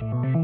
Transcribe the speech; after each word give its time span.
And 0.00 0.39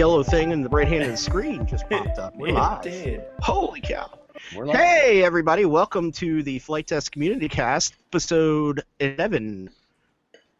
yellow 0.00 0.22
thing 0.22 0.50
in 0.50 0.62
the 0.62 0.68
right 0.70 0.88
hand 0.88 1.02
of 1.04 1.10
the 1.10 1.16
screen 1.18 1.66
just 1.66 1.86
popped 1.90 2.18
up. 2.18 2.34
We're 2.34 2.48
It 2.48 2.54
live. 2.54 2.80
did. 2.80 3.22
Holy 3.40 3.82
cow. 3.82 4.10
We're 4.56 4.64
live. 4.64 4.76
Hey, 4.76 5.22
everybody. 5.22 5.66
Welcome 5.66 6.10
to 6.12 6.42
the 6.42 6.58
Flite 6.60 6.86
Test 6.86 7.12
Community 7.12 7.50
Cast, 7.50 7.92
episode 8.10 8.82
11. 8.98 9.68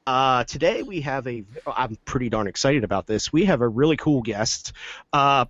Uh, 0.06 0.44
today 0.44 0.82
we 0.82 1.00
have 1.00 1.26
a, 1.26 1.42
I'm 1.66 1.96
pretty 2.04 2.28
darn 2.28 2.48
excited 2.48 2.84
about 2.84 3.06
this. 3.06 3.32
We 3.32 3.46
have 3.46 3.62
a 3.62 3.68
really 3.68 3.96
cool 3.96 4.20
guest, 4.20 4.74
uh, 5.14 5.46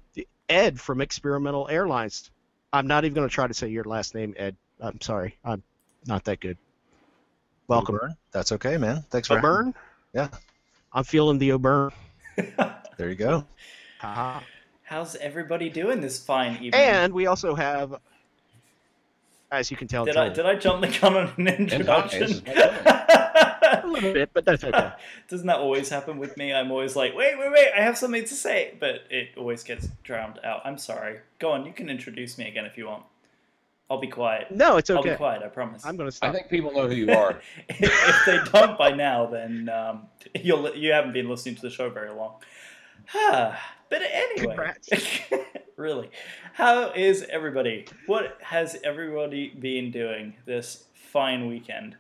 Ed 0.48 0.78
from 0.78 1.00
Experimental 1.00 1.68
Airlines. 1.68 2.30
I'm 2.72 2.86
not 2.86 3.04
even 3.04 3.16
going 3.16 3.28
to 3.28 3.34
try 3.34 3.48
to 3.48 3.54
say 3.54 3.70
your 3.70 3.82
last 3.82 4.14
name, 4.14 4.34
Ed. 4.36 4.54
I'm 4.80 5.00
sorry. 5.00 5.36
I'm 5.44 5.64
not 6.06 6.22
that 6.26 6.38
good. 6.38 6.58
Welcome. 7.66 7.96
O'Byrne? 7.96 8.16
That's 8.30 8.52
okay, 8.52 8.76
man. 8.76 9.04
Thanks 9.10 9.26
for 9.26 9.40
having 9.40 9.66
me. 9.66 9.74
Yeah. 10.14 10.28
I'm 10.92 11.02
feeling 11.02 11.38
the 11.38 11.50
O'Byrne. 11.50 11.90
There 13.00 13.08
you 13.08 13.14
go. 13.14 13.46
Haha. 14.00 14.40
How's 14.82 15.14
everybody 15.16 15.68
doing 15.68 16.00
this 16.00 16.18
fine 16.24 16.54
evening? 16.54 16.72
And 16.72 17.12
we 17.12 17.26
also 17.26 17.54
have, 17.54 17.96
as 19.52 19.70
you 19.70 19.76
can 19.76 19.88
tell, 19.88 20.06
did 20.06 20.16
I 20.16 20.30
did 20.30 20.46
I 20.46 20.54
jump 20.54 20.80
the 20.80 20.88
gun 20.88 21.16
on 21.18 21.34
an 21.36 21.48
introduction? 21.48 22.20
this 22.20 22.30
is 22.30 22.42
my 22.46 23.80
a 23.82 23.86
little 23.86 24.14
bit, 24.14 24.30
but 24.32 24.46
that's 24.46 24.64
okay. 24.64 24.92
Doesn't 25.28 25.46
that 25.46 25.58
always 25.58 25.90
happen 25.90 26.18
with 26.18 26.34
me? 26.38 26.50
I'm 26.50 26.70
always 26.70 26.96
like, 26.96 27.14
wait, 27.14 27.38
wait, 27.38 27.52
wait, 27.52 27.68
I 27.76 27.82
have 27.82 27.98
something 27.98 28.24
to 28.24 28.34
say, 28.34 28.74
but 28.80 29.02
it 29.10 29.28
always 29.36 29.62
gets 29.64 29.86
drowned 30.02 30.40
out. 30.42 30.62
I'm 30.64 30.78
sorry. 30.78 31.18
Go 31.38 31.52
on, 31.52 31.66
you 31.66 31.72
can 31.74 31.90
introduce 31.90 32.38
me 32.38 32.48
again 32.48 32.64
if 32.64 32.78
you 32.78 32.86
want. 32.86 33.04
I'll 33.90 34.00
be 34.00 34.08
quiet. 34.08 34.50
No, 34.50 34.78
it's 34.78 34.88
okay. 34.88 34.96
I'll 34.96 35.14
be 35.14 35.18
quiet. 35.18 35.42
I 35.42 35.48
promise. 35.48 35.84
I'm 35.84 35.98
going 35.98 36.08
to 36.08 36.16
stop. 36.16 36.30
I 36.30 36.32
think 36.32 36.48
people 36.48 36.72
know 36.72 36.88
who 36.88 36.94
you 36.94 37.12
are. 37.12 37.38
if, 37.68 37.80
if 37.82 38.24
they 38.24 38.38
don't 38.50 38.78
by 38.78 38.92
now, 38.92 39.26
then 39.26 39.68
um, 39.68 40.06
you'll 40.40 40.74
you 40.74 40.92
haven't 40.92 41.12
been 41.12 41.28
listening 41.28 41.56
to 41.56 41.60
the 41.60 41.70
show 41.70 41.90
very 41.90 42.10
long. 42.10 42.36
But 43.12 44.02
anyway, 44.02 44.72
really, 45.76 46.10
how 46.54 46.90
is 46.92 47.24
everybody? 47.30 47.86
What 48.06 48.38
has 48.42 48.76
everybody 48.84 49.48
been 49.50 49.90
doing 49.90 50.34
this 50.46 50.84
fine 50.94 51.48
weekend? 51.48 51.96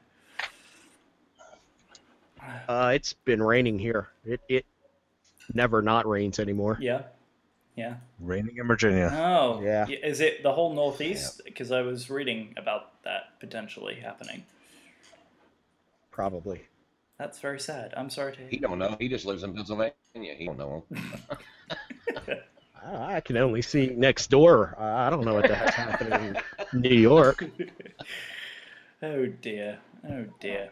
Uh, 2.68 2.92
it's 2.94 3.12
been 3.12 3.42
raining 3.42 3.78
here. 3.78 4.08
It 4.24 4.40
it 4.48 4.66
never 5.52 5.82
not 5.82 6.06
rains 6.06 6.38
anymore. 6.38 6.78
Yeah, 6.80 7.02
yeah. 7.76 7.96
Raining 8.18 8.56
in 8.56 8.66
Virginia. 8.66 9.10
Oh, 9.12 9.60
Yeah. 9.62 9.86
Is 9.88 10.20
it 10.20 10.42
the 10.42 10.52
whole 10.52 10.74
Northeast? 10.74 11.42
Because 11.44 11.72
I 11.72 11.82
was 11.82 12.10
reading 12.10 12.54
about 12.56 13.02
that 13.04 13.38
potentially 13.40 13.96
happening. 13.96 14.44
Probably. 16.10 16.62
That's 17.20 17.38
very 17.38 17.60
sad. 17.60 17.92
I'm 17.98 18.08
sorry 18.08 18.34
to 18.36 18.46
He 18.48 18.56
don't 18.56 18.78
know. 18.78 18.96
He 18.98 19.06
just 19.06 19.26
lives 19.26 19.42
in 19.42 19.52
Pennsylvania. 19.52 19.92
He 20.14 20.46
don't 20.46 20.58
know 20.58 20.84
him. 20.90 21.12
I, 22.82 23.16
I 23.16 23.20
can 23.20 23.36
only 23.36 23.60
see 23.60 23.88
next 23.94 24.30
door. 24.30 24.74
Uh, 24.80 24.84
I 24.84 25.10
don't 25.10 25.26
know 25.26 25.34
what 25.34 25.46
the 25.46 25.54
heck's 25.54 25.74
happening 25.74 26.34
in 26.72 26.80
New 26.80 26.96
York. 26.96 27.44
Oh 29.02 29.24
dear. 29.40 29.78
Oh 30.10 30.26
dear. 30.40 30.68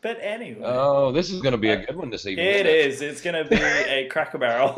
But 0.00 0.18
anyway. 0.20 0.62
Oh, 0.62 1.10
this 1.10 1.30
is 1.30 1.40
going 1.40 1.50
to 1.50 1.58
be 1.58 1.70
a 1.70 1.84
good 1.84 1.96
one 1.96 2.10
this 2.10 2.24
evening. 2.24 2.46
It 2.46 2.64
isn't 2.64 2.92
is. 2.92 3.02
It's 3.02 3.20
going 3.20 3.42
to 3.44 3.50
be 3.50 3.60
a 3.60 4.06
Cracker 4.06 4.38
Barrel. 4.38 4.76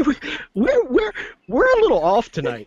We're 0.54 0.84
we're 0.86 1.12
we're 1.48 1.70
a 1.70 1.80
little 1.82 2.02
off 2.02 2.32
tonight. 2.32 2.66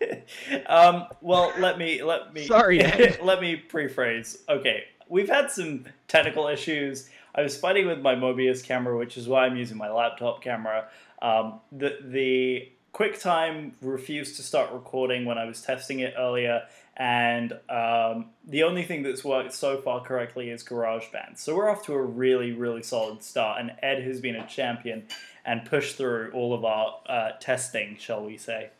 um, 0.66 1.06
well, 1.22 1.52
let 1.58 1.76
me 1.76 2.04
let 2.04 2.32
me 2.32 2.46
Sorry, 2.46 2.78
let 3.20 3.40
me 3.40 3.60
prephrase. 3.68 4.36
Okay, 4.48 4.84
we've 5.08 5.28
had 5.28 5.50
some 5.50 5.86
technical 6.06 6.46
issues. 6.46 7.10
I 7.34 7.42
was 7.42 7.56
fighting 7.56 7.86
with 7.86 8.00
my 8.00 8.14
Mobius 8.14 8.62
camera, 8.62 8.96
which 8.96 9.16
is 9.16 9.28
why 9.28 9.46
I'm 9.46 9.56
using 9.56 9.76
my 9.76 9.90
laptop 9.90 10.42
camera. 10.42 10.88
Um, 11.20 11.60
the 11.70 11.98
the 12.02 12.68
QuickTime 12.94 13.72
refused 13.80 14.36
to 14.36 14.42
start 14.42 14.70
recording 14.72 15.24
when 15.24 15.38
I 15.38 15.46
was 15.46 15.62
testing 15.62 16.00
it 16.00 16.14
earlier, 16.18 16.64
and 16.96 17.52
um, 17.70 18.26
the 18.46 18.64
only 18.64 18.82
thing 18.82 19.02
that's 19.02 19.24
worked 19.24 19.54
so 19.54 19.80
far 19.80 20.02
correctly 20.02 20.50
is 20.50 20.62
GarageBand. 20.62 21.38
So 21.38 21.56
we're 21.56 21.70
off 21.70 21.84
to 21.86 21.94
a 21.94 22.02
really 22.02 22.52
really 22.52 22.82
solid 22.82 23.22
start, 23.22 23.60
and 23.60 23.72
Ed 23.82 24.02
has 24.02 24.20
been 24.20 24.36
a 24.36 24.46
champion 24.46 25.04
and 25.44 25.64
pushed 25.64 25.96
through 25.96 26.30
all 26.32 26.52
of 26.54 26.64
our 26.64 26.98
uh, 27.06 27.30
testing, 27.40 27.96
shall 27.98 28.24
we 28.24 28.36
say. 28.36 28.70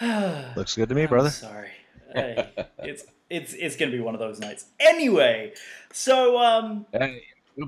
Looks 0.56 0.76
good 0.76 0.88
to 0.90 0.94
me, 0.94 1.02
I'm 1.02 1.08
brother. 1.08 1.30
sorry. 1.30 1.70
Hey, 2.16 2.48
it's 2.78 3.04
it's 3.30 3.52
it's 3.54 3.76
gonna 3.76 3.92
be 3.92 4.00
one 4.00 4.14
of 4.14 4.20
those 4.20 4.40
nights. 4.40 4.66
Anyway, 4.80 5.52
so 5.92 6.38
um, 6.38 6.86
Hey, 6.92 7.22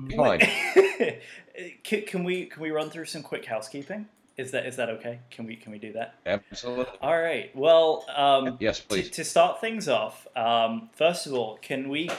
be 0.07 0.15
fine. 0.15 0.39
can, 1.83 2.01
can 2.03 2.23
we 2.23 2.45
can 2.45 2.61
we 2.61 2.71
run 2.71 2.89
through 2.89 3.05
some 3.05 3.23
quick 3.23 3.45
housekeeping? 3.45 4.07
Is 4.37 4.51
that 4.51 4.65
is 4.65 4.77
that 4.77 4.89
okay? 4.89 5.19
Can 5.31 5.45
we 5.45 5.55
can 5.55 5.71
we 5.71 5.79
do 5.79 5.91
that? 5.93 6.15
Absolutely. 6.25 6.85
All 7.01 7.19
right. 7.19 7.53
Well, 7.55 8.05
um, 8.15 8.57
Yes, 8.59 8.79
to, 8.79 8.87
please. 8.87 9.09
to 9.11 9.23
start 9.23 9.59
things 9.59 9.89
off, 9.89 10.27
um, 10.35 10.89
first 10.93 11.27
of 11.27 11.33
all, 11.33 11.57
can 11.61 11.89
we 11.89 12.09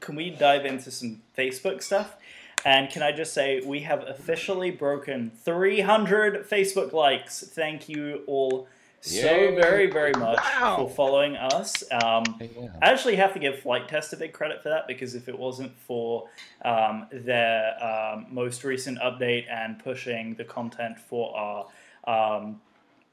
can 0.00 0.14
we 0.14 0.30
dive 0.30 0.66
into 0.66 0.90
some 0.90 1.22
Facebook 1.36 1.82
stuff? 1.82 2.16
And 2.64 2.90
can 2.90 3.02
I 3.02 3.12
just 3.12 3.32
say 3.32 3.62
we 3.64 3.80
have 3.80 4.06
officially 4.06 4.70
broken 4.70 5.30
300 5.30 6.46
Facebook 6.46 6.92
likes. 6.92 7.42
Thank 7.42 7.88
you 7.88 8.22
all 8.26 8.68
so 9.00 9.24
Yay. 9.26 9.54
very 9.54 9.86
very 9.90 10.12
much 10.12 10.38
Wow. 10.38 10.76
for 10.76 10.90
following 10.90 11.36
us. 11.36 11.82
Um, 11.90 12.24
Yeah. 12.40 12.68
I 12.82 12.90
actually 12.90 13.16
have 13.16 13.32
to 13.34 13.38
give 13.38 13.58
Flite 13.60 13.88
Test 13.88 14.12
a 14.12 14.16
big 14.16 14.32
credit 14.32 14.62
for 14.62 14.68
that 14.68 14.86
because 14.86 15.14
if 15.14 15.28
it 15.28 15.38
wasn't 15.38 15.76
for 15.78 16.28
um, 16.64 17.06
their 17.10 17.82
um, 17.82 18.26
most 18.30 18.62
recent 18.64 18.98
update 18.98 19.46
and 19.50 19.78
pushing 19.78 20.34
the 20.34 20.44
content 20.44 20.98
for 20.98 21.34
our 21.36 21.66
um, 22.06 22.60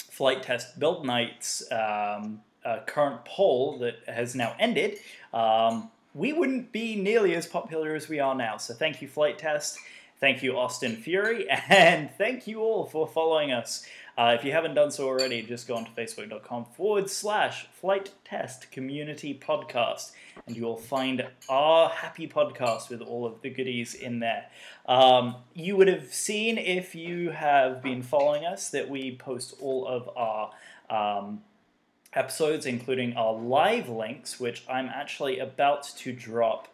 Flite 0.09 0.43
Test 0.43 0.79
Build 0.79 1.05
Nights 1.05 1.63
um, 1.71 2.41
uh, 2.65 2.79
current 2.85 3.23
poll 3.25 3.77
that 3.79 3.95
has 4.07 4.35
now 4.35 4.55
ended, 4.59 4.97
um, 5.33 5.89
we 6.13 6.33
wouldn't 6.33 6.71
be 6.71 6.95
nearly 6.95 7.35
as 7.35 7.45
popular 7.45 7.95
as 7.95 8.09
we 8.09 8.19
are 8.19 8.35
now. 8.35 8.57
So 8.57 8.73
thank 8.73 9.01
you, 9.01 9.07
Flite 9.07 9.37
Test. 9.37 9.77
Thank 10.19 10.41
you, 10.41 10.57
Austin 10.57 10.95
Fury. 10.95 11.47
And 11.69 12.09
thank 12.17 12.47
you 12.47 12.61
all 12.61 12.85
for 12.85 13.07
following 13.07 13.51
us. 13.51 13.85
Uh, 14.17 14.35
if 14.37 14.43
you 14.43 14.51
haven't 14.51 14.73
done 14.73 14.89
so 14.89 15.07
already, 15.07 15.43
just 15.43 15.67
go 15.67 15.75
on 15.75 15.85
to 15.85 15.91
facebook.com 15.91 16.65
forward 16.75 17.07
slash 17.07 17.67
flight 17.67 18.11
test 18.25 18.71
community 18.71 19.39
podcast, 19.39 20.11
and 20.47 20.55
you 20.55 20.63
will 20.63 20.75
find 20.75 21.27
our 21.49 21.89
happy 21.89 22.27
podcast 22.27 22.89
with 22.89 22.99
all 22.99 23.27
of 23.27 23.39
the 23.41 23.49
goodies 23.49 23.93
in 23.93 24.19
there. 24.19 24.45
Um, 24.87 25.35
you 25.53 25.77
would 25.77 25.87
have 25.87 26.11
seen 26.11 26.57
if 26.57 26.95
you 26.95 27.29
have 27.29 27.83
been 27.83 28.01
following 28.01 28.43
us 28.43 28.71
that 28.71 28.89
we 28.89 29.15
post 29.15 29.53
all 29.61 29.85
of 29.85 30.09
our 30.17 30.51
um, 30.89 31.43
episodes, 32.13 32.65
including 32.65 33.15
our 33.15 33.33
live 33.33 33.87
links, 33.87 34.39
which 34.39 34.63
I'm 34.67 34.87
actually 34.87 35.37
about 35.37 35.83
to 35.97 36.11
drop 36.11 36.69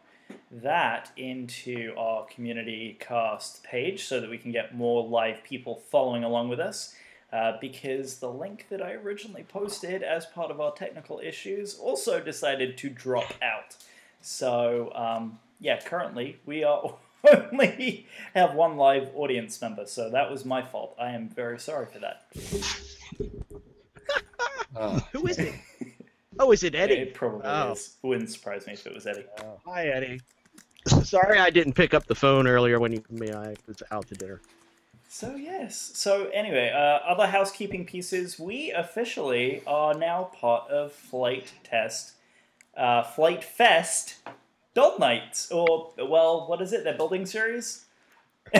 that 0.49 1.11
into 1.17 1.93
our 1.97 2.25
community 2.25 2.97
cast 3.01 3.63
page 3.63 4.05
so 4.05 4.21
that 4.21 4.29
we 4.29 4.37
can 4.37 4.53
get 4.53 4.73
more 4.73 5.05
live 5.05 5.43
people 5.43 5.83
following 5.91 6.23
along 6.23 6.47
with 6.47 6.61
us. 6.61 6.95
Uh, 7.33 7.57
because 7.59 8.17
the 8.19 8.29
link 8.29 8.67
that 8.69 8.79
I 8.79 8.91
originally 8.91 9.41
posted 9.41 10.03
as 10.03 10.27
part 10.27 10.51
of 10.51 10.61
our 10.61 10.71
technical 10.71 11.19
issues 11.19 11.79
also 11.79 12.19
decided 12.19 12.77
to 12.77 12.89
drop 12.91 13.33
out. 13.41 13.75
So, 14.21 14.91
um, 14.93 15.39
yeah, 15.59 15.79
currently 15.81 16.37
we 16.45 16.63
are 16.63 16.93
only 17.51 18.05
have 18.35 18.53
one 18.53 18.77
live 18.77 19.09
audience 19.15 19.59
member, 19.59 19.87
so 19.87 20.11
that 20.11 20.29
was 20.29 20.45
my 20.45 20.61
fault. 20.61 20.95
I 20.99 21.09
am 21.13 21.27
very 21.27 21.59
sorry 21.59 21.87
for 21.87 21.97
that. 21.99 22.27
Uh, 24.75 24.99
Who 25.13 25.25
is 25.27 25.39
it? 25.39 25.55
Oh, 26.39 26.51
is 26.51 26.63
it 26.63 26.73
Eddie? 26.73 26.95
It 26.95 27.13
probably 27.13 27.41
Oh. 27.45 27.73
is. 27.73 27.95
Wouldn't 28.01 28.29
surprise 28.31 28.65
me 28.65 28.73
if 28.73 28.87
it 28.87 28.93
was 28.95 29.05
Eddie. 29.05 29.25
Hi, 29.67 29.85
Eddie. 29.87 30.19
Sorry, 31.03 31.37
I 31.37 31.51
didn't 31.51 31.73
pick 31.73 31.93
up 31.93 32.07
the 32.07 32.15
phone 32.15 32.47
earlier 32.47 32.79
when 32.79 32.91
you 32.91 33.03
me. 33.11 33.31
I 33.31 33.53
was 33.67 33.83
out 33.91 34.07
to 34.07 34.15
dinner. 34.15 34.41
So 35.13 35.35
yes. 35.35 35.91
So 35.93 36.27
anyway, 36.33 36.71
uh, 36.71 37.07
other 37.07 37.27
housekeeping 37.27 37.85
pieces. 37.85 38.39
We 38.39 38.71
officially 38.71 39.61
are 39.67 39.93
now 39.93 40.31
part 40.33 40.71
of 40.71 40.91
Flite 40.91 41.53
Test, 41.63 42.13
uh, 42.75 43.03
Flite 43.03 43.43
Fest, 43.43 44.15
Build 44.73 44.99
Nights, 44.99 45.51
or 45.51 45.93
well, 45.99 46.47
what 46.47 46.63
is 46.63 46.73
it? 46.73 46.83
Their 46.83 46.95
building 46.95 47.27
series. 47.27 47.85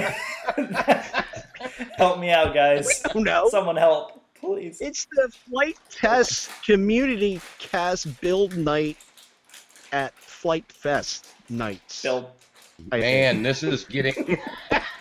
help 1.97 2.19
me 2.19 2.29
out, 2.29 2.53
guys. 2.53 3.01
Oh 3.15 3.19
no! 3.19 3.49
Someone 3.49 3.75
help, 3.75 4.23
please. 4.35 4.79
It's 4.79 5.07
the 5.11 5.29
Flite 5.49 5.79
Test 5.89 6.51
Community 6.63 7.41
Cast 7.57 8.21
Build 8.21 8.56
Night 8.56 8.97
at 9.91 10.13
Flite 10.13 10.71
Fest 10.71 11.29
nights. 11.49 12.03
Build. 12.03 12.27
Man, 12.91 13.41
this 13.41 13.63
is 13.63 13.85
getting. 13.85 14.38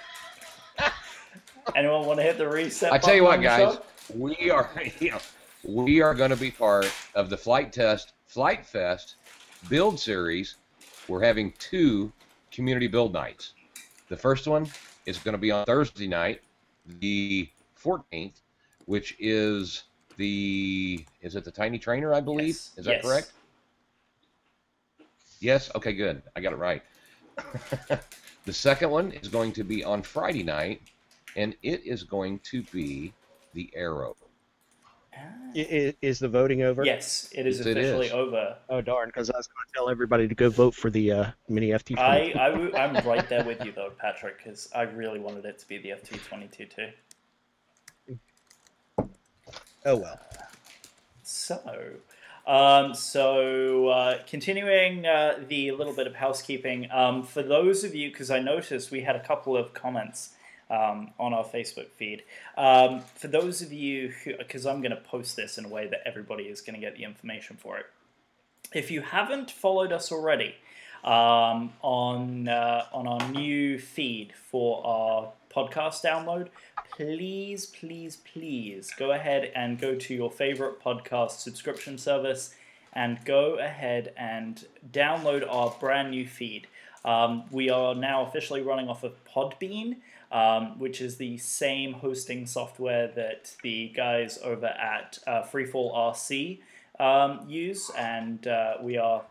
Anyone 1.74 2.06
want 2.06 2.18
to 2.18 2.22
hit 2.22 2.38
the 2.38 2.48
reset? 2.48 2.92
I 2.92 2.98
tell 2.98 3.14
you 3.14 3.24
what, 3.24 3.40
guys, 3.42 3.78
we 4.14 4.50
are 4.50 4.70
we 5.64 6.00
are 6.00 6.14
going 6.14 6.30
to 6.30 6.36
be 6.36 6.50
part 6.50 6.86
of 7.14 7.30
the 7.30 7.36
Flite 7.36 7.72
Test 7.72 8.12
Flite 8.26 8.66
Fest 8.66 9.16
build 9.68 9.98
series. 9.98 10.56
We're 11.08 11.22
having 11.22 11.52
two 11.58 12.12
community 12.50 12.86
build 12.88 13.12
nights. 13.12 13.54
The 14.08 14.16
first 14.16 14.46
one 14.46 14.66
is 15.06 15.18
going 15.18 15.32
to 15.32 15.38
be 15.38 15.50
on 15.50 15.64
Thursday 15.64 16.06
night, 16.06 16.42
the 17.00 17.48
14th, 17.82 18.40
which 18.86 19.16
is 19.18 19.84
the 20.16 21.04
is 21.20 21.36
it 21.36 21.44
the 21.44 21.50
Tiny 21.50 21.78
Trainer? 21.78 22.12
I 22.12 22.20
believe 22.20 22.54
Yes. 22.54 22.72
is 22.76 22.84
that 22.86 22.96
Yes. 22.96 23.02
correct? 23.04 23.32
Yes. 25.40 25.70
Okay, 25.74 25.92
good. 25.92 26.22
I 26.36 26.40
got 26.40 26.52
it 26.52 26.56
right. 26.56 26.82
the 28.44 28.52
second 28.52 28.90
one 28.90 29.12
is 29.12 29.28
going 29.28 29.52
to 29.52 29.64
be 29.64 29.82
on 29.82 30.02
Friday 30.02 30.42
night, 30.42 30.82
and 31.36 31.54
it 31.62 31.82
is 31.86 32.02
going 32.04 32.38
to 32.40 32.62
be 32.64 33.12
the 33.54 33.70
Arrow. 33.74 34.16
Ah. 35.14 35.18
I- 35.54 35.58
i- 35.58 35.94
Is 36.00 36.18
the 36.18 36.28
voting 36.28 36.62
over? 36.62 36.84
Yes, 36.84 37.28
it 37.34 37.46
is 37.46 37.58
Yes, 37.58 37.66
officially 37.66 38.06
is. 38.06 38.12
over. 38.12 38.56
Oh 38.68 38.80
darn! 38.80 39.08
Because 39.08 39.28
I 39.30 39.36
was 39.36 39.46
going 39.46 39.66
to 39.66 39.72
tell 39.74 39.90
everybody 39.90 40.26
to 40.26 40.34
go 40.34 40.48
vote 40.48 40.74
for 40.74 40.88
the 40.90 41.12
uh, 41.12 41.26
mini 41.48 41.68
FT. 41.70 41.98
I, 41.98 42.32
I 42.38 42.50
w- 42.50 42.74
I'm 42.74 42.94
right 43.06 43.28
there 43.28 43.44
with 43.44 43.64
you 43.64 43.72
though, 43.72 43.90
Patrick, 43.98 44.38
because 44.38 44.68
I 44.74 44.82
really 44.82 45.18
wanted 45.20 45.44
it 45.44 45.58
to 45.58 45.68
be 45.68 45.78
the 45.78 45.90
FT22 45.90 46.70
too. 46.74 46.88
oh 49.84 49.96
well. 49.96 50.18
So, 51.24 51.60
um, 52.46 52.94
so 52.94 53.88
uh, 53.88 54.18
continuing 54.26 55.06
uh, 55.06 55.38
the 55.48 55.70
little 55.72 55.92
bit 55.94 56.06
of 56.06 56.14
housekeeping 56.16 56.90
um, 56.90 57.22
for 57.22 57.42
those 57.42 57.84
of 57.84 57.94
you, 57.94 58.10
because 58.10 58.30
I 58.30 58.38
noticed 58.40 58.90
we 58.90 59.02
had 59.02 59.14
a 59.16 59.22
couple 59.22 59.56
of 59.56 59.72
comments 59.74 60.30
um, 60.72 61.10
on 61.20 61.34
our 61.34 61.44
Facebook 61.44 61.90
feed. 61.90 62.22
Um, 62.56 63.00
for 63.14 63.28
those 63.28 63.60
of 63.60 63.72
you 63.72 64.08
who, 64.08 64.36
because 64.38 64.66
I'm 64.66 64.80
going 64.80 64.90
to 64.90 64.96
post 64.96 65.36
this 65.36 65.58
in 65.58 65.66
a 65.66 65.68
way 65.68 65.86
that 65.86 66.00
everybody 66.06 66.44
is 66.44 66.62
going 66.62 66.74
to 66.74 66.80
get 66.80 66.96
the 66.96 67.04
information 67.04 67.56
for 67.56 67.76
it. 67.76 67.86
If 68.74 68.90
you 68.90 69.02
haven't 69.02 69.50
followed 69.50 69.92
us 69.92 70.10
already 70.10 70.54
um, 71.04 71.74
on 71.82 72.48
uh, 72.48 72.86
on 72.92 73.06
our 73.06 73.28
new 73.30 73.78
feed 73.78 74.32
for 74.50 74.84
our 74.86 75.32
podcast 75.54 76.02
download, 76.02 76.48
please, 76.96 77.66
please, 77.66 78.16
please 78.16 78.90
go 78.96 79.12
ahead 79.12 79.52
and 79.54 79.78
go 79.78 79.94
to 79.94 80.14
your 80.14 80.30
favorite 80.30 80.82
podcast 80.82 81.32
subscription 81.32 81.98
service 81.98 82.54
and 82.94 83.22
go 83.26 83.58
ahead 83.58 84.12
and 84.16 84.66
download 84.90 85.46
our 85.48 85.74
brand 85.78 86.10
new 86.10 86.26
feed. 86.26 86.66
Um, 87.04 87.44
we 87.50 87.70
are 87.70 87.94
now 87.94 88.24
officially 88.26 88.62
running 88.62 88.88
off 88.88 89.02
of 89.02 89.12
Podbean, 89.24 89.96
um, 90.30 90.78
which 90.78 91.00
is 91.00 91.16
the 91.16 91.36
same 91.38 91.94
hosting 91.94 92.46
software 92.46 93.08
that 93.08 93.54
the 93.62 93.88
guys 93.88 94.38
over 94.42 94.66
at 94.66 95.18
uh, 95.26 95.42
Freefall 95.42 95.94
RC 95.94 96.60
um, 97.00 97.48
use, 97.48 97.90
and 97.96 98.46
uh, 98.46 98.74
we 98.80 98.96
are 98.96 99.22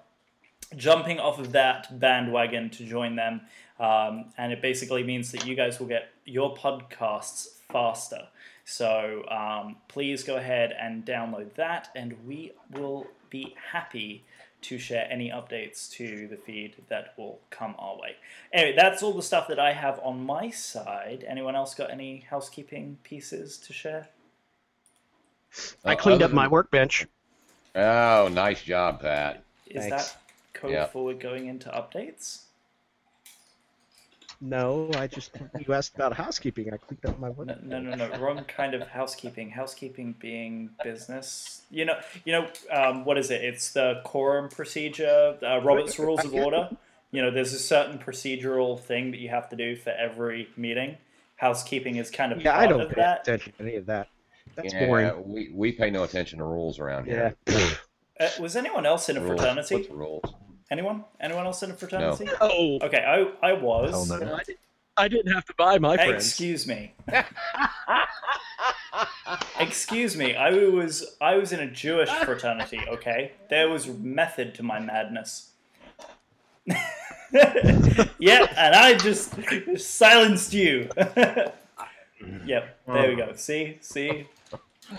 jumping 0.76 1.20
off 1.20 1.40
of 1.40 1.52
that 1.54 2.00
bandwagon 2.00 2.70
to 2.72 2.86
join 2.86 3.16
them. 3.16 3.42
Um, 3.80 4.26
and 4.38 4.52
it 4.52 4.62
basically 4.62 5.04
means 5.04 5.32
that 5.32 5.46
you 5.46 5.56
guys 5.56 5.80
will 5.80 5.88
get 5.88 6.10
your 6.26 6.56
podcasts 6.56 7.48
faster. 7.72 8.28
So 8.64 9.24
um, 9.30 9.78
please 9.88 10.24
go 10.24 10.38
ahead 10.38 10.76
and 10.80 11.06
download 11.06 11.56
that, 11.56 11.90
and 11.96 12.16
we 12.28 12.52
will 12.72 13.08
be 13.30 13.56
happy 13.72 14.24
to 14.62 14.78
share 14.78 15.08
any 15.10 15.30
updates 15.30 15.90
to 15.92 16.28
the 16.28 16.38
feed 16.38 16.76
that 16.90 17.14
will 17.18 17.40
come 17.50 17.76
our 17.80 17.98
way. 17.98 18.16
Anyway, 18.54 18.76
that's 18.76 19.02
all 19.02 19.14
the 19.14 19.24
stuff 19.24 19.48
that 19.48 19.60
I 19.60 19.74
have 19.74 20.00
on 20.04 20.24
my 20.24 20.50
side. 20.52 21.26
Anyone 21.28 21.56
else 21.56 21.74
got 21.74 21.90
any 21.90 22.20
housekeeping 22.30 22.98
pieces 23.04 23.58
to 23.60 23.74
share? 23.74 24.10
I 25.84 25.94
Uh, 25.94 25.96
cleaned 25.98 26.22
other 26.22 26.32
up 26.32 26.36
my 26.36 26.44
than- 26.44 26.52
workbench. 26.52 27.08
Oh, 27.76 28.30
nice 28.32 28.62
job, 28.64 29.02
Pat. 29.02 29.44
Is 29.68 29.86
Thanks. 29.88 30.12
that 30.14 30.22
code 30.54 30.72
Yeah. 30.72 30.86
forward 30.86 31.20
going 31.20 31.48
into 31.48 31.70
updates? 31.70 32.42
No, 34.44 34.90
I 34.96 35.06
just 35.06 35.38
you 35.60 35.74
asked 35.74 35.94
about 35.94 36.14
housekeeping. 36.14 36.74
I 36.74 36.78
clicked 36.78 37.06
up 37.06 37.20
my 37.20 37.30
No, 37.30 37.44
no, 37.62 37.80
no, 37.80 37.96
no. 37.96 38.18
Wrong 38.20 38.44
kind 38.46 38.74
of 38.74 38.88
housekeeping. 38.88 39.52
Housekeeping 39.52 40.16
being 40.20 40.72
business. 40.84 41.62
You 41.70 41.86
know, 41.86 42.00
you 42.26 42.34
know. 42.34 42.48
Um, 42.72 43.06
what 43.06 43.20
is 43.20 43.30
it? 43.30 43.44
It's 43.44 43.74
the 43.74 44.02
quorum 44.04 44.50
procedure, 44.50 45.38
uh, 45.44 45.62
Robert's 45.62 46.00
Rules 46.00 46.26
of 46.26 46.34
Order. 46.34 46.70
You 47.12 47.22
know, 47.22 47.30
there's 47.30 47.54
a 47.54 47.60
certain 47.60 48.00
procedural 48.00 48.80
thing 48.80 49.12
that 49.12 49.20
you 49.20 49.30
have 49.30 49.48
to 49.50 49.56
do 49.56 49.76
for 49.76 49.92
every 49.92 50.48
meeting. 50.58 50.98
Housekeeping 51.36 51.98
is 51.98 52.10
kind 52.10 52.32
of 52.32 52.42
Yeah, 52.42 52.54
part 52.54 52.64
I 52.64 52.68
don't 52.68 52.82
of 52.82 52.90
pay 52.90 52.96
that. 53.02 53.22
attention 53.22 53.54
to 53.58 53.64
any 53.64 53.76
of 53.76 53.86
that. 53.88 54.08
That's 54.56 54.74
yeah, 54.74 54.86
boring. 54.88 55.32
we 55.32 55.52
we 55.54 55.72
pay 55.72 55.92
no 55.92 56.04
attention 56.04 56.40
to 56.40 56.46
rules 56.46 56.80
around 56.80 57.06
Yeah. 57.08 57.32
here. 57.46 57.78
Uh, 58.20 58.30
was 58.40 58.56
anyone 58.56 58.86
else 58.86 59.08
in 59.10 59.18
a 59.18 59.22
Rules. 59.22 59.40
fraternity? 59.40 59.76
What's 59.76 59.90
rules? 59.90 60.34
Anyone? 60.72 61.04
Anyone 61.20 61.46
else 61.46 61.62
in 61.64 61.72
a 61.72 61.74
fraternity? 61.74 62.30
Oh, 62.40 62.80
Okay, 62.82 63.04
I 63.06 63.50
I 63.50 63.54
was. 63.54 63.92
Hell 63.92 64.20
no. 64.20 64.36
I, 64.36 64.44
did, 64.44 64.58
I 64.96 65.08
didn't 65.10 65.34
have 65.34 65.44
to 65.46 65.54
buy 65.58 65.78
my 65.78 65.98
friends. 65.98 66.26
Excuse 66.26 66.66
me. 66.66 66.94
Excuse 69.60 70.16
me. 70.16 70.34
I 70.36 70.52
was 70.52 71.18
I 71.20 71.36
was 71.36 71.52
in 71.52 71.60
a 71.60 71.70
Jewish 71.70 72.10
fraternity. 72.10 72.80
Okay, 72.88 73.34
there 73.50 73.70
was 73.70 73.88
method 73.88 74.56
to 74.56 74.64
my 74.64 74.80
madness. 74.80 75.52
yeah, 76.66 78.48
and 78.56 78.74
I 78.74 78.98
just 78.98 79.34
silenced 79.78 80.54
you. 80.54 80.90
yep. 82.46 82.80
There 82.88 83.10
we 83.10 83.16
go. 83.16 83.34
See, 83.36 83.78
see. 83.82 84.26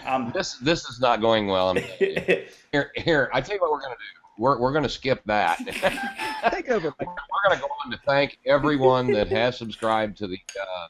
Um, 0.05 0.33
This 0.35 0.57
this 0.57 0.85
is 0.85 1.01
not 1.01 1.23
going 1.23 1.47
well. 1.47 1.71
I'm, 1.71 1.77
here 1.77 2.91
here. 2.95 3.31
I 3.33 3.41
tell 3.41 3.55
you 3.55 3.61
what 3.63 3.73
we're 3.73 3.81
gonna 3.81 3.95
do. 3.95 4.22
We're 4.39 4.59
we're 4.59 4.73
gonna 4.73 4.89
skip 4.89 5.23
that. 5.27 5.59
Take 6.51 6.69
over. 6.71 6.93
We're 6.99 7.07
going 7.07 7.57
to 7.57 7.61
go 7.61 7.69
on 7.85 7.91
to 7.93 7.99
thank 8.05 8.39
everyone 8.47 9.13
that 9.13 9.29
has 9.29 9.57
subscribed 9.57 10.17
to 10.19 10.27
the 10.27 10.39
uh, 10.61 10.89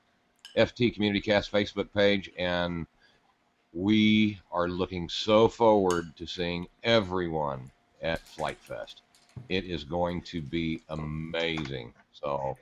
FT 0.56 0.94
Community 0.94 1.20
Cast 1.20 1.52
Facebook 1.52 1.92
page, 1.92 2.30
and 2.38 2.86
we 3.72 4.40
are 4.50 4.68
looking 4.68 5.08
so 5.08 5.48
forward 5.48 6.16
to 6.16 6.26
seeing 6.26 6.66
everyone 6.82 7.70
at 8.02 8.20
Flite 8.20 8.58
Fest. 8.58 9.02
It 9.48 9.64
is 9.64 9.84
going 9.84 10.22
to 10.22 10.42
be 10.42 10.82
amazing. 10.88 11.92
So, 12.12 12.56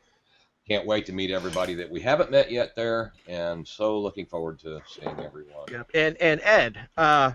can't 0.69 0.87
wait 0.87 1.07
to 1.07 1.13
meet 1.13 1.31
everybody 1.31 1.75
that 1.75 1.91
we 1.91 2.01
haven't 2.01 2.31
met 2.31 2.51
yet 2.51 2.75
there, 2.77 3.13
and 3.29 3.67
so 3.67 3.99
looking 3.99 4.27
forward 4.27 4.59
to 4.61 4.81
seeing 4.87 5.19
everyone. 5.21 5.67
Yep. 5.71 5.91
And 5.95 6.17
and 6.19 6.41
Ed, 6.43 6.89
uh, 6.97 7.33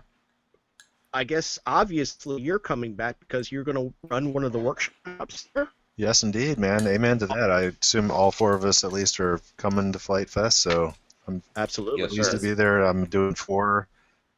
I 1.16 1.24
guess 1.24 1.58
obviously 1.66 2.42
you're 2.42 2.60
coming 2.60 2.94
back 2.94 3.18
because 3.22 3.50
you're 3.50 3.64
going 3.64 3.78
to 3.78 3.94
run 4.10 4.34
one 4.34 4.44
of 4.44 4.52
the 4.52 4.60
workshops 4.60 5.48
there. 5.56 5.70
Yes, 5.96 6.24
indeed, 6.24 6.60
man. 6.60 6.86
Amen 6.86 7.20
to 7.20 7.28
that. 7.28 7.50
I 7.50 7.72
assume 7.82 8.12
all 8.12 8.32
four 8.32 8.54
of 8.54 8.66
us 8.66 8.84
at 8.84 8.92
least 8.92 9.22
are 9.22 9.40
coming 9.56 9.94
to 9.94 10.00
Flite 10.00 10.30
Fest, 10.30 10.60
so 10.60 10.94
I'm 11.26 11.42
Absolutely. 11.56 12.02
Yes, 12.02 12.14
pleased 12.14 12.32
sir. 12.32 12.38
to 12.38 12.44
be 12.44 12.54
there. 12.54 12.84
I'm 12.84 13.06
doing 13.06 13.34
four 13.34 13.88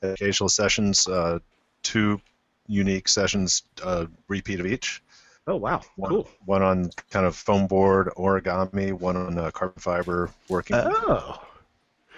educational 0.04 0.50
sessions, 0.50 1.08
uh, 1.08 1.40
two 1.82 2.22
unique 2.68 3.08
sessions, 3.08 3.64
uh, 3.82 4.06
repeat 4.28 4.60
of 4.60 4.68
each. 4.68 5.02
Oh 5.48 5.56
wow. 5.56 5.82
One, 5.96 6.10
Cool. 6.12 6.30
one 6.46 6.62
on 6.62 6.92
kind 7.10 7.26
of 7.26 7.36
foam 7.36 7.66
board 7.66 8.10
origami, 8.16 8.94
one 8.94 9.18
on 9.18 9.36
uh, 9.40 9.50
carbon 9.50 9.82
fiber 9.82 10.30
working. 10.48 10.76
Oh. 10.76 11.42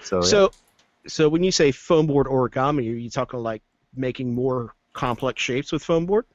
so, 0.01 0.17
yeah. 0.17 0.23
So, 0.23 0.51
so 1.07 1.29
when 1.29 1.45
you 1.45 1.51
say 1.53 1.71
foam 1.71 2.07
board 2.07 2.27
origami, 2.27 2.79
are 2.79 2.97
you 2.97 3.09
talking 3.09 3.39
like 3.39 3.61
making 3.99 4.33
more 4.33 4.73
complex 4.93 5.41
shapes 5.43 5.71
with 5.71 5.83
foam 5.83 6.05
board? 6.05 6.25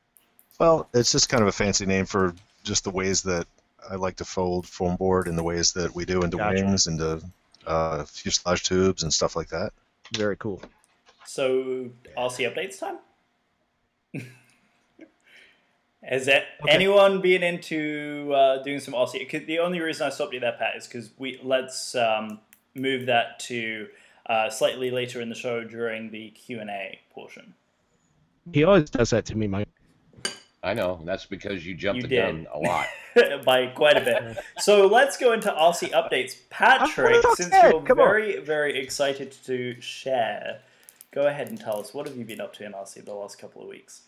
Well, 0.61 0.88
it's 0.94 1.11
just 1.11 1.28
kind 1.28 1.42
of 1.42 1.49
a 1.49 1.52
fancy 1.52 1.87
name 1.87 2.06
for 2.06 2.35
just 2.62 2.85
the 2.85 2.90
ways 2.90 3.23
that 3.23 3.47
I 3.90 3.97
like 3.97 4.16
to 4.16 4.25
fold 4.25 4.66
foam 4.66 4.97
board 4.97 5.26
and 5.26 5.37
the 5.37 5.42
ways 5.42 5.73
that 5.73 5.94
we 5.94 6.04
do 6.04 6.23
into 6.23 6.37
Gotcha. 6.37 6.64
wings, 6.64 6.87
into 6.87 7.21
uh, 7.66 8.04
fuselage 8.04 8.62
tubes 8.62 9.02
and 9.02 9.12
stuff 9.12 9.35
like 9.35 9.49
that. 9.49 9.73
Very 10.12 10.37
cool. 10.37 10.62
so 11.26 11.90
RC 12.16 12.54
updates 12.54 12.78
time. 12.78 12.99
Has 16.02 16.26
that, 16.26 16.44
Okay. 16.62 16.73
anyone 16.73 17.23
been 17.23 17.42
into 17.42 18.30
uh, 18.35 18.62
doing 18.62 18.78
some 18.78 18.92
RC? 18.94 19.25
'cause 19.30 19.47
the 19.47 19.59
only 19.59 19.80
reason 19.80 20.06
I 20.06 20.11
stopped 20.11 20.35
you 20.35 20.40
there, 20.40 20.52
Pat, 20.52 20.76
is 20.76 20.87
because 20.87 21.11
we 21.16 21.40
let's 21.42 21.94
um, 21.94 22.40
move 22.75 23.06
that 23.06 23.38
to 23.40 23.88
uh, 24.26 24.50
slightly 24.50 24.90
later 24.90 25.21
in 25.21 25.28
the 25.28 25.35
show 25.35 25.64
during 25.64 26.11
the 26.11 26.31
Q 26.31 26.61
and 26.61 26.71
A 26.71 26.99
portion. 27.12 27.54
He 28.52 28.64
always 28.64 28.90
does 28.90 29.11
that 29.11 29.25
to 29.26 29.37
me, 29.37 29.47
Mike. 29.47 29.69
I 30.62 30.73
know 30.73 31.00
that's 31.04 31.26
because 31.26 31.66
you 31.66 31.75
jumped 31.75 32.02
You 32.02 32.09
the 32.09 32.09
did. 32.09 32.23
gun 32.23 32.47
a 32.52 32.59
lot. 32.59 32.87
by 33.45 33.66
quite 33.66 33.99
a 33.99 34.00
bit. 34.00 34.38
So 34.59 34.87
let's 34.87 35.19
go 35.19 35.33
into 35.33 35.50
RC 35.50 35.90
updates. 35.93 36.37
Patrick, 36.49 37.23
since 37.35 37.52
you're 37.62 37.83
come 37.83 38.00
on. 38.00 38.07
very, 38.07 38.38
very 38.40 38.78
excited 38.78 39.33
to 39.45 39.78
share, 39.81 40.61
go 41.12 41.26
ahead 41.26 41.49
and 41.49 41.61
tell 41.61 41.78
us 41.81 41.93
what 41.93 42.09
have 42.09 42.16
you 42.16 42.25
been 42.25 42.40
up 42.40 42.54
to 42.54 42.64
in 42.64 42.73
RC 42.73 43.04
the 43.04 43.12
last 43.12 43.38
couple 43.38 43.61
of 43.62 43.69
weeks? 43.69 44.02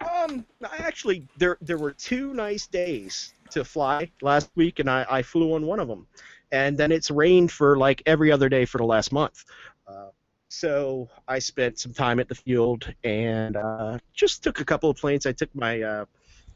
Um, 0.00 0.44
I 0.62 0.76
actually 0.78 1.26
there 1.38 1.56
there 1.60 1.78
were 1.78 1.92
two 1.92 2.32
nice 2.34 2.66
days 2.66 3.32
to 3.50 3.64
fly 3.64 4.10
last 4.22 4.50
week, 4.54 4.78
and 4.80 4.88
I, 4.90 5.06
I 5.08 5.22
flew 5.22 5.54
on 5.54 5.66
one 5.66 5.80
of 5.80 5.88
them, 5.88 6.06
and 6.52 6.76
then 6.78 6.92
it's 6.92 7.10
rained 7.10 7.52
for 7.52 7.76
like 7.76 8.02
every 8.06 8.32
other 8.32 8.48
day 8.48 8.64
for 8.64 8.78
the 8.78 8.84
last 8.84 9.12
month. 9.12 9.44
Uh, 9.86 10.08
so 10.48 11.08
I 11.26 11.38
spent 11.38 11.78
some 11.78 11.92
time 11.92 12.20
at 12.20 12.28
the 12.28 12.34
field 12.34 12.92
and 13.04 13.56
uh, 13.56 13.98
just 14.14 14.42
took 14.42 14.60
a 14.60 14.64
couple 14.64 14.88
of 14.88 14.96
planes. 14.96 15.26
I 15.26 15.32
took 15.32 15.54
my 15.54 15.82
uh, 15.82 16.04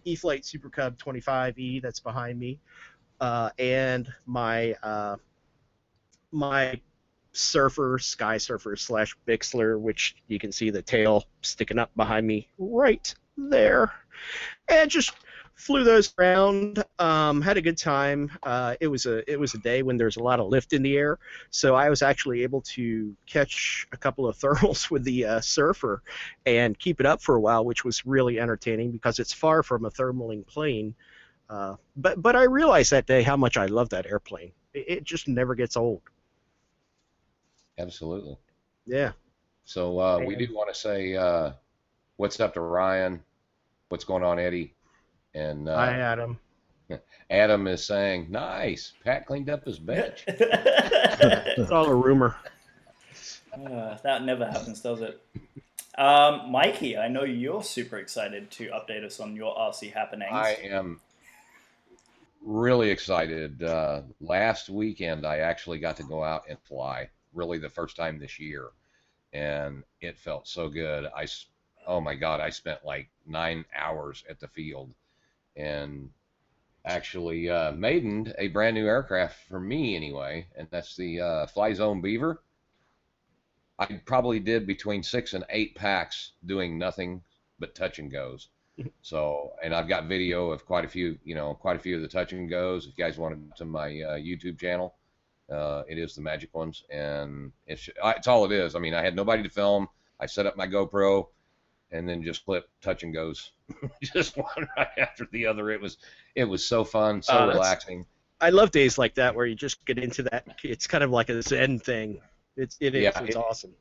E-flite 0.05 0.47
Super 0.47 0.71
Cub 0.71 0.97
25E 0.97 1.83
that's 1.83 2.01
behind 2.01 2.39
me, 2.39 2.59
uh, 3.21 3.51
and 3.59 4.13
my 4.27 4.75
uh, 4.83 5.17
my 6.33 6.81
surfer, 7.33 7.99
sky 7.99 8.39
surfer 8.39 8.77
slash 8.77 9.17
Bixler, 9.27 9.79
which 9.79 10.17
you 10.27 10.39
can 10.39 10.53
see 10.53 10.71
the 10.71 10.83
tail 10.83 11.25
sticking 11.43 11.79
up 11.79 11.91
behind 11.95 12.27
me 12.27 12.49
right 12.59 13.15
there, 13.37 13.93
and 14.69 14.91
just 14.91 15.13
flew 15.63 15.85
those 15.85 16.13
around. 16.19 16.83
Um, 16.99 17.41
had 17.41 17.57
a 17.57 17.63
good 17.63 17.79
time. 17.79 18.31
Uh, 18.43 18.75
it 18.81 18.89
was 18.89 19.07
a 19.07 19.31
it 19.31 19.39
was 19.39 19.55
a 19.55 19.59
day 19.59 19.83
when 19.83 19.97
there's 19.97 20.17
a 20.17 20.23
lot 20.23 20.41
of 20.41 20.49
lift 20.49 20.73
in 20.73 20.83
the 20.83 20.97
air, 20.97 21.19
so 21.51 21.77
I 21.77 21.89
was 21.89 22.03
actually 22.03 22.43
able 22.43 22.63
to 22.63 23.15
catch 23.27 23.87
a 23.93 23.97
couple 23.97 24.27
of 24.27 24.37
thermals 24.39 24.91
with 24.91 25.05
the 25.05 25.25
uh, 25.25 25.41
surfer 25.41 26.03
and 26.45 26.79
keep 26.79 26.99
it 26.99 27.07
up 27.07 27.23
for 27.23 27.37
a 27.37 27.41
while, 27.41 27.65
which 27.65 27.85
was 27.85 28.05
really 28.05 28.41
entertaining 28.41 28.91
because 28.91 29.21
it's 29.21 29.33
far 29.33 29.63
from 29.63 29.85
a 29.85 29.91
thermaling 29.91 30.45
plane. 30.47 30.95
Uh, 31.49 31.77
but 31.97 32.21
but 32.21 32.35
I 32.35 32.45
realized 32.45 32.91
that 32.91 33.07
day 33.07 33.23
how 33.23 33.37
much 33.37 33.57
I 33.57 33.67
love 33.67 33.91
that 33.91 34.07
airplane. 34.07 34.53
It, 34.75 34.85
it 34.89 35.05
just 35.05 35.29
never 35.29 35.55
gets 35.55 35.77
old. 35.77 36.03
Absolutely. 37.79 38.37
Yeah. 38.87 39.13
So 39.65 39.99
uh, 40.01 40.19
we 40.27 40.35
do 40.35 40.53
want 40.53 40.75
to 40.75 40.79
say 40.79 41.15
uh, 41.15 41.53
what's 42.17 42.41
up 42.41 42.55
to 42.55 42.61
Ryan, 42.61 43.23
what's 43.91 44.05
going 44.05 44.25
on, 44.25 44.41
Eddie, 44.41 44.75
and 45.35 45.69
uh, 45.69 45.77
Hi, 45.77 45.93
Adam. 45.99 46.39
Adam 47.31 47.67
is 47.67 47.85
saying, 47.85 48.27
"Nice, 48.31 48.93
Pat 49.05 49.27
cleaned 49.27 49.51
up 49.51 49.65
his 49.65 49.79
bench." 49.79 50.25
It's 51.55 51.71
all 51.71 51.87
a 51.87 51.95
rumor. 51.95 52.35
Uh, 53.53 53.97
that 54.03 54.25
never 54.25 54.47
happens, 54.47 54.81
does 54.81 55.03
it? 55.03 55.21
Um, 55.99 56.51
Mikey, 56.51 56.97
I 56.97 57.09
know 57.09 57.23
you're 57.23 57.63
super 57.63 57.99
excited 57.99 58.51
to 58.53 58.69
update 58.71 59.05
us 59.05 59.21
on 59.21 59.37
your 59.37 59.55
RC 59.55 59.93
happenings. 59.93 60.33
I 60.33 60.53
am 60.65 61.01
really 62.45 62.91
excited. 62.91 63.63
Uh, 63.63 64.03
last 64.21 64.71
weekend, 64.71 65.27
I 65.27 65.39
actually 65.39 65.79
got 65.79 65.97
to 65.99 66.03
go 66.03 66.25
out 66.25 66.45
and 66.49 66.59
fly. 66.61 67.09
Really, 67.35 67.59
the 67.59 67.69
first 67.69 67.97
time 67.97 68.19
this 68.19 68.41
year, 68.41 68.71
and 69.33 69.83
it 70.01 70.19
felt 70.19 70.49
so 70.49 70.69
good. 70.69 71.07
I, 71.15 71.27
oh 71.87 72.01
my 72.01 72.15
God, 72.15 72.41
I 72.41 72.51
spent 72.51 72.85
like 72.85 73.09
nine 73.27 73.65
hours 73.77 74.25
at 74.29 74.41
the 74.41 74.49
field, 74.49 74.95
and 75.57 76.11
actually 76.85 77.49
uh, 77.49 77.73
maidened 77.73 78.35
a 78.39 78.49
brand 78.49 78.75
new 78.75 78.87
aircraft 78.87 79.49
for 79.49 79.61
me 79.61 79.95
anyway, 79.97 80.47
and 80.57 80.69
that's 80.71 80.97
the 80.97 81.21
uh, 81.21 81.47
Flyzone 81.47 82.03
Beaver. 82.03 82.43
I 83.79 84.01
probably 84.05 84.41
did 84.41 84.67
between 84.67 85.03
six 85.03 85.35
and 85.35 85.45
eight 85.51 85.75
packs 85.75 86.33
doing 86.45 86.79
nothing 86.79 87.23
but 87.59 87.75
touch 87.75 87.99
and 87.99 88.11
goes. 88.11 88.49
So, 89.03 89.53
and 89.63 89.75
I've 89.75 89.87
got 89.89 90.07
video 90.07 90.51
of 90.51 90.65
quite 90.65 90.87
a 90.87 90.89
few, 90.89 91.19
you 91.25 91.35
know, 91.35 91.53
quite 91.55 91.77
a 91.77 91.79
few 91.79 91.95
of 91.95 92.03
the 92.03 92.09
touch 92.09 92.33
and 92.33 92.49
goes. 92.49 92.87
If 92.87 92.97
you 92.97 93.05
guys 93.05 93.19
want 93.19 93.55
to 93.57 93.65
my 93.67 93.89
uh, 93.89 94.17
YouTube 94.17 94.59
channel, 94.59 94.95
uh, 95.51 95.83
it 95.87 95.99
is 95.99 96.15
the 96.15 96.23
magic 96.23 96.55
ones, 96.55 96.83
and 96.91 97.53
it's 97.67 97.89
it's 98.17 98.27
all 98.27 98.47
it 98.47 98.53
is. 98.53 98.75
I 98.75 98.79
mean, 98.79 98.95
I 98.95 99.03
had 99.03 99.15
nobody 99.15 99.43
to 99.43 99.51
film. 99.51 99.89
I 100.19 100.27
set 100.27 100.47
up 100.47 100.57
my 100.57 100.67
GoPro, 100.67 101.27
and 101.93 102.09
then 102.09 102.23
just 102.23 102.45
flip 102.45 102.69
touch 102.81 103.03
and 103.03 103.15
goes, 103.15 103.53
just 104.03 104.37
one 104.37 104.69
right 104.77 104.89
after 104.99 105.27
the 105.31 105.47
other. 105.47 105.71
It 105.71 105.81
was 105.81 105.99
it 106.35 106.45
was 106.45 106.65
so 106.65 106.85
fun, 106.85 107.23
so 107.23 107.35
Uh, 107.35 107.47
relaxing. 107.49 108.07
I 108.41 108.51
love 108.51 108.73
days 108.73 108.99
like 108.99 109.15
that 109.15 109.35
where 109.37 109.47
you 109.47 109.55
just 109.55 109.85
get 109.87 109.99
into 109.99 110.25
that. 110.25 110.45
It's 110.65 110.87
kind 110.87 111.05
of 111.05 111.11
like 111.11 111.29
a 111.29 111.41
Zen 111.43 111.79
thing. 111.79 112.21
It's 112.57 112.77
it 112.81 112.95
is. 112.95 113.03
Yeah, 113.03 113.23
it's 113.23 113.37
it- 113.37 113.37
awesome. 113.37 113.73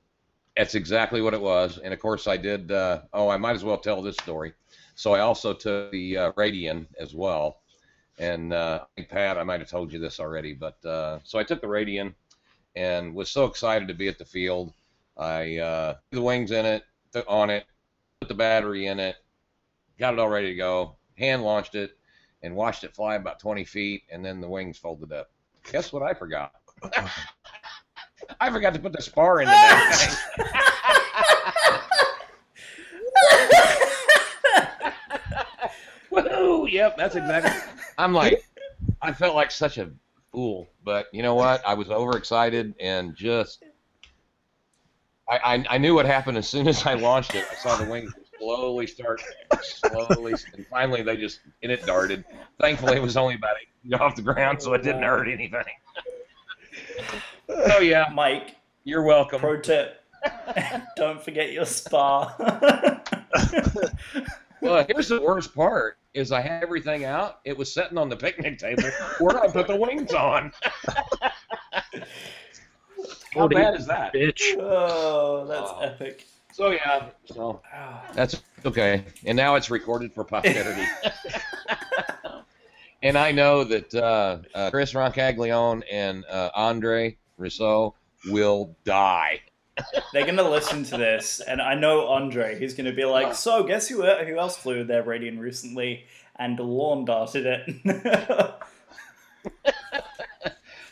That's 0.58 0.76
exactly 0.76 1.22
what 1.22 1.34
it 1.34 1.40
was. 1.42 1.78
And 1.78 1.94
of 1.94 2.00
course, 2.02 2.28
I 2.28 2.36
did. 2.36 2.72
Uh, 2.72 3.04
oh, 3.14 3.30
I 3.30 3.38
might 3.38 3.56
as 3.56 3.64
well 3.64 3.78
tell 3.78 4.02
this 4.02 4.18
story. 4.18 4.54
So 4.96 5.14
I 5.14 5.22
also 5.22 5.54
took 5.54 5.92
the 5.92 6.18
uh, 6.18 6.32
Radian 6.34 6.88
as 7.00 7.16
well. 7.16 7.62
And 8.20 8.52
uh, 8.54 8.86
Pat, 9.10 9.38
I 9.38 9.44
might 9.44 9.62
have 9.62 9.70
told 9.70 9.94
you 9.94 9.98
this 10.00 10.20
already, 10.20 10.54
but 10.54 10.84
uh, 10.86 11.20
so 11.24 11.40
I 11.40 11.44
took 11.44 11.62
the 11.62 11.68
Radian 11.68 12.14
and 12.76 13.16
was 13.16 13.32
so 13.32 13.46
excited 13.46 13.88
to 13.88 13.94
be 13.94 14.10
at 14.10 14.18
the 14.20 14.26
field. 14.26 14.74
I 15.18 15.58
uh, 15.58 15.94
put 15.94 16.18
the 16.18 16.22
wings 16.22 16.52
in 16.52 16.66
it, 16.66 16.84
on 17.28 17.50
it, 17.50 17.66
put 18.22 18.28
the 18.28 18.36
battery 18.36 18.86
in 18.86 19.00
it, 19.00 19.16
got 19.98 20.14
it 20.14 20.20
all 20.20 20.30
ready 20.30 20.50
to 20.50 20.56
go, 20.56 20.96
hand 21.18 21.42
launched 21.44 21.74
it, 21.74 21.98
and 22.44 22.56
watched 22.56 22.84
it 22.84 22.96
fly 22.96 23.16
about 23.16 23.40
20 23.40 23.64
feet, 23.66 24.04
and 24.12 24.24
then 24.24 24.40
the 24.40 24.48
wings 24.48 24.78
folded 24.78 25.12
up. 25.12 25.32
Guess 25.72 25.92
what 25.92 26.04
I 26.04 26.14
forgot? 26.14 26.52
I 28.40 28.52
forgot 28.52 28.76
to 28.76 28.80
put 28.80 28.94
the 28.94 29.02
spar 29.02 29.42
in 29.42 29.48
the 29.48 29.54
thing. 29.92 30.46
Woohoo! 36.12 36.72
Yep, 36.72 36.98
that's 36.98 37.16
exactly. 37.16 37.60
I'm 37.98 38.14
like, 38.14 38.46
I 39.02 39.14
felt 39.14 39.34
like 39.36 39.50
such 39.50 39.80
a 39.80 39.90
fool, 40.32 40.70
but 40.84 41.08
you 41.12 41.24
know 41.24 41.34
what? 41.34 41.66
I 41.66 41.74
was 41.74 41.90
overexcited 41.90 42.76
and 42.80 43.16
just. 43.16 43.64
I, 45.30 45.38
I, 45.38 45.66
I 45.72 45.78
knew 45.78 45.96
what 45.96 46.06
happened 46.06 46.38
as 46.38 46.48
soon 46.48 46.68
as 46.68 46.86
I 46.86 46.94
launched 46.96 47.36
it. 47.36 47.46
I 47.52 47.56
saw 47.56 47.76
the 47.78 47.90
wings 47.90 48.14
slowly 48.38 48.88
start, 48.88 49.22
slowly, 49.62 50.34
and 50.54 50.66
finally 50.68 51.04
they 51.04 51.18
just 51.18 51.42
and 51.64 51.72
it 51.72 51.86
darted. 51.86 52.26
Thankfully, 52.60 52.96
it 52.96 53.02
was 53.02 53.16
only 53.18 53.36
about 53.36 53.56
eight 53.62 53.70
feet 53.84 54.00
off 54.00 54.16
the 54.16 54.22
ground, 54.22 54.62
so 54.62 54.74
it 54.74 54.84
didn't 54.84 55.04
hurt 55.04 55.28
anything. 55.28 55.64
Oh 57.50 57.80
yeah, 57.80 58.10
Mike, 58.14 58.56
you're 58.84 59.04
welcome. 59.04 59.40
pro 59.40 59.60
tip: 59.60 60.04
don't 60.96 61.24
forget 61.24 61.52
your 61.52 61.66
spar. 61.66 62.36
Well, 64.62 64.86
here's 64.88 65.08
the 65.08 65.20
worst 65.20 65.56
part: 65.56 65.98
is 66.14 66.32
I 66.32 66.42
had 66.42 66.62
everything 66.62 67.04
out. 67.04 67.40
It 67.46 67.58
was 67.58 67.74
sitting 67.74 67.98
on 67.98 68.10
the 68.10 68.16
picnic 68.16 68.60
table 68.60 68.84
where 69.20 69.40
I 69.42 69.48
put 69.48 69.66
the 69.68 69.76
wings 69.76 70.14
on. 70.14 70.52
How 73.34 73.42
What 73.42 73.52
bad 73.52 73.76
is 73.76 73.88
that? 73.88 74.14
Bitch. 74.14 74.56
oh, 74.60 75.46
that's 75.48 75.72
Oh. 75.72 75.80
epic. 75.82 76.26
So 76.54 76.72
yeah, 76.72 77.06
so 77.26 77.62
Ah. 77.74 78.04
that's 78.14 78.42
okay. 78.66 79.06
And 79.26 79.38
now 79.38 79.56
it's 79.56 79.70
recorded 79.70 80.14
for 80.14 80.24
posterity. 80.26 80.86
and 83.04 83.18
I 83.18 83.32
know 83.32 83.64
that 83.64 83.94
uh, 83.96 84.40
uh, 84.54 84.70
Chris 84.70 84.94
Roncaglione 84.94 85.84
and 85.92 86.26
uh, 86.26 86.50
Andre 86.54 87.18
Rousseau 87.38 87.96
will 88.30 88.76
die. 88.84 89.40
They're 90.14 90.26
gonna 90.26 90.48
listen 90.48 90.84
to 90.84 90.98
this, 90.98 91.40
and 91.40 91.62
I 91.62 91.74
know 91.76 92.08
Andre. 92.08 92.60
He's 92.60 92.74
gonna 92.76 92.92
be 92.92 93.06
like, 93.06 93.34
"So, 93.34 93.64
guess 93.64 93.88
who 93.88 94.04
who 94.04 94.38
else 94.38 94.58
flew 94.58 94.84
their 94.84 95.02
Radian 95.04 95.40
recently 95.40 96.06
and 96.36 96.60
lawn 96.60 97.06
darted 97.06 97.46
it?" 97.48 97.66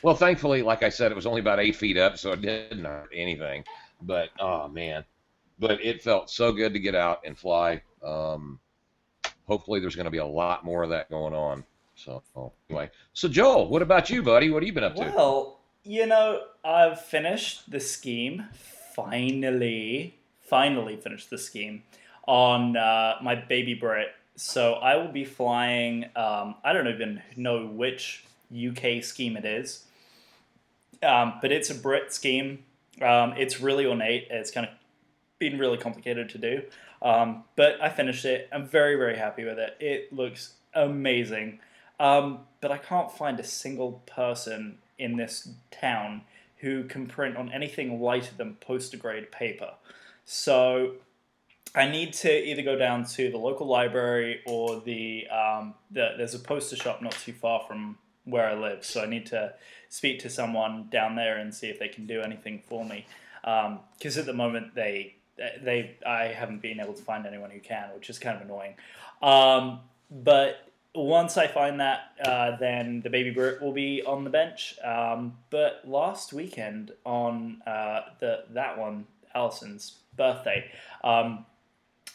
Well, 0.01 0.15
thankfully, 0.15 0.61
like 0.61 0.83
I 0.83 0.89
said, 0.89 1.11
it 1.11 1.15
was 1.15 1.25
only 1.25 1.41
about 1.41 1.59
eight 1.59 1.75
feet 1.75 1.97
up, 1.97 2.17
so 2.17 2.31
it 2.31 2.41
didn't 2.41 2.85
hurt 2.85 3.09
anything. 3.13 3.63
But 4.01 4.29
oh 4.39 4.67
man, 4.67 5.03
but 5.59 5.83
it 5.83 6.01
felt 6.01 6.29
so 6.29 6.51
good 6.51 6.73
to 6.73 6.79
get 6.79 6.95
out 6.95 7.21
and 7.25 7.37
fly. 7.37 7.81
Um, 8.03 8.59
hopefully, 9.45 9.79
there's 9.79 9.95
going 9.95 10.05
to 10.05 10.11
be 10.11 10.19
a 10.19 10.25
lot 10.25 10.63
more 10.63 10.83
of 10.83 10.89
that 10.89 11.09
going 11.09 11.33
on. 11.33 11.63
So 11.95 12.23
anyway, 12.69 12.89
so 13.13 13.27
Joel, 13.27 13.67
what 13.67 13.81
about 13.81 14.09
you, 14.09 14.23
buddy? 14.23 14.49
What 14.49 14.63
have 14.63 14.67
you 14.67 14.73
been 14.73 14.85
up 14.85 14.95
to? 14.95 15.01
well, 15.01 15.59
you 15.83 16.05
know, 16.05 16.43
I've 16.63 17.01
finished 17.01 17.69
the 17.69 17.79
scheme. 17.79 18.45
Finally, 18.95 20.15
finally 20.39 20.95
finished 20.95 21.29
the 21.29 21.37
scheme 21.37 21.83
on 22.27 22.77
uh, 22.77 23.15
my 23.21 23.35
baby 23.35 23.73
Brit. 23.73 24.09
So 24.35 24.73
I 24.73 24.95
will 24.95 25.11
be 25.11 25.25
flying. 25.25 26.05
Um, 26.15 26.55
I 26.63 26.71
don't 26.71 26.87
even 26.87 27.21
know 27.35 27.65
which 27.65 28.23
UK 28.53 29.03
scheme 29.03 29.35
it 29.35 29.45
is, 29.45 29.85
um, 31.03 31.35
but 31.41 31.51
it's 31.51 31.69
a 31.69 31.75
Brit 31.75 32.13
scheme. 32.13 32.63
Um, 33.01 33.33
it's 33.37 33.61
really 33.61 33.85
ornate. 33.85 34.27
It's 34.29 34.51
kind 34.51 34.67
of 34.67 34.73
been 35.39 35.57
really 35.57 35.77
complicated 35.77 36.29
to 36.29 36.37
do. 36.37 36.63
Um, 37.01 37.45
but 37.55 37.81
I 37.81 37.89
finished 37.89 38.25
it. 38.25 38.49
I'm 38.51 38.67
very, 38.67 38.95
very 38.95 39.17
happy 39.17 39.45
with 39.45 39.57
it. 39.57 39.77
It 39.79 40.13
looks 40.13 40.53
amazing. 40.73 41.59
Um, 41.99 42.41
but 42.61 42.71
I 42.71 42.77
can't 42.77 43.11
find 43.11 43.39
a 43.39 43.43
single 43.43 44.03
person 44.05 44.79
in 44.97 45.15
this 45.15 45.49
town 45.71 46.21
who 46.57 46.83
can 46.83 47.07
print 47.07 47.37
on 47.37 47.51
anything 47.51 48.01
lighter 48.01 48.31
than 48.37 48.55
poster 48.55 48.97
grade 48.97 49.31
paper. 49.31 49.71
So 50.25 50.95
I 51.73 51.87
need 51.87 52.13
to 52.13 52.31
either 52.31 52.61
go 52.61 52.75
down 52.77 53.05
to 53.05 53.31
the 53.31 53.37
local 53.37 53.67
library 53.67 54.41
or 54.45 54.81
the, 54.81 55.27
um, 55.29 55.73
the 55.91 56.15
there's 56.17 56.33
a 56.33 56.39
poster 56.39 56.75
shop 56.75 57.01
not 57.01 57.13
too 57.13 57.33
far 57.33 57.61
from 57.65 57.97
where 58.29 58.47
I 58.47 58.53
live. 58.53 58.85
So 58.85 59.01
I 59.01 59.05
need 59.05 59.25
to 59.27 59.53
speak 59.89 60.19
to 60.19 60.29
someone 60.29 60.87
down 60.89 61.15
there 61.15 61.37
and 61.37 61.53
see 61.53 61.67
if 61.67 61.79
they 61.79 61.87
can 61.87 62.05
do 62.05 62.21
anything 62.21 62.61
for 62.67 62.85
me. 62.85 63.05
Because 63.41 64.17
um, 64.17 64.19
at 64.19 64.25
the 64.25 64.33
moment 64.33 64.75
they 64.75 65.15
they 65.61 65.95
I 66.05 66.25
haven't 66.25 66.61
been 66.61 66.79
able 66.79 66.93
to 66.93 67.03
find 67.03 67.25
anyone 67.25 67.49
who 67.49 67.59
can, 67.59 67.89
which 67.95 68.09
is 68.09 68.19
kind 68.19 68.35
of 68.35 68.43
annoying. 68.43 68.75
Um, 69.21 69.81
but 70.11 70.69
once 70.95 71.37
I 71.37 71.47
find 71.47 71.79
that, 71.79 72.11
uh, 72.23 72.57
then 72.57 73.01
the 73.01 73.09
baby 73.09 73.29
Brit 73.29 73.61
will 73.61 73.71
be 73.71 74.03
on 74.03 74.23
the 74.23 74.29
bench. 74.29 74.75
Um, 74.83 75.37
but 75.49 75.81
last 75.85 76.33
weekend 76.33 76.91
on 77.05 77.61
uh, 77.65 78.01
the 78.19 78.45
that 78.51 78.77
one, 78.77 79.05
Allison's 79.35 79.99
birthday, 80.15 80.69
um, 81.03 81.45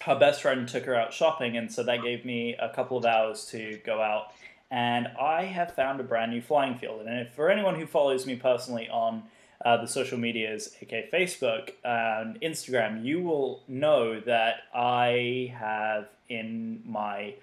her 0.02 0.18
best 0.18 0.42
friend 0.42 0.68
took 0.68 0.84
her 0.84 0.94
out 0.94 1.12
shopping, 1.12 1.56
and 1.56 1.72
so 1.72 1.82
that 1.84 2.02
gave 2.02 2.24
me 2.24 2.56
a 2.58 2.68
couple 2.68 2.96
of 2.96 3.04
hours 3.04 3.46
to 3.46 3.80
go 3.84 4.02
out. 4.02 4.32
And 4.70 5.08
I 5.20 5.44
have 5.44 5.74
found 5.74 6.00
a 6.00 6.04
brand 6.04 6.32
new 6.32 6.40
flying 6.40 6.76
field. 6.78 7.06
And 7.06 7.28
for 7.30 7.50
anyone 7.50 7.76
who 7.76 7.86
follows 7.86 8.26
me 8.26 8.36
personally 8.36 8.88
on 8.88 9.24
uh, 9.64 9.76
the 9.76 9.86
social 9.86 10.18
medias, 10.18 10.74
aka 10.80 11.08
Facebook 11.12 11.70
and 11.84 12.40
Instagram, 12.40 13.04
you 13.04 13.22
will 13.22 13.62
know 13.68 14.20
that 14.20 14.56
I 14.74 15.54
have 15.58 16.08
in 16.28 16.82
my 16.84 17.34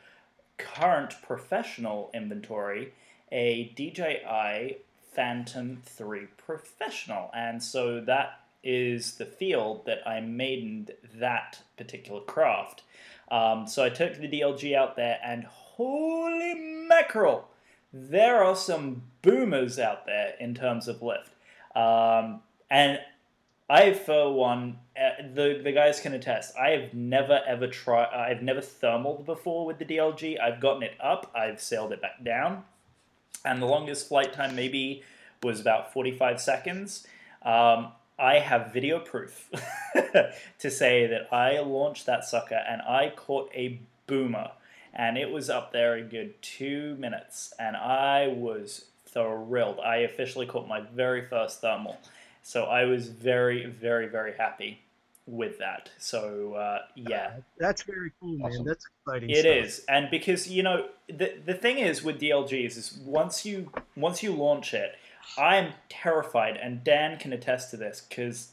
current 0.57 1.15
professional 1.21 2.11
inventory 2.13 2.93
a 3.31 3.71
DJI 3.75 4.77
Phantom 5.13 5.81
3 5.85 6.27
Professional. 6.37 7.31
And 7.33 7.61
so 7.61 8.01
that 8.01 8.39
is 8.63 9.15
the 9.15 9.25
field 9.25 9.85
that 9.85 10.07
I 10.07 10.19
maidened 10.19 10.91
that 11.15 11.59
particular 11.77 12.21
craft. 12.21 12.83
Um, 13.29 13.65
so 13.67 13.83
I 13.83 13.89
took 13.89 14.17
the 14.17 14.27
DLG 14.27 14.75
out 14.75 14.95
there, 14.95 15.17
and 15.23 15.45
holy 15.81 16.53
mackerel, 16.53 17.47
there 17.91 18.43
are 18.43 18.55
some 18.55 19.01
boomers 19.21 19.79
out 19.79 20.05
there 20.05 20.35
in 20.39 20.53
terms 20.53 20.87
of 20.87 21.01
lift. 21.01 21.31
Um, 21.75 22.41
and 22.69 22.99
I, 23.69 23.93
for 23.93 24.31
one, 24.33 24.79
uh, 24.95 25.23
the 25.33 25.61
the 25.63 25.71
guys 25.71 25.99
can 25.99 26.13
attest. 26.13 26.53
I 26.57 26.69
have 26.71 26.93
never 26.93 27.41
ever 27.47 27.67
tried. 27.67 28.13
I've 28.13 28.43
never 28.43 28.61
thermaled 28.61 29.25
before 29.25 29.65
with 29.65 29.79
the 29.79 29.85
DLG. 29.85 30.39
I've 30.39 30.59
gotten 30.59 30.83
it 30.83 30.93
up. 31.01 31.31
I've 31.33 31.61
sailed 31.61 31.91
it 31.93 32.01
back 32.01 32.23
down, 32.23 32.63
and 33.45 33.61
the 33.61 33.65
longest 33.65 34.07
flight 34.09 34.33
time 34.33 34.55
maybe 34.55 35.03
was 35.41 35.59
about 35.59 35.93
forty 35.93 36.15
five 36.15 36.39
seconds. 36.41 37.07
Um, 37.43 37.93
I 38.19 38.35
have 38.39 38.71
video 38.71 38.99
proof 38.99 39.49
to 40.59 40.69
say 40.69 41.07
that 41.07 41.33
I 41.33 41.59
launched 41.61 42.05
that 42.05 42.23
sucker 42.23 42.61
and 42.69 42.81
I 42.83 43.11
caught 43.15 43.49
a 43.55 43.79
boomer, 44.05 44.51
and 44.93 45.17
it 45.17 45.31
was 45.31 45.49
up 45.49 45.71
there 45.71 45.95
a 45.95 46.01
good 46.01 46.41
two 46.41 46.95
minutes, 46.99 47.53
and 47.59 47.75
I 47.75 48.27
was 48.27 48.85
thrilled. 49.05 49.79
I 49.79 49.97
officially 49.97 50.45
caught 50.45 50.67
my 50.67 50.81
very 50.81 51.25
first 51.25 51.61
thermal. 51.61 51.97
So 52.43 52.63
I 52.63 52.85
was 52.85 53.07
very, 53.07 53.65
very, 53.65 54.07
very 54.07 54.33
happy 54.35 54.81
with 55.27 55.59
that. 55.59 55.89
So 55.97 56.53
uh, 56.53 56.79
yeah, 56.95 57.33
that's 57.57 57.83
very 57.83 58.11
cool, 58.19 58.37
man. 58.37 58.51
Awesome. 58.51 58.65
That's 58.65 58.85
exciting. 59.05 59.29
It 59.29 59.37
stuff. 59.37 59.55
is, 59.55 59.85
and 59.87 60.09
because 60.09 60.47
you 60.49 60.63
know 60.63 60.87
the 61.07 61.33
the 61.45 61.53
thing 61.53 61.77
is 61.77 62.03
with 62.03 62.19
DLGs 62.19 62.77
is 62.77 62.99
once 63.05 63.45
you 63.45 63.71
once 63.95 64.23
you 64.23 64.31
launch 64.33 64.73
it, 64.73 64.95
I'm 65.37 65.73
terrified, 65.89 66.57
and 66.57 66.83
Dan 66.83 67.17
can 67.17 67.33
attest 67.33 67.71
to 67.71 67.77
this 67.77 68.05
because 68.07 68.49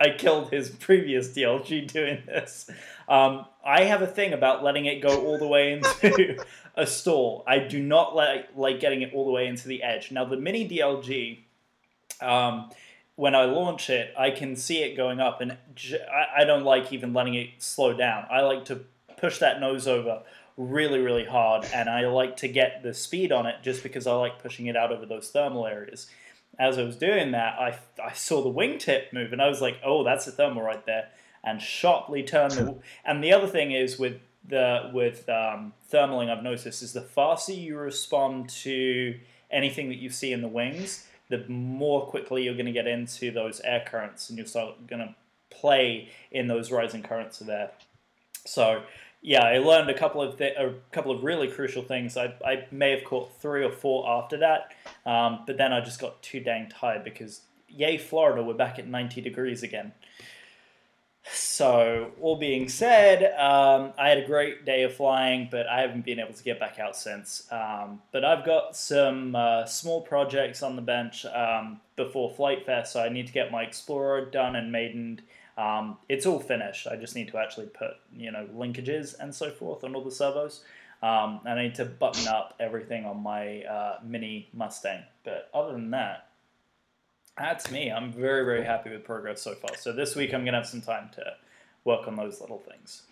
I, 0.00 0.10
killed 0.10 0.50
his 0.50 0.70
previous 0.80 1.28
DLG 1.28 1.90
doing 1.90 2.22
this. 2.26 2.70
Um, 3.08 3.46
I 3.64 3.84
have 3.84 4.02
a 4.02 4.06
thing 4.06 4.32
about 4.32 4.62
letting 4.62 4.86
it 4.86 5.00
go 5.00 5.24
all 5.24 5.38
the 5.38 5.46
way 5.46 5.72
into 5.72 6.44
a 6.76 6.86
stall. 6.86 7.44
I 7.46 7.58
do 7.58 7.82
not 7.82 8.14
like 8.14 8.48
like 8.56 8.80
getting 8.80 9.02
it 9.02 9.12
all 9.14 9.24
the 9.24 9.32
way 9.32 9.46
into 9.46 9.68
the 9.68 9.82
edge. 9.82 10.10
Now 10.10 10.24
the 10.24 10.36
mini 10.36 10.68
DLG. 10.68 11.38
Um, 12.20 12.70
when 13.16 13.34
I 13.34 13.44
launch 13.44 13.90
it, 13.90 14.14
I 14.18 14.30
can 14.30 14.56
see 14.56 14.82
it 14.82 14.96
going 14.96 15.20
up, 15.20 15.42
and 15.42 15.58
I 16.38 16.44
don't 16.44 16.64
like 16.64 16.90
even 16.90 17.12
letting 17.12 17.34
it 17.34 17.50
slow 17.58 17.92
down. 17.92 18.24
I 18.30 18.40
like 18.40 18.64
to 18.66 18.80
push 19.18 19.38
that 19.40 19.60
nose 19.60 19.86
over 19.86 20.22
really, 20.56 21.00
really 21.00 21.26
hard, 21.26 21.66
and 21.72 21.90
I 21.90 22.06
like 22.06 22.38
to 22.38 22.48
get 22.48 22.82
the 22.82 22.94
speed 22.94 23.30
on 23.30 23.46
it 23.46 23.56
just 23.62 23.82
because 23.82 24.06
I 24.06 24.14
like 24.14 24.42
pushing 24.42 24.66
it 24.66 24.76
out 24.76 24.90
over 24.90 25.04
those 25.04 25.30
thermal 25.30 25.66
areas. 25.66 26.06
As 26.60 26.78
I 26.78 26.82
was 26.82 26.96
doing 26.96 27.32
that, 27.32 27.58
I, 27.58 27.78
I 28.04 28.12
saw 28.12 28.42
the 28.42 28.52
wingtip 28.52 29.12
move, 29.12 29.32
and 29.32 29.40
I 29.40 29.48
was 29.48 29.60
like, 29.60 29.78
"Oh, 29.82 30.04
that's 30.04 30.26
a 30.26 30.30
thermal 30.30 30.62
right 30.62 30.84
there," 30.84 31.08
and 31.42 31.60
sharply 31.60 32.22
turned 32.22 32.52
the. 32.52 32.76
and 33.04 33.24
the 33.24 33.32
other 33.32 33.46
thing 33.46 33.72
is 33.72 33.98
with 33.98 34.20
the 34.46 34.90
with 34.92 35.28
um, 35.28 35.72
thermaling, 35.90 36.30
I've 36.30 36.42
noticed 36.42 36.82
is 36.82 36.92
the 36.92 37.00
faster 37.00 37.52
you 37.52 37.78
respond 37.78 38.50
to 38.50 39.18
anything 39.50 39.88
that 39.88 39.98
you 39.98 40.10
see 40.10 40.32
in 40.32 40.42
the 40.42 40.48
wings, 40.48 41.06
the 41.28 41.44
more 41.48 42.06
quickly 42.06 42.44
you're 42.44 42.54
going 42.54 42.66
to 42.66 42.72
get 42.72 42.86
into 42.86 43.30
those 43.30 43.60
air 43.60 43.84
currents 43.86 44.28
and 44.28 44.38
you're 44.38 44.74
going 44.86 45.00
to 45.00 45.14
play 45.50 46.08
in 46.30 46.46
those 46.46 46.70
rising 46.70 47.02
currents 47.02 47.40
of 47.40 47.48
air. 47.48 47.70
So, 48.46 48.82
yeah, 49.22 49.44
I 49.44 49.58
learned 49.58 49.90
a 49.90 49.98
couple 49.98 50.22
of 50.22 50.38
th- 50.38 50.56
a 50.56 50.74
couple 50.92 51.12
of 51.12 51.22
really 51.22 51.48
crucial 51.48 51.82
things. 51.82 52.16
I, 52.16 52.34
I 52.44 52.66
may 52.70 52.90
have 52.90 53.04
caught 53.04 53.40
three 53.40 53.64
or 53.64 53.70
four 53.70 54.08
after 54.08 54.38
that, 54.38 54.72
um, 55.04 55.40
but 55.46 55.58
then 55.58 55.72
I 55.72 55.80
just 55.80 56.00
got 56.00 56.22
too 56.22 56.40
dang 56.40 56.68
tired 56.70 57.04
because 57.04 57.42
yay 57.68 57.98
Florida, 57.98 58.42
we're 58.42 58.54
back 58.54 58.78
at 58.78 58.86
90 58.86 59.20
degrees 59.20 59.62
again. 59.62 59.92
So, 61.32 62.12
all 62.20 62.36
being 62.36 62.68
said, 62.68 63.38
um, 63.38 63.92
I 63.98 64.08
had 64.08 64.18
a 64.18 64.26
great 64.26 64.64
day 64.64 64.84
of 64.84 64.94
flying, 64.94 65.48
but 65.50 65.68
I 65.68 65.82
haven't 65.82 66.04
been 66.04 66.18
able 66.18 66.32
to 66.32 66.42
get 66.42 66.58
back 66.58 66.78
out 66.78 66.96
since. 66.96 67.46
Um, 67.52 68.00
but 68.10 68.24
I've 68.24 68.44
got 68.44 68.74
some 68.74 69.36
uh, 69.36 69.66
small 69.66 70.00
projects 70.00 70.62
on 70.62 70.76
the 70.76 70.82
bench 70.82 71.26
um, 71.26 71.80
before 71.94 72.30
Flite 72.30 72.64
Fest, 72.64 72.94
so 72.94 73.02
I 73.02 73.10
need 73.10 73.26
to 73.26 73.32
get 73.32 73.52
my 73.52 73.62
Explorer 73.62 74.30
done 74.30 74.56
and 74.56 74.72
maidened. 74.72 75.22
Um, 75.58 75.98
it's 76.08 76.26
all 76.26 76.40
finished. 76.40 76.86
I 76.86 76.96
just 76.96 77.14
need 77.14 77.28
to 77.28 77.38
actually 77.38 77.66
put, 77.66 77.92
you 78.16 78.30
know, 78.30 78.48
linkages 78.54 79.14
and 79.18 79.34
so 79.34 79.50
forth 79.50 79.84
on 79.84 79.94
all 79.94 80.04
the 80.04 80.10
servos. 80.10 80.62
Um, 81.02 81.40
I 81.44 81.54
need 81.54 81.74
to 81.76 81.84
button 81.84 82.28
up 82.28 82.54
everything 82.60 83.04
on 83.04 83.22
my 83.22 83.62
uh, 83.64 83.98
mini 84.04 84.48
Mustang. 84.52 85.02
But 85.24 85.50
other 85.54 85.72
than 85.72 85.90
that, 85.90 86.28
that's 87.38 87.70
me. 87.70 87.90
I'm 87.90 88.12
very, 88.12 88.44
very 88.44 88.64
happy 88.64 88.90
with 88.90 89.04
progress 89.04 89.40
so 89.40 89.54
far. 89.54 89.76
So 89.76 89.92
this 89.92 90.14
week 90.14 90.34
I'm 90.34 90.42
going 90.42 90.52
to 90.52 90.58
have 90.58 90.66
some 90.66 90.82
time 90.82 91.08
to 91.14 91.34
work 91.84 92.06
on 92.06 92.16
those 92.16 92.40
little 92.40 92.58
things. 92.58 93.02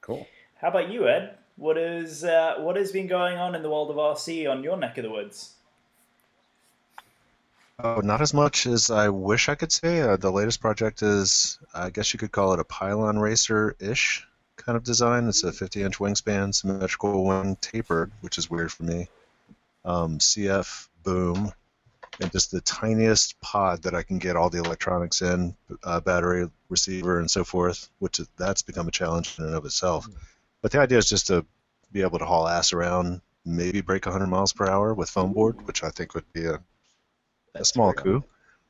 Cool. 0.00 0.26
How 0.60 0.68
about 0.68 0.90
you, 0.90 1.08
Ed? 1.08 1.36
What 1.56 1.76
is 1.76 2.24
uh, 2.24 2.56
what 2.58 2.76
has 2.76 2.90
been 2.90 3.06
going 3.06 3.36
on 3.36 3.54
in 3.54 3.62
the 3.62 3.68
world 3.68 3.90
of 3.90 3.96
RC 3.96 4.50
on 4.50 4.62
your 4.62 4.78
neck 4.78 4.96
of 4.96 5.04
the 5.04 5.10
woods? 5.10 5.54
Oh, 7.82 8.00
not 8.00 8.20
as 8.20 8.34
much 8.34 8.66
as 8.66 8.90
I 8.90 9.08
wish 9.08 9.48
I 9.48 9.54
could 9.54 9.72
say. 9.72 10.00
Uh, 10.00 10.16
the 10.16 10.30
latest 10.30 10.60
project 10.60 11.02
is, 11.02 11.58
I 11.74 11.90
guess 11.90 12.12
you 12.12 12.18
could 12.18 12.32
call 12.32 12.52
it 12.52 12.60
a 12.60 12.64
pylon 12.64 13.18
racer 13.18 13.74
ish 13.78 14.26
kind 14.56 14.76
of 14.76 14.84
design. 14.84 15.28
It's 15.28 15.44
a 15.44 15.52
50 15.52 15.82
inch 15.82 15.98
wingspan, 15.98 16.54
symmetrical 16.54 17.24
wing, 17.24 17.56
tapered, 17.60 18.12
which 18.20 18.38
is 18.38 18.50
weird 18.50 18.72
for 18.72 18.82
me. 18.82 19.08
Um, 19.84 20.18
CF 20.18 20.88
boom, 21.02 21.52
and 22.20 22.30
just 22.32 22.50
the 22.50 22.60
tiniest 22.60 23.40
pod 23.40 23.82
that 23.84 23.94
I 23.94 24.02
can 24.02 24.18
get 24.18 24.36
all 24.36 24.50
the 24.50 24.58
electronics 24.58 25.22
in, 25.22 25.56
uh, 25.82 26.00
battery, 26.00 26.50
receiver, 26.68 27.18
and 27.18 27.30
so 27.30 27.44
forth, 27.44 27.88
which 27.98 28.18
is, 28.18 28.28
that's 28.36 28.62
become 28.62 28.88
a 28.88 28.92
challenge 28.92 29.38
in 29.38 29.46
and 29.46 29.54
of 29.54 29.64
itself. 29.64 30.06
Mm-hmm. 30.06 30.18
But 30.60 30.72
the 30.72 30.80
idea 30.80 30.98
is 30.98 31.08
just 31.08 31.28
to 31.28 31.46
be 31.92 32.02
able 32.02 32.18
to 32.18 32.26
haul 32.26 32.46
ass 32.46 32.74
around, 32.74 33.22
maybe 33.46 33.80
break 33.80 34.04
100 34.04 34.26
miles 34.26 34.52
per 34.52 34.68
hour 34.68 34.92
with 34.92 35.08
foam 35.08 35.32
board, 35.32 35.66
which 35.66 35.82
I 35.82 35.90
think 35.90 36.14
would 36.14 36.30
be 36.34 36.44
a, 36.44 36.60
a 37.54 37.64
small 37.64 37.92
coup. 37.92 38.24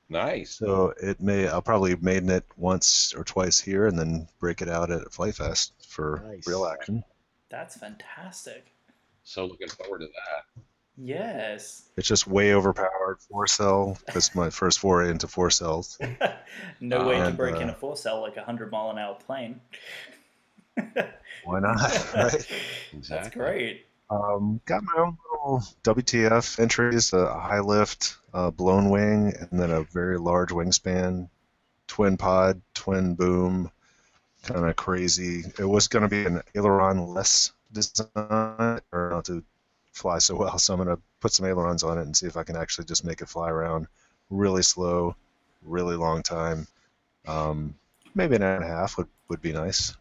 Nice. 0.08 0.56
So 0.56 0.92
it 1.00 1.20
may 1.20 1.46
I'll 1.46 1.62
probably 1.62 1.94
maiden 1.96 2.30
it 2.30 2.44
once 2.56 3.14
or 3.16 3.22
twice 3.22 3.60
here, 3.60 3.86
and 3.86 3.98
then 3.98 4.28
break 4.40 4.60
it 4.60 4.68
out 4.68 4.90
at 4.90 5.12
Flite 5.12 5.36
Fest 5.36 5.72
for 5.88 6.22
nice. 6.26 6.46
real 6.46 6.66
action. 6.66 7.04
That's 7.48 7.76
fantastic. 7.76 8.72
So 9.22 9.46
looking 9.46 9.68
forward 9.68 10.00
to 10.00 10.06
that. 10.06 10.62
Yes. 10.96 11.88
It's 11.96 12.06
just 12.06 12.26
way 12.26 12.52
overpowered 12.52 13.18
four 13.20 13.46
cell. 13.46 13.96
That's 14.06 14.34
my 14.34 14.50
first 14.50 14.80
foray 14.80 15.10
into 15.10 15.28
four 15.28 15.50
cells. 15.50 15.98
no 16.80 17.06
way 17.06 17.18
to 17.18 17.30
break 17.30 17.56
uh, 17.56 17.60
in 17.60 17.70
a 17.70 17.74
four 17.74 17.96
cell 17.96 18.20
like 18.20 18.36
a 18.36 18.42
hundred 18.42 18.70
mile 18.70 18.90
an 18.90 18.98
hour 18.98 19.14
plane. 19.14 19.60
why 21.44 21.60
not? 21.60 21.80
Right. 22.14 22.46
Exactly. 22.92 23.00
That's 23.08 23.28
great. 23.30 23.86
Um, 24.10 24.60
got 24.64 24.82
my 24.82 24.94
own 24.98 25.16
little 25.32 25.62
WTF 25.84 26.58
entries: 26.58 27.12
a 27.12 27.32
high 27.32 27.60
lift, 27.60 28.16
a 28.34 28.50
blown 28.50 28.90
wing, 28.90 29.32
and 29.38 29.60
then 29.60 29.70
a 29.70 29.84
very 29.84 30.18
large 30.18 30.50
wingspan 30.50 31.28
twin 31.86 32.16
pod, 32.16 32.60
twin 32.74 33.14
boom, 33.14 33.70
kind 34.42 34.64
of 34.64 34.76
crazy. 34.76 35.44
It 35.58 35.64
was 35.64 35.88
going 35.88 36.02
to 36.02 36.08
be 36.08 36.24
an 36.24 36.42
aileron 36.54 37.14
less 37.14 37.52
design, 37.72 38.80
or 38.92 39.10
not 39.10 39.24
to 39.26 39.44
fly 39.92 40.18
so 40.18 40.36
well. 40.36 40.58
So 40.58 40.74
I'm 40.74 40.84
going 40.84 40.96
to 40.96 41.02
put 41.20 41.32
some 41.32 41.46
ailerons 41.46 41.82
on 41.82 41.98
it 41.98 42.02
and 42.02 42.16
see 42.16 42.26
if 42.26 42.36
I 42.36 42.44
can 42.44 42.56
actually 42.56 42.86
just 42.86 43.04
make 43.04 43.20
it 43.20 43.28
fly 43.28 43.50
around 43.50 43.86
really 44.30 44.62
slow, 44.62 45.16
really 45.62 45.96
long 45.96 46.22
time. 46.22 46.66
Um, 47.26 47.74
maybe 48.14 48.36
an 48.36 48.42
hour 48.42 48.54
and 48.54 48.64
a 48.64 48.68
half 48.68 48.96
would, 48.96 49.08
would 49.28 49.42
be 49.42 49.52
nice. 49.52 49.96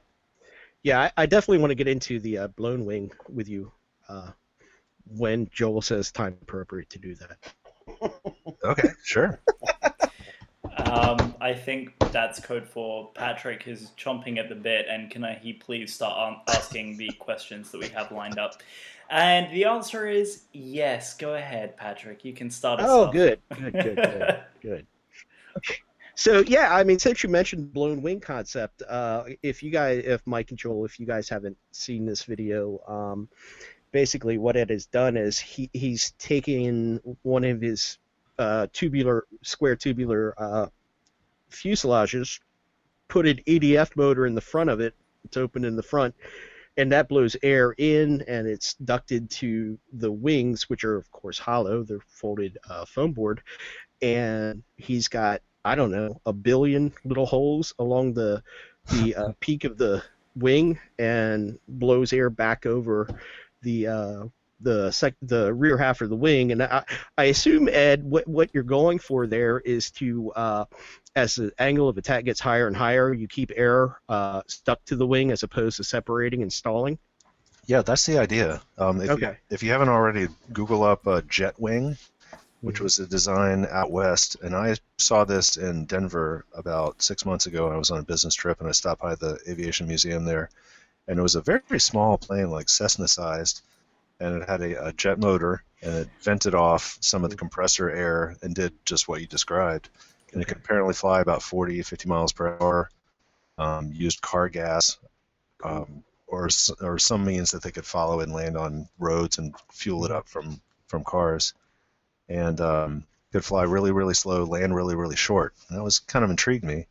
Yeah, 0.84 1.02
I, 1.02 1.12
I 1.24 1.26
definitely 1.26 1.58
want 1.58 1.72
to 1.72 1.76
get 1.76 1.88
into 1.88 2.20
the 2.20 2.38
uh, 2.38 2.48
blown 2.48 2.86
wing 2.86 3.12
with 3.28 3.50
you 3.50 3.72
uh, 4.10 4.32
when 5.18 5.50
Joel 5.52 5.82
says 5.82 6.12
time 6.12 6.38
appropriate 6.42 6.90
to 6.92 7.00
do 7.00 7.16
that. 7.16 7.54
Okay, 8.64 8.90
sure. 9.04 9.40
Um, 10.78 11.34
I 11.40 11.54
think 11.54 11.94
that's 12.12 12.40
code 12.40 12.68
for 12.68 13.10
Patrick 13.14 13.68
is 13.68 13.92
chomping 13.98 14.38
at 14.38 14.50
the 14.50 14.56
bit, 14.56 14.86
and 14.90 15.10
can 15.10 15.24
I, 15.24 15.36
he 15.36 15.54
please 15.54 15.94
start 15.94 16.40
asking 16.48 16.98
the 16.98 17.10
questions 17.20 17.72
that 17.72 17.80
we 17.80 17.88
have 17.90 18.12
lined 18.12 18.38
up? 18.38 18.62
And 19.10 19.52
the 19.54 19.66
answer 19.66 20.08
is 20.08 20.44
yes. 20.54 21.16
Go 21.16 21.36
ahead, 21.36 21.78
Patrick. 21.78 22.24
You 22.24 22.34
can 22.34 22.50
start. 22.50 22.80
Us 22.80 22.88
oh, 22.90 23.06
off. 23.06 23.14
good, 23.14 23.40
good, 23.58 23.74
good, 23.74 23.96
good, 23.96 24.44
good. 24.62 24.88
So 26.16 26.44
yeah, 26.48 26.76
I 26.76 26.84
mean, 26.84 27.00
since 27.00 27.24
you 27.24 27.30
mentioned 27.30 27.74
blown 27.74 28.02
wing 28.02 28.20
concept, 28.20 28.84
uh, 28.88 29.24
if 29.42 29.64
you 29.64 29.72
guys, 29.72 30.04
if 30.06 30.22
Mike 30.28 30.50
and 30.50 30.60
Joel, 30.60 30.86
if 30.86 31.00
you 31.00 31.06
guys 31.06 31.30
haven't 31.30 31.58
seen 31.72 32.06
this 32.06 32.24
video, 32.24 32.80
um, 32.88 33.30
basically 33.92 34.38
what 34.38 34.56
it 34.56 34.70
has 34.70 34.86
done 34.86 35.18
is 35.18 35.40
he 35.40 35.70
he's 35.74 36.12
taken 36.14 37.00
one 37.24 37.44
of 37.44 37.62
his 37.62 37.98
uh, 38.38 38.68
tubular, 38.72 39.26
square 39.44 39.76
tubular 39.76 40.34
uh, 40.38 40.68
fuselages, 41.52 42.40
put 43.08 43.28
an 43.28 43.38
EDF 43.48 43.96
motor 43.96 44.26
in 44.26 44.36
the 44.36 44.42
front 44.42 44.70
of 44.70 44.80
it. 44.80 44.96
It's 45.26 45.38
open 45.38 45.66
in 45.66 45.76
the 45.76 45.84
front, 45.84 46.16
and 46.78 46.92
that 46.92 47.10
blows 47.10 47.36
air 47.44 47.76
in, 47.78 48.24
and 48.28 48.48
it's 48.48 48.76
ducted 48.76 49.30
to 49.32 49.78
the 49.92 50.12
wings, 50.12 50.70
which 50.70 50.84
are 50.84 50.96
of 50.96 51.12
course 51.12 51.38
hollow. 51.38 51.84
They're 51.84 52.00
folded 52.08 52.58
uh, 52.70 52.86
foam 52.86 53.12
board, 53.12 53.42
and 54.02 54.64
he's 54.78 55.08
got 55.08 55.42
I 55.66 55.76
don't 55.76 55.92
know 55.92 56.22
a 56.26 56.34
billion 56.34 56.94
little 57.04 57.26
holes 57.26 57.74
along 57.80 58.14
the 58.14 58.42
the 58.94 59.16
uh, 59.16 59.32
peak 59.42 59.66
of 59.66 59.78
the 59.78 60.04
wing, 60.36 60.80
and 60.98 61.60
blows 61.68 62.14
air 62.14 62.30
back 62.30 62.66
over 62.66 63.10
the 63.62 63.88
uh, 63.88 64.24
the 64.62 64.92
sec- 64.92 65.16
the 65.22 65.54
rear 65.54 65.78
half 65.78 66.02
of 66.02 66.10
the 66.10 66.16
wing, 66.16 66.52
and 66.52 66.62
I, 66.64 66.84
I 67.18 67.26
assume 67.26 67.70
Ed, 67.70 68.04
what 68.04 68.28
what 68.28 68.50
you're 68.54 68.64
going 68.64 69.00
for 69.00 69.26
there 69.28 69.60
is 69.60 69.92
to 69.92 70.32
uh, 70.34 70.66
as 71.16 71.36
the 71.36 71.52
angle 71.60 71.88
of 71.90 71.98
attack 71.98 72.26
gets 72.26 72.40
higher 72.40 72.68
and 72.68 72.76
higher, 72.76 73.14
you 73.14 73.28
keep 73.28 73.52
air 73.56 74.00
uh, 74.10 74.42
stuck 74.48 74.84
to 74.86 74.96
the 74.96 75.08
wing 75.08 75.32
as 75.32 75.44
opposed 75.44 75.78
to 75.78 75.84
separating 75.84 76.42
and 76.42 76.52
stalling. 76.52 76.98
Yeah, 77.66 77.82
that's 77.84 78.06
the 78.06 78.18
idea. 78.18 78.62
Um, 78.78 79.00
if, 79.00 79.08
you, 79.08 79.14
Okay. 79.14 79.38
if 79.50 79.62
you 79.64 79.72
haven't 79.72 79.90
already, 79.90 80.28
Google 80.52 80.84
up 80.84 81.06
uh, 81.08 81.22
Jetwing, 81.22 81.98
which 82.62 82.80
Mhm. 82.80 82.84
was 82.84 83.00
a 83.00 83.06
design 83.06 83.68
out 83.70 83.92
west, 83.92 84.38
and 84.42 84.56
I 84.56 84.76
saw 84.98 85.24
this 85.24 85.56
in 85.56 85.86
Denver 85.86 86.46
about 86.54 87.02
six 87.02 87.26
months 87.26 87.46
ago. 87.46 87.70
I 87.70 87.78
was 87.78 87.92
on 87.92 88.00
a 88.00 88.04
business 88.04 88.34
trip, 88.34 88.60
and 88.60 88.68
I 88.68 88.72
stopped 88.72 89.02
by 89.02 89.16
the 89.16 89.40
aviation 89.48 89.88
museum 89.88 90.26
there, 90.26 90.50
and 91.10 91.18
it 91.18 91.24
was 91.24 91.34
a 91.34 91.42
very, 91.42 91.62
very 91.68 91.80
small 91.80 92.20
plane, 92.20 92.52
like 92.52 92.70
Cessna 92.70 93.08
sized, 93.08 93.64
and 94.20 94.42
it 94.42 94.48
had 94.48 94.62
a, 94.62 94.90
a 94.90 94.94
jet 94.94 95.18
motor, 95.18 95.64
and 95.82 95.96
it 95.96 96.10
vented 96.22 96.54
off 96.54 97.00
some 97.02 97.24
of 97.24 97.32
the 97.32 97.36
compressor 97.36 97.90
air 97.90 98.38
and 98.44 98.54
did 98.54 98.74
just 98.86 99.08
what 99.08 99.20
you 99.20 99.26
described. 99.26 99.90
And 100.32 100.42
it 100.42 100.46
could 100.46 100.58
apparently 100.58 100.94
fly 100.94 101.20
about 101.20 101.42
40, 101.42 101.82
50 101.82 102.08
miles 102.08 102.32
per 102.32 102.56
hour. 102.62 102.92
Um, 103.58 103.92
used 103.92 104.22
car 104.22 104.48
gas, 104.48 104.98
um, 105.64 106.04
or 106.28 106.48
or 106.80 107.00
some 107.00 107.26
means 107.26 107.52
that 107.52 107.64
they 107.64 107.72
could 107.72 107.86
follow 107.86 108.22
and 108.22 108.32
land 108.32 108.56
on 108.56 108.88
roads 109.00 109.38
and 109.38 109.54
fuel 109.74 110.06
it 110.06 110.12
up 110.12 110.30
from 110.30 110.62
from 110.88 111.04
cars, 111.04 111.54
and 112.30 112.62
um, 112.62 113.04
could 113.34 113.44
fly 113.44 113.64
really 113.64 113.92
really 113.92 114.14
slow, 114.14 114.46
land 114.46 114.74
really 114.74 114.96
really 114.96 115.18
short. 115.18 115.56
And 115.68 115.78
that 115.78 115.84
was 115.84 116.00
kind 116.00 116.24
of 116.24 116.32
intrigued 116.32 116.64
me. 116.64 116.86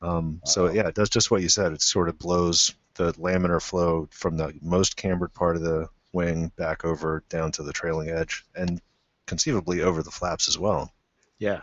Um, 0.00 0.40
so 0.46 0.70
yeah, 0.70 0.86
it 0.86 0.94
does 0.94 1.10
just 1.10 1.30
what 1.30 1.42
you 1.42 1.50
said. 1.50 1.72
It 1.72 1.82
sort 1.82 2.08
of 2.08 2.18
blows 2.18 2.74
the 2.94 3.12
laminar 3.14 3.62
flow 3.62 4.08
from 4.10 4.36
the 4.36 4.52
most 4.62 4.96
cambered 4.96 5.32
part 5.32 5.56
of 5.56 5.62
the 5.62 5.88
wing 6.12 6.50
back 6.56 6.84
over 6.84 7.24
down 7.28 7.52
to 7.52 7.62
the 7.62 7.72
trailing 7.72 8.10
edge, 8.10 8.44
and 8.54 8.80
conceivably 9.26 9.82
over 9.82 10.02
the 10.02 10.10
flaps 10.10 10.48
as 10.48 10.58
well. 10.58 10.92
Yeah. 11.38 11.62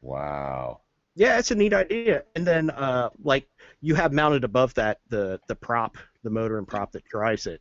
Wow. 0.00 0.80
Yeah, 1.14 1.38
it's 1.38 1.50
a 1.50 1.54
neat 1.54 1.72
idea. 1.72 2.24
And 2.36 2.46
then, 2.46 2.70
uh, 2.70 3.10
like 3.22 3.48
you 3.80 3.94
have 3.96 4.12
mounted 4.12 4.44
above 4.44 4.74
that 4.74 5.00
the 5.08 5.40
the 5.48 5.56
prop, 5.56 5.96
the 6.22 6.30
motor 6.30 6.58
and 6.58 6.68
prop 6.68 6.92
that 6.92 7.04
drives 7.04 7.46
it. 7.46 7.60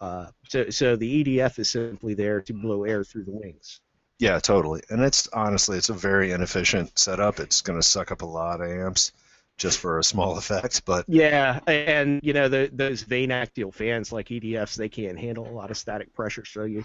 Uh, 0.00 0.26
so 0.48 0.70
so 0.70 0.96
the 0.96 1.24
EDF 1.24 1.58
is 1.58 1.70
simply 1.70 2.14
there 2.14 2.40
to 2.42 2.52
blow 2.52 2.84
air 2.84 3.02
through 3.02 3.24
the 3.24 3.32
wings. 3.32 3.80
Yeah, 4.18 4.38
totally. 4.38 4.82
And 4.88 5.02
it's 5.02 5.26
honestly, 5.28 5.78
it's 5.78 5.88
a 5.88 5.94
very 5.94 6.30
inefficient 6.30 6.96
setup. 6.96 7.40
It's 7.40 7.60
going 7.60 7.80
to 7.80 7.86
suck 7.86 8.12
up 8.12 8.22
a 8.22 8.26
lot 8.26 8.60
of 8.60 8.70
amps 8.70 9.10
just 9.58 9.78
for 9.78 9.98
a 9.98 10.04
small 10.04 10.36
effect. 10.38 10.84
But 10.84 11.04
Yeah, 11.08 11.60
and 11.66 12.20
you 12.22 12.32
know 12.32 12.48
the, 12.48 12.70
those 12.72 13.02
vane 13.02 13.30
axial 13.30 13.72
fans 13.72 14.12
like 14.12 14.28
EDFs, 14.28 14.76
they 14.76 14.88
can't 14.88 15.18
handle 15.18 15.48
a 15.48 15.52
lot 15.52 15.70
of 15.70 15.76
static 15.76 16.14
pressure. 16.14 16.44
So 16.44 16.64
you, 16.64 16.84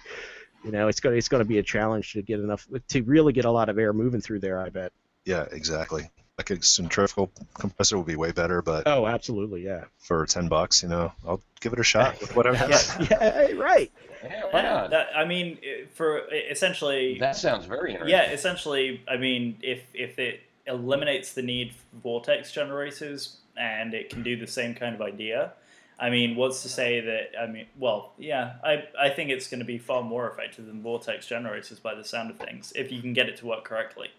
you 0.64 0.72
know, 0.72 0.88
it's 0.88 1.00
going 1.00 1.14
to 1.14 1.18
it's 1.18 1.30
going 1.30 1.42
to 1.44 1.48
be 1.48 1.60
a 1.60 1.64
challenge 1.64 2.14
to 2.14 2.22
get 2.22 2.40
enough 2.40 2.68
to 2.90 3.02
really 3.04 3.34
get 3.34 3.46
a 3.46 3.52
lot 3.52 3.70
of 3.70 3.78
air 3.78 3.94
moving 3.94 4.22
through 4.22 4.40
there. 4.40 4.60
I 4.60 4.70
bet. 4.70 4.92
yeah, 5.26 5.46
exactly. 5.52 6.10
Like 6.38 6.52
a 6.52 6.62
centrifugal 6.62 7.32
compressor 7.56 7.98
would 7.98 8.06
be 8.06 8.16
way 8.16 8.32
better, 8.32 8.62
but 8.62 8.84
Oh, 8.86 9.08
absolutely, 9.08 9.64
yeah. 9.66 9.86
for 9.98 10.24
ten 10.28 10.48
bucks, 10.48 10.84
you 10.84 10.90
know, 10.90 11.12
I'll 11.26 11.42
give 11.62 11.74
it 11.74 11.80
a 11.80 11.84
shot 11.84 12.22
with 12.22 12.36
whatever. 12.36 12.58
Yeah, 12.70 12.80
yeah, 13.10 13.52
right. 13.54 13.92
Yeah, 14.24 14.44
why 14.52 14.62
not? 14.62 14.90
that, 14.92 15.08
I 15.16 15.26
mean, 15.26 15.58
for 15.96 16.28
essentially, 16.32 17.18
That 17.20 17.38
sounds 17.38 17.66
very 17.66 17.94
interesting. 17.94 18.12
yeah, 18.16 18.30
essentially, 18.32 19.02
I 19.08 19.18
mean, 19.18 19.58
if 19.64 19.82
if 19.96 20.20
it 20.20 20.42
eliminates 20.68 21.34
the 21.34 21.42
need 21.42 21.74
for 21.74 21.98
vortex 22.02 22.52
generators 22.52 23.38
and 23.56 23.94
it 23.94 24.10
can 24.10 24.24
do 24.24 24.36
the 24.36 24.48
same 24.48 24.76
kind 24.76 24.94
of 24.94 25.02
idea, 25.02 25.54
I 26.00 26.10
mean, 26.10 26.36
what's 26.36 26.62
to 26.62 26.70
say 26.70 27.00
that? 27.02 27.32
I 27.42 27.48
mean, 27.48 27.66
well, 27.78 28.14
yeah, 28.18 28.54
I 28.64 28.84
I 29.00 29.10
think 29.10 29.32
it's 29.32 29.48
going 29.48 29.60
to 29.60 29.66
be 29.66 29.80
far 29.80 30.04
more 30.04 30.30
effective 30.30 30.68
than 30.68 30.82
vortex 30.82 31.26
generators 31.26 31.80
by 31.80 31.96
the 31.96 32.04
sound 32.04 32.30
of 32.30 32.38
things 32.38 32.72
if 32.76 32.92
you 32.92 33.02
can 33.02 33.14
get 33.14 33.28
it 33.28 33.38
to 33.38 33.48
work 33.48 33.64
correctly. 33.64 34.10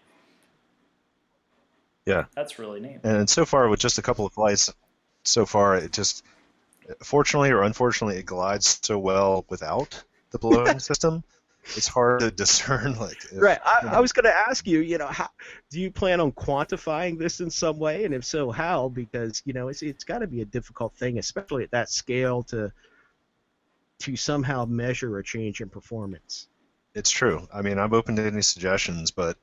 Yeah. 2.05 2.25
that's 2.33 2.57
really 2.57 2.79
neat. 2.79 2.99
And 3.03 3.29
so 3.29 3.45
far, 3.45 3.69
with 3.69 3.79
just 3.79 3.99
a 3.99 4.01
couple 4.01 4.25
of 4.25 4.33
flights, 4.33 4.73
so 5.23 5.45
far 5.45 5.77
it 5.77 5.93
just, 5.93 6.23
fortunately 7.03 7.51
or 7.51 7.61
unfortunately, 7.61 8.17
it 8.17 8.25
glides 8.25 8.79
so 8.81 8.97
well 8.97 9.45
without 9.47 10.03
the 10.31 10.39
blowing 10.39 10.79
system. 10.89 11.23
It's 11.75 11.87
hard 11.87 12.19
to 12.21 12.31
discern, 12.31 12.95
like, 12.97 13.23
if, 13.31 13.41
Right. 13.41 13.59
I, 13.63 13.79
you 13.83 13.89
know, 13.89 13.97
I 13.97 13.99
was 13.99 14.11
going 14.11 14.25
to 14.25 14.35
ask 14.35 14.67
you, 14.67 14.79
you 14.79 14.97
know, 14.97 15.07
how 15.07 15.29
do 15.69 15.79
you 15.79 15.91
plan 15.91 16.19
on 16.19 16.31
quantifying 16.31 17.17
this 17.17 17.39
in 17.39 17.49
some 17.49 17.79
way, 17.79 18.05
and 18.05 18.13
if 18.13 18.25
so, 18.25 18.51
how? 18.51 18.89
Because 18.89 19.41
you 19.45 19.53
know, 19.53 19.67
it's 19.69 19.81
it's 19.81 20.03
got 20.03 20.19
to 20.19 20.27
be 20.27 20.41
a 20.41 20.45
difficult 20.45 20.93
thing, 20.95 21.17
especially 21.17 21.63
at 21.63 21.71
that 21.71 21.89
scale, 21.89 22.43
to 22.43 22.71
to 23.99 24.15
somehow 24.15 24.65
measure 24.65 25.17
a 25.17 25.23
change 25.23 25.61
in 25.61 25.69
performance. 25.69 26.47
It's 26.95 27.11
true. 27.11 27.47
I 27.53 27.61
mean, 27.61 27.77
I'm 27.77 27.93
open 27.93 28.15
to 28.15 28.23
any 28.23 28.41
suggestions, 28.41 29.11
but 29.11 29.37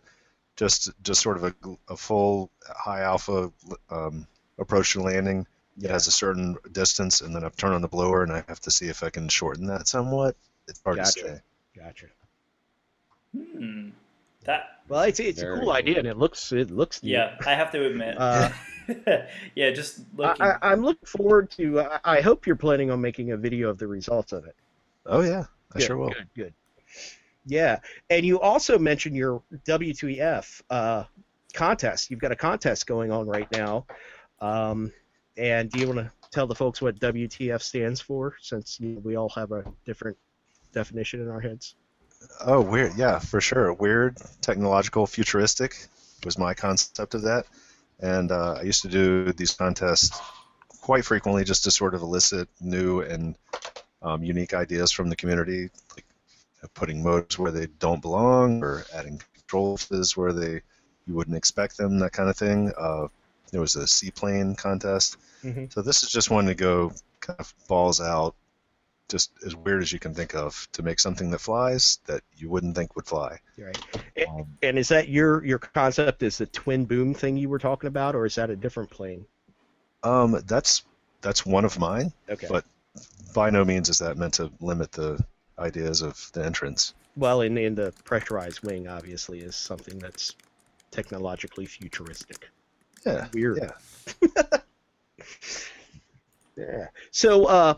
just 0.57 0.91
just 1.03 1.21
sort 1.23 1.37
of 1.37 1.45
a, 1.45 1.55
a 1.89 1.97
full 1.97 2.51
high 2.67 3.03
alpha 3.03 3.53
um, 3.91 4.27
approach 4.59 4.93
to 4.93 5.03
landing. 5.03 5.47
It 5.81 5.91
has 5.91 6.07
a 6.07 6.11
certain 6.11 6.57
distance, 6.73 7.21
and 7.21 7.35
then 7.35 7.45
I 7.45 7.51
turn 7.51 7.73
on 7.73 7.83
the 7.83 7.89
blower, 7.89 8.23
and 8.23 8.33
I 8.33 8.43
have 8.49 8.61
to 8.61 8.71
see 8.71 8.89
if 8.89 9.03
I 9.03 9.11
can 9.11 9.29
shorten 9.29 9.67
that 9.67 9.89
somewhat. 9.89 10.37
It's 10.69 10.83
hard 10.83 10.97
Gotcha. 10.97 11.21
to 11.21 11.29
say. 11.29 11.41
Gotcha. 11.77 12.07
Hmm. 13.37 13.91
That 14.45 14.81
Well, 14.89 15.03
it's 15.03 15.19
it's 15.21 15.43
a 15.43 15.47
cool 15.47 15.59
cool. 15.61 15.73
idea, 15.73 15.99
and 15.99 16.07
it 16.07 16.17
looks 16.17 16.53
it 16.53 16.71
looks. 16.71 17.03
neat. 17.03 17.12
yeah, 17.12 17.37
I 17.45 17.55
have 17.55 17.73
to 17.73 17.85
admit. 17.85 18.17
Uh, 18.19 18.51
yeah, 19.55 19.71
just 19.71 20.01
looking. 20.17 20.41
I, 20.41 20.53
I, 20.53 20.73
I'm 20.73 20.83
looking 20.83 21.07
forward 21.07 21.51
to. 21.53 21.81
I, 21.81 21.99
I 22.05 22.21
hope 22.21 22.47
you're 22.47 22.57
planning 22.57 22.91
on 22.91 23.01
making 23.01 23.33
a 23.33 23.37
video 23.37 23.69
of 23.69 23.79
the 23.79 23.89
results 23.89 24.33
of 24.33 24.47
it. 24.47 24.55
Oh 25.05 25.21
yeah, 25.23 25.45
I 25.75 25.79
Good, 25.79 25.87
sure 25.87 25.97
will. 25.97 26.11
Good, 26.11 26.29
good. 26.37 26.55
Yeah, 27.45 27.81
and 28.09 28.25
you 28.25 28.41
also 28.41 28.79
mentioned 28.79 29.17
your 29.17 29.43
WTF 29.67 30.62
uh, 30.71 31.05
contest. 31.53 32.11
You've 32.11 32.21
got 32.21 32.33
a 32.33 32.37
contest 32.37 32.87
going 32.87 33.11
on 33.11 33.27
right 33.27 33.51
now. 33.53 33.87
Um, 34.41 34.93
and 35.37 35.71
do 35.71 35.81
you 35.81 35.87
want 35.87 35.99
to 35.99 36.11
tell 36.31 36.47
the 36.47 36.55
folks 36.55 36.81
what 36.81 36.99
WTF 36.99 37.62
stands 37.62 38.01
for, 38.01 38.37
since 38.41 38.79
you 38.81 38.91
know, 38.91 39.01
we 39.01 39.17
all 39.17 39.29
have 39.31 39.53
a 39.53 39.65
different 39.85 40.17
definition 40.77 41.21
in 41.21 41.29
our 41.29 41.41
heads? 41.41 41.75
Oh, 42.45 42.61
weird. 42.61 42.93
Yeah, 42.97 43.19
for 43.19 43.41
sure. 43.41 43.73
Weird, 43.73 44.19
technological, 44.43 45.07
futuristic 45.07 45.89
was 46.25 46.39
my 46.39 46.53
concept 46.55 47.15
of 47.15 47.23
that. 47.23 47.47
And 48.01 48.31
uh, 48.31 48.59
I 48.61 48.62
used 48.62 48.83
to 48.83 48.89
do 48.89 49.33
these 49.33 49.55
contests 49.55 50.21
quite 50.83 51.05
frequently 51.05 51.45
just 51.45 51.65
to 51.65 51.71
sort 51.71 51.95
of 51.95 52.03
elicit 52.03 52.49
new 52.61 53.01
and 53.01 53.37
um, 54.03 54.23
unique 54.23 54.53
ideas 54.55 54.93
from 54.93 55.09
the 55.09 55.17
community, 55.17 55.71
like 55.95 56.05
putting 56.75 57.03
modes 57.03 57.39
where 57.39 57.53
they 57.53 57.67
don't 57.79 58.03
belong 58.03 58.62
or 58.62 58.85
adding 58.95 59.21
controls 59.35 60.17
where 60.17 60.33
they 60.33 60.61
you 61.07 61.15
wouldn't 61.15 61.37
expect 61.37 61.77
them, 61.77 61.99
that 62.01 62.12
kind 62.12 62.29
of 62.29 62.37
thing. 62.37 62.73
Uh, 62.79 63.07
it 63.53 63.59
was 63.59 63.77
a 63.77 63.87
seaplane 63.87 64.55
contest. 64.57 65.17
Mhm. 65.43 65.73
So 65.73 65.81
this 65.81 66.03
is 66.03 66.11
just 66.11 66.31
one 66.31 66.47
to 66.47 66.55
go 66.55 66.93
kind 67.21 67.39
of 67.39 67.55
balls 67.69 68.01
out, 68.01 68.35
just 69.09 69.31
as 69.45 69.55
weird 69.55 69.83
as 69.83 69.92
you 69.92 69.99
can 69.99 70.14
think 70.14 70.35
of 70.35 70.69
to 70.73 70.83
make 70.83 70.99
something 70.99 71.31
that 71.31 71.38
flies 71.40 71.99
that 72.07 72.23
you 72.37 72.49
wouldn't 72.51 72.75
think 72.75 72.97
would 72.97 73.07
fly. 73.07 73.38
Right. 73.59 73.79
And, 74.16 74.27
Um, 74.29 74.47
and 74.62 74.79
is 74.79 74.88
that 74.88 75.09
your 75.09 75.45
your 75.45 75.59
concept? 75.59 76.23
Is 76.23 76.38
the 76.38 76.47
twin 76.47 76.85
boom 76.87 77.14
thing 77.14 77.37
you 77.37 77.49
were 77.49 77.59
talking 77.59 77.88
about, 77.88 78.14
or 78.14 78.27
is 78.27 78.35
that 78.37 78.51
a 78.51 78.57
different 78.57 78.90
plane? 78.90 79.27
um, 80.03 80.40
that's 80.47 80.83
that's 81.21 81.45
one 81.47 81.64
of 81.64 81.79
mine. 81.79 82.12
Okay. 82.29 82.47
But- 82.49 82.64
By 83.35 83.51
no 83.51 83.64
means 83.64 83.88
is 83.90 83.99
that 83.99 84.16
meant 84.16 84.35
to 84.35 84.51
limit 84.61 84.90
the 84.92 85.23
ideas 85.59 86.01
of 86.03 86.31
the 86.33 86.45
entrance. 86.45 86.95
Well, 87.16 87.42
in 87.42 87.59
in 87.59 87.75
the 87.75 87.92
pressurized 88.05 88.62
wing, 88.62 88.88
obviously, 88.88 89.40
is 89.40 89.55
something 89.57 89.99
that's 89.99 90.35
technologically 90.90 91.66
futuristic. 91.66 92.49
Yeah. 93.05 93.29
Weird. 93.35 93.59
Yeah. 93.59 94.59
Yeah. 96.57 96.87
So, 97.11 97.45
uh, 97.47 97.75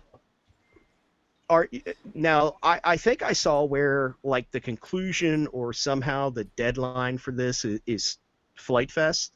are 1.50 1.68
now 2.14 2.56
I, 2.62 2.80
I 2.84 2.96
think 2.96 3.22
I 3.22 3.32
saw 3.32 3.64
where 3.64 4.16
like 4.22 4.50
the 4.50 4.60
conclusion 4.60 5.46
or 5.48 5.72
somehow 5.72 6.30
the 6.30 6.44
deadline 6.44 7.18
for 7.18 7.32
this 7.32 7.64
is, 7.64 7.80
is 7.86 8.18
Flite 8.54 8.90
Fest, 8.90 9.32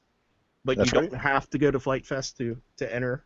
but 0.65 0.77
That's 0.77 0.93
you 0.93 1.01
right. 1.01 1.11
don't 1.11 1.19
have 1.21 1.49
to 1.51 1.59
go 1.59 1.71
to 1.71 1.81
Flite 1.81 2.07
Fest 2.07 2.37
to 2.39 2.57
to 2.79 2.95
enter. 2.95 3.25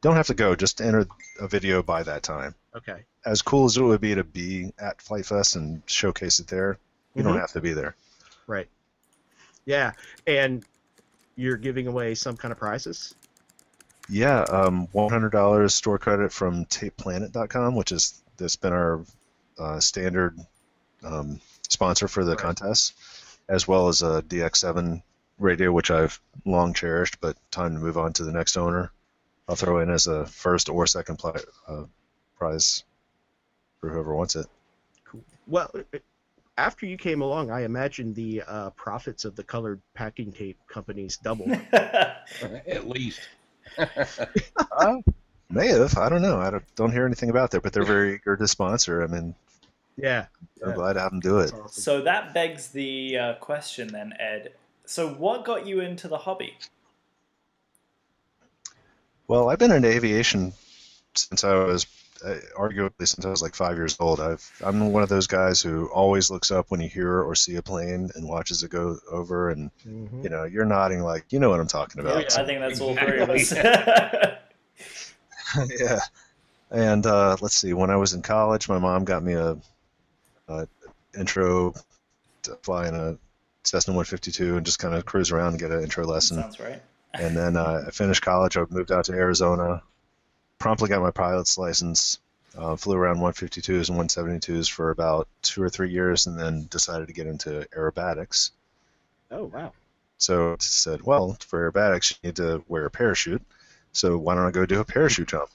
Don't 0.00 0.16
have 0.16 0.26
to 0.28 0.34
go. 0.34 0.54
Just 0.54 0.80
enter 0.80 1.06
a 1.40 1.48
video 1.48 1.82
by 1.82 2.02
that 2.04 2.22
time. 2.22 2.54
Okay. 2.76 3.04
As 3.26 3.42
cool 3.42 3.64
as 3.64 3.76
it 3.76 3.82
would 3.82 4.00
be 4.00 4.14
to 4.14 4.24
be 4.24 4.72
at 4.78 5.00
Flite 5.02 5.26
Fest 5.26 5.56
and 5.56 5.82
showcase 5.86 6.38
it 6.38 6.46
there, 6.46 6.78
you 7.14 7.22
don't 7.22 7.34
Mhm. 7.36 7.40
have 7.40 7.52
to 7.52 7.60
be 7.60 7.72
there. 7.72 7.96
Right. 8.46 8.68
Yeah, 9.64 9.92
and 10.26 10.64
you're 11.34 11.56
giving 11.56 11.86
away 11.88 12.14
some 12.14 12.36
kind 12.36 12.52
of 12.52 12.58
prizes. 12.58 13.14
Yeah, 14.10 14.40
um, 14.42 14.86
$100 14.94 15.70
store 15.70 15.98
credit 15.98 16.32
from 16.32 16.64
TapePlanet.com, 16.66 17.74
which 17.74 17.92
is 17.92 18.22
that's 18.36 18.56
been 18.56 18.72
our 18.72 19.04
uh, 19.58 19.80
standard 19.80 20.38
um, 21.04 21.40
sponsor 21.68 22.08
for 22.08 22.24
the 22.24 22.30
Right. 22.32 22.38
contest, 22.40 22.94
as 23.48 23.68
well 23.68 23.88
as 23.88 24.02
a 24.02 24.22
DX7 24.22 25.02
radio, 25.38 25.70
which 25.72 25.90
I've 25.90 26.20
long 26.44 26.72
cherished, 26.72 27.20
but 27.20 27.36
time 27.50 27.74
to 27.74 27.80
move 27.80 27.98
on 27.98 28.12
to 28.14 28.24
the 28.24 28.32
next 28.32 28.56
owner. 28.56 28.90
I'll 29.48 29.56
throw 29.56 29.80
in 29.80 29.90
as 29.90 30.06
a 30.06 30.26
first 30.26 30.68
or 30.68 30.86
second 30.86 31.18
pli- 31.18 31.32
uh, 31.66 31.84
prize 32.36 32.84
for 33.80 33.90
whoever 33.90 34.14
wants 34.14 34.36
it. 34.36 34.46
Cool. 35.04 35.24
Well, 35.46 35.70
uh, 35.74 35.98
after 36.56 36.86
you 36.86 36.96
came 36.96 37.22
along, 37.22 37.50
I 37.50 37.62
imagine 37.62 38.12
the 38.14 38.42
uh, 38.46 38.70
profits 38.70 39.24
of 39.24 39.36
the 39.36 39.44
colored 39.44 39.80
packing 39.94 40.32
tape 40.32 40.58
companies 40.68 41.16
doubled. 41.16 41.50
At 41.72 42.88
least. 42.88 43.20
uh, 44.72 44.96
may 45.50 45.68
have. 45.68 45.96
I 45.98 46.08
don't 46.08 46.22
know. 46.22 46.38
I 46.38 46.50
don't, 46.50 46.64
don't 46.76 46.92
hear 46.92 47.06
anything 47.06 47.30
about 47.30 47.50
that, 47.52 47.62
but 47.62 47.72
they're 47.72 47.84
very 47.84 48.14
eager 48.16 48.36
to 48.36 48.48
sponsor. 48.48 49.02
I 49.02 49.06
mean, 49.06 49.34
yeah. 49.96 50.26
I'm 50.62 50.70
Yeah. 50.70 50.74
glad 50.74 50.92
to 50.94 51.00
have 51.00 51.10
them 51.10 51.20
do 51.20 51.38
it. 51.38 51.52
Awesome. 51.52 51.68
so 51.70 52.00
that 52.02 52.34
begs 52.34 52.68
the 52.68 53.18
uh, 53.18 53.34
question 53.34 53.88
then, 53.88 54.12
Ed. 54.18 54.52
So 54.86 55.08
what 55.10 55.44
got 55.44 55.66
you 55.66 55.80
into 55.80 56.08
the 56.08 56.18
hobby? 56.18 56.54
Well, 59.26 59.50
I've 59.50 59.58
been 59.58 59.72
in 59.72 59.84
aviation 59.84 60.52
since 61.14 61.44
I 61.44 61.54
was, 61.54 61.86
arguably 62.56 63.06
since 63.06 63.24
I 63.24 63.30
was 63.30 63.42
like 63.42 63.54
five 63.54 63.76
years 63.76 63.96
old. 64.00 64.20
I've 64.20 64.50
I'm 64.64 64.92
one 64.92 65.02
of 65.02 65.08
those 65.08 65.26
guys 65.26 65.60
who 65.62 65.86
always 65.86 66.30
looks 66.30 66.50
up 66.50 66.66
when 66.70 66.80
you 66.80 66.88
hear 66.88 67.22
or 67.22 67.34
see 67.34 67.56
a 67.56 67.62
plane 67.62 68.10
and 68.14 68.28
watches 68.28 68.62
it 68.62 68.70
go 68.70 68.98
over, 69.10 69.50
and 69.50 69.70
Mhm. 69.86 70.24
you 70.24 70.30
know 70.30 70.44
you're 70.44 70.64
nodding 70.64 71.02
like 71.02 71.24
you 71.30 71.38
know 71.38 71.50
what 71.50 71.60
I'm 71.60 71.68
talking 71.68 72.04
Yeah, 72.04 72.10
about. 72.12 72.38
I 72.38 72.44
think 72.44 72.60
that's 72.60 72.80
all 72.80 72.96
three 72.96 73.20
of 73.20 73.30
us. 73.30 73.52
yeah. 75.80 76.00
And 76.70 77.06
uh, 77.06 77.36
let's 77.40 77.56
see. 77.56 77.72
When 77.72 77.90
I 77.90 77.96
was 77.96 78.12
in 78.12 78.22
college, 78.22 78.68
my 78.68 78.78
mom 78.78 79.04
got 79.04 79.22
me 79.22 79.32
a, 79.34 79.56
a 80.48 80.68
intro 81.18 81.74
to 82.42 82.54
flying 82.62 82.94
a 82.94 83.16
Cessna 83.64 83.92
152 83.94 84.56
and 84.58 84.66
just 84.66 84.78
kind 84.78 84.94
of 84.94 85.06
cruise 85.06 85.30
around 85.30 85.52
and 85.52 85.58
get 85.60 85.70
an 85.70 85.82
intro 85.82 86.04
lesson. 86.06 86.38
Sounds 86.42 86.60
right. 86.60 86.82
And 87.14 87.34
then 87.36 87.56
uh, 87.56 87.84
I 87.86 87.90
finished 87.90 88.22
college. 88.22 88.56
I 88.58 88.64
moved 88.68 88.92
out 88.92 89.06
to 89.06 89.12
Arizona. 89.12 89.82
Promptly 90.58 90.88
got 90.88 91.02
my 91.02 91.10
pilot's 91.10 91.58
license. 91.58 92.18
Uh, 92.56 92.74
flew 92.74 92.96
around 92.96 93.18
152s 93.18 93.88
and 93.88 93.98
172s 93.98 94.70
for 94.70 94.90
about 94.90 95.28
two 95.42 95.62
or 95.62 95.68
three 95.68 95.90
years, 95.90 96.26
and 96.26 96.38
then 96.38 96.66
decided 96.70 97.06
to 97.06 97.12
get 97.12 97.26
into 97.26 97.66
aerobatics. 97.76 98.50
Oh 99.30 99.44
wow. 99.44 99.72
So 100.16 100.52
I 100.52 100.56
said, 100.58 101.02
well, 101.02 101.36
for 101.46 101.70
aerobatics, 101.70 102.10
you 102.10 102.28
need 102.28 102.36
to 102.36 102.64
wear 102.66 102.86
a 102.86 102.90
parachute. 102.90 103.42
So 103.92 104.18
why 104.18 104.34
don't 104.34 104.46
I 104.46 104.50
go 104.50 104.66
do 104.66 104.80
a 104.80 104.84
parachute 104.84 105.28
jump, 105.28 105.50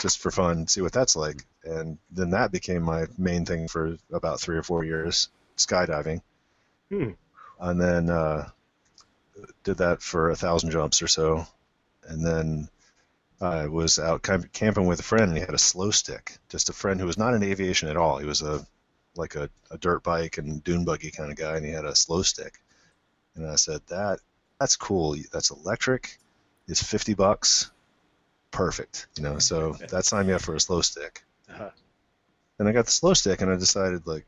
just 0.00 0.18
for 0.18 0.30
fun, 0.30 0.66
see 0.66 0.80
what 0.80 0.92
that's 0.92 1.16
like? 1.16 1.44
And 1.64 1.98
then 2.10 2.30
that 2.30 2.50
became 2.50 2.82
my 2.82 3.06
main 3.16 3.44
thing 3.44 3.68
for 3.68 3.96
about 4.12 4.40
three 4.40 4.56
or 4.56 4.62
four 4.62 4.84
years, 4.84 5.28
skydiving. 5.56 6.22
Hmm. 6.88 7.10
And 7.60 7.80
then 7.80 8.10
uh, 8.10 8.48
did 9.64 9.78
that 9.78 10.02
for 10.02 10.30
a 10.30 10.36
thousand 10.36 10.70
jumps 10.70 11.02
or 11.02 11.08
so, 11.08 11.46
and 12.06 12.24
then 12.24 12.68
I 13.40 13.66
was 13.66 13.98
out 13.98 14.22
camp- 14.22 14.52
camping 14.52 14.86
with 14.86 15.00
a 15.00 15.04
friend, 15.04 15.28
and 15.28 15.34
he 15.34 15.40
had 15.40 15.54
a 15.54 15.58
slow 15.58 15.90
stick. 15.90 16.38
Just 16.48 16.68
a 16.68 16.72
friend 16.72 16.98
who 16.98 17.06
was 17.06 17.18
not 17.18 17.34
in 17.34 17.42
aviation 17.42 17.88
at 17.88 17.96
all. 17.96 18.18
He 18.18 18.26
was 18.26 18.42
a 18.42 18.66
like 19.14 19.34
a, 19.34 19.50
a 19.70 19.78
dirt 19.78 20.02
bike 20.02 20.38
and 20.38 20.62
dune 20.62 20.84
buggy 20.84 21.10
kind 21.10 21.30
of 21.30 21.36
guy, 21.36 21.56
and 21.56 21.64
he 21.64 21.72
had 21.72 21.84
a 21.84 21.94
slow 21.94 22.22
stick. 22.22 22.60
And 23.34 23.46
I 23.46 23.56
said, 23.56 23.80
"That 23.88 24.20
that's 24.58 24.76
cool. 24.76 25.16
That's 25.32 25.50
electric. 25.50 26.18
It's 26.66 26.82
fifty 26.82 27.14
bucks. 27.14 27.70
Perfect. 28.50 29.06
You 29.16 29.22
know. 29.22 29.38
So 29.38 29.72
that 29.90 30.04
signed 30.04 30.28
me 30.28 30.34
up 30.34 30.42
for 30.42 30.54
a 30.54 30.60
slow 30.60 30.80
stick. 30.80 31.24
Uh-huh. 31.48 31.70
And 32.58 32.68
I 32.68 32.72
got 32.72 32.86
the 32.86 32.90
slow 32.90 33.14
stick, 33.14 33.40
and 33.40 33.50
I 33.50 33.56
decided 33.56 34.06
like, 34.06 34.26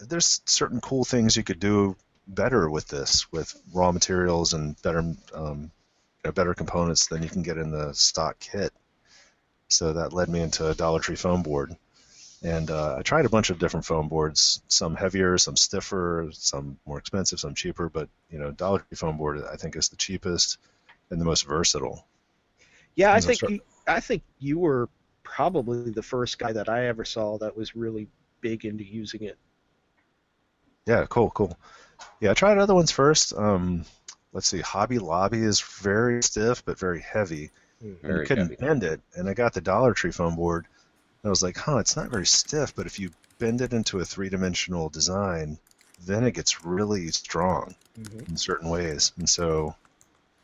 there's 0.00 0.40
certain 0.46 0.80
cool 0.80 1.04
things 1.04 1.36
you 1.36 1.44
could 1.44 1.60
do 1.60 1.96
better 2.26 2.68
with 2.68 2.88
this, 2.88 3.30
with 3.32 3.54
raw 3.72 3.92
materials 3.92 4.52
and 4.52 4.80
better, 4.82 5.14
um, 5.34 5.70
better 6.30 6.54
components 6.54 7.08
than 7.08 7.22
you 7.22 7.28
can 7.28 7.42
get 7.42 7.58
in 7.58 7.72
the 7.72 7.92
stock 7.92 8.38
kit. 8.38 8.72
So 9.68 9.94
that 9.94 10.12
led 10.12 10.28
me 10.28 10.40
into 10.40 10.68
a 10.68 10.74
Dollar 10.74 11.00
Tree 11.00 11.16
foam 11.16 11.42
board. 11.42 11.74
And 12.44 12.70
uh, 12.70 12.96
I 12.98 13.02
tried 13.02 13.24
a 13.24 13.30
bunch 13.30 13.50
of 13.50 13.58
different 13.58 13.86
foam 13.86 14.08
boards, 14.08 14.62
some 14.68 14.94
heavier, 14.94 15.38
some 15.38 15.56
stiffer, 15.56 16.28
some 16.32 16.78
more 16.86 16.98
expensive, 16.98 17.40
some 17.40 17.54
cheaper. 17.54 17.88
But 17.88 18.08
you 18.30 18.38
know, 18.38 18.52
Dollar 18.52 18.80
Tree 18.80 18.96
foam 18.96 19.16
board 19.16 19.42
I 19.50 19.56
think 19.56 19.76
is 19.76 19.88
the 19.88 19.96
cheapest 19.96 20.58
and 21.10 21.20
the 21.20 21.24
most 21.24 21.46
versatile. 21.46 22.06
Yeah, 22.94 23.12
I 23.12 23.20
think 23.20 23.40
that's 23.40 23.52
you, 23.52 23.60
I 23.86 24.00
think 24.00 24.22
you 24.38 24.58
were 24.58 24.88
probably 25.22 25.90
the 25.90 26.02
first 26.02 26.38
guy 26.38 26.52
that 26.52 26.68
I 26.68 26.86
ever 26.86 27.04
saw 27.04 27.38
that 27.38 27.56
was 27.56 27.74
really 27.74 28.08
big 28.40 28.64
into 28.64 28.84
using 28.84 29.22
it. 29.22 29.38
Yeah, 30.86 31.06
cool, 31.08 31.30
cool. 31.30 31.56
Yeah, 32.20 32.32
I 32.32 32.34
tried 32.34 32.58
other 32.58 32.74
ones 32.74 32.90
first. 32.90 33.32
Um, 33.34 33.84
let's 34.32 34.48
see, 34.48 34.60
Hobby 34.60 34.98
Lobby 34.98 35.42
is 35.42 35.60
very 35.60 36.22
stiff 36.22 36.64
but 36.64 36.78
very 36.78 37.00
heavy. 37.00 37.52
and 37.80 37.92
Very 38.02 38.14
you 38.16 38.22
couldn't 38.22 38.56
heavy. 38.56 38.58
bend 38.58 38.84
it. 38.84 39.02
And 39.14 39.28
I 39.28 39.34
got 39.34 39.54
the 39.54 39.60
Dollar 39.60 39.94
Tree 39.94 40.12
foam 40.12 40.36
board. 40.36 40.66
And 41.22 41.28
I 41.28 41.30
was 41.30 41.42
like, 41.42 41.56
huh, 41.58 41.78
it's 41.78 41.96
not 41.96 42.10
very 42.10 42.26
stiff, 42.26 42.74
but 42.74 42.86
if 42.86 42.98
you 43.00 43.12
bend 43.38 43.60
it 43.62 43.72
into 43.74 44.00
a 44.00 44.04
three-dimensional 44.06 44.90
design, 44.90 45.58
then 45.98 46.24
it 46.24 46.32
gets 46.34 46.64
really 46.64 47.08
strong 47.12 47.76
Mhm. 47.96 48.26
in 48.28 48.36
certain 48.36 48.70
ways. 48.70 49.12
And 49.18 49.28
so 49.28 49.76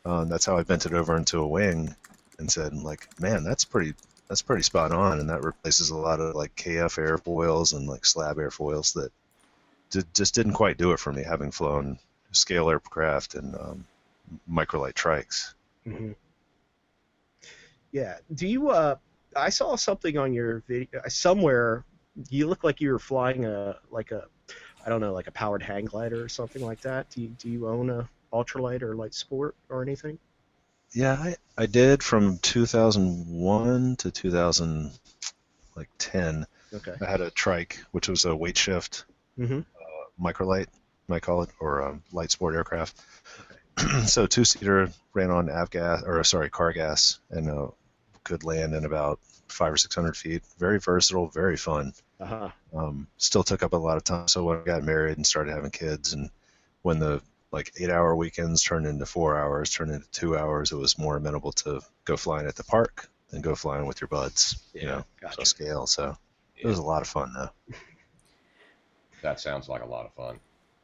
um, 0.05 0.29
that's 0.29 0.45
how 0.45 0.57
I 0.57 0.63
bent 0.63 0.85
it 0.85 0.93
over 0.93 1.15
into 1.17 1.39
a 1.39 1.47
wing 1.47 1.95
and 2.39 2.51
said, 2.51 2.73
like, 2.73 3.09
man, 3.19 3.43
that's 3.43 3.65
pretty 3.65 3.95
that's 4.29 4.41
pretty 4.41 4.63
spot 4.63 4.91
on. 4.91 5.19
And 5.19 5.29
that 5.29 5.43
replaces 5.43 5.89
a 5.89 5.97
lot 5.97 6.19
of 6.21 6.35
like 6.35 6.55
KF 6.55 6.95
airfoils 6.97 7.73
and 7.73 7.87
like 7.87 8.05
slab 8.05 8.37
airfoils 8.37 8.93
that 8.93 9.11
d- 9.91 10.03
just 10.13 10.35
didn't 10.35 10.53
quite 10.53 10.77
do 10.77 10.91
it 10.93 10.99
for 10.99 11.13
me, 11.13 11.23
having 11.23 11.51
flown 11.51 11.99
scale 12.31 12.69
aircraft 12.69 13.35
and 13.35 13.55
um, 13.55 13.85
microlight 14.49 14.93
trikes. 14.93 15.53
Mhm. 15.85 16.15
Yeah. 17.91 18.17
Do 18.33 18.47
you? 18.47 18.69
Uh, 18.69 18.95
I 19.35 19.49
saw 19.49 19.75
something 19.75 20.17
on 20.17 20.33
your 20.33 20.63
video 20.67 21.01
somewhere. 21.07 21.85
You 22.29 22.47
look 22.47 22.63
like 22.63 22.81
you 22.81 22.91
were 22.91 22.99
flying 22.99 23.45
a 23.45 23.77
like 23.91 24.11
a, 24.11 24.25
I 24.85 24.89
don't 24.89 25.01
know, 25.01 25.13
like 25.13 25.27
a 25.27 25.31
powered 25.31 25.63
hang 25.63 25.85
glider 25.85 26.23
or 26.23 26.29
something 26.29 26.63
like 26.63 26.81
that. 26.81 27.09
Do 27.09 27.21
you, 27.21 27.29
do 27.29 27.49
you 27.49 27.67
own 27.67 27.89
a 27.89 28.09
ultralight 28.33 28.81
or 28.81 28.95
light 28.95 29.13
sport 29.13 29.55
or 29.69 29.81
anything? 29.81 30.19
Yeah, 30.91 31.13
I, 31.13 31.35
I 31.57 31.65
did 31.67 32.03
from 32.03 32.39
2001 32.39 33.95
to 33.97 34.11
2010. 34.11 36.45
Okay. 36.73 36.95
I 37.01 37.05
had 37.05 37.21
a 37.21 37.31
trike, 37.31 37.79
which 37.91 38.09
was 38.09 38.25
a 38.25 38.35
weight 38.35 38.57
shift 38.57 39.05
Mhm. 39.37 39.65
microlight, 40.19 40.67
might 41.09 41.21
call 41.21 41.43
it, 41.43 41.49
or 41.59 41.87
um, 41.87 42.03
light 42.11 42.31
sport 42.31 42.55
aircraft. 42.55 42.99
so 44.05 44.25
two 44.25 44.45
seater 44.45 44.89
ran 45.13 45.31
on 45.31 45.47
avgas 45.47 46.07
or 46.07 46.23
sorry 46.23 46.49
car 46.49 46.73
gas 46.73 47.19
and 47.29 47.49
uh, 47.49 47.67
could 48.23 48.43
land 48.43 48.73
in 48.73 48.85
about 48.85 49.19
five 49.47 49.73
or 49.73 49.77
six 49.77 49.95
hundred 49.95 50.15
feet. 50.15 50.43
Very 50.57 50.79
versatile, 50.79 51.27
very 51.27 51.57
fun. 51.57 51.93
Uh 52.19 52.25
huh. 52.25 52.49
Um, 52.75 53.07
still 53.17 53.43
took 53.43 53.63
up 53.63 53.73
a 53.73 53.77
lot 53.77 53.97
of 53.97 54.03
time. 54.03 54.27
So 54.27 54.43
when 54.43 54.59
I 54.59 54.63
got 54.63 54.83
married 54.83 55.17
and 55.17 55.25
started 55.25 55.53
having 55.53 55.71
kids, 55.71 56.13
and 56.13 56.29
when 56.81 56.99
the 56.99 57.21
like 57.51 57.71
eight 57.79 57.89
hour 57.89 58.15
weekends 58.15 58.63
turned 58.63 58.85
into 58.85 59.05
four 59.05 59.37
hours, 59.37 59.71
turned 59.71 59.91
into 59.91 60.09
two 60.11 60.37
hours. 60.37 60.71
It 60.71 60.77
was 60.77 60.97
more 60.97 61.17
amenable 61.17 61.51
to 61.53 61.81
go 62.05 62.15
flying 62.15 62.47
at 62.47 62.55
the 62.55 62.63
park 62.63 63.09
than 63.29 63.41
go 63.41 63.55
flying 63.55 63.85
with 63.85 64.01
your 64.01 64.07
buds, 64.07 64.61
you 64.73 64.85
know, 64.85 65.03
gotcha. 65.21 65.37
so 65.37 65.43
scale. 65.43 65.87
So 65.87 66.15
it 66.55 66.67
was 66.67 66.77
a 66.77 66.83
lot 66.83 67.01
of 67.01 67.07
fun 67.07 67.33
though. 67.33 67.75
That 69.21 69.39
sounds 69.39 69.67
like 69.67 69.83
a 69.83 69.87
lot 69.87 70.05
of 70.05 70.13
fun. 70.13 70.39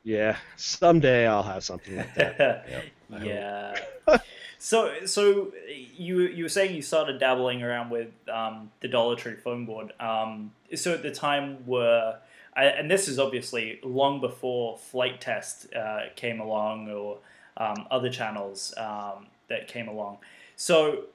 Yeah, 0.05 0.37
someday 0.55 1.25
I'll 1.25 1.43
have 1.43 1.63
something 1.63 1.97
like 1.97 2.13
that. 2.13 2.67
I 3.13 3.23
yeah. 3.23 3.79
so 4.59 4.93
so 5.05 5.51
you 5.67 6.21
you 6.21 6.43
were 6.43 6.49
saying 6.49 6.75
you 6.75 6.83
started 6.83 7.19
dabbling 7.19 7.63
around 7.63 7.89
with 7.89 8.09
um, 8.31 8.71
the 8.81 8.87
Dollar 8.87 9.15
Tree 9.15 9.35
foam 9.35 9.65
board. 9.65 9.93
Um, 9.99 10.51
so 10.75 10.93
at 10.93 11.01
the 11.01 11.11
time 11.11 11.65
were 11.65 12.17
and 12.55 12.89
this 12.89 13.07
is 13.07 13.19
obviously 13.19 13.79
long 13.83 14.21
before 14.21 14.77
Flite 14.77 15.19
Test 15.19 15.73
uh, 15.73 16.03
came 16.15 16.39
along 16.39 16.89
or 16.89 17.17
um, 17.57 17.87
other 17.91 18.09
channels 18.09 18.73
um, 18.77 19.25
that 19.49 19.67
came 19.67 19.87
along. 19.87 20.19
So 20.55 21.05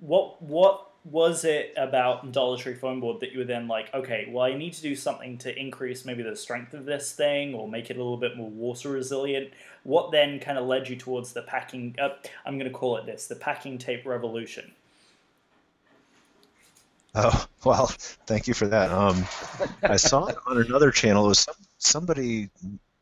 what 0.00 0.42
what 0.42 0.88
was 1.04 1.44
it 1.44 1.74
about 1.76 2.30
Dollar 2.30 2.56
Tree 2.56 2.74
foam 2.74 3.00
board 3.00 3.20
that 3.20 3.32
you 3.32 3.38
were 3.38 3.44
then 3.44 3.66
like, 3.66 3.92
okay, 3.92 4.28
well, 4.30 4.44
I 4.44 4.54
need 4.54 4.72
to 4.74 4.82
do 4.82 4.94
something 4.94 5.36
to 5.38 5.58
increase 5.58 6.04
maybe 6.04 6.22
the 6.22 6.36
strength 6.36 6.74
of 6.74 6.84
this 6.84 7.12
thing 7.12 7.54
or 7.54 7.68
make 7.68 7.90
it 7.90 7.96
a 7.96 7.98
little 7.98 8.16
bit 8.16 8.36
more 8.36 8.50
water 8.50 8.90
resilient? 8.90 9.52
What 9.82 10.12
then 10.12 10.38
kind 10.38 10.58
of 10.58 10.66
led 10.66 10.88
you 10.88 10.96
towards 10.96 11.32
the 11.32 11.42
packing? 11.42 11.96
Uh, 12.00 12.10
I'm 12.46 12.56
going 12.58 12.70
to 12.70 12.76
call 12.76 12.96
it 12.98 13.06
this: 13.06 13.26
the 13.26 13.34
packing 13.34 13.78
tape 13.78 14.06
revolution. 14.06 14.72
Oh 17.14 17.46
well, 17.64 17.86
thank 17.86 18.46
you 18.46 18.54
for 18.54 18.68
that. 18.68 18.90
Um, 18.90 19.26
I 19.82 19.96
saw 19.96 20.26
it 20.26 20.36
on 20.46 20.58
another 20.58 20.90
channel. 20.92 21.24
It 21.24 21.28
was 21.28 21.38
some, 21.40 21.54
somebody 21.78 22.48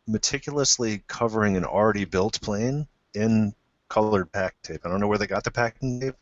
meticulously 0.06 1.02
covering 1.06 1.56
an 1.56 1.64
already 1.64 2.06
built 2.06 2.40
plane 2.40 2.86
in 3.14 3.54
colored 3.88 4.32
pack 4.32 4.54
tape. 4.62 4.80
I 4.84 4.88
don't 4.88 5.00
know 5.00 5.06
where 5.06 5.18
they 5.18 5.26
got 5.26 5.44
the 5.44 5.50
packing 5.50 6.00
tape, 6.00 6.14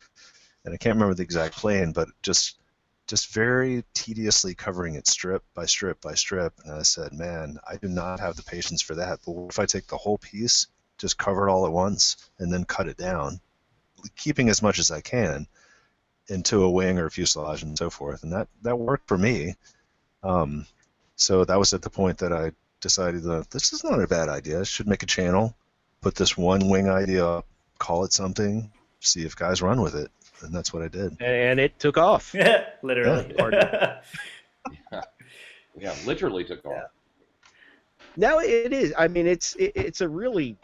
and 0.68 0.74
I 0.74 0.76
can't 0.76 0.96
remember 0.96 1.14
the 1.14 1.22
exact 1.22 1.56
plane, 1.56 1.92
but 1.92 2.08
just 2.22 2.58
just 3.06 3.32
very 3.32 3.84
tediously 3.94 4.54
covering 4.54 4.94
it 4.94 5.06
strip 5.06 5.42
by 5.54 5.64
strip 5.64 5.98
by 6.02 6.14
strip. 6.14 6.52
And 6.62 6.74
I 6.74 6.82
said, 6.82 7.14
man, 7.14 7.58
I 7.66 7.76
do 7.76 7.88
not 7.88 8.20
have 8.20 8.36
the 8.36 8.42
patience 8.42 8.82
for 8.82 8.96
that. 8.96 9.20
But 9.24 9.32
what 9.32 9.50
if 9.50 9.58
I 9.58 9.64
take 9.64 9.86
the 9.86 9.96
whole 9.96 10.18
piece, 10.18 10.66
just 10.98 11.16
cover 11.16 11.48
it 11.48 11.50
all 11.50 11.64
at 11.64 11.72
once, 11.72 12.18
and 12.38 12.52
then 12.52 12.66
cut 12.66 12.86
it 12.86 12.98
down, 12.98 13.40
keeping 14.14 14.50
as 14.50 14.60
much 14.60 14.78
as 14.78 14.90
I 14.90 15.00
can 15.00 15.46
into 16.28 16.62
a 16.62 16.70
wing 16.70 16.98
or 16.98 17.06
a 17.06 17.10
fuselage 17.10 17.62
and 17.62 17.78
so 17.78 17.88
forth, 17.88 18.22
and 18.24 18.34
that 18.34 18.48
that 18.62 18.78
worked 18.78 19.08
for 19.08 19.16
me. 19.16 19.54
Um, 20.22 20.66
so 21.16 21.46
that 21.46 21.58
was 21.58 21.72
at 21.72 21.80
the 21.80 21.90
point 21.90 22.18
that 22.18 22.34
I 22.34 22.52
decided 22.82 23.22
that 23.22 23.50
this 23.50 23.72
is 23.72 23.84
not 23.84 24.02
a 24.02 24.06
bad 24.06 24.28
idea. 24.28 24.60
I 24.60 24.64
should 24.64 24.86
make 24.86 25.02
a 25.02 25.06
channel, 25.06 25.56
put 26.02 26.14
this 26.14 26.36
one 26.36 26.68
wing 26.68 26.90
idea 26.90 27.26
up, 27.26 27.46
call 27.78 28.04
it 28.04 28.12
something, 28.12 28.70
see 29.00 29.22
if 29.24 29.34
guys 29.34 29.62
run 29.62 29.80
with 29.80 29.94
it, 29.94 30.10
and 30.42 30.52
that's 30.52 30.72
what 30.72 30.82
I 30.82 30.88
did. 30.88 31.20
And 31.20 31.58
it 31.60 31.78
took 31.78 31.98
off. 31.98 32.34
Literally. 32.82 33.34
Yeah, 35.80 35.94
literally 36.06 36.44
took 36.44 36.64
off. 36.66 36.90
No, 38.16 38.40
it 38.40 38.72
is. 38.72 38.92
I 38.98 39.08
mean, 39.08 39.26
it's 39.26 39.54
it, 39.56 39.72
it's 39.74 40.00
a 40.00 40.08
really 40.08 40.56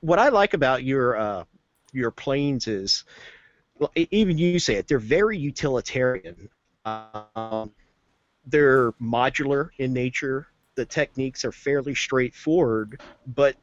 what 0.00 0.18
I 0.18 0.28
like 0.28 0.54
about 0.54 0.84
your 0.84 1.16
uh, 1.16 1.44
your 1.92 2.10
planes 2.10 2.68
is 2.68 3.04
even 3.96 4.38
you 4.38 4.58
say 4.58 4.76
it. 4.76 4.88
They're 4.88 4.98
very 4.98 5.36
utilitarian. 5.36 6.48
Um, 6.84 7.72
they're 8.46 8.92
modular 8.92 9.70
in 9.78 9.92
nature. 9.92 10.46
The 10.76 10.84
techniques 10.84 11.44
are 11.44 11.52
fairly 11.52 11.94
straightforward, 11.94 13.00
but 13.26 13.56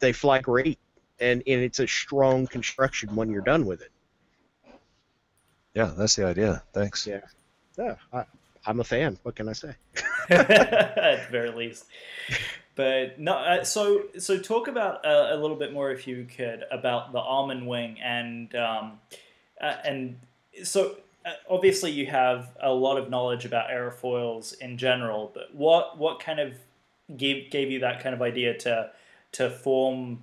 they 0.00 0.12
fly 0.12 0.40
great, 0.40 0.78
and 1.18 1.42
and 1.46 1.62
it's 1.62 1.78
a 1.78 1.88
strong 1.88 2.46
construction 2.46 3.14
when 3.16 3.30
you're 3.30 3.40
done 3.42 3.64
with 3.64 3.80
it. 3.80 3.90
Yeah, 5.74 5.92
that's 5.96 6.16
the 6.16 6.26
idea. 6.26 6.62
Thanks. 6.72 7.06
Yeah. 7.06 7.20
Yeah, 7.78 7.94
I, 8.12 8.24
I'm 8.66 8.80
a 8.80 8.84
fan. 8.84 9.18
What 9.22 9.36
can 9.36 9.48
I 9.48 9.52
say? 9.52 9.74
at 10.30 10.48
the 10.48 11.26
very 11.30 11.50
least. 11.50 11.84
But 12.76 13.18
no, 13.18 13.34
uh, 13.34 13.64
so 13.64 14.04
so 14.18 14.38
talk 14.38 14.68
about 14.68 15.04
uh, 15.04 15.28
a 15.30 15.36
little 15.36 15.56
bit 15.56 15.72
more, 15.72 15.90
if 15.90 16.06
you 16.06 16.26
could, 16.36 16.64
about 16.70 17.12
the 17.12 17.18
Armin 17.18 17.66
wing 17.66 17.98
and 18.00 18.54
um, 18.54 18.98
uh, 19.60 19.76
and 19.84 20.18
so 20.62 20.96
uh, 21.24 21.32
obviously 21.48 21.90
you 21.90 22.06
have 22.06 22.50
a 22.62 22.72
lot 22.72 22.96
of 22.96 23.10
knowledge 23.10 23.44
about 23.44 23.70
aerofoils 23.70 24.58
in 24.60 24.78
general. 24.78 25.30
But 25.34 25.54
what 25.54 25.98
what 25.98 26.20
kind 26.20 26.40
of 26.40 26.54
gave 27.16 27.50
gave 27.50 27.70
you 27.70 27.80
that 27.80 28.02
kind 28.02 28.14
of 28.14 28.22
idea 28.22 28.56
to 28.58 28.90
to 29.32 29.50
form? 29.50 30.22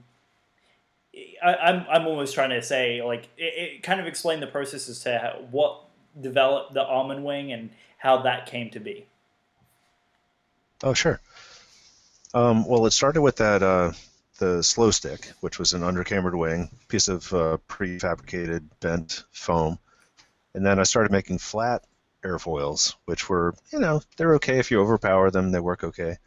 I, 1.43 1.55
I'm 1.55 1.85
I'm 1.89 2.07
almost 2.07 2.33
trying 2.33 2.49
to 2.51 2.61
say 2.61 3.01
like 3.01 3.29
it, 3.37 3.53
it 3.57 3.83
kind 3.83 3.99
of 3.99 4.07
explain 4.07 4.39
the 4.39 4.47
process 4.47 4.89
as 4.89 5.01
to 5.03 5.17
how, 5.17 5.45
what 5.51 5.83
developed 6.19 6.73
the 6.73 6.83
Armin 6.83 7.23
wing 7.23 7.51
and 7.51 7.69
how 7.97 8.23
that 8.23 8.45
came 8.45 8.69
to 8.71 8.79
be. 8.79 9.05
Oh, 10.83 10.93
sure. 10.93 11.19
Um, 12.33 12.65
well, 12.67 12.85
it 12.85 12.91
started 12.91 13.21
with 13.21 13.37
that 13.37 13.63
uh, 13.63 13.93
the 14.37 14.61
slow 14.61 14.91
stick, 14.91 15.31
which 15.39 15.57
was 15.57 15.73
an 15.73 15.81
undercambered 15.81 16.37
wing, 16.37 16.69
piece 16.87 17.07
of 17.07 17.33
uh, 17.33 17.57
prefabricated 17.67 18.63
bent 18.79 19.23
foam, 19.31 19.79
and 20.53 20.65
then 20.65 20.79
I 20.79 20.83
started 20.83 21.11
making 21.11 21.39
flat 21.39 21.83
airfoils, 22.23 22.95
which 23.05 23.29
were 23.29 23.55
you 23.71 23.79
know 23.79 24.01
they're 24.17 24.35
okay 24.35 24.59
if 24.59 24.71
you 24.71 24.81
overpower 24.81 25.31
them, 25.31 25.51
they 25.51 25.59
work 25.59 25.83
okay. 25.83 26.17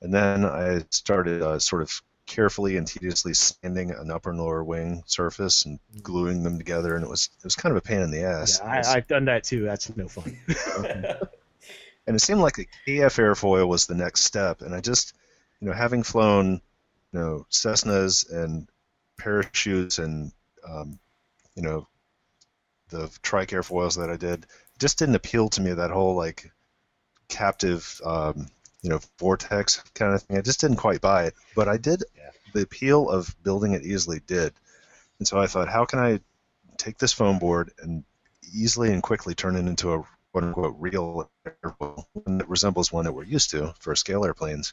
And 0.00 0.14
then 0.14 0.44
I 0.44 0.84
started 0.90 1.42
uh, 1.42 1.58
sort 1.58 1.82
of 1.82 2.02
carefully 2.28 2.76
and 2.76 2.86
tediously 2.86 3.34
sanding 3.34 3.90
an 3.90 4.10
upper 4.10 4.30
and 4.30 4.38
lower 4.38 4.62
wing 4.62 5.02
surface 5.06 5.64
and 5.64 5.80
gluing 6.02 6.44
them 6.44 6.58
together, 6.58 6.94
and 6.94 7.04
it 7.04 7.10
was 7.10 7.30
it 7.38 7.44
was 7.44 7.56
kind 7.56 7.72
of 7.72 7.78
a 7.78 7.86
pain 7.86 8.00
in 8.00 8.12
the 8.12 8.22
ass. 8.22 8.60
Yeah, 8.62 8.82
I, 8.86 8.96
I've 8.96 9.08
done 9.08 9.24
that 9.24 9.42
too. 9.42 9.64
That's 9.64 9.94
no 9.96 10.06
fun. 10.06 10.36
and 12.08 12.16
it 12.16 12.20
seemed 12.20 12.40
like 12.40 12.58
a 12.58 12.64
KF 12.86 13.18
airfoil 13.18 13.68
was 13.68 13.86
the 13.86 13.94
next 13.94 14.22
step. 14.22 14.62
And 14.62 14.74
I 14.74 14.80
just, 14.80 15.12
you 15.60 15.68
know, 15.68 15.74
having 15.74 16.02
flown, 16.02 16.62
you 17.12 17.20
know, 17.20 17.46
Cessnas 17.50 18.30
and 18.32 18.66
parachutes 19.18 19.98
and, 19.98 20.32
um, 20.66 20.98
you 21.54 21.62
know, 21.62 21.86
the 22.88 23.10
trike 23.22 23.50
airfoils 23.50 23.98
that 23.98 24.08
I 24.08 24.16
did, 24.16 24.46
just 24.78 24.98
didn't 24.98 25.16
appeal 25.16 25.50
to 25.50 25.60
me 25.60 25.74
that 25.74 25.90
whole 25.90 26.14
like 26.14 26.50
captive, 27.28 28.00
um, 28.02 28.46
you 28.82 28.90
know, 28.90 29.00
vortex 29.18 29.82
kind 29.94 30.14
of 30.14 30.22
thing. 30.22 30.38
I 30.38 30.40
just 30.40 30.60
didn't 30.60 30.76
quite 30.76 31.00
buy 31.00 31.24
it, 31.24 31.34
but 31.54 31.68
I 31.68 31.76
did. 31.76 32.04
Yeah. 32.16 32.30
The 32.54 32.62
appeal 32.62 33.10
of 33.10 33.34
building 33.42 33.72
it 33.72 33.82
easily 33.82 34.20
did, 34.26 34.52
and 35.18 35.28
so 35.28 35.38
I 35.38 35.46
thought, 35.46 35.68
how 35.68 35.84
can 35.84 35.98
I 35.98 36.20
take 36.78 36.98
this 36.98 37.12
foam 37.12 37.38
board 37.38 37.72
and 37.82 38.04
easily 38.54 38.92
and 38.92 39.02
quickly 39.02 39.34
turn 39.34 39.56
it 39.56 39.66
into 39.66 39.92
a 39.92 40.04
quote 40.32 40.44
unquote 40.44 40.76
real 40.78 41.30
airfoil, 41.44 42.04
one 42.12 42.38
that 42.38 42.48
resembles 42.48 42.92
one 42.92 43.04
that 43.04 43.12
we're 43.12 43.24
used 43.24 43.50
to 43.50 43.74
for 43.80 43.94
scale 43.96 44.24
airplanes. 44.24 44.72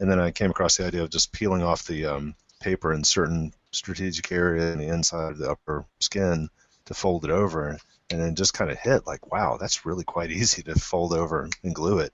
And 0.00 0.10
then 0.10 0.18
I 0.18 0.30
came 0.30 0.50
across 0.50 0.76
the 0.76 0.86
idea 0.86 1.02
of 1.02 1.10
just 1.10 1.32
peeling 1.32 1.62
off 1.62 1.86
the 1.86 2.06
um, 2.06 2.34
paper 2.60 2.92
in 2.92 3.04
certain 3.04 3.52
strategic 3.70 4.30
area 4.32 4.72
in 4.72 4.78
the 4.78 4.88
inside 4.88 5.32
of 5.32 5.38
the 5.38 5.50
upper 5.50 5.84
skin 6.00 6.48
to 6.86 6.94
fold 6.94 7.24
it 7.24 7.30
over, 7.30 7.78
and 8.10 8.20
then 8.20 8.34
just 8.34 8.54
kind 8.54 8.70
of 8.70 8.78
hit 8.78 9.06
like, 9.06 9.32
wow, 9.32 9.56
that's 9.58 9.86
really 9.86 10.04
quite 10.04 10.30
easy 10.40 10.62
to 10.62 10.74
fold 10.74 11.12
over 11.12 11.48
and 11.62 11.74
glue 11.74 11.98
it 11.98 12.12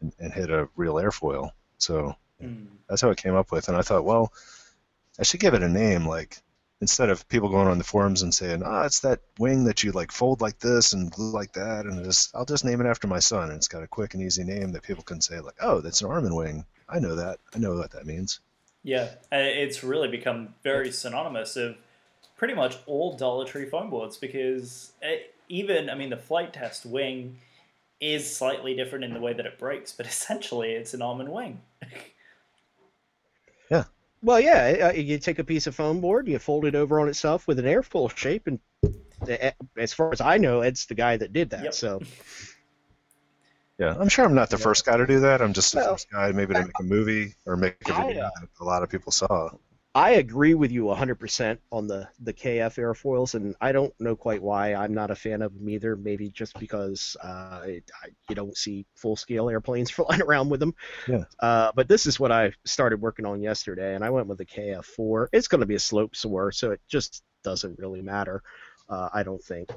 and, 0.00 0.12
and 0.18 0.32
hit 0.32 0.50
a 0.50 0.68
real 0.76 0.94
airfoil. 0.94 1.50
So 1.78 2.14
Mm. 2.42 2.68
that's 2.88 3.02
how 3.02 3.10
it 3.10 3.18
came 3.18 3.34
up 3.34 3.52
with. 3.52 3.68
And 3.68 3.76
I 3.76 3.82
thought, 3.82 4.04
well, 4.04 4.32
I 5.18 5.24
should 5.24 5.40
give 5.40 5.54
it 5.54 5.62
a 5.62 5.68
name, 5.68 6.06
like 6.06 6.38
instead 6.80 7.10
of 7.10 7.28
people 7.28 7.50
going 7.50 7.68
on 7.68 7.76
the 7.76 7.84
forums 7.84 8.22
and 8.22 8.32
saying, 8.34 8.62
ah, 8.64 8.84
it's 8.84 9.00
that 9.00 9.20
wing 9.38 9.64
that 9.64 9.84
you 9.84 9.92
like 9.92 10.10
fold 10.10 10.40
like 10.40 10.58
this 10.58 10.94
and 10.94 11.10
glue 11.10 11.30
like 11.30 11.52
that, 11.52 11.84
and 11.84 12.02
just 12.02 12.34
I'll 12.34 12.46
just 12.46 12.64
name 12.64 12.80
it 12.80 12.86
after 12.86 13.06
my 13.06 13.18
son. 13.18 13.50
And 13.50 13.58
it's 13.58 13.68
got 13.68 13.82
a 13.82 13.86
quick 13.86 14.14
and 14.14 14.22
easy 14.22 14.44
name 14.44 14.72
that 14.72 14.82
people 14.82 15.04
can 15.04 15.20
say, 15.20 15.40
like, 15.40 15.56
oh, 15.60 15.80
that's 15.80 16.00
an 16.00 16.08
Armin 16.10 16.34
wing. 16.34 16.64
I 16.88 16.98
know 16.98 17.16
that. 17.16 17.38
I 17.54 17.58
know 17.58 17.74
what 17.74 17.90
that 17.90 18.06
means. 18.06 18.40
Yeah, 18.82 19.10
uh, 19.30 19.36
it's 19.36 19.84
really 19.84 20.08
become 20.08 20.54
very 20.62 20.90
synonymous 20.90 21.56
of 21.56 21.76
pretty 22.38 22.54
much 22.54 22.78
all 22.86 23.14
Dollar 23.14 23.44
Tree 23.44 23.66
foam 23.66 23.90
boards 23.90 24.16
because 24.16 24.92
even, 25.50 25.90
I 25.90 25.94
mean, 25.94 26.08
the 26.08 26.16
Flite 26.16 26.54
Test 26.54 26.86
wing 26.86 27.36
is 28.00 28.34
slightly 28.34 28.74
different 28.74 29.04
in 29.04 29.12
the 29.14 29.20
way 29.20 29.32
that 29.32 29.46
it 29.46 29.58
breaks, 29.58 29.92
but 29.92 30.06
essentially 30.14 30.72
it's 30.72 30.94
an 30.94 31.02
Armin 31.02 31.30
wing. 31.30 31.60
Yeah. 33.70 33.84
Well, 34.22 34.40
yeah, 34.40 34.88
uh, 34.88 34.92
you 34.92 35.18
take 35.18 35.38
a 35.38 35.44
piece 35.44 35.66
of 35.66 35.74
foam 35.74 36.00
board, 36.00 36.28
you 36.28 36.38
fold 36.38 36.66
it 36.66 36.74
over 36.74 37.00
on 37.00 37.08
itself 37.08 37.46
with 37.48 37.58
an 37.58 37.64
airfoil 37.64 38.14
shape, 38.14 38.46
and 38.46 38.60
uh, 39.28 39.50
as 39.78 39.92
far 39.94 40.12
as 40.12 40.20
I 40.20 40.38
know, 40.38 40.60
Ed's 40.60 40.86
the 40.86 40.94
guy 40.94 41.16
that 41.16 41.32
did 41.32 41.50
that. 41.50 41.62
Yep. 41.62 41.74
So 41.74 42.00
Yeah, 43.78 43.96
I'm 43.98 44.08
sure 44.08 44.26
I'm 44.26 44.34
not 44.34 44.50
the 44.50 44.58
Yeah. 44.58 44.62
first 44.64 44.84
guy 44.84 44.96
to 44.98 45.06
do 45.06 45.20
that. 45.20 45.40
I'm 45.40 45.54
just 45.54 45.72
the 45.72 45.80
Well, 45.80 45.92
first 45.92 46.10
guy 46.10 46.32
maybe 46.32 46.54
to 46.54 46.62
make 46.62 46.78
a 46.78 46.82
movie 46.82 47.34
or 47.46 47.56
make 47.56 47.88
a 47.88 47.92
video 47.94 48.14
uh, 48.24 48.30
that 48.40 48.48
a 48.60 48.64
lot 48.64 48.82
of 48.82 48.90
people 48.90 49.10
saw. 49.10 49.50
I 49.92 50.10
agree 50.12 50.54
with 50.54 50.70
you 50.70 50.84
100% 50.84 51.58
on 51.72 51.88
the, 51.88 52.08
the 52.20 52.32
KF 52.32 52.78
airfoils, 52.78 53.34
and 53.34 53.56
I 53.60 53.72
don't 53.72 53.92
know 53.98 54.14
quite 54.14 54.40
why 54.40 54.74
I'm 54.74 54.94
not 54.94 55.10
a 55.10 55.16
fan 55.16 55.42
of 55.42 55.52
them 55.52 55.68
either. 55.68 55.96
Maybe 55.96 56.30
just 56.30 56.56
because 56.60 57.16
uh, 57.22 57.26
I, 57.64 57.80
you 58.28 58.36
don't 58.36 58.56
see 58.56 58.86
full 58.94 59.16
scale 59.16 59.50
airplanes 59.50 59.90
flying 59.90 60.22
around 60.22 60.48
with 60.48 60.60
them. 60.60 60.76
Yeah. 61.08 61.24
Uh, 61.40 61.72
but 61.74 61.88
this 61.88 62.06
is 62.06 62.20
what 62.20 62.30
I 62.30 62.52
started 62.64 63.00
working 63.00 63.26
on 63.26 63.42
yesterday, 63.42 63.96
and 63.96 64.04
I 64.04 64.10
went 64.10 64.28
with 64.28 64.38
the 64.38 64.46
KF4. 64.46 65.26
It's 65.32 65.48
going 65.48 65.60
to 65.60 65.66
be 65.66 65.74
a 65.74 65.80
slope 65.80 66.14
soar, 66.14 66.52
so 66.52 66.70
it 66.70 66.80
just 66.88 67.24
doesn't 67.42 67.78
really 67.78 68.00
matter, 68.00 68.44
uh, 68.88 69.08
I 69.12 69.24
don't 69.24 69.42
think. 69.42 69.70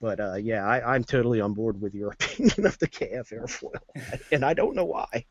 But 0.00 0.18
uh, 0.18 0.34
yeah, 0.36 0.64
I, 0.64 0.94
I'm 0.94 1.04
totally 1.04 1.42
on 1.42 1.52
board 1.52 1.78
with 1.78 1.94
your 1.94 2.12
opinion 2.12 2.64
of 2.64 2.78
the 2.78 2.88
KF 2.88 3.32
airfoil, 3.34 4.14
and 4.32 4.46
I 4.46 4.54
don't 4.54 4.76
know 4.76 4.86
why. 4.86 5.26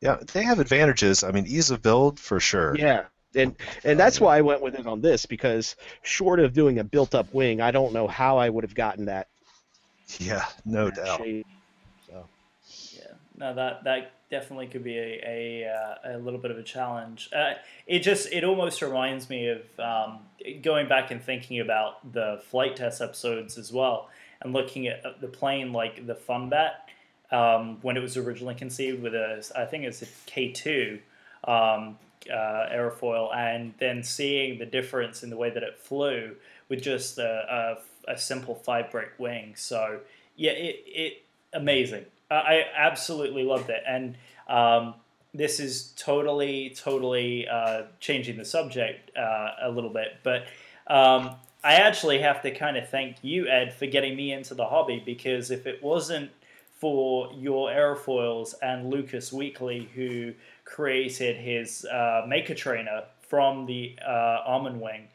Yeah, 0.00 0.18
they 0.32 0.42
have 0.42 0.58
advantages. 0.58 1.24
I 1.24 1.30
mean, 1.30 1.46
ease 1.46 1.70
of 1.70 1.82
build 1.82 2.20
for 2.20 2.38
sure. 2.38 2.76
Yeah, 2.76 3.04
and 3.34 3.56
and 3.84 3.98
that's 3.98 4.20
why 4.20 4.38
I 4.38 4.40
went 4.40 4.62
with 4.62 4.74
it 4.74 4.86
on 4.86 5.00
this 5.00 5.26
because 5.26 5.76
short 6.02 6.40
of 6.40 6.52
doing 6.52 6.78
a 6.78 6.84
built-up 6.84 7.32
wing, 7.32 7.60
I 7.60 7.70
don't 7.70 7.92
know 7.92 8.06
how 8.06 8.38
I 8.38 8.48
would 8.48 8.64
have 8.64 8.74
gotten 8.74 9.06
that. 9.06 9.28
Yeah, 10.18 10.44
no 10.64 10.86
that 10.86 10.96
doubt. 10.96 11.18
shape. 11.18 11.46
So 12.06 12.28
Yeah, 12.92 13.12
no, 13.36 13.54
that 13.54 13.84
that 13.84 14.12
definitely 14.30 14.66
could 14.66 14.84
be 14.84 14.98
a 14.98 15.20
a, 15.24 15.68
uh, 15.68 16.16
a 16.16 16.18
little 16.18 16.38
bit 16.38 16.50
of 16.50 16.58
a 16.58 16.62
challenge. 16.62 17.28
Uh, 17.34 17.54
it 17.86 18.00
just 18.00 18.32
it 18.32 18.44
almost 18.44 18.82
reminds 18.82 19.28
me 19.28 19.48
of 19.48 19.62
um, 19.78 20.20
going 20.62 20.88
back 20.88 21.10
and 21.10 21.22
thinking 21.22 21.60
about 21.60 22.12
the 22.12 22.40
Flite 22.50 22.76
Test 22.76 23.00
episodes 23.00 23.58
as 23.58 23.72
well, 23.72 24.10
and 24.40 24.52
looking 24.52 24.86
at 24.86 25.20
the 25.20 25.28
plane 25.28 25.72
like 25.72 26.06
the 26.06 26.14
Funbat 26.14 26.72
um, 27.30 27.78
when 27.82 27.96
it 27.96 28.00
was 28.00 28.16
originally 28.16 28.54
conceived 28.54 29.02
with 29.02 29.14
a 29.14 29.44
I 29.54 29.64
think 29.64 29.84
it's 29.84 30.02
a 30.02 30.06
K 30.26 30.52
two. 30.52 31.00
Um, 31.44 31.98
uh, 32.30 32.68
aerofoil, 32.72 33.34
and 33.34 33.74
then 33.78 34.02
seeing 34.02 34.58
the 34.58 34.66
difference 34.66 35.22
in 35.22 35.30
the 35.30 35.36
way 35.36 35.50
that 35.50 35.62
it 35.62 35.78
flew 35.78 36.34
with 36.68 36.82
just 36.82 37.18
a, 37.18 37.78
a, 38.06 38.12
a 38.12 38.18
simple 38.18 38.54
five 38.54 38.94
wing. 39.18 39.54
So 39.56 40.00
yeah, 40.36 40.52
it, 40.52 40.82
it 40.86 41.22
amazing. 41.52 42.04
I, 42.30 42.34
I 42.34 42.64
absolutely 42.76 43.44
loved 43.44 43.70
it, 43.70 43.82
and 43.86 44.16
um, 44.48 44.94
this 45.34 45.60
is 45.60 45.92
totally 45.96 46.74
totally 46.76 47.46
uh, 47.48 47.82
changing 48.00 48.36
the 48.38 48.44
subject 48.44 49.16
uh, 49.16 49.50
a 49.62 49.70
little 49.70 49.90
bit, 49.90 50.18
but. 50.22 50.46
Um, 50.88 51.36
I 51.64 51.74
actually 51.74 52.20
have 52.20 52.42
to 52.42 52.52
kind 52.52 52.76
of 52.76 52.88
thank 52.90 53.16
you, 53.22 53.48
Ed, 53.48 53.74
for 53.74 53.86
getting 53.86 54.14
me 54.14 54.32
into 54.32 54.54
the 54.54 54.66
hobby 54.66 55.02
because 55.04 55.50
if 55.50 55.66
it 55.66 55.82
wasn't 55.82 56.30
for 56.78 57.32
your 57.34 57.70
airfoils 57.70 58.54
and 58.62 58.90
Lucas 58.90 59.30
Weakley, 59.30 59.88
who 59.90 60.34
created 60.64 61.36
his 61.36 61.84
uh, 61.86 62.24
Maker 62.28 62.54
Trainer 62.54 63.04
from 63.28 63.66
the 63.66 63.96
uh, 64.06 64.42
Armin 64.46 64.80
Wing, 64.80 65.08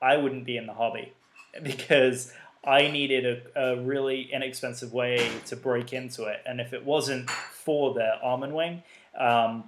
I 0.00 0.16
wouldn't 0.16 0.44
be 0.44 0.56
in 0.56 0.66
the 0.66 0.74
hobby 0.74 1.12
because 1.62 2.32
I 2.64 2.88
needed 2.90 3.42
a, 3.56 3.60
a 3.72 3.80
really 3.80 4.30
inexpensive 4.32 4.92
way 4.92 5.30
to 5.46 5.56
break 5.56 5.92
into 5.92 6.24
it. 6.24 6.40
And 6.46 6.60
if 6.60 6.72
it 6.72 6.84
wasn't 6.84 7.30
for 7.30 7.94
the 7.94 8.18
Armin 8.20 8.54
Wing 8.54 8.82
um, 9.18 9.64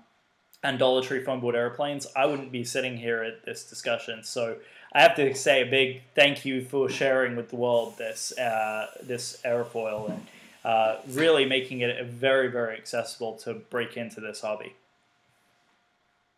and 0.62 0.78
Dollar 0.78 1.02
Tree 1.02 1.24
foam 1.24 1.40
board 1.40 1.56
airplanes, 1.56 2.06
I 2.14 2.26
wouldn't 2.26 2.52
be 2.52 2.64
sitting 2.64 2.96
here 2.96 3.22
at 3.22 3.44
this 3.44 3.64
discussion. 3.64 4.22
So 4.22 4.56
I 4.92 5.02
have 5.02 5.16
to 5.16 5.34
say 5.34 5.62
a 5.62 5.70
big 5.70 6.02
thank 6.14 6.44
you 6.44 6.64
for 6.64 6.88
sharing 6.88 7.36
with 7.36 7.50
the 7.50 7.56
world 7.56 7.96
this 7.96 8.36
uh, 8.38 8.86
this 9.02 9.40
airfoil 9.44 10.10
and 10.10 10.26
uh, 10.64 10.96
really 11.08 11.44
making 11.44 11.80
it 11.80 12.04
very 12.06 12.48
very 12.48 12.76
accessible 12.76 13.34
to 13.34 13.54
break 13.54 13.96
into 13.96 14.20
this 14.20 14.40
hobby. 14.40 14.74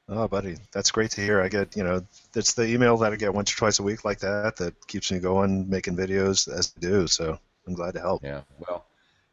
Oh, 0.08 0.28
buddy, 0.28 0.56
that's 0.72 0.90
great 0.90 1.12
to 1.12 1.20
hear. 1.20 1.40
I 1.40 1.48
get, 1.48 1.76
you 1.76 1.84
know, 1.84 2.04
it's 2.34 2.54
the 2.54 2.66
email 2.66 2.96
that 2.98 3.12
I 3.12 3.16
get 3.16 3.32
once 3.32 3.52
or 3.52 3.56
twice 3.56 3.78
a 3.78 3.82
week 3.82 4.04
like 4.04 4.18
that 4.18 4.56
that 4.56 4.86
keeps 4.86 5.10
me 5.12 5.20
going, 5.20 5.70
making 5.70 5.96
videos 5.96 6.52
as 6.52 6.74
I 6.76 6.80
do. 6.80 7.06
So 7.06 7.38
I'm 7.66 7.74
glad 7.74 7.94
to 7.94 8.00
help. 8.00 8.22
Yeah, 8.22 8.42
well, 8.58 8.84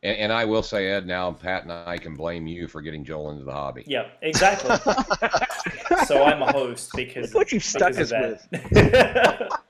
and, 0.04 0.18
and 0.18 0.34
I 0.34 0.46
will 0.46 0.64
say, 0.64 0.88
Ed, 0.88 1.06
now 1.06 1.32
Pat 1.32 1.64
and 1.64 1.72
I 1.72 1.98
can 1.98 2.16
blame 2.16 2.48
you 2.48 2.68
for 2.68 2.82
getting 2.82 3.04
Joel 3.04 3.32
into 3.32 3.44
the 3.44 3.52
hobby. 3.52 3.84
Yeah, 3.88 4.08
exactly. 4.22 4.76
so 6.06 6.24
I'm 6.24 6.42
a 6.42 6.52
host 6.52 6.92
because 6.96 7.34
Look 7.34 7.36
what 7.36 7.52
you've 7.52 7.64
stuck 7.64 7.90
because 7.90 8.14
us 8.14 8.46
of 8.52 8.72
that. 8.72 9.60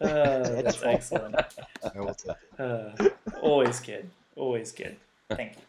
Uh, 0.00 0.06
that's 0.62 0.82
excellent. 0.82 1.36
I 1.36 1.98
will 2.00 2.14
take 2.14 2.36
it. 2.58 2.60
Uh, 2.60 3.08
always 3.40 3.80
good. 3.80 4.08
Always 4.36 4.72
good. 4.72 4.96
Thank 5.30 5.56
you. 5.56 5.62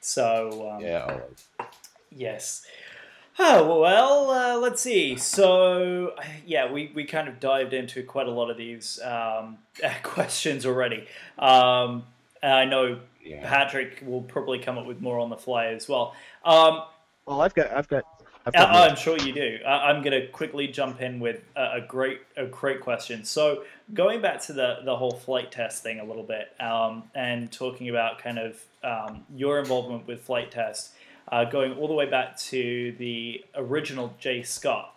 So 0.00 0.70
um, 0.70 0.82
Yeah, 0.82 1.04
always. 1.04 1.46
Yes. 2.10 2.64
Oh, 3.38 3.80
well, 3.80 4.30
uh, 4.30 4.56
let's 4.58 4.82
see. 4.82 5.16
So, 5.16 6.14
yeah, 6.44 6.72
we, 6.72 6.90
we 6.92 7.04
kind 7.04 7.28
of 7.28 7.38
dived 7.38 7.72
into 7.72 8.02
quite 8.02 8.26
a 8.26 8.32
lot 8.32 8.50
of 8.50 8.56
these 8.56 8.98
um, 9.02 9.58
questions 10.02 10.66
already. 10.66 11.06
Um, 11.38 12.04
and 12.42 12.52
I 12.52 12.64
know 12.64 12.98
Yeah. 13.22 13.48
Patrick 13.48 14.02
will 14.04 14.22
probably 14.22 14.58
come 14.58 14.76
up 14.76 14.86
with 14.86 15.00
more 15.00 15.20
on 15.20 15.30
the 15.30 15.36
fly 15.36 15.66
as 15.66 15.88
well. 15.88 16.16
Um, 16.44 16.82
well, 17.26 17.40
I've 17.42 17.54
got 17.54 17.70
I've 17.70 17.88
got. 17.88 18.04
I've 18.48 18.54
I- 18.54 18.64
got 18.64 18.72
more. 18.72 18.82
I'm 18.82 18.96
sure 18.96 19.18
you 19.18 19.32
do. 19.32 19.58
I- 19.66 19.90
I'm 19.90 20.02
going 20.02 20.20
to 20.20 20.26
quickly 20.28 20.66
jump 20.68 21.00
in 21.00 21.20
with 21.20 21.42
a, 21.56 21.76
a 21.76 21.80
great, 21.80 22.20
a 22.36 22.46
great 22.46 22.80
question. 22.80 23.24
So, 23.24 23.64
going 23.94 24.20
back 24.20 24.40
to 24.42 24.52
the 24.52 24.78
the 24.84 24.96
whole 24.96 25.12
Flite 25.12 25.52
Test 25.52 25.82
thing 25.82 26.00
a 26.00 26.04
little 26.04 26.22
bit, 26.22 26.52
um, 26.60 27.04
and 27.14 27.50
talking 27.52 27.88
about 27.88 28.18
kind 28.18 28.38
of 28.38 28.60
um, 28.82 29.24
your 29.34 29.58
involvement 29.58 30.06
with 30.06 30.22
Flite 30.22 30.50
Test, 30.50 30.92
uh, 31.30 31.44
going 31.44 31.72
all 31.74 31.88
the 31.88 31.94
way 31.94 32.06
back 32.08 32.36
to 32.38 32.94
the 32.98 33.44
original 33.54 34.14
J 34.18 34.42
Scott. 34.42 34.94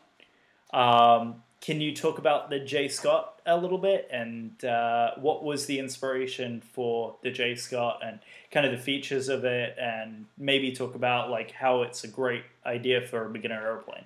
Um, 0.73 1.43
can 1.59 1.79
you 1.81 1.93
talk 1.95 2.17
about 2.17 2.49
the 2.49 2.59
J 2.59 2.87
Scott 2.87 3.30
a 3.45 3.57
little 3.57 3.77
bit, 3.77 4.07
and 4.11 4.63
uh, 4.63 5.11
what 5.17 5.43
was 5.43 5.65
the 5.65 5.79
inspiration 5.79 6.61
for 6.73 7.15
the 7.23 7.31
J 7.31 7.55
Scott, 7.55 8.01
and 8.05 8.19
kind 8.51 8.65
of 8.65 8.71
the 8.71 8.77
features 8.77 9.29
of 9.29 9.45
it, 9.45 9.77
and 9.79 10.25
maybe 10.37 10.71
talk 10.71 10.95
about 10.95 11.29
like 11.29 11.51
how 11.51 11.81
it's 11.83 12.03
a 12.03 12.07
great 12.07 12.43
idea 12.65 13.01
for 13.01 13.25
a 13.25 13.29
beginner 13.29 13.61
airplane. 13.61 14.05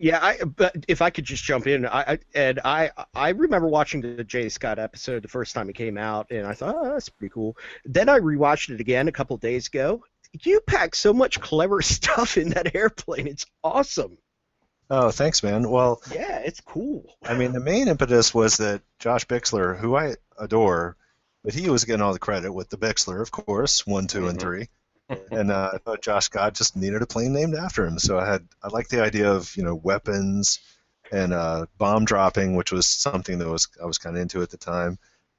Yeah, 0.00 0.20
I, 0.22 0.44
but 0.44 0.84
if 0.86 1.02
I 1.02 1.10
could 1.10 1.24
just 1.24 1.42
jump 1.42 1.66
in, 1.66 1.84
I, 1.84 2.12
I 2.12 2.18
Ed, 2.32 2.60
I 2.64 2.90
I 3.14 3.30
remember 3.30 3.66
watching 3.66 4.00
the 4.00 4.22
J 4.22 4.48
Scott 4.48 4.78
episode 4.78 5.22
the 5.22 5.28
first 5.28 5.54
time 5.54 5.68
it 5.68 5.74
came 5.74 5.98
out, 5.98 6.30
and 6.30 6.46
I 6.46 6.52
thought, 6.52 6.76
oh, 6.78 6.92
that's 6.92 7.08
pretty 7.08 7.32
cool. 7.32 7.56
Then 7.84 8.08
I 8.08 8.20
rewatched 8.20 8.70
it 8.70 8.80
again 8.80 9.08
a 9.08 9.12
couple 9.12 9.36
days 9.38 9.66
ago. 9.66 10.04
You 10.44 10.60
pack 10.60 10.94
so 10.94 11.12
much 11.12 11.40
clever 11.40 11.82
stuff 11.82 12.36
in 12.36 12.50
that 12.50 12.76
airplane. 12.76 13.26
It's 13.26 13.46
awesome. 13.64 14.18
Oh, 14.90 15.10
thanks, 15.10 15.42
man. 15.42 15.68
Well, 15.68 16.00
Yeah, 16.12 16.38
it's 16.38 16.60
cool. 16.60 17.14
I 17.22 17.34
mean, 17.34 17.52
the 17.52 17.60
main 17.60 17.88
impetus 17.88 18.32
was 18.34 18.56
that 18.56 18.82
Josh 18.98 19.26
Bixler, 19.26 19.78
who 19.78 19.96
I 19.96 20.16
adore, 20.38 20.96
but 21.44 21.52
he 21.54 21.68
was 21.68 21.84
getting 21.84 22.00
all 22.02 22.12
the 22.14 22.18
credit 22.18 22.52
with 22.52 22.70
the 22.70 22.78
Bixler, 22.78 23.20
of 23.20 23.30
course, 23.30 23.86
one, 23.86 24.06
2 24.06 24.28
and 24.28 24.38
Mhm. 24.38 24.40
three. 24.40 24.68
and 25.30 25.50
uh, 25.50 25.70
I 25.74 25.78
thought 25.78 26.02
Josh 26.02 26.26
Scott 26.26 26.54
just 26.54 26.76
needed 26.76 27.02
a 27.02 27.06
plane 27.06 27.32
named 27.32 27.54
after 27.54 27.86
him. 27.86 27.98
So 27.98 28.18
I 28.18 28.26
had 28.26 28.46
I 28.62 28.68
liked 28.68 28.90
the 28.90 29.02
idea 29.02 29.30
of 29.32 29.54
you 29.56 29.62
know 29.62 29.74
weapons 29.74 30.58
and 31.10 31.32
uh, 31.32 31.66
bomb 31.78 32.04
dropping, 32.04 32.56
which 32.56 32.72
was 32.72 32.86
something 32.86 33.38
that 33.38 33.48
was 33.48 33.68
I 33.82 33.86
was 33.86 33.98
kind 33.98 34.16
of 34.16 34.22
into 34.22 34.42
at 34.42 34.50
the 34.50 34.58
time. 34.58 34.98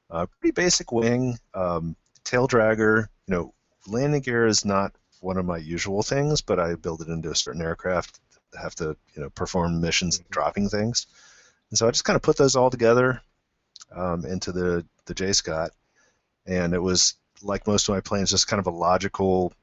Uh, 0.09 0.25
pretty 0.39 0.53
basic 0.53 0.91
wing, 0.91 1.37
um, 1.53 1.95
tail 2.23 2.47
dragger. 2.47 3.07
You 3.27 3.35
know, 3.35 3.53
landing 3.87 4.21
gear 4.21 4.47
is 4.47 4.65
not 4.65 4.93
one 5.21 5.37
of 5.37 5.45
my 5.45 5.57
usual 5.57 6.01
things, 6.01 6.41
but 6.41 6.59
I 6.59 6.75
build 6.75 7.01
it 7.01 7.09
into 7.09 7.29
a 7.31 7.35
certain 7.35 7.61
aircraft 7.61 8.19
have 8.59 8.75
to 8.75 8.95
you 9.13 9.21
know 9.21 9.29
perform 9.29 9.81
missions 9.81 10.19
dropping 10.29 10.69
things. 10.69 11.07
And 11.69 11.77
so 11.77 11.87
I 11.87 11.91
just 11.91 12.05
kind 12.05 12.15
of 12.15 12.21
put 12.21 12.37
those 12.37 12.55
all 12.55 12.69
together 12.69 13.21
um, 13.95 14.25
into 14.25 14.51
the 14.51 14.85
the 15.05 15.13
J 15.13 15.33
Scott, 15.33 15.71
and 16.45 16.73
it 16.73 16.81
was 16.81 17.15
like 17.41 17.67
most 17.67 17.87
of 17.87 17.95
my 17.95 18.01
planes, 18.01 18.31
just 18.31 18.47
kind 18.47 18.59
of 18.59 18.67
a 18.67 18.71
logical 18.71 19.53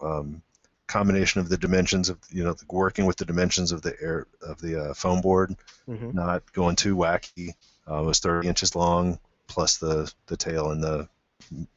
um, 0.00 0.42
combination 0.86 1.40
of 1.40 1.48
the 1.48 1.56
dimensions 1.56 2.08
of 2.08 2.18
you 2.30 2.44
know 2.44 2.54
working 2.68 3.06
with 3.06 3.16
the 3.16 3.24
dimensions 3.24 3.72
of 3.72 3.82
the 3.82 3.94
air 4.00 4.26
of 4.42 4.60
the 4.60 4.90
uh, 4.90 4.94
foam 4.94 5.20
board, 5.20 5.56
hmm 5.86 6.10
not 6.12 6.52
going 6.52 6.76
too 6.76 6.96
wacky. 6.96 7.54
Uh, 7.88 8.02
it 8.02 8.06
was 8.06 8.20
30 8.20 8.48
inches 8.48 8.74
long 8.74 9.18
plus 9.46 9.78
the 9.78 10.12
the 10.26 10.36
tail 10.36 10.70
and 10.70 10.82
the 10.82 11.08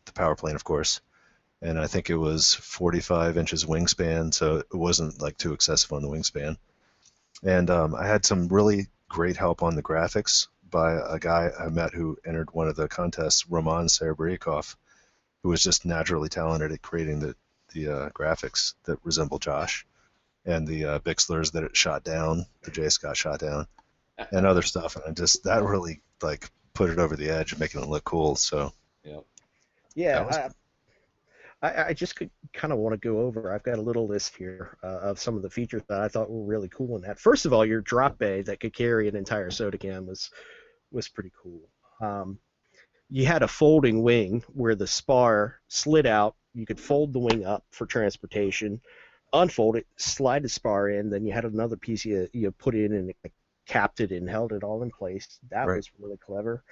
the 0.05 0.13
power 0.13 0.35
plane, 0.35 0.55
of 0.55 0.63
course. 0.63 1.01
And 1.61 1.79
I 1.79 1.87
think 1.87 2.09
it 2.09 2.17
was 2.17 2.53
45 2.53 3.37
inches 3.37 3.65
wingspan, 3.65 4.33
so 4.33 4.57
it 4.57 4.73
wasn't 4.73 5.21
like 5.21 5.37
too 5.37 5.53
excessive 5.53 5.91
on 5.91 6.01
the 6.03 6.07
wingspan. 6.07 6.57
And 7.43 7.69
um, 7.69 7.95
I 7.95 8.05
had 8.05 8.25
some 8.25 8.47
really 8.47 8.87
great 9.09 9.37
help 9.37 9.63
on 9.63 9.75
the 9.75 9.83
graphics 9.83 10.47
by 10.69 10.93
a 10.93 11.17
guy 11.17 11.49
I 11.59 11.69
met 11.69 11.93
who 11.93 12.17
entered 12.25 12.51
one 12.53 12.67
of 12.67 12.75
the 12.75 12.87
contests, 12.87 13.49
Roman 13.49 13.87
Serebryakov, 13.87 14.75
who 15.41 15.49
was 15.49 15.63
just 15.63 15.85
naturally 15.85 16.29
talented 16.29 16.71
at 16.71 16.81
creating 16.81 17.19
the 17.19 17.35
the 17.73 17.87
uh, 17.89 18.09
graphics 18.09 18.75
that 18.85 18.97
resemble 19.03 19.39
Josh, 19.39 19.85
and 20.45 20.65
the 20.65 20.85
uh, 20.85 20.99
Bixlers 20.99 21.51
that 21.51 21.63
it 21.63 21.75
shot 21.75 22.03
down, 22.03 22.45
the 22.63 22.71
J 22.71 22.87
Scott 22.89 23.17
shot 23.17 23.39
down, 23.39 23.67
and 24.31 24.45
other 24.45 24.61
stuff. 24.61 24.95
And 24.95 25.03
I 25.07 25.11
just 25.11 25.43
that 25.43 25.63
really 25.63 26.01
like 26.21 26.49
put 26.73 26.89
it 26.89 26.97
over 26.99 27.15
the 27.15 27.29
edge, 27.29 27.57
making 27.57 27.81
it 27.81 27.89
look 27.89 28.03
cool. 28.03 28.35
So 28.35 28.73
Yeah, 29.95 30.19
That 30.19 30.27
was- 30.27 30.35
I, 31.61 31.85
I, 31.85 31.93
just 31.93 32.21
kind 32.53 32.71
of 32.71 32.77
want 32.77 32.93
to 32.93 33.07
go 33.07 33.21
over. 33.21 33.51
I've 33.51 33.63
got 33.63 33.79
a 33.79 33.81
little 33.81 34.07
list 34.07 34.35
here 34.35 34.77
uh, 34.83 34.99
of 34.99 35.19
some 35.19 35.35
of 35.35 35.41
the 35.41 35.49
features 35.49 35.81
that 35.89 35.99
I 35.99 36.07
thought 36.07 36.29
were 36.29 36.45
really 36.45 36.69
cool 36.69 36.95
in 36.95 37.01
that. 37.01 37.19
First 37.19 37.45
of 37.45 37.53
all, 37.53 37.65
your 37.65 37.81
drop 37.81 38.19
bay 38.19 38.43
that 38.43 38.59
could 38.59 38.75
carry 38.75 39.07
an 39.07 39.15
entire 39.15 39.49
soda 39.49 39.77
can 39.77 40.05
was 40.05 40.29
was 40.91 41.09
pretty 41.09 41.31
cool. 41.41 41.61
Um, 41.99 42.37
you 43.09 43.25
had 43.25 43.41
a 43.41 43.47
folding 43.47 44.03
wing 44.03 44.43
where 44.53 44.75
the 44.75 44.87
spar 44.87 45.59
slid 45.67 46.05
out. 46.05 46.35
You 46.53 46.65
could 46.65 46.79
fold 46.79 47.13
the 47.13 47.19
wing 47.19 47.45
up 47.45 47.65
for 47.71 47.85
transportation, 47.85 48.81
unfold 49.33 49.77
it, 49.77 49.87
slide 49.97 50.43
the 50.43 50.49
spar 50.49 50.89
in. 50.89 51.09
Then 51.09 51.25
you 51.25 51.33
had 51.33 51.45
another 51.45 51.77
piece 51.77 52.05
you 52.05 52.27
you 52.33 52.51
put 52.51 52.75
in 52.75 52.93
and 52.93 53.09
it 53.09 53.31
capped 53.67 53.99
it 53.99 54.11
and 54.11 54.29
held 54.29 54.53
it 54.53 54.63
all 54.63 54.83
in 54.83 54.91
place. 54.91 55.39
That 55.49 55.67
Right. 55.67 55.77
was 55.77 55.89
really 55.99 56.17
clever. 56.17 56.63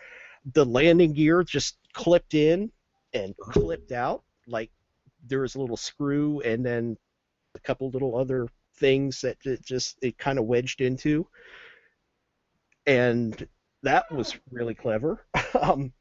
The 0.54 0.66
landing 0.66 1.14
gear 1.14 1.44
just 1.44 1.78
clipped 1.94 2.36
in 2.36 2.72
and 3.14 3.36
clipped 3.38 3.92
out. 3.92 4.24
Like 4.48 4.70
there 5.28 5.42
was 5.42 5.56
a 5.56 5.60
little 5.60 5.78
screw 5.78 6.42
and 6.42 6.66
then 6.66 6.98
a 7.56 7.60
couple 7.60 7.90
little 7.90 8.18
other 8.18 8.48
things 8.78 9.22
that 9.22 9.38
it 9.46 9.64
just 9.64 9.98
it 10.02 10.18
kind 10.18 10.40
of 10.40 10.46
wedged 10.46 10.82
into. 10.82 11.28
And 12.86 13.48
that 13.84 14.12
was 14.12 14.36
really 14.52 14.76
clever. 14.76 15.26
um, 15.60 15.94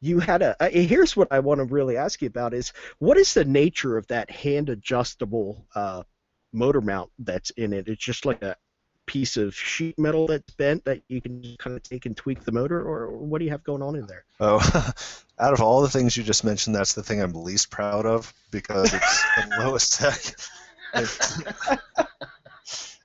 you 0.00 0.18
had 0.18 0.42
a 0.42 0.56
uh, 0.60 0.68
here's 0.70 1.16
what 1.16 1.28
I 1.30 1.38
want 1.38 1.58
to 1.58 1.64
really 1.64 1.96
ask 1.96 2.20
you 2.22 2.26
about 2.26 2.54
is 2.54 2.72
what 2.98 3.16
is 3.16 3.34
the 3.34 3.44
nature 3.44 3.96
of 3.96 4.06
that 4.08 4.30
hand 4.30 4.68
adjustable 4.68 5.66
uh, 5.74 6.02
motor 6.52 6.80
mount 6.80 7.10
that's 7.18 7.50
in 7.50 7.72
it? 7.72 7.88
It's 7.88 8.04
just 8.04 8.26
like 8.26 8.42
a 8.42 8.56
piece 9.06 9.36
of 9.36 9.54
sheet 9.54 9.98
metal 9.98 10.26
that's 10.26 10.52
bent 10.54 10.84
that 10.84 11.02
you 11.08 11.20
can 11.20 11.56
kind 11.58 11.76
of 11.76 11.82
take 11.82 12.06
and 12.06 12.16
tweak 12.16 12.44
the 12.44 12.52
motor, 12.52 12.80
or 12.80 13.10
what 13.10 13.38
do 13.38 13.44
you 13.44 13.50
have 13.50 13.64
going 13.64 13.82
on 13.82 13.96
in 13.96 14.06
there? 14.06 14.24
Oh, 14.40 14.58
out 15.38 15.52
of 15.52 15.60
all 15.60 15.82
the 15.82 15.88
things 15.88 16.16
you 16.16 16.22
just 16.22 16.44
mentioned, 16.44 16.74
that's 16.74 16.94
the 16.94 17.02
thing 17.02 17.20
I'm 17.20 17.32
least 17.32 17.70
proud 17.70 18.06
of 18.06 18.32
because 18.50 18.92
it's 18.92 19.22
the 19.36 19.56
lowest 19.64 19.94
tech. 19.94 20.20
It's, 20.94 21.42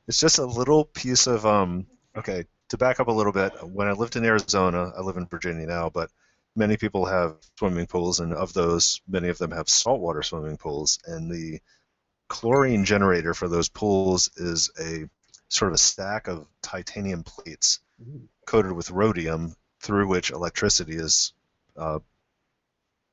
it's 0.08 0.20
just 0.20 0.39
a 0.39 0.45
little 0.45 0.86
piece 0.86 1.28
of 1.28 1.45
um. 1.45 1.88
Okay, 2.16 2.45
to 2.70 2.78
back 2.78 3.00
up 3.00 3.08
a 3.08 3.12
little 3.12 3.32
bit, 3.32 3.54
when 3.68 3.88
I 3.88 3.91
lived 3.91 4.16
in 4.16 4.26
Arizona, 4.26 4.91
I 4.98 5.02
live 5.02 5.18
in 5.18 5.28
Virginia 5.28 5.68
now, 5.68 5.89
but 5.89 6.10
many 6.56 6.76
people 6.78 7.06
have 7.06 7.36
swimming 7.58 7.86
pools, 7.86 8.20
and 8.20 8.34
of 8.34 8.54
those, 8.54 9.02
many 9.08 9.30
of 9.30 9.38
them 9.38 9.52
have 9.52 9.70
saltwater 9.70 10.24
swimming 10.24 10.58
pools, 10.58 11.00
and 11.06 11.32
the 11.32 11.60
chlorine 12.28 12.84
generator 12.84 13.34
for 13.34 13.48
those 13.48 13.70
pools 13.70 14.30
is 14.36 14.70
a 14.80 15.08
sort 15.50 15.72
of 15.72 15.76
a 15.76 15.80
stack 15.80 16.28
of 16.28 16.48
titanium 16.62 17.24
plates 17.24 17.80
coated 18.45 18.72
with 18.72 18.91
rhodium 18.91 19.56
through 19.82 20.08
which 20.08 20.32
electricity 20.32 20.95
is 20.95 21.34
uh, 21.76 22.00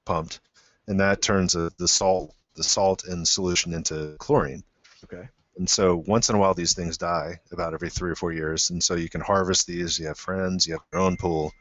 pumped, 0.05 0.41
and 0.87 1.01
that 1.01 1.23
turns 1.23 1.57
uh 1.57 1.71
the 1.79 1.89
salt 1.89 2.35
the 2.55 2.63
salt 2.63 3.05
in 3.07 3.25
solution 3.25 3.75
into 3.75 4.17
chlorine. 4.19 4.63
Okay. 5.05 5.29
And 5.57 5.69
so 5.69 6.03
once 6.07 6.29
in 6.29 6.37
a 6.37 6.39
while 6.39 6.55
these 6.55 6.75
things 6.75 6.99
die 6.99 7.41
about 7.53 7.75
every 7.75 7.91
three 7.91 8.11
or 8.11 8.17
four 8.17 8.33
years, 8.33 8.71
and 8.71 8.83
so 8.83 8.95
you 8.95 9.09
can 9.09 9.21
harvest 9.21 9.67
these. 9.67 9.99
You 9.99 10.07
have 10.09 10.19
friends, 10.19 10.67
you 10.67 10.75
have 10.75 10.83
your 10.93 11.03
own 11.03 11.17
pool, 11.17 11.53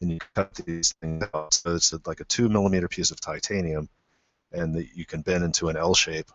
and 0.00 0.10
you 0.10 0.18
cut 0.34 0.54
these 0.54 0.92
things 1.00 1.24
out. 1.34 1.54
So 1.54 1.74
it's 1.74 1.92
like 2.06 2.20
a 2.20 2.24
two 2.24 2.48
millimeter 2.48 2.88
piece 2.88 3.10
of 3.10 3.20
titanium, 3.20 3.88
and 4.52 4.74
that 4.76 4.96
you 4.96 5.04
can 5.04 5.20
bend 5.20 5.44
into 5.44 5.68
an 5.68 5.76
L 5.76 5.94
shape, 5.94 6.30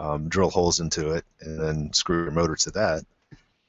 um, 0.00 0.28
drill 0.28 0.50
holes 0.50 0.80
into 0.80 1.10
it, 1.10 1.24
and 1.40 1.60
then 1.60 1.92
screw 1.92 2.22
your 2.22 2.32
motor 2.32 2.56
to 2.56 2.70
that, 2.70 3.04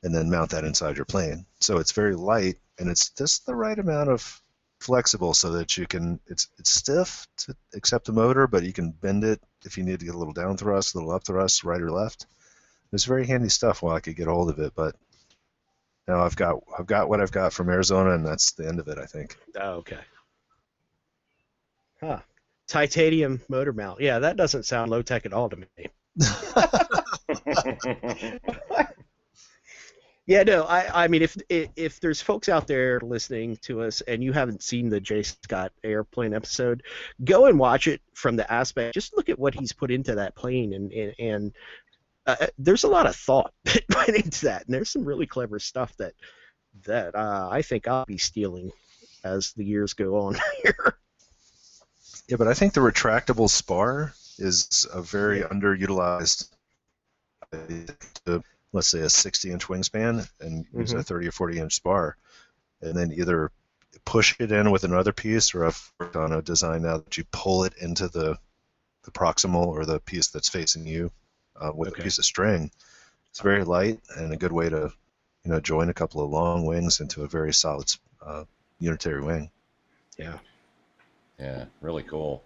and 0.01 0.15
then 0.15 0.31
mount 0.31 0.51
that 0.51 0.63
inside 0.63 0.95
your 0.95 1.05
plane. 1.05 1.45
So 1.59 1.77
it's 1.77 1.91
very 1.91 2.15
light, 2.15 2.55
and 2.79 2.89
it's 2.89 3.09
just 3.09 3.45
the 3.45 3.55
right 3.55 3.77
amount 3.77 4.09
of 4.09 4.41
flexible 4.79 5.33
so 5.33 5.51
that 5.51 5.77
you 5.77 5.85
can. 5.85 6.19
It's 6.27 6.47
it's 6.57 6.71
stiff 6.71 7.27
to 7.39 7.55
accept 7.75 8.05
the 8.05 8.13
motor, 8.13 8.47
but 8.47 8.63
you 8.63 8.71
can 8.71 8.91
bend 8.91 9.25
it 9.25 9.41
if 9.65 9.77
you 9.77 9.83
need 9.83 9.99
to 9.99 10.05
get 10.05 10.15
a 10.15 10.17
little 10.17 10.33
down 10.33 10.55
thrust, 10.55 10.95
a 10.95 10.97
little 10.97 11.11
up 11.11 11.25
thrust, 11.25 11.65
right 11.65 11.81
or 11.81 11.91
left. 11.91 12.25
It's 12.93 13.05
very 13.05 13.27
handy 13.27 13.49
stuff 13.49 13.81
while 13.81 13.95
I 13.95 13.99
could 13.99 14.15
get 14.15 14.27
hold 14.27 14.49
of 14.49 14.59
it, 14.59 14.73
but 14.73 14.95
now 16.07 16.23
I've 16.23 16.35
got 16.37 16.61
I've 16.79 16.87
got 16.87 17.09
what 17.09 17.19
I've 17.19 17.31
got 17.31 17.51
from 17.51 17.69
Arizona, 17.69 18.11
and 18.11 18.25
that's 18.25 18.53
the 18.53 18.67
end 18.67 18.79
of 18.79 18.87
it, 18.87 18.97
I 18.97 19.05
think. 19.05 19.37
Oh, 19.59 19.73
okay. 19.79 19.99
Huh. 21.99 22.19
Titanium 22.67 23.41
motor 23.49 23.73
mount. 23.73 23.99
Yeah, 23.99 24.19
that 24.19 24.37
doesn't 24.37 24.63
sound 24.63 24.91
low 24.91 25.01
tech 25.01 25.25
at 25.25 25.33
all 25.33 25.49
to 25.49 25.57
me. 25.57 25.67
Yeah, 30.27 30.43
no, 30.43 30.63
I, 30.63 31.03
I 31.03 31.07
mean, 31.07 31.23
if, 31.23 31.35
if 31.49 31.69
if 31.75 31.99
there's 31.99 32.21
folks 32.21 32.47
out 32.47 32.65
there 32.65 32.99
listening 33.01 33.57
to 33.63 33.81
us 33.81 34.01
and 34.01 34.23
you 34.23 34.31
haven't 34.31 34.63
seen 34.63 34.87
the 34.87 34.99
J 34.99 35.23
Scott 35.23 35.73
airplane 35.83 36.33
episode, 36.33 36.83
go 37.25 37.47
and 37.47 37.59
watch 37.59 37.87
it 37.87 38.01
from 38.13 38.35
the 38.35 38.49
aspect. 38.49 38.93
Just 38.93 39.17
look 39.17 39.29
at 39.29 39.39
what 39.39 39.55
he's 39.55 39.73
put 39.73 39.91
into 39.91 40.15
that 40.15 40.35
plane, 40.35 40.73
and 40.73 40.91
and, 40.93 41.15
and 41.19 41.53
uh, 42.27 42.47
there's 42.59 42.83
a 42.83 42.87
lot 42.87 43.07
of 43.07 43.15
thought 43.15 43.51
that 43.65 43.83
went 43.93 44.15
into 44.15 44.45
that, 44.45 44.65
and 44.65 44.73
there's 44.73 44.89
some 44.89 45.03
really 45.03 45.25
clever 45.25 45.59
stuff 45.59 45.93
that 45.97 46.13
that 46.85 47.15
uh, 47.15 47.49
I 47.51 47.63
think 47.63 47.87
I'll 47.87 48.05
be 48.05 48.17
stealing 48.17 48.71
as 49.23 49.53
the 49.53 49.65
years 49.65 49.93
go 49.93 50.17
on 50.17 50.37
here. 50.63 50.95
Yeah, 52.29 52.37
but 52.37 52.47
I 52.47 52.53
think 52.53 52.73
the 52.73 52.79
retractable 52.79 53.49
spar 53.49 54.13
is 54.41 54.87
a 54.93 55.01
very 55.01 55.41
underutilized. 55.41 56.49
To, 58.25 58.43
let's 58.73 58.87
say 58.87 58.99
a 59.01 59.09
60-inch 59.09 59.67
wingspan 59.67 60.27
and 60.39 60.65
use 60.73 60.93
a 60.93 61.03
30 61.03 61.27
or 61.27 61.31
40-inch 61.31 61.73
spar, 61.75 62.17
and 62.81 62.95
then 62.95 63.11
either 63.13 63.51
push 64.05 64.35
it 64.39 64.51
in 64.51 64.71
with 64.71 64.83
another 64.85 65.13
piece, 65.13 65.55
or 65.55 65.65
I've 65.65 65.93
worked 65.99 66.15
on 66.15 66.31
a 66.33 66.41
design 66.41 66.83
now 66.83 66.97
that 66.97 67.17
you 67.17 67.25
pull 67.31 67.63
it 67.65 67.73
into 67.81 68.07
the 68.09 68.37
the 69.03 69.11
proximal 69.11 69.67
or 69.67 69.85
the 69.85 69.99
piece 70.01 70.29
that's 70.29 70.49
facing 70.49 70.85
you 70.87 71.11
uh, 71.59 71.71
with 71.75 71.89
Okay. 71.89 72.01
a 72.01 72.03
piece 72.03 72.19
of 72.19 72.25
string. 72.25 72.71
It's 73.31 73.41
very 73.41 73.63
light 73.65 74.01
and 74.17 74.33
a 74.33 74.37
good 74.37 74.51
way 74.53 74.69
to, 74.69 74.93
you 75.45 75.51
know, 75.51 75.59
join 75.61 75.89
a 75.89 75.93
couple 75.95 76.21
of 76.23 76.31
long 76.31 76.65
wings 76.65 76.99
into 77.01 77.23
a 77.23 77.27
very 77.29 77.53
solid 77.53 77.91
uh, 78.21 78.45
unitary 78.79 79.21
wing. 79.23 79.51
Yeah. 80.17 80.37
yeah, 81.39 81.65
really 81.81 82.03
cool. 82.03 82.43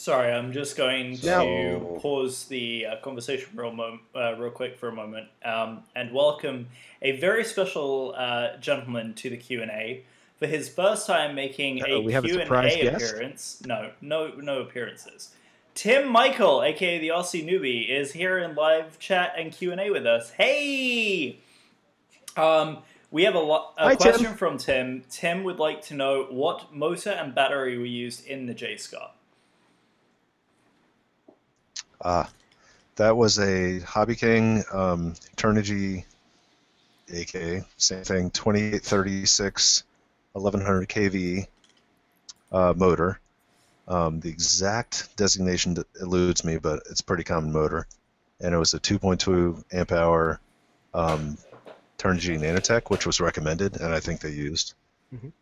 Sorry, 0.00 0.32
I'm 0.32 0.54
just 0.54 0.78
going 0.78 1.18
to 1.18 1.26
Now- 1.26 1.98
pause 2.00 2.46
the 2.46 2.86
uh, 2.86 2.96
conversation 3.02 3.50
real, 3.54 3.70
mom- 3.70 4.00
uh, 4.16 4.34
real 4.38 4.50
quick 4.50 4.78
for 4.78 4.88
a 4.88 4.92
moment 4.94 5.28
um, 5.44 5.82
and 5.94 6.10
welcome 6.14 6.68
a 7.02 7.20
very 7.20 7.44
special 7.44 8.14
uh, 8.16 8.56
gentleman 8.56 9.12
to 9.16 9.28
the 9.28 9.36
Q 9.36 9.60
and 9.60 9.70
A 9.70 10.02
for 10.38 10.46
his 10.46 10.70
first 10.70 11.06
time 11.06 11.34
making 11.34 11.82
Uh-oh, 11.82 11.96
a 11.96 12.00
we 12.00 12.14
have 12.14 12.24
a 12.24 12.28
Q 12.28 12.40
and 12.40 12.50
A 12.50 12.94
appearance. 12.94 13.62
No, 13.66 13.90
no, 14.00 14.32
no 14.38 14.62
appearances. 14.62 15.34
Tim 15.74 16.08
Michael, 16.08 16.62
aka 16.62 16.98
the 16.98 17.08
Aussie 17.08 17.46
newbie, 17.46 17.86
is 17.90 18.14
here 18.14 18.38
in 18.38 18.54
live 18.54 18.98
chat 18.98 19.34
and 19.36 19.52
Q 19.52 19.70
and 19.72 19.82
A 19.82 19.90
with 19.90 20.06
us. 20.06 20.30
Hey, 20.30 21.40
um, 22.38 22.78
we 23.10 23.24
have 23.24 23.34
a, 23.34 23.38
lo- 23.38 23.68
a 23.76 23.84
Hi, 23.84 23.94
Tim. 23.96 24.12
question 24.12 24.34
from 24.34 24.56
Tim. 24.56 25.04
Tim 25.10 25.44
would 25.44 25.58
like 25.58 25.82
to 25.88 25.94
know 25.94 26.26
what 26.30 26.74
motor 26.74 27.10
and 27.10 27.34
battery 27.34 27.76
were 27.76 27.84
used 27.84 28.26
in 28.26 28.46
the 28.46 28.54
J 28.54 28.78
Scott. 28.78 29.14
Ah, 32.02 32.30
that 32.96 33.16
was 33.16 33.38
a 33.38 33.80
Hobby 33.80 34.16
King 34.16 34.64
um, 34.72 35.14
Turnigy 35.36 36.04
AK, 37.12 37.64
same 37.76 38.04
thing, 38.04 38.30
2836 38.30 39.84
1100 40.32 40.88
kV 40.88 41.46
uh, 42.52 42.74
motor. 42.76 43.20
Um, 43.88 44.20
the 44.20 44.28
exact 44.28 45.16
designation 45.16 45.76
eludes 46.00 46.44
me, 46.44 46.58
but 46.58 46.82
it's 46.90 47.00
a 47.00 47.04
pretty 47.04 47.24
common 47.24 47.52
motor. 47.52 47.86
And 48.40 48.54
it 48.54 48.58
was 48.58 48.74
a 48.74 48.80
2.2 48.80 49.64
amp 49.72 49.92
hour 49.92 50.40
um, 50.94 51.36
Turnigy 51.98 52.38
Nanotech, 52.38 52.88
which 52.88 53.06
was 53.06 53.20
recommended, 53.20 53.80
and 53.80 53.92
I 53.92 54.00
think 54.00 54.20
they 54.20 54.30
used. 54.30 54.74
Mhm. 55.12 55.32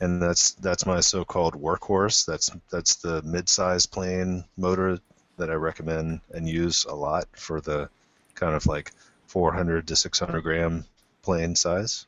And 0.00 0.22
that's 0.22 0.52
that's 0.52 0.86
my 0.86 1.00
so-called 1.00 1.54
workhorse. 1.54 2.24
That's 2.24 2.50
that's 2.70 2.96
the 2.96 3.20
mid-size 3.22 3.86
plane 3.86 4.44
motor 4.56 4.98
that 5.40 5.50
I 5.50 5.54
recommend 5.54 6.20
and 6.32 6.48
use 6.48 6.84
a 6.84 6.94
lot 6.94 7.26
for 7.32 7.60
the 7.60 7.88
kind 8.34 8.54
of 8.54 8.66
like 8.66 8.92
400 9.26 9.88
to 9.88 9.96
600 9.96 10.40
gram 10.42 10.84
plane 11.22 11.54
size. 11.56 12.06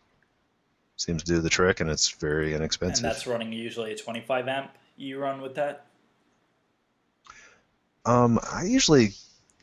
Seems 0.97 1.24
to 1.24 1.33
do 1.33 1.41
the 1.41 1.51
trick, 1.51 1.80
and 1.80 1.91
it's 1.91 2.11
very 2.11 2.55
inexpensive. 2.55 2.55
And 2.55 2.62
inexpensive. 2.62 3.03
that's 3.03 3.26
running 3.26 3.53
usually 3.53 3.93
a 3.93 3.97
25 3.97 4.47
amp. 4.49 4.70
You 4.97 5.18
run 5.18 5.41
with 5.41 5.55
that? 5.57 5.87
Um, 8.05 8.39
I 8.53 8.64
usually 8.64 9.12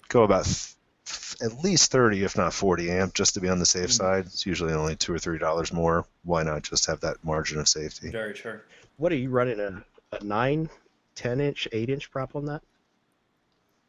go 0.07 0.23
about 0.23 0.45
th- 0.45 0.75
th- 1.05 1.51
at 1.51 1.63
least 1.63 1.91
30, 1.91 2.23
if 2.23 2.37
not 2.37 2.53
40 2.53 2.89
amp, 2.89 3.13
just 3.13 3.33
to 3.35 3.41
be 3.41 3.49
on 3.49 3.59
the 3.59 3.65
safe 3.65 3.89
Mhm. 3.89 3.97
side. 3.97 4.25
It's 4.25 4.45
usually 4.45 4.73
only 4.73 4.95
two 4.95 5.13
or 5.13 5.19
three 5.19 5.37
dollars 5.37 5.71
more. 5.73 6.05
Why 6.23 6.43
not 6.43 6.63
just 6.63 6.85
have 6.87 7.01
that 7.01 7.23
margin 7.23 7.59
of 7.59 7.67
safety? 7.67 8.09
Very 8.09 8.33
true. 8.33 8.59
What 8.97 9.11
are 9.11 9.15
you 9.17 9.29
running 9.29 9.59
a, 9.59 9.83
a 10.13 10.23
9, 10.23 10.69
10 11.15 11.41
inch, 11.41 11.67
8 11.71 11.89
inch 11.89 12.11
prop 12.11 12.35
on 12.35 12.45
that? 12.45 12.61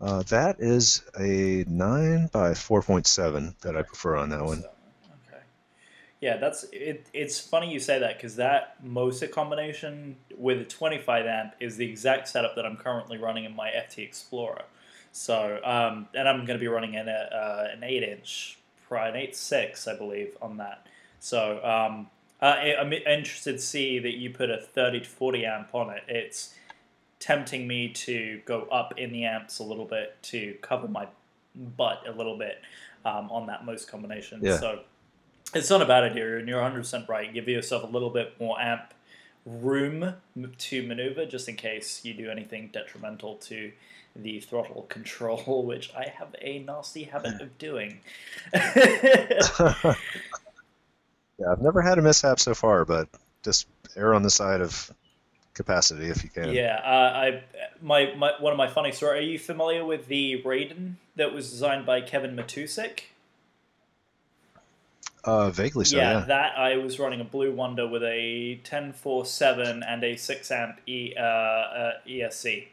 Uh, 0.01 0.23
that 0.23 0.57
is 0.61 1.03
a 1.19 1.65
9 1.69 2.31
by 2.33 2.53
4.7 2.53 3.59
that 3.61 3.77
I 3.77 3.83
prefer 3.83 4.17
on 4.17 4.31
that 4.31 4.45
one. 4.45 4.65
Okay. 5.29 5.43
Yeah, 6.21 6.39
that's 6.39 6.65
it. 6.73 7.07
It's 7.13 7.39
funny 7.39 7.71
you 7.71 7.81
say 7.81 7.99
that 7.99 8.17
because 8.17 8.37
that 8.37 8.83
Mosa 8.83 9.31
combination 9.31 10.17
with 10.37 10.61
a 10.61 10.65
25 10.65 11.27
amp 11.27 11.55
is 11.61 11.77
the 11.77 11.87
exact 11.87 12.29
setup 12.29 12.57
that 12.57 12.65
I'm 12.65 12.77
currently 12.77 13.19
running 13.19 13.45
in 13.45 13.55
my 13.55 13.69
FT 13.69 13.99
Explorer. 13.99 14.63
So, 15.13 15.61
um, 15.65 16.09
and 16.15 16.29
I'm 16.29 16.47
going 16.47 16.59
to 16.59 16.63
be 16.63 16.69
running 16.69 16.95
in 16.95 17.09
a, 17.09 17.13
uh, 17.13 17.69
an 17.73 17.85
8 17.85 18.03
inch, 18.03 18.59
an 18.91 19.15
8.6, 19.15 19.87
I 19.87 19.99
believe, 19.99 20.37
on 20.41 20.57
that. 20.59 20.87
So, 21.19 21.63
um, 21.63 22.09
uh, 22.41 22.57
I'm 22.81 22.93
interested 22.93 23.53
to 23.53 23.59
see 23.59 23.99
that 23.99 24.17
you 24.17 24.31
put 24.31 24.49
a 24.49 24.57
30 24.57 25.01
to 25.01 25.07
40 25.07 25.45
amp 25.45 25.75
on 25.75 25.91
it. 25.91 26.05
It's 26.09 26.55
tempting 27.21 27.69
me 27.69 27.91
to 27.91 28.41
go 28.47 28.63
up 28.73 28.99
in 28.99 29.13
the 29.13 29.25
amps 29.25 29.59
a 29.59 29.63
little 29.63 29.85
bit 29.85 30.17
to 30.23 30.57
cover 30.63 30.89
my 30.89 31.07
butt 31.55 32.03
a 32.09 32.13
little 32.13 32.37
bit 32.37 32.61
um, 33.05 33.31
on 33.31 33.47
that 33.47 33.65
most 33.65 33.89
combination. 33.89 34.41
Yeah. 34.43 34.59
So 34.59 34.81
it's 35.55 35.71
not 35.71 35.83
a 35.83 35.87
bad 35.87 36.05
idea, 36.05 36.39
and 36.39 36.49
you're 36.49 36.61
100% 36.61 37.09
right. 37.09 37.33
Give 37.33 37.47
yourself 37.49 37.85
a 37.85 37.87
little 37.87 38.11
bit 38.11 38.35
more 38.41 38.61
amp 38.61 38.95
room 39.47 40.15
to 40.59 40.87
maneuver 40.87 41.25
just 41.25 41.49
in 41.49 41.57
case 41.57 42.05
you 42.05 42.15
do 42.15 42.31
anything 42.31 42.69
detrimental 42.73 43.37
to 43.37 43.73
the 44.17 44.41
throttle 44.41 44.83
control, 44.89 45.63
which 45.67 45.93
I 45.95 46.13
have 46.17 46.35
a 46.41 46.61
nasty 46.61 47.05
habit 47.05 47.41
of 47.41 47.59
doing. 47.59 48.01
yeah, 48.55 49.95
I've 51.51 51.61
never 51.61 51.83
had 51.83 51.99
a 51.99 52.03
mishap 52.03 52.41
so 52.41 52.55
far, 52.55 52.85
but 52.85 53.09
just 53.43 53.67
err 53.97 54.15
on 54.15 54.23
the 54.23 54.31
side 54.31 54.61
of 54.61 54.91
capacity 55.55 56.07
if 56.09 56.23
you 56.25 56.31
can. 56.31 56.53
Yeah, 56.53 56.81
uh, 56.85 56.89
I 57.17 57.43
my, 57.83 58.15
my 58.15 58.33
one 58.39 58.53
of 58.53 58.57
my 58.57 58.69
funny 58.69 58.93
stories. 58.93 59.23
Are 59.23 59.27
you 59.27 59.39
familiar 59.39 59.85
with 59.85 60.07
the 60.07 60.43
Raiden 60.43 60.95
that 61.17 61.33
was 61.33 61.51
designed 61.51 61.87
by 61.87 62.01
Kevin 62.01 62.37
Matusik? 62.37 63.01
Uh, 65.23 65.51
vaguely 65.51 65.85
so. 65.85 65.97
yeah, 65.99 66.21
Yeah. 66.21 66.25
that 66.27 66.59
I 66.59 66.77
was 66.79 66.99
running 66.99 67.21
a 67.21 67.25
Blue 67.25 67.53
Wonder 67.53 67.87
with 67.87 68.03
a 68.03 68.55
1047 68.63 69.83
and 69.83 70.03
a 70.03 70.17
6 70.17 70.51
amp 70.51 70.81
e, 70.87 71.13
uh, 71.15 71.23
uh, 71.23 71.93
ESC. 72.09 72.69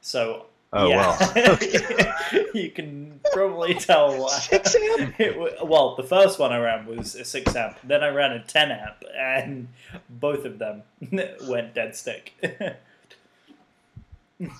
So, 0.00 0.46
Oh 0.76 0.88
yeah. 0.88 1.16
wow. 1.34 2.42
you 2.54 2.70
can 2.70 3.20
probably 3.32 3.74
tell 3.74 4.20
why. 4.20 4.28
Six 4.30 4.74
amp? 4.74 5.14
It 5.20 5.36
well, 5.64 5.94
the 5.94 6.02
first 6.02 6.38
one 6.38 6.52
I 6.52 6.58
ran 6.58 6.86
was 6.86 7.14
a 7.14 7.24
6 7.24 7.54
amp, 7.56 7.78
then 7.84 8.02
I 8.02 8.08
ran 8.08 8.32
a 8.32 8.42
10 8.42 8.72
amp, 8.72 9.04
and 9.16 9.68
both 10.10 10.44
of 10.44 10.58
them 10.58 10.82
went 11.48 11.74
dead 11.74 11.94
stick. 11.94 12.32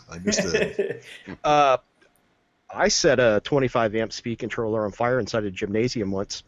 Understood. 0.08 1.00
Uh, 1.42 1.78
I 2.72 2.88
set 2.88 3.18
a 3.18 3.40
25 3.44 3.94
amp 3.96 4.12
speed 4.12 4.38
controller 4.38 4.84
on 4.84 4.92
fire 4.92 5.18
inside 5.18 5.44
a 5.44 5.50
gymnasium 5.50 6.10
once. 6.12 6.44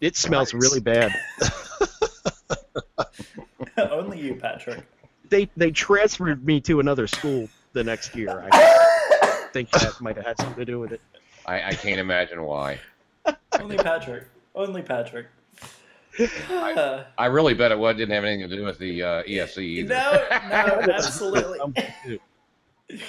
It 0.00 0.16
smells 0.16 0.52
Nice. 0.54 0.62
really 0.62 0.80
bad. 0.80 1.12
Only 3.76 4.20
you, 4.20 4.34
Patrick. 4.34 4.84
They 5.28 5.48
they 5.56 5.70
transferred 5.70 6.44
me 6.44 6.60
to 6.62 6.80
another 6.80 7.06
school 7.06 7.48
the 7.72 7.84
next 7.84 8.14
year. 8.16 8.48
I 8.50 8.87
think 9.52 9.70
that 9.70 10.00
might 10.00 10.16
have 10.16 10.26
had 10.26 10.38
something 10.38 10.56
to 10.56 10.64
do 10.64 10.80
with 10.80 10.92
it. 10.92 11.00
I, 11.46 11.68
I 11.68 11.74
can't 11.74 11.98
imagine 11.98 12.42
why. 12.42 12.78
Only 13.60 13.76
Patrick. 13.76 14.24
Only 14.54 14.82
Patrick. 14.82 15.26
Uh, 16.50 17.04
I 17.16 17.26
really 17.26 17.54
bet 17.54 17.70
it 17.70 17.78
was, 17.78 17.96
didn't 17.96 18.14
have 18.14 18.24
anything 18.24 18.48
to 18.48 18.56
do 18.56 18.64
with 18.64 18.78
the 18.78 19.02
uh, 19.02 19.22
ESC 19.22 19.58
either. 19.58 19.94
no, 19.94 20.80
no, 20.86 20.92
absolutely. 20.94 22.20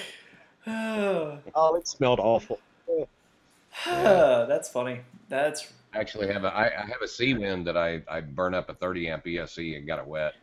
Oh, 0.66 1.74
it 1.74 1.88
smelled 1.88 2.20
awful. 2.20 2.60
That's 3.86 4.68
funny. 4.68 5.00
That's 5.28 5.72
actually 5.94 6.28
have 6.28 6.44
a 6.44 6.48
I, 6.48 6.66
I 6.66 6.86
have 6.86 7.00
a 7.02 7.08
sea 7.08 7.34
wind 7.34 7.66
that 7.66 7.76
I, 7.76 8.02
I 8.08 8.20
burn 8.20 8.54
up 8.54 8.68
a 8.68 8.74
30 8.74 9.08
amp 9.08 9.24
ESC 9.24 9.78
and 9.78 9.86
got 9.86 9.98
it 9.98 10.06
wet. 10.06 10.34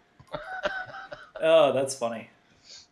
oh, 1.41 1.71
that's 1.71 1.95
funny. 1.95 2.29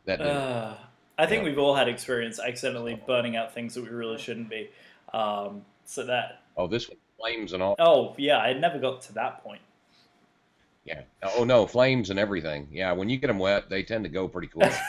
That 0.05 0.19
did. 0.19 0.27
Uh, 0.27 0.75
I 1.17 1.25
think 1.25 1.43
Yeah. 1.43 1.49
we've 1.49 1.59
all 1.59 1.75
had 1.75 1.87
experience 1.87 2.39
accidentally 2.39 2.95
burning 3.07 3.35
out 3.35 3.53
things 3.53 3.73
that 3.75 3.83
we 3.83 3.89
really 3.89 4.17
shouldn't 4.17 4.49
be. 4.49 4.69
Um, 5.13 5.63
so 5.85 6.03
that. 6.05 6.41
oh, 6.57 6.67
this 6.67 6.89
one 6.89 6.97
flames 7.17 7.53
and 7.53 7.63
all. 7.63 7.75
Oh 7.79 8.13
yeah, 8.17 8.37
I 8.37 8.53
never 8.53 8.79
got 8.79 9.01
to 9.03 9.13
that 9.13 9.43
point. 9.43 9.61
Yeah. 10.83 11.01
Oh 11.23 11.43
no, 11.45 11.65
flames 11.67 12.09
and 12.09 12.19
everything. 12.19 12.67
Yeah, 12.71 12.91
when 12.91 13.09
you 13.09 13.17
get 13.17 13.27
them 13.27 13.39
wet, 13.39 13.69
they 13.69 13.83
tend 13.83 14.03
to 14.03 14.09
go 14.09 14.27
pretty 14.27 14.47
quick. 14.47 14.73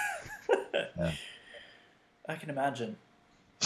I 2.28 2.34
can 2.34 2.50
imagine. 2.50 2.96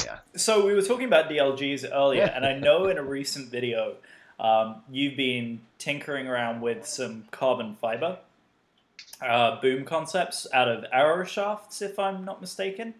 Yeah. 0.04 0.18
So 0.36 0.64
we 0.66 0.74
were 0.74 0.82
talking 0.82 1.06
about 1.06 1.28
DLGs 1.30 1.90
earlier, 1.92 2.24
and 2.24 2.44
I 2.44 2.58
know 2.58 2.86
in 2.88 2.98
a 2.98 3.02
recent 3.02 3.48
video 3.50 3.96
um, 4.38 4.82
you've 4.90 5.16
been 5.16 5.60
tinkering 5.78 6.26
around 6.28 6.60
with 6.60 6.86
some 6.86 7.24
carbon 7.30 7.76
fiber 7.80 8.18
uh, 9.22 9.60
boom 9.60 9.84
concepts 9.84 10.46
out 10.52 10.68
of 10.68 10.84
arrow 10.92 11.24
shafts, 11.24 11.82
if 11.82 11.98
I'm 11.98 12.24
not 12.24 12.40
mistaken. 12.40 12.94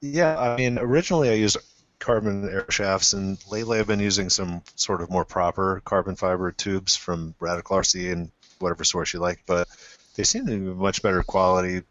Yeah, 0.00 0.38
I 0.38 0.56
mean, 0.56 0.78
originally 0.78 1.30
I 1.30 1.34
used 1.34 1.56
carbon 1.98 2.46
air 2.48 2.70
shafts, 2.70 3.14
and 3.14 3.38
lately 3.50 3.78
I've 3.78 3.86
been 3.86 4.00
using 4.00 4.28
some 4.28 4.62
sort 4.76 5.00
of 5.00 5.10
more 5.10 5.24
proper 5.24 5.80
carbon 5.84 6.16
fiber 6.16 6.52
tubes 6.52 6.96
from 6.96 7.34
Radical 7.40 7.78
RC 7.78 8.12
and 8.12 8.30
whatever 8.58 8.84
source 8.84 9.14
you 9.14 9.20
like, 9.20 9.42
but 9.46 9.68
they 10.14 10.24
seem 10.24 10.46
to 10.46 10.52
be 10.52 10.58
much 10.58 11.02
better 11.02 11.22
quality, 11.22 11.82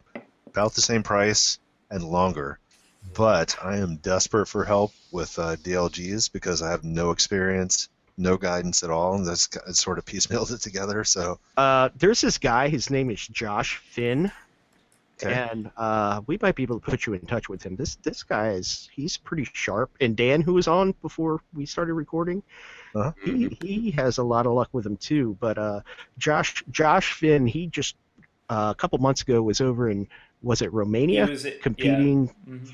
about 0.46 0.74
the 0.74 0.80
same 0.80 1.02
price, 1.02 1.58
and 1.90 2.04
longer. 2.04 2.60
But 3.12 3.56
I 3.62 3.78
am 3.78 3.96
desperate 3.96 4.46
for 4.46 4.64
help 4.64 4.92
with 5.10 5.38
uh, 5.38 5.56
DLGs 5.56 6.32
because 6.32 6.62
I 6.62 6.70
have 6.70 6.84
no 6.84 7.10
experience, 7.10 7.88
no 8.16 8.36
guidance 8.36 8.82
at 8.82 8.90
all, 8.90 9.14
and 9.14 9.26
that's 9.26 9.48
sort 9.72 9.98
of 9.98 10.04
piecemealed 10.04 10.52
it 10.52 10.60
together. 10.60 11.04
So, 11.04 11.38
Uh, 11.56 11.88
there's 11.96 12.20
this 12.20 12.38
guy. 12.38 12.68
His 12.68 12.90
name 12.90 13.10
is 13.10 13.26
Josh 13.26 13.76
Finn, 13.78 14.30
okay. 15.22 15.32
and 15.50 15.70
uh, 15.76 16.20
we 16.26 16.38
might 16.40 16.54
be 16.54 16.62
able 16.62 16.78
to 16.80 16.90
put 16.90 17.06
you 17.06 17.14
in 17.14 17.26
touch 17.26 17.48
with 17.48 17.62
him. 17.62 17.76
This 17.76 17.96
this 17.96 18.22
guy 18.22 18.50
is 18.50 18.88
he's 18.94 19.16
pretty 19.16 19.48
sharp. 19.52 19.90
And 20.00 20.16
Dan, 20.16 20.40
who 20.42 20.54
was 20.54 20.68
on 20.68 20.94
before 21.02 21.40
we 21.54 21.66
started 21.66 21.94
recording, 21.94 22.42
Uh-huh. 22.94 23.12
he 23.24 23.56
he 23.60 23.90
has 23.92 24.18
a 24.18 24.22
lot 24.22 24.46
of 24.46 24.52
luck 24.52 24.68
with 24.72 24.86
him 24.86 24.96
too. 24.96 25.36
But 25.40 25.58
uh, 25.58 25.80
Josh 26.18 26.62
Josh 26.70 27.12
Finn, 27.14 27.46
he 27.46 27.66
just 27.66 27.96
uh, 28.48 28.72
a 28.76 28.78
couple 28.80 28.98
months 28.98 29.22
ago 29.22 29.42
was 29.42 29.60
over 29.60 29.88
in 29.90 30.06
was 30.42 30.60
it 30.62 30.72
Romania 30.72 31.24
He 31.26 31.32
was- 31.32 31.44
yeah. 31.46 31.52
competing 31.62 32.28
Mhm. 32.48 32.70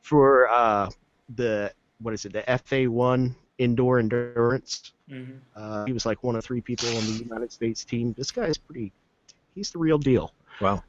for 0.00 0.48
uh, 0.48 0.90
the 1.34 1.72
what 2.00 2.14
is 2.14 2.24
it 2.24 2.32
the 2.32 2.42
FA1 2.42 3.34
indoor 3.58 3.98
endurance. 3.98 4.92
Mhm. 5.10 5.38
Uh, 5.54 5.84
he 5.86 5.92
was 5.92 6.04
like 6.06 6.22
one 6.22 6.36
of 6.36 6.44
three 6.44 6.60
people 6.60 6.88
on 6.88 7.04
the 7.06 7.12
United 7.24 7.52
States 7.52 7.84
team. 7.84 8.12
This 8.16 8.30
guy's 8.30 8.58
pretty. 8.58 8.92
He's 9.54 9.70
the 9.70 9.78
real 9.78 9.98
deal. 9.98 10.32
Wow. 10.60 10.82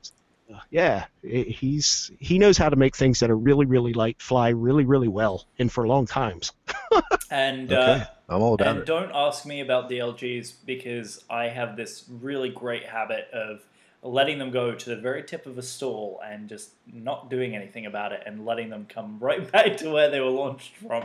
Uh, 0.53 0.59
yeah, 0.69 1.05
he- 1.23 1.43
he's 1.43 2.09
he 2.19 2.39
knows 2.39 2.57
how 2.57 2.69
to 2.69 2.75
make 2.75 2.95
things 2.95 3.19
that 3.19 3.29
are 3.29 3.35
really 3.37 3.65
really 3.65 3.93
light 3.93 4.21
fly 4.21 4.49
really 4.49 4.85
really 4.85 5.07
well 5.09 5.45
and 5.59 5.71
for 5.71 5.87
long 5.87 6.05
times. 6.05 6.51
And 7.29 7.71
Okay. 7.73 8.01
uh, 8.01 8.05
I'm 8.33 8.41
all 8.41 8.53
about 8.53 8.67
and 8.67 8.77
it. 8.79 8.85
don't 8.85 9.11
ask 9.13 9.45
me 9.45 9.59
about 9.59 9.89
DLGs 9.89 10.53
because 10.65 11.23
I 11.29 11.49
have 11.49 11.75
this 11.75 12.05
really 12.09 12.49
great 12.49 12.85
habit 12.85 13.27
of 13.33 13.65
letting 14.01 14.37
them 14.39 14.49
go 14.51 14.73
to 14.73 14.89
the 14.89 14.95
very 14.95 15.23
tip 15.23 15.45
of 15.45 15.57
a 15.57 15.61
stall 15.61 16.21
and 16.25 16.47
just 16.47 16.69
not 16.91 17.29
doing 17.29 17.53
anything 17.53 17.85
about 17.85 18.13
it 18.13 18.23
and 18.25 18.45
letting 18.45 18.69
them 18.69 18.85
come 18.87 19.17
right 19.21 19.51
back 19.51 19.75
to 19.77 19.89
where 19.89 20.09
they 20.09 20.21
were 20.21 20.29
launched 20.29 20.77
from. 20.77 21.03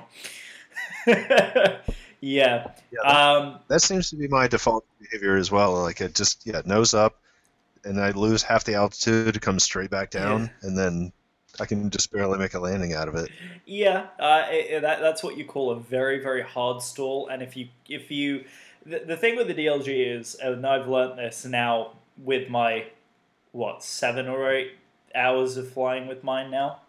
yeah. 2.21 2.73
Yeah, 2.91 3.01
Um, 3.01 3.61
that 3.69 3.81
seems 3.83 4.11
to 4.11 4.17
be 4.17 4.29
my 4.29 4.47
default 4.49 4.85
behavior 5.01 5.37
as 5.37 5.51
well. 5.51 5.83
Like 5.83 6.01
it 6.01 6.15
just 6.15 6.47
yeah 6.47 6.63
nose 6.65 6.95
up, 6.95 7.21
and 7.85 8.01
I 8.01 8.11
lose 8.13 8.43
half 8.43 8.65
the 8.65 8.75
altitude, 8.75 9.35
to 9.35 9.41
come 9.41 9.59
straight 9.61 9.91
back 9.91 10.11
down, 10.11 10.51
and 10.63 10.79
then 10.79 11.13
I 11.61 11.67
can 11.67 11.91
just 11.91 12.13
barely 12.13 12.39
make 12.39 12.55
a 12.55 12.61
landing 12.61 12.95
out 12.95 13.09
of 13.09 13.17
it. 13.17 13.31
Yeah, 13.67 14.09
uh, 14.19 14.47
it- 14.51 14.83
that, 14.83 15.01
that's 15.01 15.23
what 15.23 15.37
you 15.37 15.45
call 15.45 15.71
a 15.71 15.77
very 15.81 16.21
very 16.23 16.43
hard 16.43 16.83
stall. 16.83 17.29
And 17.29 17.43
if 17.43 17.57
you 17.57 17.69
if 17.89 18.11
you 18.11 18.45
the, 18.85 19.01
the 19.01 19.17
thing 19.17 19.37
with 19.37 19.49
the 19.49 19.55
DLG 19.55 20.19
is, 20.19 20.35
and 20.37 20.67
I've 20.67 20.89
learned 20.89 21.19
this 21.19 21.45
now 21.45 21.93
with 22.19 22.49
my 22.51 22.87
what 23.53 23.83
seven 23.83 24.29
or 24.29 24.51
eight 24.53 24.73
hours 25.15 25.57
of 25.57 25.71
flying 25.71 26.07
with 26.09 26.25
mine 26.25 26.51
now, 26.51 26.81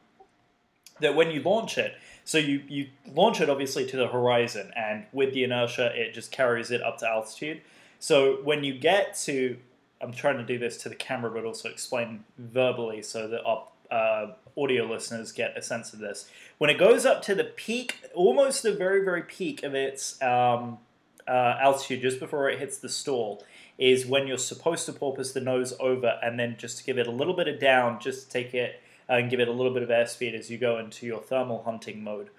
that 1.00 1.16
when 1.16 1.32
you 1.32 1.42
launch 1.42 1.78
it, 1.78 1.96
so 2.26 2.38
you 2.38 2.62
you 2.68 2.88
launch 3.14 3.42
it 3.42 3.50
obviously 3.50 3.86
to 3.88 3.98
the 3.98 4.08
horizon, 4.08 4.72
and 4.76 5.06
with 5.12 5.34
the 5.34 5.44
inertia, 5.44 5.92
it 5.96 6.14
just 6.14 6.32
carries 6.32 6.72
it 6.72 6.82
up 6.82 6.98
to 7.00 7.08
altitude. 7.08 7.62
So 8.00 8.40
when 8.44 8.64
you 8.64 8.78
get 8.78 9.16
to, 9.24 9.58
I'm 10.02 10.14
trying 10.14 10.38
to 10.38 10.44
do 10.44 10.58
this 10.58 10.78
to 10.84 10.90
the 10.90 10.96
camera, 10.96 11.32
but 11.32 11.46
also 11.46 11.70
explain 11.70 12.26
verbally 12.38 13.02
so 13.02 13.28
that 13.28 13.44
our 13.44 13.68
uh, 13.90 14.28
audio 14.58 14.86
listeners 14.86 15.32
get 15.32 15.58
a 15.58 15.62
sense 15.62 15.94
of 15.94 16.00
this. 16.00 16.30
When 16.58 16.70
it 16.70 16.78
goes 16.78 17.06
up 17.06 17.22
to 17.24 17.36
the 17.36 17.46
peak, 17.46 17.98
almost 18.14 18.64
the 18.64 18.74
very, 18.74 19.04
very 19.04 19.24
peak 19.24 19.64
of 19.64 19.74
its 19.74 20.22
um, 20.22 20.80
uh, 21.28 21.58
altitude, 21.62 22.02
just 22.02 22.20
before 22.20 22.50
it 22.50 22.60
hits 22.60 22.78
the 22.78 22.90
stall, 22.90 23.44
is 23.78 24.06
when 24.06 24.28
you're 24.28 24.38
supposed 24.38 24.86
to 24.86 24.94
porpoise 24.94 25.34
the 25.34 25.42
nose 25.42 25.74
over 25.80 26.20
and 26.22 26.40
then 26.40 26.56
just 26.58 26.78
to 26.80 26.84
give 26.84 26.98
it 26.98 27.08
a 27.08 27.12
little 27.12 27.34
bit 27.34 27.48
of 27.48 27.60
down, 27.60 28.00
just 28.00 28.26
to 28.26 28.30
take 28.30 28.54
it 28.54 28.82
and 29.08 29.30
give 29.30 29.40
it 29.40 29.48
a 29.48 29.52
little 29.52 29.74
bit 29.74 29.84
of 29.84 29.90
airspeed 29.90 30.34
as 30.34 30.50
you 30.50 30.58
go 30.58 30.80
into 30.80 31.06
your 31.06 31.22
thermal 31.22 31.64
hunting 31.64 32.04
mode. 32.04 32.30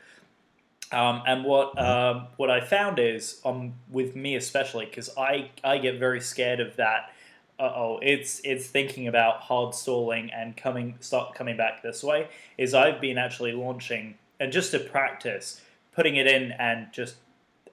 Um, 0.93 1.23
and 1.27 1.45
what 1.45 1.79
um, 1.81 2.29
what 2.37 2.51
I 2.51 2.61
found 2.61 2.99
is, 2.99 3.41
um, 3.45 3.75
with 3.91 4.15
me 4.15 4.37
especially, 4.37 4.85
because 4.87 5.11
I 5.17 5.51
I 5.63 5.79
get 5.79 5.99
very 5.99 6.21
scared 6.21 6.61
of 6.61 6.77
that. 6.77 7.11
Oh, 7.59 7.99
it's 8.03 8.41
it's 8.45 8.67
thinking 8.67 9.09
about 9.09 9.41
hard 9.41 9.75
stalling 9.75 10.31
and 10.33 10.57
coming 10.57 10.97
start 11.01 11.35
coming 11.35 11.57
back 11.57 11.83
this 11.83 12.03
way. 12.03 12.29
Is 12.59 12.75
I've 12.75 13.01
been 13.01 13.19
actually 13.19 13.53
launching 13.53 14.17
and 14.39 14.53
just 14.53 14.73
to 14.73 14.79
practice 14.79 15.61
putting 15.95 16.17
it 16.17 16.27
in 16.27 16.53
and 16.53 16.93
just 16.93 17.17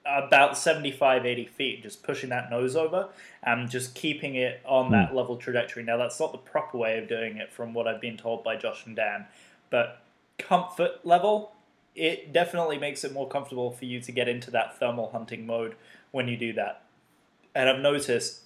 about 0.05 0.57
75 0.57 1.25
80 1.25 1.45
feet 1.45 1.83
just 1.83 2.01
pushing 2.01 2.29
that 2.29 2.49
nose 2.49 2.75
over 2.75 3.09
and 3.43 3.69
just 3.69 3.93
keeping 3.93 4.35
it 4.35 4.59
on 4.65 4.87
Hmm. 4.87 4.91
that 4.93 5.15
level 5.15 5.37
trajectory 5.37 5.83
now 5.83 5.97
that's 5.97 6.19
not 6.19 6.31
the 6.31 6.37
proper 6.39 6.77
way 6.77 6.97
of 6.97 7.07
doing 7.07 7.37
it 7.37 7.53
from 7.53 7.73
what 7.73 7.87
i've 7.87 8.01
been 8.01 8.17
told 8.17 8.43
by 8.43 8.55
josh 8.55 8.85
and 8.87 8.95
dan 8.95 9.25
but 9.69 10.01
comfort 10.39 11.05
level 11.05 11.51
it 11.95 12.33
definitely 12.33 12.79
makes 12.79 13.03
it 13.03 13.13
more 13.13 13.27
comfortable 13.27 13.69
for 13.69 13.85
you 13.85 13.99
to 14.01 14.11
get 14.11 14.27
into 14.27 14.49
that 14.49 14.79
thermal 14.79 15.11
hunting 15.11 15.45
mode 15.45 15.75
when 16.11 16.27
you 16.27 16.35
do 16.35 16.51
that 16.53 16.81
and 17.53 17.69
i've 17.69 17.79
noticed 17.79 18.39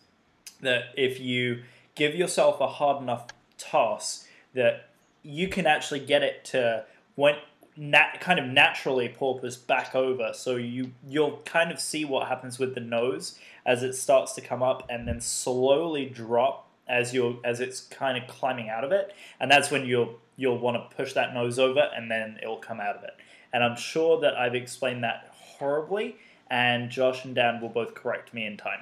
that 0.62 0.86
if 0.97 1.20
you 1.22 1.62
give 1.95 2.16
yourself 2.16 2.60
a 2.60 2.68
hard 2.68 3.01
enough 3.01 3.28
toss 3.58 4.28
that 4.53 4.89
you 5.24 5.47
can 5.47 5.66
actually 5.66 5.99
get 6.01 6.22
it 6.22 6.43
to 6.43 6.84
when 7.16 7.36
nat- 7.78 8.20
kind 8.22 8.40
of 8.40 8.46
naturally 8.46 9.10
porpoise 9.10 9.58
back 9.58 9.96
over. 9.96 10.32
So 10.34 10.56
you 10.56 10.92
you'll 11.08 11.38
kind 11.46 11.72
of 11.72 11.80
see 11.80 12.06
what 12.06 12.28
happens 12.28 12.60
with 12.60 12.76
the 12.76 12.82
nose 12.82 13.38
as 13.66 13.84
it 13.84 13.94
starts 13.94 14.34
to 14.34 14.42
come 14.42 14.62
up 14.64 14.86
and 14.90 15.08
then 15.08 15.20
slowly 15.22 16.06
drop 16.06 16.70
as 16.88 17.14
you 17.14 17.40
as 17.44 17.60
it's 17.60 17.82
kind 17.82 18.18
of 18.22 18.28
climbing 18.30 18.70
out 18.70 18.84
of 18.84 18.92
it. 18.92 19.14
And 19.40 19.50
that's 19.50 19.72
when 19.72 19.86
you'll 19.86 20.20
you'll 20.38 20.60
want 20.60 20.78
to 20.78 20.96
push 20.96 21.14
that 21.14 21.34
nose 21.34 21.58
over 21.58 21.90
and 21.96 22.12
then 22.12 22.38
it'll 22.42 22.58
come 22.58 22.80
out 22.80 22.96
of 22.98 23.04
it. 23.04 23.16
And 23.54 23.64
i'm 23.64 23.78
sure 23.78 24.20
that 24.20 24.36
i've 24.36 24.54
explained 24.54 25.04
that 25.06 25.30
horribly 25.32 26.18
and 26.50 26.90
josh 26.92 27.24
and 27.24 27.34
dan 27.34 27.62
will 27.62 27.70
both 27.70 27.96
correct 27.96 28.34
me 28.34 28.46
in 28.46 28.58
time. 28.58 28.82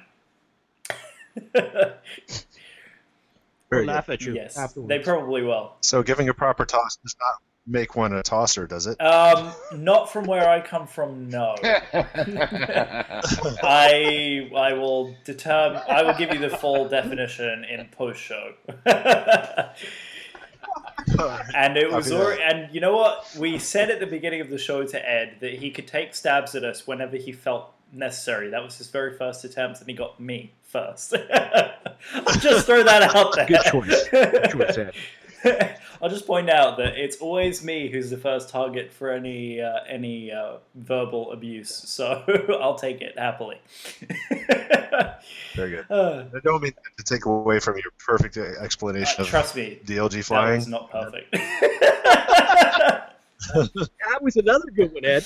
We'll 1.54 1.62
Very 3.70 3.86
laugh 3.86 4.08
at 4.08 4.22
you. 4.22 4.34
Yes 4.34 4.56
afterwards. 4.58 4.88
they 4.88 4.98
probably 4.98 5.42
will. 5.42 5.74
So 5.80 6.02
giving 6.02 6.28
a 6.28 6.34
proper 6.34 6.64
toss 6.64 6.96
does 6.96 7.16
not 7.20 7.40
make 7.66 7.96
one 7.96 8.12
a 8.12 8.22
tosser, 8.22 8.66
does 8.66 8.86
it? 8.86 9.00
um 9.00 9.52
not 9.74 10.12
from 10.12 10.24
where 10.24 10.48
i 10.48 10.60
come 10.60 10.86
from 10.86 11.28
no 11.28 11.54
I 13.62 14.50
I 14.54 14.72
will 14.74 15.16
determine. 15.24 15.82
I 15.88 16.02
will 16.02 16.14
give 16.14 16.32
you 16.32 16.38
the 16.38 16.50
full 16.50 16.88
definition 16.88 17.64
in 17.64 17.86
post 17.88 18.20
show. 18.20 18.52
and 21.54 21.76
it 21.76 21.90
was 21.90 22.08
Copy 22.10 22.20
already, 22.20 22.42
and 22.42 22.74
you 22.74 22.80
know 22.80 22.96
what 22.96 23.36
we 23.38 23.58
said 23.58 23.90
at 23.90 24.00
the 24.00 24.06
beginning 24.06 24.40
of 24.40 24.50
the 24.50 24.58
show 24.58 24.84
to 24.84 25.10
Ed 25.10 25.36
that 25.40 25.54
he 25.54 25.70
could 25.70 25.86
take 25.86 26.14
stabs 26.14 26.54
at 26.54 26.64
us 26.64 26.86
whenever 26.86 27.16
he 27.16 27.32
felt 27.32 27.72
necessary. 27.92 28.50
That 28.50 28.62
was 28.62 28.76
his 28.78 28.88
very 28.88 29.16
first 29.16 29.44
attempt, 29.44 29.80
and 29.80 29.88
he 29.88 29.94
got 29.94 30.20
me 30.20 30.52
first. 30.62 31.14
I'll 31.14 32.38
just 32.40 32.66
throw 32.66 32.82
that 32.82 33.14
out 33.14 33.34
there. 33.34 33.46
Good 33.46 33.62
choice. 33.62 34.08
Good 34.08 34.50
choice, 34.50 34.78
Ed. 35.44 35.78
I'll 36.04 36.10
just 36.10 36.26
point 36.26 36.50
out 36.50 36.76
that 36.76 36.98
it's 36.98 37.16
always 37.16 37.64
me 37.64 37.88
who's 37.88 38.10
the 38.10 38.18
first 38.18 38.50
target 38.50 38.92
for 38.92 39.10
any 39.10 39.58
uh, 39.58 39.78
any 39.88 40.30
uh, 40.30 40.56
verbal 40.74 41.32
abuse, 41.32 41.74
so 41.74 42.22
I'll 42.60 42.74
take 42.74 43.00
it 43.00 43.18
happily. 43.18 43.58
Very 45.54 45.70
good. 45.70 45.86
Uh, 45.94 46.24
I 46.34 46.40
don't 46.40 46.62
mean 46.62 46.72
to 46.98 47.04
take 47.04 47.24
away 47.24 47.60
from 47.60 47.76
your 47.76 47.92
perfect 47.98 48.36
explanation 48.36 49.14
uh, 49.20 49.22
of 49.22 49.28
trust 49.28 49.54
me, 49.54 49.78
DLG 49.86 50.24
flying. 50.24 50.58
is 50.58 50.68
not 50.68 50.90
perfect. 50.90 51.34
That 53.54 54.22
was 54.22 54.36
another 54.36 54.70
good 54.74 54.94
one, 54.94 55.04
Ed. 55.04 55.24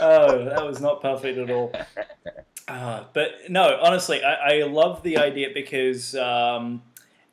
oh, 0.00 0.44
that 0.44 0.66
was 0.66 0.80
not 0.80 1.00
perfect 1.00 1.38
at 1.38 1.50
all. 1.50 1.72
Uh, 2.66 3.04
but 3.12 3.28
no, 3.48 3.78
honestly, 3.80 4.24
I, 4.24 4.58
I 4.58 4.62
love 4.64 5.04
the 5.04 5.18
idea 5.18 5.50
because 5.54 6.16
um, 6.16 6.82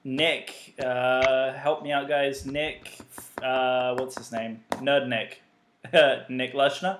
Nick, 0.07 0.73
uh, 0.81 1.51
help 1.51 1.83
me 1.83 1.91
out, 1.91 2.07
guys. 2.07 2.45
Nick, 2.45 2.97
uh, 3.43 3.93
what's 3.97 4.17
his 4.17 4.31
name? 4.31 4.63
Nerd 4.75 5.09
Nick, 5.09 5.41
Nick 6.29 6.53
Leshner. 6.53 6.99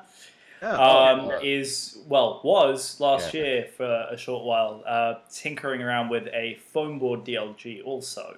um, 0.61 1.29
yeah. 1.29 1.39
is 1.41 1.99
well 2.09 2.41
was 2.43 2.99
last 2.99 3.33
Yeah. 3.33 3.41
year 3.41 3.67
for 3.77 4.07
a 4.11 4.17
short 4.17 4.43
while 4.43 4.83
uh, 4.85 5.13
tinkering 5.31 5.81
around 5.81 6.09
with 6.09 6.27
a 6.33 6.55
foam 6.55 6.99
board 6.99 7.23
DLG 7.23 7.81
also, 7.85 8.35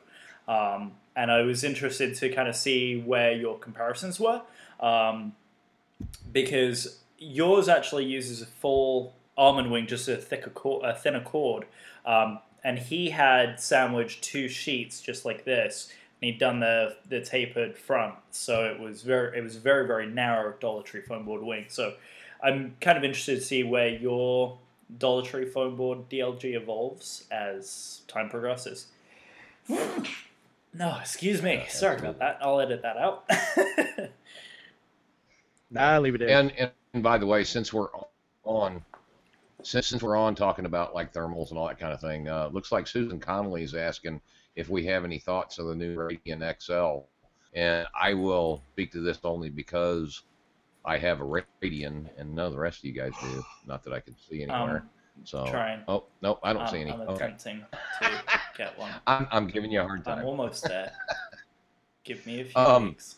um, 0.47 0.91
and 1.15 1.31
I 1.31 1.41
was 1.41 1.63
interested 1.63 2.15
to 2.17 2.29
kind 2.29 2.47
of 2.47 2.55
see 2.55 3.01
where 3.01 3.31
your 3.31 3.57
comparisons 3.57 4.19
were, 4.19 4.43
um, 4.79 5.33
because 6.31 6.99
yours 7.17 7.67
actually 7.67 8.05
uses 8.05 8.43
a 8.43 8.45
full 8.45 9.15
Armin 9.35 9.71
wing, 9.71 9.87
just 9.87 10.07
a 10.07 10.15
thicker 10.17 10.51
cord, 10.51 10.85
a 10.85 10.93
thinner 10.93 11.21
cord, 11.21 11.65
um, 12.05 12.37
and 12.63 12.77
he 12.79 13.09
had 13.09 13.59
sandwiched 13.59 14.23
two 14.23 14.47
sheets 14.49 15.01
just 15.01 15.25
like 15.25 15.45
this. 15.45 15.91
And 16.21 16.31
he'd 16.31 16.39
done 16.39 16.59
the 16.59 16.97
the 17.07 17.21
tapered 17.21 17.77
front, 17.77 18.15
so 18.31 18.65
it 18.65 18.79
was 18.79 19.01
very 19.03 19.37
it 19.37 19.41
was 19.41 19.55
very 19.55 19.87
very 19.87 20.05
narrow 20.07 20.53
Dollar 20.59 20.83
Tree 20.83 21.01
foam 21.01 21.23
board 21.25 21.41
wing. 21.41 21.65
So 21.69 21.93
I'm 22.43 22.75
kind 22.81 22.97
of 22.97 23.03
interested 23.03 23.35
to 23.35 23.41
see 23.41 23.63
where 23.63 23.87
your 23.87 24.57
Dollar 24.97 25.23
Tree 25.23 25.45
foam 25.45 25.75
board 25.77 26.09
DLG 26.09 26.55
evolves 26.55 27.23
as 27.31 28.01
time 28.07 28.29
progresses. 28.29 28.87
No, 29.69 30.97
excuse 30.99 31.41
me. 31.41 31.65
Sorry 31.69 31.97
about 31.97 32.19
that. 32.19 32.39
I'll 32.41 32.59
edit 32.59 32.81
that 32.81 32.97
out. 32.97 33.29
Nah, 35.71 35.99
leave 35.99 36.15
it 36.15 36.21
in. 36.23 36.29
and, 36.29 36.51
and 36.57 36.71
and 36.93 37.03
by 37.03 37.17
the 37.17 37.25
way, 37.27 37.43
since 37.43 37.71
we're 37.71 37.89
on, 38.43 38.83
since 39.63 39.87
since 39.87 40.01
we're 40.01 40.15
on 40.17 40.35
talking 40.35 40.65
about 40.65 40.93
like 40.95 41.13
thermals 41.13 41.49
and 41.49 41.59
all 41.59 41.67
that 41.67 41.79
kind 41.79 41.93
of 41.93 42.01
thing, 42.01 42.27
uh, 42.27 42.49
looks 42.51 42.71
like 42.71 42.87
Susan 42.87 43.19
Connolly 43.19 43.63
is 43.63 43.75
asking 43.75 44.21
if 44.55 44.69
we 44.69 44.85
have 44.85 45.03
any 45.05 45.19
thoughts 45.19 45.59
of 45.59 45.67
the 45.67 45.75
new 45.75 45.95
Radian 45.95 46.41
XL, 46.61 47.05
and 47.53 47.87
I 47.99 48.13
will 48.13 48.63
speak 48.73 48.91
to 48.93 49.01
this 49.01 49.19
only 49.23 49.49
because 49.49 50.23
I 50.85 50.97
have 50.97 51.21
a 51.21 51.23
Radian 51.63 52.09
and 52.17 52.33
none 52.35 52.47
of 52.47 52.53
the 52.53 52.59
rest 52.59 52.79
of 52.79 52.85
you 52.85 52.93
guys 52.93 53.11
do. 53.21 53.43
Not 53.67 53.83
that 53.83 53.93
I 53.93 53.99
can 53.99 54.15
see 54.17 54.43
anywhere. 54.43 54.77
um, 54.77 54.89
so 55.25 55.45
trying. 55.45 55.81
oh 55.87 56.05
no, 56.21 56.39
I 56.43 56.53
don't 56.53 56.61
I'm, 56.63 56.67
see 56.69 56.81
any. 56.81 56.91
I'm 56.91 57.01
Okay. 57.01 57.25
attempting 57.25 57.65
to 58.01 58.09
get 58.57 58.77
one. 58.79 58.91
I'm 59.07 59.27
I'm 59.31 59.47
giving 59.47 59.71
you 59.71 59.81
a 59.81 59.83
hard 59.83 60.03
time. 60.05 60.19
I'm 60.19 60.25
almost 60.25 60.63
there. 60.63 60.91
Give 62.05 62.25
me 62.25 62.41
a 62.41 62.45
few 62.45 62.61
Um, 62.61 62.87
weeks. 62.87 63.15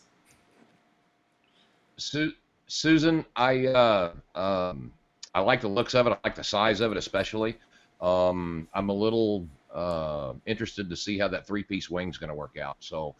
Su- 1.98 2.32
Susan, 2.66 3.24
I 3.36 3.66
uh, 3.68 4.12
um, 4.34 4.92
I 5.34 5.40
like 5.40 5.60
the 5.60 5.68
looks 5.68 5.94
of 5.94 6.06
it. 6.06 6.10
I 6.10 6.18
like 6.24 6.34
the 6.34 6.44
size 6.44 6.80
of 6.80 6.92
it, 6.92 6.98
especially. 6.98 7.56
Um, 8.00 8.68
I'm 8.74 8.88
a 8.88 8.94
little 8.94 9.48
uh, 9.72 10.34
interested 10.46 10.90
to 10.90 10.96
see 10.96 11.18
how 11.18 11.28
that 11.28 11.46
three-piece 11.46 11.88
wing's 11.88 12.18
going 12.18 12.28
to 12.28 12.34
work 12.34 12.58
out. 12.58 12.76
So, 12.80 13.14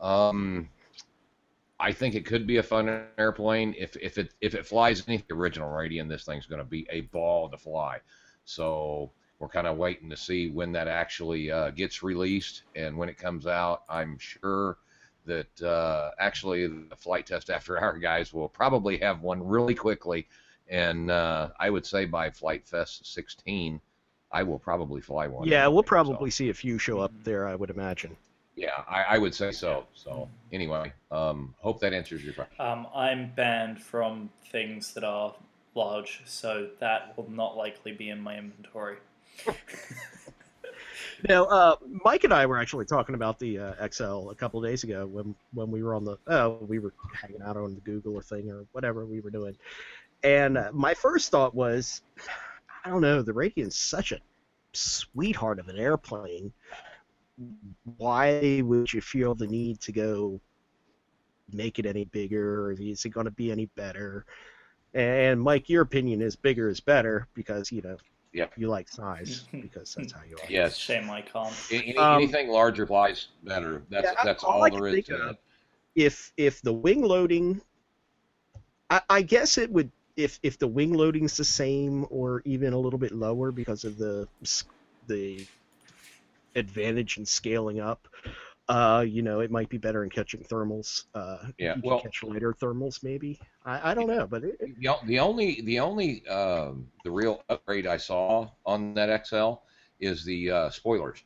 um, 0.00 0.68
I 1.80 1.92
think 1.92 2.14
it 2.14 2.26
could 2.26 2.46
be 2.46 2.56
a 2.56 2.62
fun 2.62 3.04
airplane. 3.18 3.74
If 3.78 3.96
if 3.96 4.18
it 4.18 4.34
if 4.40 4.54
it 4.54 4.66
flies 4.66 5.04
any 5.06 5.24
original 5.30 5.70
Radian, 5.70 6.08
this 6.08 6.24
thing's 6.24 6.46
going 6.46 6.60
to 6.60 6.64
be 6.64 6.86
a 6.90 7.02
ball 7.02 7.48
to 7.50 7.56
fly. 7.56 7.98
So 8.44 9.12
we're 9.38 9.48
kind 9.48 9.66
of 9.66 9.76
waiting 9.76 10.10
to 10.10 10.16
see 10.16 10.50
when 10.50 10.72
that 10.72 10.88
actually 10.88 11.50
uh, 11.50 11.70
gets 11.70 12.02
released 12.02 12.62
and 12.74 12.96
when 12.96 13.08
it 13.08 13.16
comes 13.16 13.46
out. 13.46 13.82
I'm 13.88 14.18
sure 14.18 14.78
that 15.26 15.62
uh, 15.62 16.10
actually 16.18 16.66
the 16.66 16.96
Flite 16.96 17.26
Test 17.26 17.50
after 17.50 17.78
our 17.80 17.96
guys 17.98 18.32
will 18.32 18.48
probably 18.48 18.98
have 18.98 19.22
one 19.22 19.46
really 19.46 19.74
quickly, 19.74 20.26
and 20.68 21.10
uh, 21.10 21.50
I 21.58 21.70
would 21.70 21.86
say 21.86 22.04
by 22.04 22.30
Flite 22.30 22.66
Fest 22.66 23.12
16, 23.12 23.80
I 24.32 24.42
will 24.42 24.58
probably 24.58 25.00
fly 25.00 25.26
one. 25.26 25.48
yeah, 25.48 25.66
we'll 25.68 25.82
So, 25.82 25.88
probably 25.88 26.30
see 26.30 26.50
a 26.50 26.54
few 26.54 26.78
show 26.78 27.00
up 27.00 27.12
there, 27.24 27.46
I 27.48 27.54
would 27.54 27.70
imagine. 27.70 28.16
yeah, 28.56 28.82
I, 28.88 29.02
I 29.14 29.18
would 29.18 29.34
say 29.34 29.52
so. 29.52 29.86
So 29.94 30.28
anyway, 30.52 30.92
um, 31.10 31.54
hope 31.58 31.80
that 31.80 31.92
answers 31.92 32.24
your 32.24 32.34
question. 32.34 32.56
Um, 32.58 32.86
I'm 32.94 33.30
banned 33.34 33.80
from 33.82 34.30
things 34.50 34.94
that 34.94 35.04
are 35.04 35.34
large, 35.74 36.22
so 36.26 36.68
that 36.80 37.16
will 37.16 37.30
not 37.30 37.56
likely 37.56 37.92
be 37.92 38.10
in 38.10 38.20
my 38.20 38.36
inventory. 38.38 38.96
Now, 41.28 41.44
uh, 41.46 41.76
Mike 42.04 42.24
and 42.24 42.32
I 42.32 42.46
were 42.46 42.58
actually 42.58 42.84
talking 42.84 43.14
about 43.16 43.38
the 43.40 43.58
uh, 43.58 43.88
XL 43.88 44.30
a 44.30 44.34
couple 44.36 44.62
of 44.64 44.68
days 44.70 44.84
ago 44.84 45.06
when 45.06 45.34
when 45.52 45.70
we 45.70 45.82
were 45.82 45.94
on 45.94 46.04
the 46.04 46.16
oh 46.28 46.58
we 46.68 46.78
were 46.78 46.92
hanging 47.12 47.42
out 47.42 47.56
on 47.56 47.74
the 47.74 47.80
Google 47.80 48.14
or 48.14 48.22
thing 48.22 48.50
or 48.50 48.66
whatever 48.72 49.04
we 49.04 49.20
were 49.20 49.30
doing, 49.30 49.56
and 50.22 50.58
uh, 50.58 50.70
my 50.72 50.94
first 50.94 51.30
thought 51.30 51.54
was, 51.54 52.02
I 52.84 52.90
don't 52.90 53.00
know, 53.02 53.22
the 53.22 53.32
Radian's 53.32 53.76
such 53.76 54.12
a 54.12 54.18
sweetheart 54.72 55.58
of 55.58 55.68
an 55.68 55.78
airplane. 55.78 56.52
Why 57.96 58.62
would 58.64 58.92
you 58.92 59.00
feel 59.00 59.34
the 59.34 59.46
need 59.46 59.80
to 59.82 59.92
go 59.92 60.40
make 61.52 61.78
it 61.78 61.86
any 61.86 62.04
bigger? 62.06 62.66
Or 62.66 62.72
is 62.72 63.04
it 63.04 63.10
going 63.10 63.26
to 63.26 63.30
be 63.30 63.52
any 63.52 63.66
better? 63.76 64.26
And 64.94 65.40
Mike, 65.40 65.68
your 65.68 65.82
opinion 65.82 66.20
is 66.22 66.34
bigger 66.34 66.68
is 66.68 66.80
better 66.80 67.28
because 67.34 67.70
you 67.70 67.82
know 67.82 67.96
Yep. 68.34 68.52
you 68.58 68.68
like 68.68 68.88
size 68.88 69.44
because 69.52 69.94
that's 69.94 70.12
how 70.12 70.20
you 70.28 70.36
are. 70.36 70.50
Yes. 70.50 70.78
same 70.80 71.08
I 71.10 71.22
can't. 71.22 71.52
A- 71.70 71.74
any- 71.76 71.96
Um, 71.96 72.16
anything 72.22 72.48
larger 72.48 72.86
flies 72.86 73.28
better. 73.42 73.82
That's 73.88 74.04
Yeah, 74.12 74.22
that's 74.24 74.44
all 74.44 74.62
all, 74.62 74.70
there 74.70 74.86
is 74.88 75.06
to 75.06 75.30
it. 75.30 75.36
if 75.94 76.32
if 76.36 76.60
the 76.60 76.72
wing 76.72 77.02
loading 77.02 77.60
I, 78.90 79.00
I 79.08 79.22
guess 79.22 79.56
it 79.58 79.70
would 79.70 79.90
if 80.18 80.38
if 80.42 80.58
the 80.58 80.66
wing 80.66 80.92
loading's 80.92 81.36
the 81.36 81.44
same 81.44 82.04
or 82.10 82.42
even 82.44 82.72
a 82.72 82.78
little 82.78 82.98
bit 82.98 83.12
lower 83.12 83.52
because 83.52 83.84
of 83.84 83.96
the 83.96 84.28
the 85.06 85.46
advantage 86.56 87.18
in 87.18 87.24
scaling 87.24 87.78
up, 87.80 88.08
uh, 88.68 89.04
you 89.06 89.22
know, 89.22 89.40
it 89.40 89.50
might 89.50 89.68
be 89.68 89.78
better 89.78 90.02
in 90.02 90.10
catching 90.10 90.42
thermals. 90.42 91.04
Uh, 91.14 91.38
Yeah, 91.56 91.76
you 91.76 91.82
can 91.82 91.90
well- 91.90 92.00
catch 92.00 92.22
lighter 92.24 92.52
thermals 92.52 93.02
maybe. 93.02 93.40
I, 93.64 93.92
I 93.92 93.94
don't 93.94 94.08
know, 94.08 94.26
but 94.26 94.42
it, 94.44 94.56
it- 94.60 94.80
The, 94.80 94.96
the 95.06 95.18
only 95.20 95.60
the 95.62 95.78
only 95.78 96.26
um, 96.26 96.88
the 97.04 97.10
real 97.12 97.42
upgrade 97.48 97.86
I 97.86 97.96
saw 97.96 98.48
on 98.66 98.94
that 98.94 99.26
XL 99.26 99.54
is 100.00 100.24
the 100.24 100.50
uh, 100.50 100.70
spoilers. 100.70 101.22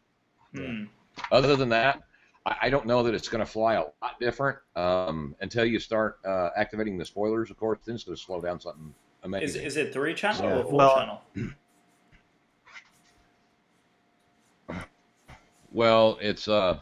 Hmm. 0.55 0.84
Other 1.30 1.57
than 1.57 1.70
that, 1.70 2.03
I, 2.47 2.57
I 2.62 2.70
don't 2.70 2.86
know 2.86 3.03
that 3.03 3.14
it's 3.14 3.28
going 3.28 3.45
to 3.45 3.51
fly 3.51 3.74
a 3.74 3.80
lot 3.80 4.18
different 4.20 4.59
um, 4.76 5.34
until 5.40 5.64
you 5.64 5.78
start 5.78 6.18
uh, 6.26 6.51
activating 6.57 6.99
the 6.99 7.05
spoilers. 7.05 7.51
Of 7.51 7.57
course, 7.57 7.78
then 7.84 7.95
it's 7.95 8.05
going 8.05 8.16
to 8.16 8.22
slow 8.22 8.40
down 8.40 8.61
something 8.61 8.88
Is, 8.88 9.24
amazing. 9.24 9.64
is 9.64 9.76
it 9.76 9.93
three 9.93 10.14
channel 10.14 10.43
Yeah. 10.45 10.57
or 10.59 10.64
four 10.64 10.72
Well- 10.74 10.97
channel? 10.97 11.20
well, 15.72 16.18
it's 16.20 16.49
uh, 16.49 16.78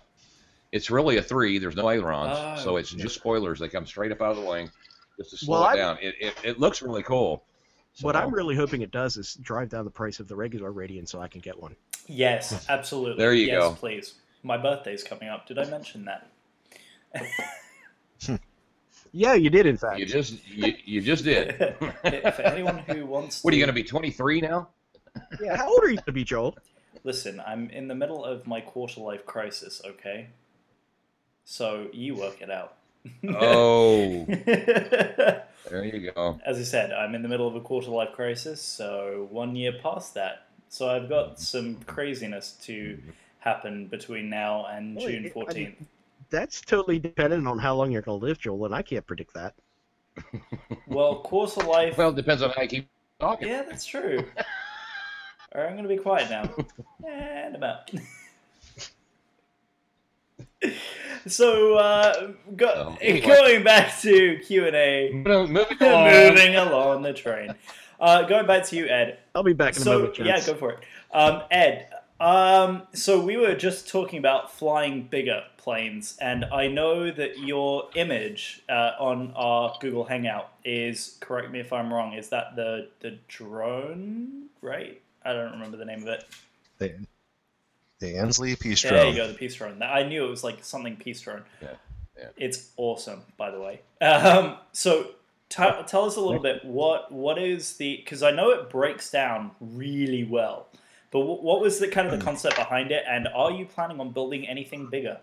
it's 0.73 0.91
really 0.91 1.17
a 1.19 1.23
three. 1.23 1.59
There's 1.59 1.77
no 1.77 1.91
ailerons, 1.91 2.37
Oh. 2.61 2.63
so 2.65 2.77
it's 2.77 2.91
just 2.91 3.15
spoilers. 3.17 3.59
They 3.59 3.69
come 3.69 3.87
straight 3.87 4.13
up 4.13 4.21
out 4.23 4.33
of 4.33 4.37
the 4.43 4.49
wing 4.49 4.71
just 5.19 5.31
to 5.31 5.37
slow 5.37 5.61
Well, 5.61 5.69
it 5.71 5.73
I- 5.73 5.77
down. 5.77 5.99
It, 6.01 6.15
it, 6.21 6.35
it 6.45 6.61
looks 6.61 6.83
really 6.83 7.03
cool. 7.03 7.45
So, 7.93 8.07
what 8.07 8.15
I'm 8.15 8.33
really 8.33 8.55
hoping 8.55 8.83
it 8.83 8.93
does 8.93 9.17
is 9.17 9.35
drive 9.43 9.69
down 9.69 9.85
the 9.85 9.91
price 9.91 10.21
of 10.21 10.29
the 10.29 10.37
regular 10.37 10.73
Radian 10.73 11.09
so 11.09 11.21
I 11.21 11.27
can 11.27 11.41
get 11.41 11.61
one. 11.61 11.75
Yes, 12.07 12.67
absolutely. 12.71 13.19
There 13.19 13.35
you 13.35 13.47
yes, 13.49 13.59
go. 13.59 13.73
please. 13.75 14.15
My 14.43 14.57
birthday's 14.57 15.03
coming 15.03 15.28
up. 15.28 15.47
Did 15.47 15.59
I 15.59 15.64
mention 15.64 16.07
that? 16.07 16.30
Yeah, 19.12 19.34
you 19.34 19.51
did 19.51 19.66
in 19.66 19.76
fact. 19.76 19.99
you 19.99 20.07
just 20.07 20.47
you, 20.49 20.74
you 20.84 21.01
just 21.01 21.24
did. 21.24 21.57
For 21.80 22.43
anyone 22.43 22.78
who 22.78 23.07
wants 23.07 23.43
What 23.43 23.53
are 23.53 23.57
you 23.57 23.61
going 23.64 23.74
to 23.74 23.80
be 23.80 23.82
23 23.82 24.41
now? 24.41 24.68
Yeah, 25.43 25.57
how 25.57 25.68
old 25.68 25.82
are 25.82 25.88
you 25.88 25.97
going 25.97 26.05
to 26.07 26.12
be, 26.12 26.22
Joel? 26.22 26.57
Listen, 27.03 27.43
I'm 27.45 27.68
in 27.70 27.88
the 27.88 27.97
middle 27.97 28.24
of 28.24 28.47
my 28.47 28.61
quarter 28.61 29.01
life 29.01 29.26
crisis, 29.26 29.82
okay? 29.84 30.28
So 31.45 31.88
you 31.93 32.14
work 32.14 32.41
it 32.41 32.49
out. 32.49 32.76
Oh, 33.28 34.24
there 35.68 35.84
you 35.84 36.12
go. 36.12 36.38
As 36.47 36.59
I 36.59 36.62
said, 36.62 36.93
I'm 36.93 37.16
in 37.16 37.22
the 37.22 37.28
middle 37.28 37.49
of 37.49 37.57
a 37.57 37.61
quarter 37.61 37.91
life 37.91 38.12
crisis, 38.12 38.62
so 38.62 39.26
one 39.32 39.57
year 39.57 39.72
past 39.82 40.14
that. 40.14 40.47
So 40.68 40.88
I've 40.88 41.09
got 41.09 41.41
some 41.41 41.76
craziness 41.86 42.53
to 42.66 43.01
happen 43.41 43.86
between 43.88 44.28
now 44.30 44.66
and 44.66 44.97
Well, 44.97 45.07
June 45.09 45.24
it- 45.26 45.32
I 45.36 45.41
14th. 45.41 45.55
mean- 45.55 45.86
That's 46.30 46.61
totally 46.61 46.99
dependent 47.01 47.49
on 47.49 47.59
how 47.59 47.74
long 47.74 47.91
you're 47.91 48.03
going 48.03 48.20
to 48.20 48.24
live, 48.24 48.38
Joel, 48.38 48.66
and 48.66 48.74
I 48.74 48.82
can't 48.82 49.07
predict 49.07 49.34
that. 49.34 49.55
Well, 50.86 51.16
quarter 51.20 51.61
life. 51.62 51.97
Well, 51.99 52.11
it 52.11 52.16
depends 52.16 52.43
on 52.43 52.51
how 52.51 52.62
you 52.62 52.68
keep 52.68 52.88
talking. 53.20 53.47
yeah, 53.49 53.62
that's 53.62 53.84
true. 53.86 54.24
All 55.55 55.61
right, 55.62 55.68
I'm 55.68 55.72
going 55.76 55.84
to 55.84 55.88
be 55.88 55.97
quiet 55.97 56.28
now. 56.30 56.53
And 57.09 57.55
about. 57.55 57.91
so, 61.26 61.74
uh, 61.74 62.32
go, 62.57 62.66
Oh, 62.74 62.99
anyway. 63.01 63.26
going 63.26 63.62
back 63.64 63.99
to 64.01 64.38
Q 64.47 64.66
and 64.66 64.76
A, 64.76 65.11
Moving 65.12 65.57
along. 65.80 66.05
moving 66.11 66.57
along 66.57 67.03
the 67.03 67.12
train. 67.12 67.55
Uh, 68.01 68.22
going 68.22 68.47
back 68.47 68.64
to 68.66 68.76
you, 68.76 68.86
Ed. 68.88 69.18
I'll 69.34 69.43
be 69.43 69.53
back 69.53 69.76
in 69.76 69.82
a 69.82 69.84
so 69.84 69.99
moment, 69.99 70.18
yeah, 70.18 70.45
go 70.45 70.55
for 70.55 70.72
it. 70.72 70.78
Um, 71.12 71.43
Ed, 71.51 71.88
um, 72.21 72.83
so 72.93 73.21
we 73.21 73.37
were 73.37 73.55
just 73.55 73.89
talking 73.89 74.18
about 74.18 74.53
flying 74.53 75.05
bigger 75.05 75.43
planes, 75.57 76.16
and 76.21 76.45
I 76.47 76.68
know 76.68 77.11
that 77.11 77.39
your 77.39 77.89
image 77.95 78.62
uh, 78.68 78.93
on 78.99 79.33
our 79.35 79.77
Google 79.81 80.05
Hangout 80.05 80.53
is 80.64 81.16
correct 81.21 81.51
me 81.51 81.61
if 81.61 81.73
I'm 81.73 81.93
wrong. 81.93 82.12
Is 82.12 82.29
that 82.29 82.57
the 82.57 82.89
the 83.01 83.18
drone? 83.29 84.49
Right? 84.62 85.01
I 85.25 85.33
don't 85.33 85.53
remember 85.53 85.77
the 85.77 85.85
name 85.85 86.03
of 86.03 86.09
it. 86.09 86.25
The, 86.79 86.95
the 87.99 88.16
Ansley 88.16 88.57
Peace 88.57 88.81
Drone. 88.81 88.95
There 88.95 89.09
you 89.09 89.16
go, 89.16 89.29
the 89.29 89.35
peace 89.35 89.55
drone. 89.55 89.83
I 89.83 90.03
knew 90.03 90.25
it 90.25 90.31
was 90.31 90.43
like 90.43 90.64
something 90.64 90.97
peace 90.97 91.21
drone. 91.21 91.43
Yeah, 91.61 91.68
yeah. 92.18 92.29
It's 92.37 92.71
awesome, 92.77 93.23
by 93.37 93.51
the 93.51 93.61
way. 93.61 93.81
Um, 94.01 94.57
so 94.73 95.09
t- 95.51 95.64
tell 95.87 96.05
us 96.07 96.16
a 96.16 96.21
little 96.21 96.41
bit 96.41 96.64
what 96.64 97.12
what 97.12 97.39
is 97.39 97.77
the 97.77 97.97
because 97.97 98.23
I 98.23 98.31
know 98.31 98.51
it 98.51 98.71
breaks 98.71 99.11
down 99.11 99.51
really 99.61 100.25
well, 100.25 100.68
but 101.11 101.21
what 101.21 101.61
was 101.61 101.79
the 101.79 101.89
kind 101.89 102.07
of 102.07 102.19
the 102.19 102.25
concept 102.25 102.57
behind 102.57 102.93
it, 102.93 103.05
and 103.09 103.27
are 103.29 103.51
you 103.51 103.67
planning 103.67 104.01
on 104.01 104.13
building 104.13 104.47
anything 104.47 104.89
bigger? 104.89 105.19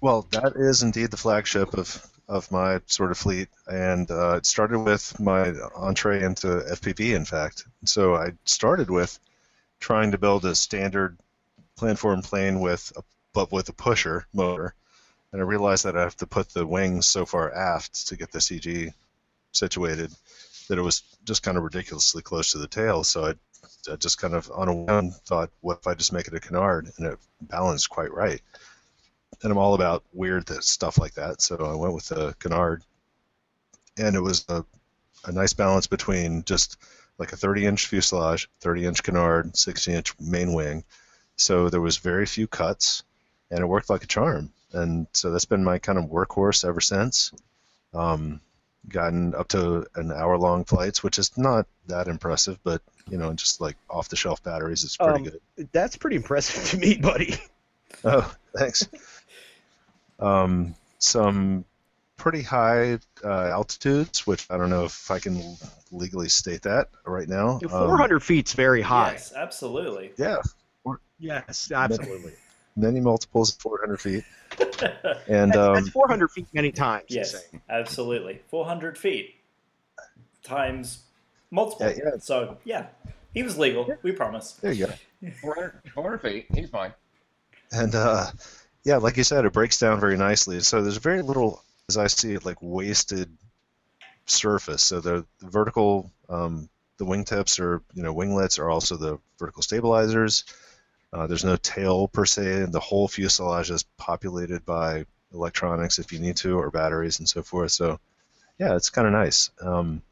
Well, 0.00 0.26
that 0.30 0.52
is 0.54 0.82
indeed 0.82 1.10
the 1.10 1.16
flagship 1.16 1.74
of, 1.74 2.06
of 2.28 2.52
my 2.52 2.80
sort 2.86 3.10
of 3.10 3.18
fleet, 3.18 3.48
and 3.66 4.08
uh, 4.10 4.36
it 4.36 4.46
started 4.46 4.78
with 4.78 5.18
my 5.18 5.52
entree 5.74 6.22
into 6.22 6.46
FPV, 6.46 7.16
in 7.16 7.24
fact. 7.24 7.64
So 7.84 8.14
I 8.14 8.32
started 8.44 8.90
with 8.90 9.18
trying 9.80 10.12
to 10.12 10.18
build 10.18 10.44
a 10.44 10.54
standard 10.54 11.18
planform 11.76 12.22
plane 12.22 12.60
with, 12.60 12.92
a, 12.96 13.02
but 13.32 13.50
with 13.50 13.68
a 13.68 13.72
pusher 13.72 14.26
motor, 14.32 14.74
and 15.32 15.42
I 15.42 15.44
realized 15.44 15.84
that 15.84 15.96
I 15.96 16.02
have 16.02 16.16
to 16.18 16.26
put 16.26 16.50
the 16.50 16.66
wings 16.66 17.06
so 17.06 17.26
far 17.26 17.52
aft 17.52 18.08
to 18.08 18.16
get 18.16 18.30
the 18.30 18.38
CG 18.38 18.92
situated 19.50 20.12
that 20.68 20.78
it 20.78 20.82
was 20.82 21.02
just 21.24 21.42
kind 21.42 21.56
of 21.56 21.64
ridiculously 21.64 22.22
close 22.22 22.52
to 22.52 22.58
the 22.58 22.68
tail. 22.68 23.04
So 23.04 23.26
I, 23.26 23.34
I 23.92 23.96
just 23.96 24.18
kind 24.18 24.34
of 24.34 24.50
on 24.54 24.68
a 24.68 24.74
whim 24.74 25.10
thought, 25.10 25.50
what 25.60 25.78
if 25.80 25.86
I 25.86 25.94
just 25.94 26.12
make 26.12 26.28
it 26.28 26.34
a 26.34 26.40
canard, 26.40 26.90
and 26.96 27.06
it 27.06 27.18
balanced 27.40 27.90
quite 27.90 28.12
right 28.12 28.40
and 29.42 29.52
I'm 29.52 29.58
all 29.58 29.74
about 29.74 30.04
weird 30.12 30.48
stuff 30.62 30.98
like 30.98 31.14
that. 31.14 31.40
So 31.40 31.56
I 31.56 31.74
went 31.74 31.94
with 31.94 32.10
a 32.10 32.34
canard, 32.38 32.82
and 33.96 34.16
it 34.16 34.20
was 34.20 34.44
a, 34.48 34.64
a 35.24 35.32
nice 35.32 35.52
balance 35.52 35.86
between 35.86 36.44
just 36.44 36.76
like 37.18 37.32
a 37.32 37.36
30 37.36 37.66
inch 37.66 37.86
fuselage, 37.86 38.48
30 38.60 38.86
inch 38.86 39.02
canard, 39.02 39.56
60 39.56 39.92
inch 39.92 40.14
main 40.20 40.52
wing. 40.54 40.84
So 41.36 41.68
there 41.68 41.80
was 41.80 41.98
very 41.98 42.26
few 42.26 42.46
cuts, 42.46 43.04
and 43.50 43.60
it 43.60 43.66
worked 43.66 43.90
like 43.90 44.04
a 44.04 44.08
charm. 44.08 44.52
And 44.72 45.06
so 45.12 45.30
that's 45.30 45.44
been 45.44 45.64
my 45.64 45.78
kind 45.78 45.98
of 45.98 46.06
workhorse 46.06 46.66
ever 46.66 46.80
since. 46.80 47.32
Um, 47.94 48.40
gotten 48.88 49.34
up 49.34 49.48
to 49.48 49.84
an 49.96 50.12
hour 50.12 50.38
long 50.38 50.64
flights, 50.64 51.02
which 51.02 51.18
is 51.18 51.36
not 51.36 51.66
that 51.88 52.08
impressive, 52.08 52.58
but 52.64 52.80
you 53.10 53.18
know, 53.18 53.32
just 53.34 53.60
like 53.60 53.76
off 53.90 54.08
the 54.08 54.16
shelf 54.16 54.42
batteries, 54.42 54.84
it's 54.84 54.96
pretty 54.96 55.18
Um, 55.20 55.24
good. 55.56 55.68
That's 55.72 55.96
pretty 55.96 56.16
impressive 56.16 56.64
to 56.70 56.78
me, 56.78 56.96
buddy. 56.98 57.34
Oh, 58.04 58.32
thanks. 58.56 58.86
um, 60.20 60.74
some 60.98 61.64
pretty 62.16 62.42
high 62.42 62.98
uh, 63.24 63.28
altitudes, 63.48 64.26
which 64.26 64.46
I 64.50 64.56
don't 64.56 64.70
know 64.70 64.84
if 64.84 65.10
I 65.10 65.18
can 65.18 65.56
legally 65.90 66.28
state 66.28 66.62
that 66.62 66.88
right 67.06 67.28
now. 67.28 67.58
Um, 67.62 67.68
400 67.68 68.20
feet's 68.22 68.52
very 68.52 68.82
high. 68.82 69.12
Yes, 69.12 69.32
absolutely. 69.34 70.12
yeah, 70.18 70.36
Yes, 71.18 71.70
absolutely. 71.72 72.34
many 72.76 73.00
multiples 73.00 73.52
of 73.54 73.60
400 73.60 74.00
feet, 74.00 74.24
and 75.28 75.52
That's, 75.52 75.56
um, 75.56 75.74
that's 75.74 75.88
400 75.90 76.30
feet 76.30 76.46
many 76.52 76.72
times. 76.72 77.04
you 77.08 77.16
yes, 77.18 77.48
absolutely. 77.68 78.40
Four 78.48 78.64
hundred 78.64 78.98
feet 78.98 79.34
times 80.42 81.04
multiple. 81.50 81.86
Yeah, 81.86 81.94
yeah. 81.96 82.18
So 82.20 82.58
yeah, 82.64 82.86
he 83.34 83.42
was 83.42 83.58
legal. 83.58 83.88
We 84.02 84.12
promise. 84.12 84.52
there 84.52 84.72
you 84.72 84.86
go. 84.86 85.30
400, 85.40 85.80
400 85.94 86.18
feet. 86.18 86.46
He's 86.54 86.70
fine. 86.70 86.92
And 87.72 87.94
uh, 87.94 88.26
yeah, 88.84 88.96
like 88.96 89.16
you 89.16 89.24
said, 89.24 89.44
it 89.44 89.52
breaks 89.52 89.78
down 89.78 90.00
very 90.00 90.16
nicely. 90.16 90.60
So 90.60 90.82
there's 90.82 90.96
very 90.96 91.22
little, 91.22 91.62
as 91.88 91.96
I 91.96 92.06
see 92.06 92.34
it, 92.34 92.44
like 92.44 92.56
wasted 92.60 93.30
surface. 94.26 94.82
So 94.82 95.00
the, 95.00 95.26
the 95.40 95.48
vertical, 95.48 96.10
um, 96.28 96.68
the 96.98 97.04
wingtips 97.04 97.60
or 97.60 97.82
you 97.94 98.02
know 98.02 98.12
winglets 98.12 98.58
are 98.58 98.70
also 98.70 98.96
the 98.96 99.18
vertical 99.38 99.62
stabilizers. 99.62 100.44
Uh, 101.12 101.26
there's 101.26 101.44
no 101.44 101.56
tail 101.56 102.08
per 102.08 102.24
se, 102.26 102.62
and 102.64 102.72
the 102.72 102.80
whole 102.80 103.08
fuselage 103.08 103.70
is 103.70 103.84
populated 103.96 104.64
by 104.64 105.04
electronics 105.32 105.98
if 105.98 106.12
you 106.12 106.18
need 106.18 106.36
to, 106.36 106.58
or 106.58 106.70
batteries 106.70 107.18
and 107.18 107.28
so 107.28 107.42
forth. 107.42 107.72
So 107.72 107.98
yeah, 108.58 108.76
it's 108.76 108.90
kind 108.90 109.06
of 109.06 109.12
nice. 109.14 109.50
Um, 109.60 110.02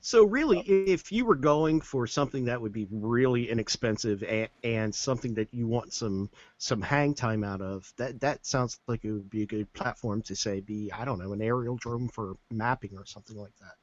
So 0.00 0.22
really, 0.24 0.60
if 0.60 1.10
you 1.10 1.24
were 1.24 1.34
going 1.34 1.80
for 1.80 2.06
something 2.06 2.44
that 2.44 2.60
would 2.60 2.72
be 2.72 2.86
really 2.90 3.50
inexpensive 3.50 4.22
and, 4.22 4.48
and 4.62 4.94
something 4.94 5.34
that 5.34 5.48
you 5.52 5.66
want 5.66 5.92
some 5.92 6.30
some 6.58 6.80
hang 6.82 7.14
time 7.14 7.42
out 7.42 7.60
of, 7.62 7.92
that 7.96 8.20
that 8.20 8.46
sounds 8.46 8.78
like 8.86 9.04
it 9.04 9.10
would 9.12 9.30
be 9.30 9.42
a 9.42 9.46
good 9.46 9.72
platform 9.72 10.22
to 10.22 10.36
say 10.36 10.60
be 10.60 10.92
I 10.92 11.04
don't 11.04 11.18
know 11.18 11.32
an 11.32 11.42
aerial 11.42 11.76
drone 11.76 12.08
for 12.08 12.36
mapping 12.50 12.96
or 12.96 13.06
something 13.06 13.36
like 13.36 13.56
that. 13.60 13.74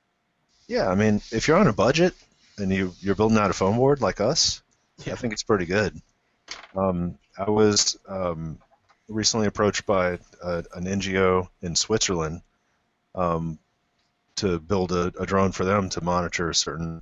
yeah, 0.68 0.88
I 0.90 0.96
mean, 0.96 1.22
if 1.32 1.48
you're 1.48 1.58
on 1.58 1.68
a 1.68 1.74
budget 1.74 2.14
and 2.58 2.72
you 2.72 2.94
you're 3.00 3.16
building 3.16 3.38
out 3.38 3.50
a 3.50 3.54
foam 3.54 3.78
board 3.78 4.02
like 4.02 4.22
us, 4.22 4.62
Yeah. 5.06 5.14
I 5.14 5.16
think 5.16 5.34
it's 5.34 5.44
pretty 5.44 5.66
good. 5.66 6.00
Um, 6.76 7.18
I 7.38 7.50
was 7.50 7.98
um, 8.08 8.58
recently 9.08 9.48
approached 9.48 9.86
by 9.86 10.20
a, 10.44 10.64
an 10.76 10.86
NGO 10.86 11.48
in 11.62 11.76
Switzerland 11.76 12.42
um, 13.16 13.60
to 14.38 14.60
build 14.60 14.92
a, 14.92 15.12
a 15.20 15.26
drone 15.26 15.52
for 15.52 15.66
them 15.66 15.90
to 15.90 16.04
monitor 16.04 16.54
certain 16.54 17.02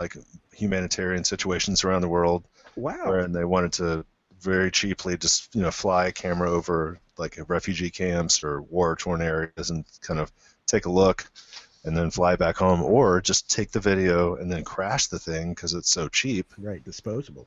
like 0.00 0.14
humanitarian 0.54 1.24
situations 1.24 1.84
around 1.84 2.02
the 2.02 2.08
world, 2.08 2.44
Wow. 2.76 3.04
wherein 3.06 3.32
they 3.32 3.44
wanted 3.44 3.72
to 3.74 4.04
very 4.40 4.70
cheaply 4.70 5.16
just 5.16 5.54
you 5.54 5.62
know 5.62 5.70
fly 5.70 6.06
a 6.06 6.12
camera 6.12 6.50
over 6.50 6.98
like 7.18 7.38
refugee 7.48 7.90
camps 7.90 8.42
or 8.42 8.62
war 8.62 8.96
torn 8.96 9.22
areas 9.22 9.70
and 9.70 9.84
kind 10.00 10.18
of 10.18 10.32
take 10.66 10.86
a 10.86 10.90
look. 10.90 11.30
and 11.84 11.96
then 11.96 12.12
fly 12.12 12.36
back 12.36 12.56
home, 12.56 12.80
or 12.80 13.20
just 13.20 13.50
take 13.50 13.72
the 13.72 13.80
video 13.80 14.36
and 14.36 14.50
then 14.52 14.62
crash 14.62 15.08
the 15.08 15.18
thing 15.18 15.50
because 15.52 15.74
it's 15.74 15.90
so 15.90 16.06
cheap. 16.08 16.46
Right, 16.56 16.82
disposable. 16.84 17.44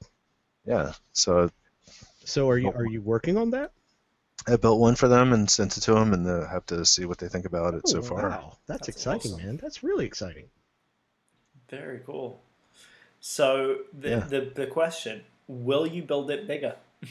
Yeah, 0.65 0.93
so 1.13 1.49
So 2.25 2.49
are 2.49 2.57
you 2.57 2.73
are 2.73 2.85
you 2.85 3.01
working 3.01 3.37
on 3.37 3.51
that? 3.51 3.71
I 4.47 4.57
built 4.57 4.79
one 4.79 4.95
for 4.95 5.07
them 5.07 5.33
and 5.33 5.49
sent 5.49 5.77
it 5.77 5.81
to 5.81 5.93
them, 5.95 6.13
and 6.13 6.27
uh, 6.27 6.47
have 6.49 6.65
to 6.67 6.85
see 6.85 7.05
what 7.05 7.19
they 7.19 7.29
think 7.29 7.45
about 7.45 7.75
it 7.75 7.87
Oh, 7.87 7.89
so 7.89 8.01
far. 8.01 8.39
Wow, 8.39 8.57
that's, 8.67 8.89
That's 8.89 8.89
exciting, 8.89 9.37
awesome. 9.37 9.37
man. 9.37 9.57
That's 9.57 9.81
really 9.83 10.05
exciting. 10.05 10.49
Very 11.69 11.99
cool. 12.05 12.41
So 13.21 13.79
the, 13.93 14.11
Yeah. 14.11 14.27
the 14.27 14.41
the 14.55 14.67
question: 14.67 15.23
Will 15.47 15.87
you 15.87 16.03
build 16.03 16.31
it 16.31 16.47
bigger? 16.47 16.75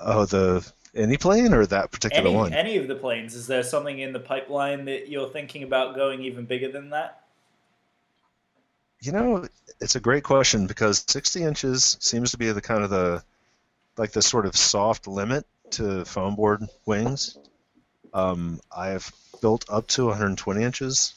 Oh, 0.00 0.24
the 0.26 0.72
any 0.92 1.16
plane 1.16 1.54
or 1.54 1.64
that 1.66 1.92
particular 1.92 2.32
Any 2.32 2.32
one? 2.32 2.58
any 2.58 2.76
of 2.76 2.86
the 2.88 2.94
planes? 2.94 3.34
Is 3.34 3.46
there 3.46 3.62
something 3.62 3.98
in 3.98 4.12
the 4.12 4.20
pipeline 4.20 4.84
that 4.86 5.08
you're 5.08 5.28
thinking 5.30 5.62
about 5.62 5.94
going 5.94 6.22
even 6.22 6.44
bigger 6.46 6.70
than 6.70 6.90
that? 6.90 7.17
You 9.00 9.12
know, 9.12 9.46
it's 9.80 9.94
a 9.94 10.00
great 10.00 10.24
question 10.24 10.66
because 10.66 11.04
60 11.06 11.42
inches 11.42 11.96
seems 12.00 12.32
to 12.32 12.38
be 12.38 12.50
the 12.50 12.60
kind 12.60 12.82
of 12.82 12.90
the 12.90 13.22
like 13.96 14.12
the 14.12 14.22
sort 14.22 14.46
of 14.46 14.56
soft 14.56 15.06
limit 15.06 15.46
to 15.70 16.04
foam 16.04 16.34
board 16.34 16.64
wings. 16.86 17.36
Um, 18.12 18.60
I've 18.74 19.10
built 19.40 19.64
up 19.68 19.86
to 19.88 20.06
120 20.06 20.62
inches, 20.62 21.14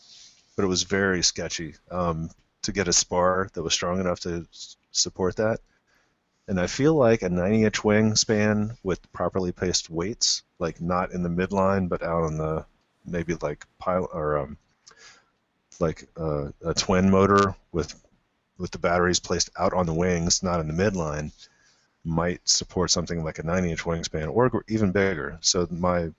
but 0.56 0.64
it 0.64 0.68
was 0.68 0.84
very 0.84 1.24
sketchy 1.24 1.76
um, 1.90 2.30
to 2.64 2.72
get 2.72 2.88
a 2.88 2.94
spar 2.94 3.50
that 3.54 3.64
was 3.64 3.74
strong 3.74 4.00
enough 4.00 4.20
to 4.22 4.46
support 4.92 5.38
that. 5.38 5.60
And 6.48 6.60
I 6.60 6.68
feel 6.68 6.94
like 6.96 7.22
a 7.22 7.30
90 7.30 7.64
inch 7.64 7.84
wing 7.84 8.16
span 8.16 8.78
with 8.84 9.12
properly 9.14 9.52
placed 9.52 9.90
weights, 9.90 10.44
like 10.60 10.82
not 10.82 11.12
in 11.12 11.24
the 11.24 11.30
midline, 11.30 11.88
but 11.88 12.04
out 12.04 12.24
on 12.24 12.38
the 12.38 12.66
maybe 13.06 13.36
like 13.42 13.66
pile 13.80 14.10
or 14.12 14.38
um, 14.38 14.58
like 15.82 16.08
uh, 16.18 16.50
a 16.66 16.74
twin 16.74 17.10
motor 17.10 17.56
with 17.72 17.94
with 18.58 18.72
the 18.72 18.80
batteries 18.80 19.20
placed 19.20 19.50
out 19.58 19.74
on 19.74 19.88
the 19.88 19.94
wings, 19.94 20.44
not 20.44 20.60
in 20.60 20.68
the 20.68 20.74
midline, 20.74 21.32
might 22.04 22.48
support 22.48 22.92
something 22.92 23.24
like 23.24 23.40
a 23.40 23.44
90 23.44 23.72
inch 23.72 23.84
wingspan 23.84 24.32
or 24.32 24.64
even 24.68 24.92
bigger. 24.92 25.38
So 25.42 25.68
my 25.72 26.12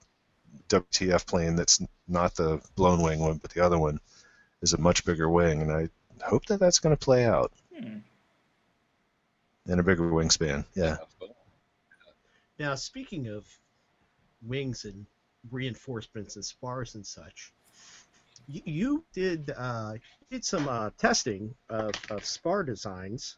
WTF 0.69 1.25
plane 1.25 1.55
that's 1.55 1.81
not 2.07 2.35
the 2.35 2.61
blown 2.75 3.01
wing 3.01 3.19
one, 3.19 3.37
but 3.37 3.51
the 3.51 3.63
other 3.63 3.79
one, 3.79 3.99
is 4.61 4.73
a 4.73 4.77
much 4.77 5.05
bigger 5.05 5.29
wing, 5.29 5.61
and 5.61 5.71
I 5.71 5.89
hope 6.25 6.45
that 6.45 6.59
that's 6.59 6.79
going 6.79 6.95
to 6.95 7.05
play 7.05 7.25
out 7.25 7.51
Hmm. 7.77 7.97
in 9.67 9.79
a 9.79 9.83
bigger 9.83 10.09
wingspan. 10.09 10.65
Yeah. 10.73 10.97
Now, 12.59 12.75
speaking 12.75 13.27
of 13.27 13.45
wings 14.41 14.85
and 14.85 15.05
reinforcements 15.51 16.35
and 16.35 16.45
spars 16.45 16.95
and 16.95 17.05
such, 17.05 17.51
you, 18.47 19.03
did 19.13 19.51
uh, 19.57 19.93
did 20.31 20.43
some 20.43 20.67
uh, 20.67 20.89
testing 20.97 21.53
of, 21.69 21.91
of 22.09 22.25
spar 22.25 22.63
designs, 22.63 23.37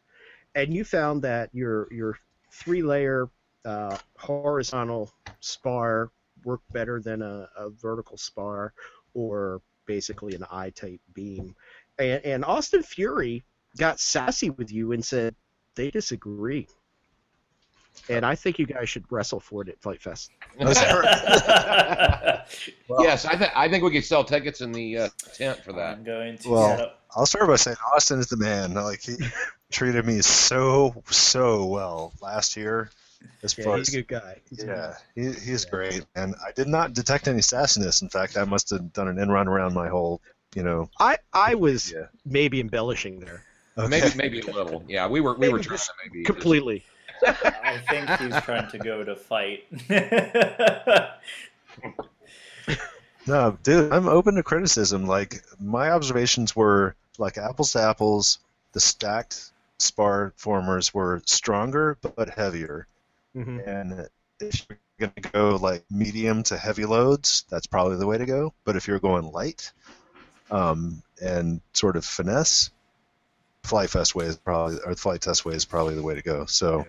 and 0.54 0.72
you 0.72 0.84
found 0.84 1.22
that 1.22 1.50
your 1.52 1.88
your 1.92 2.18
three 2.52 2.82
layer 2.82 3.28
uh, 3.64 3.96
horizontal 4.18 5.12
spar 5.40 6.10
worked 6.44 6.72
better 6.72 7.00
than 7.00 7.22
a, 7.22 7.48
a 7.56 7.70
vertical 7.70 8.16
spar, 8.16 8.72
or 9.14 9.60
basically 9.86 10.34
an 10.34 10.44
I 10.50 10.70
type 10.70 11.00
beam. 11.14 11.54
And, 11.98 12.24
and 12.24 12.44
Austin 12.44 12.82
Fury 12.82 13.44
got 13.76 14.00
sassy 14.00 14.50
with 14.50 14.70
you 14.72 14.92
and 14.92 15.04
said 15.04 15.34
they 15.74 15.90
disagree. 15.90 16.68
And 18.08 18.24
I 18.24 18.34
think 18.34 18.58
you 18.58 18.66
guys 18.66 18.88
should 18.88 19.04
wrestle 19.10 19.40
for 19.40 19.62
it 19.62 19.68
at 19.68 19.80
Fight 19.80 20.00
Fest. 20.00 20.30
yes, 23.00 23.24
I 23.24 23.36
think 23.36 23.52
I 23.56 23.68
think 23.68 23.84
we 23.84 23.90
could 23.90 24.04
sell 24.04 24.24
tickets 24.24 24.60
in 24.60 24.72
the 24.72 24.98
uh, 24.98 25.08
tent 25.34 25.58
for 25.64 25.72
that. 25.72 25.98
I'm 25.98 26.04
going 26.04 26.38
to 26.38 26.48
Well, 26.50 26.68
set 26.68 26.80
up. 26.80 27.02
I'll 27.16 27.26
start 27.26 27.48
by 27.48 27.56
saying 27.56 27.76
Austin 27.94 28.18
is 28.20 28.28
the 28.28 28.36
man. 28.36 28.74
Like 28.74 29.02
he 29.02 29.16
treated 29.70 30.04
me 30.06 30.20
so 30.22 31.02
so 31.10 31.64
well 31.66 32.12
last 32.20 32.56
year. 32.56 32.90
As 33.42 33.56
Yeah, 33.56 33.64
far 33.64 33.78
he's 33.78 33.88
as 33.88 33.94
a 33.94 34.02
good 34.02 34.08
guy. 34.08 34.36
He's 34.50 34.62
a 34.62 34.66
good 34.66 34.76
Yeah, 34.76 34.94
he, 35.14 35.22
he's 35.40 35.64
great, 35.64 36.04
and 36.14 36.34
I 36.46 36.52
did 36.52 36.68
not 36.68 36.92
detect 36.92 37.28
any 37.28 37.40
sassiness. 37.40 38.02
In 38.02 38.08
fact, 38.08 38.36
I 38.36 38.44
must 38.44 38.70
have 38.70 38.92
done 38.92 39.08
an 39.08 39.18
in 39.18 39.30
run 39.30 39.48
around 39.48 39.74
my 39.74 39.88
whole, 39.88 40.20
you 40.54 40.62
know. 40.62 40.90
I, 41.00 41.16
I 41.32 41.54
was 41.54 41.90
Yeah. 41.92 42.06
maybe 42.24 42.60
embellishing 42.60 43.18
there. 43.20 43.42
Maybe 43.76 44.08
maybe 44.16 44.40
a 44.40 44.46
little. 44.46 44.84
Yeah, 44.88 45.06
we 45.08 45.20
were 45.20 45.34
we 45.34 45.48
were 45.48 45.58
trying 45.58 45.76
just 45.76 45.88
to 45.88 45.92
maybe 46.04 46.22
just- 46.24 46.32
Completely. 46.32 46.84
I 47.24 47.78
think 47.88 48.10
he's 48.20 48.40
trying 48.42 48.68
to 48.70 48.78
go 48.78 49.04
to 49.04 49.16
fight. 49.16 49.64
No, 53.26 53.58
dude, 53.62 53.92
I'm 53.92 54.08
open 54.08 54.36
to 54.36 54.42
criticism. 54.42 55.06
Like 55.06 55.42
my 55.58 55.90
observations 55.90 56.54
were 56.54 56.94
like 57.18 57.38
apples 57.38 57.72
to 57.72 57.82
apples. 57.82 58.38
The 58.72 58.80
stacked 58.80 59.50
spar 59.78 60.32
formers 60.36 60.94
were 60.94 61.22
stronger 61.26 61.98
but 62.00 62.30
heavier, 62.30 62.86
hmm 63.34 63.58
and 63.66 64.08
if 64.40 64.66
you're 64.68 64.78
gonna 64.98 65.28
go 65.32 65.56
like 65.56 65.84
medium 65.90 66.42
to 66.44 66.56
heavy 66.56 66.84
loads, 66.84 67.44
that's 67.50 67.66
probably 67.66 67.96
the 67.96 68.06
way 68.06 68.18
to 68.18 68.26
go. 68.26 68.54
But 68.64 68.76
if 68.76 68.86
you're 68.86 69.00
going 69.00 69.30
light, 69.32 69.72
um, 70.50 71.02
and 71.20 71.60
sort 71.72 71.96
of 71.96 72.04
finesse, 72.04 72.70
Flite 73.64 73.90
Fest 73.90 74.14
way 74.14 74.26
is 74.26 74.36
probably 74.36 74.78
or 74.84 74.94
Flite 74.94 75.22
Test 75.22 75.44
way 75.44 75.54
is 75.54 75.64
probably 75.64 75.94
the 75.96 76.02
way 76.02 76.14
to 76.14 76.22
go. 76.22 76.46
So, 76.46 76.86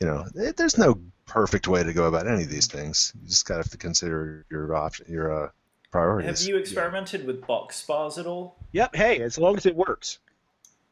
you 0.00 0.06
know, 0.06 0.24
it, 0.34 0.56
there's 0.56 0.78
no 0.78 1.00
perfect 1.26 1.68
way 1.68 1.82
to 1.82 1.92
go 1.92 2.06
about 2.06 2.26
any 2.26 2.42
of 2.42 2.48
these 2.50 2.66
things. 2.66 3.12
You 3.22 3.28
just 3.28 3.46
gotta 3.46 3.60
have 3.62 3.70
to 3.70 3.78
consider 3.78 4.44
your 4.50 4.74
option, 4.74 5.06
your 5.08 5.44
uh, 5.46 5.50
priorities. 5.90 6.40
Have 6.40 6.48
you 6.48 6.56
experimented 6.56 7.26
with 7.26 7.46
box 7.46 7.76
spars 7.76 8.18
at 8.18 8.26
all? 8.26 8.56
Yep. 8.72 8.96
Hey, 8.96 9.20
as 9.20 9.38
long 9.38 9.56
as 9.56 9.66
it 9.66 9.76
works. 9.76 10.18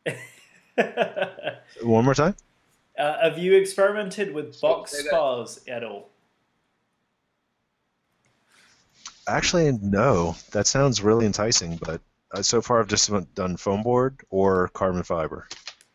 uh, 0.07 0.13
One 1.83 2.05
more 2.05 2.15
time. 2.15 2.37
have 2.97 3.39
you 3.39 3.55
experimented 3.55 4.33
with 4.35 4.61
box 4.61 4.93
Say 4.93 5.03
that. 5.03 5.09
spars 5.09 5.61
at 5.67 5.83
all? 5.85 6.09
Actually, 9.27 9.73
no. 9.73 10.37
That 10.53 10.67
sounds 10.67 11.03
really 11.03 11.27
enticing, 11.27 11.77
but 11.77 12.01
uh, 12.33 12.43
so 12.43 12.61
far 12.63 12.81
I've 12.81 12.89
just 12.89 13.11
done 13.35 13.57
foam 13.57 13.83
board 13.83 14.21
or 14.31 14.69
carbon 14.69 15.03
fiber. 15.03 15.49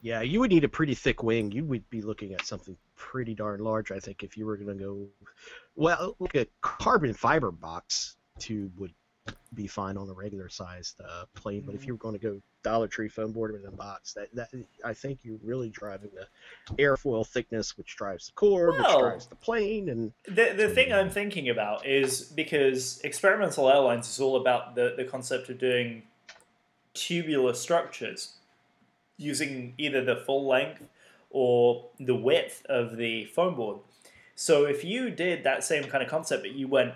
Yeah, 0.03 0.21
you 0.21 0.41
would 0.41 0.51
need 0.51 0.65
a 0.65 0.69
pretty 0.69 0.95
thick 0.95 1.23
wing. 1.23 1.53
You 1.53 1.63
would 1.63 1.89
be 1.89 2.01
looking 2.01 2.33
at 2.33 2.45
something 2.45 2.75
pretty 2.97 3.33
darn 3.33 3.61
large, 3.61 3.89
I 3.89 3.99
think, 3.99 4.21
if 4.21 4.37
you 4.37 4.45
were 4.45 4.57
going 4.57 4.77
to 4.77 4.83
go. 4.83 5.07
Well, 5.77 6.17
look 6.19 6.35
at 6.35 6.49
carbon 6.59 7.13
fiber 7.13 7.51
box 7.51 8.17
tube 8.37 8.77
would 8.77 8.93
be 9.53 9.65
fine 9.65 9.95
on 9.95 10.09
a 10.09 10.13
regular 10.13 10.49
sized 10.49 10.99
uh, 10.99 11.23
plane, 11.35 11.63
but 11.65 11.73
if 11.73 11.87
you 11.87 11.93
were 11.93 11.99
going 11.99 12.15
to 12.15 12.19
go 12.19 12.41
Dollar 12.63 12.89
Tree 12.89 13.07
foam 13.07 13.31
board 13.31 13.55
in 13.55 13.65
a 13.65 13.71
box, 13.71 14.11
that, 14.13 14.27
that 14.35 14.49
I 14.83 14.93
think 14.93 15.19
you're 15.23 15.39
really 15.41 15.69
driving 15.69 16.09
the 16.13 16.75
airfoil 16.75 17.25
thickness, 17.25 17.77
which 17.77 17.95
drives 17.95 18.27
the 18.27 18.33
core, 18.33 18.73
which 18.73 18.81
drives 18.81 19.27
the 19.27 19.35
plane, 19.35 19.87
and 19.87 20.11
The, 20.25 20.53
the 20.57 20.67
thing 20.67 20.91
I'm 20.91 21.09
thinking 21.09 21.47
about 21.47 21.85
is 21.85 22.23
because 22.23 22.99
experimental 23.05 23.69
airlines 23.69 24.09
is 24.09 24.19
all 24.19 24.35
about 24.35 24.75
the, 24.75 24.95
the 24.97 25.05
concept 25.05 25.47
of 25.47 25.59
doing 25.59 26.03
tubular 26.93 27.53
structures 27.53 28.35
using 29.17 29.73
either 29.77 30.03
the 30.03 30.15
full 30.15 30.47
length 30.47 30.83
or 31.29 31.89
the 31.99 32.15
width 32.15 32.65
of 32.67 32.97
the 32.97 33.25
foam 33.25 33.55
board. 33.55 33.79
So 34.35 34.65
if 34.65 34.83
you 34.83 35.09
did 35.09 35.43
that 35.43 35.63
same 35.63 35.83
kind 35.83 36.03
of 36.03 36.09
concept, 36.09 36.43
but 36.43 36.53
you 36.53 36.67
went 36.67 36.93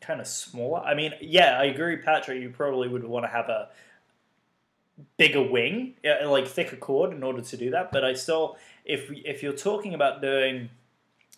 kind 0.00 0.20
of 0.20 0.26
smaller, 0.26 0.80
I 0.80 0.94
mean, 0.94 1.12
yeah, 1.20 1.58
I 1.58 1.64
agree, 1.64 1.96
Patrick. 1.96 2.40
You 2.40 2.50
probably 2.50 2.88
would 2.88 3.04
want 3.04 3.24
to 3.24 3.30
have 3.30 3.48
a 3.48 3.68
bigger 5.16 5.42
wing, 5.42 5.94
like 6.24 6.46
thicker 6.46 6.76
chord, 6.76 7.12
in 7.12 7.22
order 7.22 7.40
to 7.40 7.56
do 7.56 7.70
that. 7.70 7.92
But 7.92 8.04
I 8.04 8.14
still, 8.14 8.56
if 8.84 9.10
if 9.10 9.42
you're 9.42 9.52
talking 9.52 9.94
about 9.94 10.20
doing 10.20 10.70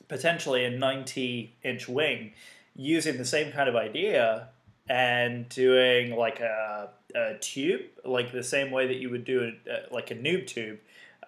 potentially 0.09 0.65
a 0.65 0.71
90 0.71 1.55
inch 1.63 1.89
wing 1.89 2.33
using 2.75 3.17
the 3.17 3.25
same 3.25 3.53
kind 3.53 3.69
of 3.69 3.77
idea 3.77 4.49
and 4.89 5.49
doing 5.49 6.17
like 6.17 6.41
a, 6.41 6.91
a 7.15 7.39
tube, 7.39 7.83
like 8.05 8.33
the 8.33 8.43
same 8.43 8.71
way 8.71 8.87
that 8.87 8.97
you 8.97 9.11
would 9.11 9.25
do 9.25 9.53
a, 9.69 9.95
like 9.95 10.11
a 10.11 10.15
noob 10.15 10.47
tube 10.47 10.79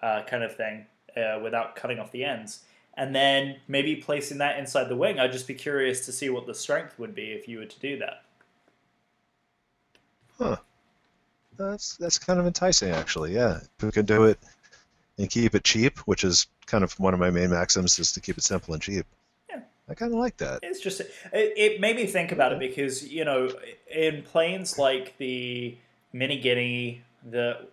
uh, 0.01 0.23
kind 0.23 0.43
of 0.43 0.55
thing 0.55 0.85
uh, 1.17 1.39
without 1.41 1.75
cutting 1.75 1.99
off 1.99 2.11
the 2.11 2.23
ends. 2.23 2.63
And 2.95 3.15
then 3.15 3.57
maybe 3.67 3.95
placing 3.95 4.37
that 4.37 4.59
inside 4.59 4.87
the 4.87 4.95
wing. 4.95 5.19
I'd 5.19 5.31
just 5.31 5.47
be 5.47 5.55
curious 5.55 6.05
to 6.05 6.11
see 6.11 6.29
what 6.29 6.45
the 6.45 6.53
strength 6.53 6.99
would 6.99 7.15
be 7.15 7.31
if 7.31 7.47
you 7.47 7.57
were 7.59 7.65
to 7.65 7.79
do 7.79 7.97
that. 7.97 8.23
Huh. 10.37 10.57
That's 11.57 11.97
that's 11.97 12.17
kind 12.19 12.39
of 12.39 12.45
enticing, 12.45 12.91
actually. 12.91 13.33
Yeah, 13.33 13.57
if 13.57 13.83
we 13.83 13.91
can 13.91 14.05
do 14.05 14.25
it 14.25 14.39
and 15.17 15.29
keep 15.29 15.55
it 15.55 15.63
cheap, 15.63 15.99
which 15.99 16.23
is 16.23 16.47
kind 16.65 16.83
of 16.83 16.99
one 16.99 17.13
of 17.13 17.19
my 17.19 17.29
main 17.29 17.51
maxims, 17.51 17.99
is 17.99 18.11
to 18.13 18.21
keep 18.21 18.37
it 18.37 18.43
simple 18.43 18.73
and 18.73 18.81
cheap. 18.81 19.05
Yeah. 19.87 19.91
I 19.91 19.95
kind 19.95 20.13
of 20.13 20.19
like 20.19 20.37
that. 20.37 20.59
It's 20.63 20.79
just 20.79 21.01
it, 21.01 21.09
it 21.33 21.81
made 21.81 21.95
me 21.95 22.05
think 22.05 22.31
about 22.31 22.53
it 22.53 22.59
because 22.59 23.07
you 23.07 23.25
know 23.25 23.49
in 23.93 24.23
planes 24.23 24.77
like 24.77 25.17
the 25.17 25.77
Mini 26.13 26.39
Guinea, 26.39 27.01
the 27.29 27.67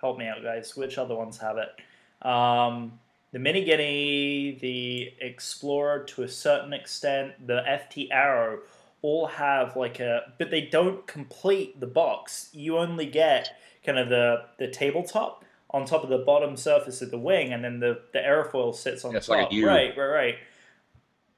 help 0.00 0.18
me 0.18 0.26
out 0.26 0.42
guys, 0.42 0.76
which 0.76 0.98
other 0.98 1.14
ones 1.14 1.38
have 1.38 1.56
it? 1.58 2.26
Um, 2.26 2.98
the 3.32 3.38
Mini 3.38 3.64
Guinea, 3.64 4.58
the 4.60 5.12
Explorer 5.20 6.04
to 6.04 6.22
a 6.22 6.28
certain 6.28 6.72
extent, 6.72 7.46
the 7.46 7.62
FT 7.68 8.08
Arrow, 8.10 8.60
all 9.02 9.26
have 9.26 9.76
like 9.76 10.00
a, 10.00 10.32
but 10.38 10.50
they 10.50 10.62
don't 10.62 11.06
complete 11.06 11.78
the 11.80 11.86
box. 11.86 12.50
You 12.52 12.78
only 12.78 13.06
get 13.06 13.50
kind 13.84 13.98
of 13.98 14.08
the 14.08 14.44
the 14.58 14.68
tabletop 14.68 15.44
on 15.70 15.84
top 15.84 16.02
of 16.02 16.08
the 16.08 16.18
bottom 16.18 16.56
surface 16.56 17.02
of 17.02 17.10
the 17.10 17.18
wing, 17.18 17.52
and 17.52 17.62
then 17.64 17.80
the 17.80 18.00
the 18.12 18.18
airfoil 18.18 18.74
sits 18.74 19.04
on 19.04 19.12
Yeah, 19.12 19.20
top. 19.20 19.28
like. 19.28 19.50
Right, 19.52 19.96
right, 19.96 20.06
right. 20.06 20.34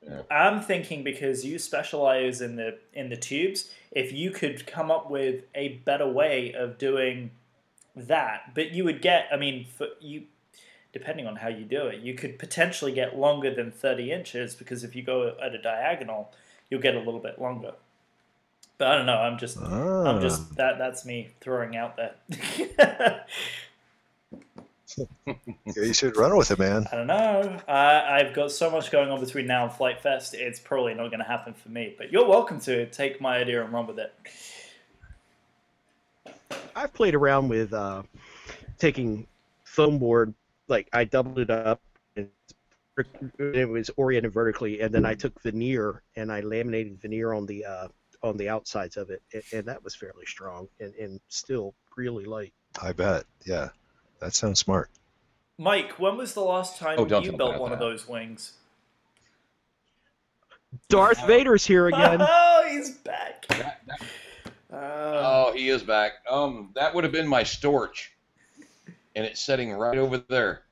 Yeah. 0.03 0.23
I'm 0.31 0.61
thinking 0.63 1.05
because 1.05 1.45
you 1.45 1.59
specialize 1.59 2.41
in 2.41 2.57
the 2.57 2.79
in 2.95 3.11
the 3.11 3.17
tubes, 3.17 3.71
if 3.93 4.13
you 4.13 4.31
could 4.31 4.67
come 4.67 4.91
up 4.91 5.11
with 5.11 5.45
a 5.55 5.69
better 5.85 6.07
way 6.09 6.53
of 6.55 6.79
doing 6.79 7.33
that, 7.95 8.55
but 8.55 8.71
you 8.71 8.85
would 8.85 9.03
get, 9.03 9.27
I 9.33 9.37
mean, 9.37 9.67
for 9.77 9.89
you, 10.01 10.23
depending 10.93 11.27
on 11.27 11.37
how 11.37 11.49
you 11.49 11.65
do 11.65 11.87
it, 11.87 12.01
you 12.01 12.15
could 12.15 12.39
potentially 12.39 12.93
get 12.93 13.19
longer 13.19 13.55
than 13.55 13.71
30 13.71 14.11
inches 14.11 14.55
because 14.55 14.85
if 14.85 14.97
you 14.97 15.03
go 15.03 15.35
at 15.43 15.55
a 15.55 15.61
diagonal, 15.61 16.33
you'll 16.71 16.81
get 16.81 16.95
a 16.95 17.01
little 17.01 17.21
bit 17.21 17.41
longer. 17.41 17.73
But 18.79 18.89
I 18.89 18.97
don't 18.97 19.07
know. 19.07 19.19
I'm 19.19 19.37
just, 19.39 19.59
Ah, 19.61 20.05
I'm 20.05 20.23
just 20.23 20.57
that. 20.57 20.79
That's 20.79 21.05
me 21.05 21.29
throwing 21.41 21.77
out 21.77 21.97
there. 21.97 22.15
yeah, 25.27 25.35
you 25.67 25.95
should 25.95 26.17
run 26.17 26.37
with 26.37 26.51
it, 26.51 26.59
man. 26.59 26.87
I 26.93 26.97
don't 26.97 27.07
know. 27.07 27.59
I, 27.69 28.21
I've 28.21 28.35
got 28.35 28.51
so 28.51 28.71
much 28.71 28.91
going 28.91 29.11
on 29.11 29.21
between 29.21 29.47
now 29.47 29.65
and 29.65 29.73
Flite 29.73 30.01
Fest. 30.01 30.35
It's 30.35 30.61
probably 30.61 30.95
not 30.95 31.09
going 31.09 31.21
to 31.21 31.25
happen 31.25 31.55
for 31.55 31.69
me. 31.69 31.95
But 31.97 32.13
you're 32.13 32.27
welcome 32.27 32.61
to 32.63 32.87
take 32.87 33.21
my 33.21 33.39
idea 33.39 33.63
and 33.63 33.73
run 33.73 33.87
with 33.87 33.99
it. 33.99 34.13
I've 36.75 36.93
played 36.93 37.15
around 37.15 37.49
with 37.49 37.73
uh, 37.73 38.03
taking 38.79 39.27
foam 39.65 39.99
board, 39.99 40.35
like 40.69 40.89
I 40.93 41.05
doubled 41.05 41.39
it 41.39 41.51
up, 41.51 41.81
and 42.17 42.29
it 43.39 43.69
was 43.69 43.91
oriented 43.97 44.33
vertically, 44.33 44.81
and 44.81 44.95
then 44.95 45.05
I 45.05 45.15
took 45.15 45.41
veneer 45.43 46.03
and 46.17 46.33
I 46.33 46.41
laminated 46.41 47.01
veneer 47.01 47.33
on 47.33 47.47
the 47.47 47.65
uh, 47.65 47.89
on 48.23 48.37
the 48.37 48.49
outsides 48.49 48.97
of 48.97 49.11
it, 49.11 49.23
and, 49.33 49.43
and 49.53 49.69
that 49.69 49.83
was 49.83 49.95
fairly 49.95 50.27
strong 50.27 50.69
and, 50.81 50.95
and 50.95 51.21
still 51.29 51.75
really 51.97 52.25
light. 52.25 52.53
I 52.81 52.93
bet. 52.93 53.25
Yeah, 53.45 53.71
that 54.21 54.35
sounds 54.35 54.61
smart. 54.61 54.91
Mike, 55.59 55.99
when 55.99 56.17
was 56.17 56.35
the 56.35 56.41
last 56.43 56.79
time 56.79 56.99
Oh, 56.99 57.03
you 57.03 57.09
built 57.09 57.29
about 57.29 57.61
one 57.61 57.73
of 57.73 57.79
those 57.79 58.09
wings? 58.09 58.53
Darth 60.89 61.27
Vader's 61.27 61.67
here 61.67 61.89
again. 61.89 62.21
Oh, 62.29 62.67
he's 62.71 62.91
back. 62.99 63.47
That- 63.49 63.81
that- 63.87 64.01
Uh, 64.73 64.77
oh, 65.49 65.53
he 65.53 65.69
is 65.69 65.83
back. 65.83 66.13
Um, 66.31 66.71
that 66.77 66.95
would 66.95 67.03
have 67.03 67.13
been 67.13 67.27
my 67.27 67.43
storch, 67.43 68.09
and 69.17 69.27
it's 69.27 69.41
sitting 69.41 69.73
right 69.73 69.99
over 69.99 70.19
there. 70.19 70.63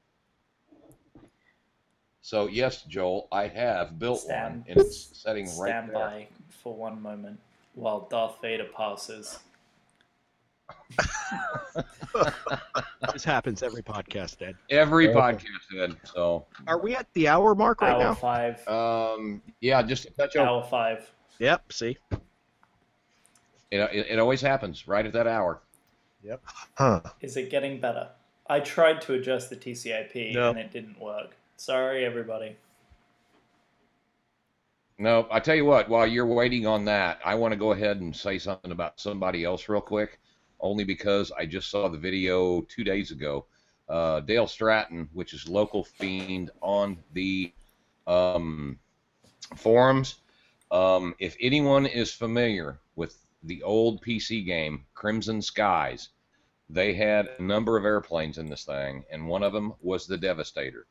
So 2.20 2.46
yes, 2.46 2.82
Joel, 2.82 3.26
I 3.32 3.48
have 3.48 3.98
built 3.98 4.20
Stand- 4.20 4.58
one, 4.60 4.64
and 4.68 4.80
it's 4.80 5.18
sitting 5.18 5.46
right 5.58 5.70
stand 5.70 5.88
there. 5.88 5.94
by 5.96 6.28
for 6.62 6.76
one 6.76 7.02
moment 7.02 7.40
while 7.74 8.06
Darth 8.08 8.40
Vader 8.40 8.66
passes. 8.66 9.40
this 13.12 13.24
happens 13.24 13.62
every 13.62 13.82
podcast, 13.82 14.40
Ed. 14.42 14.56
Every 14.70 15.08
Okay. 15.08 15.18
podcast 15.18 15.44
did. 15.70 15.96
So, 16.04 16.46
Are 16.66 16.78
we 16.78 16.94
at 16.96 17.06
the 17.14 17.28
hour 17.28 17.54
mark 17.54 17.80
right 17.82 17.92
hour 17.94 18.02
now? 18.02 18.14
five. 18.14 18.66
um, 18.68 19.42
yeah, 19.60 19.82
just 19.82 20.06
a 20.06 20.10
touch 20.12 20.36
over. 20.36 20.48
hour 20.48 20.64
five. 20.64 21.10
Yep. 21.38 21.72
See. 21.72 21.96
It, 23.70 23.78
it, 23.80 24.06
it 24.10 24.18
always 24.18 24.40
happens 24.40 24.88
right 24.88 25.04
at 25.04 25.12
that 25.12 25.26
hour. 25.26 25.60
Yep. 26.24 26.42
Huh. 26.76 27.00
Is 27.20 27.36
it 27.36 27.50
getting 27.50 27.80
better? 27.80 28.08
I 28.48 28.60
tried 28.60 29.00
to 29.02 29.14
adjust 29.14 29.50
the 29.50 29.56
TCIP 29.56 30.34
No. 30.34 30.50
and 30.50 30.58
it 30.58 30.72
didn't 30.72 30.98
work. 31.00 31.36
Sorry, 31.58 32.04
everybody. 32.04 32.56
No, 34.98 35.28
I 35.30 35.38
tell 35.38 35.54
you 35.54 35.64
what. 35.64 35.88
While 35.88 36.06
you're 36.06 36.26
waiting 36.26 36.66
on 36.66 36.84
that, 36.86 37.20
I 37.24 37.34
want 37.36 37.52
to 37.52 37.56
go 37.58 37.72
ahead 37.72 38.00
and 38.00 38.14
say 38.16 38.38
something 38.38 38.72
about 38.72 38.98
somebody 38.98 39.44
else 39.44 39.68
real 39.68 39.80
quick, 39.80 40.18
only 40.60 40.84
because 40.84 41.32
I 41.32 41.46
just 41.46 41.70
saw 41.70 41.88
the 41.88 41.98
video 41.98 42.62
two 42.62 42.84
days 42.84 43.10
ago. 43.10 43.46
Uh, 43.88 44.20
Dale 44.20 44.46
Stratton, 44.46 45.08
which 45.12 45.32
is 45.32 45.48
local 45.48 45.84
fiend 45.84 46.50
on 46.60 46.98
the 47.12 47.52
um, 48.06 48.78
forums. 49.56 50.16
Um, 50.70 51.14
if 51.18 51.36
anyone 51.40 51.86
is 51.86 52.12
familiar 52.12 52.80
with 52.96 53.16
the 53.42 53.62
old 53.62 54.02
PC 54.02 54.44
game 54.44 54.84
Crimson 54.94 55.40
Skies, 55.40 56.10
they 56.68 56.92
had 56.92 57.30
a 57.38 57.42
number 57.42 57.78
of 57.78 57.84
airplanes 57.86 58.36
in 58.36 58.50
this 58.50 58.64
thing, 58.64 59.04
and 59.10 59.26
one 59.26 59.42
of 59.42 59.52
them 59.52 59.72
was 59.80 60.06
the 60.06 60.18
Devastator. 60.18 60.86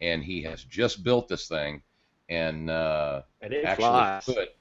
And 0.00 0.22
he 0.22 0.42
has 0.42 0.62
just 0.64 1.02
built 1.02 1.28
this 1.28 1.48
thing, 1.48 1.82
and 2.28 2.70
uh, 2.70 3.22
And 3.42 3.52
actually 3.54 3.84
flies. 3.84 4.24
flew 4.24 4.34
it, 4.38 4.56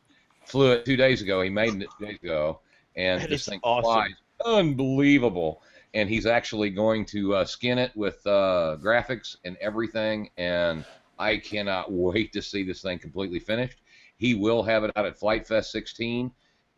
flew 0.46 0.72
it 0.72 0.86
two 0.86 0.98
days 0.98 1.22
ago. 1.22 1.42
He 1.42 1.50
made 1.50 1.76
it 1.82 1.90
two 2.00 2.06
days 2.08 2.18
ago, 2.22 2.62
and 2.96 3.22
this 3.30 3.46
thing 3.48 3.60
awesome. 3.64 3.84
flies 3.84 4.16
unbelievable. 4.46 5.62
And 5.94 6.08
he's 6.08 6.26
actually 6.26 6.70
going 6.70 7.06
to 7.08 7.36
uh, 7.36 7.46
skin 7.46 7.78
it 7.80 7.92
with 7.96 8.26
uh, 8.28 8.78
graphics 8.82 9.36
and 9.44 9.58
everything. 9.58 10.30
And 10.38 10.86
I 11.18 11.38
cannot 11.38 11.92
wait 11.92 12.34
to 12.34 12.42
see 12.42 12.64
this 12.64 12.82
thing 12.82 13.00
completely 13.00 13.40
finished. 13.40 13.80
He 14.18 14.36
will 14.36 14.64
have 14.64 14.84
it 14.84 14.92
out 14.96 15.06
at 15.06 15.18
Flite 15.18 15.48
Fest 15.48 15.72
16, 15.72 16.30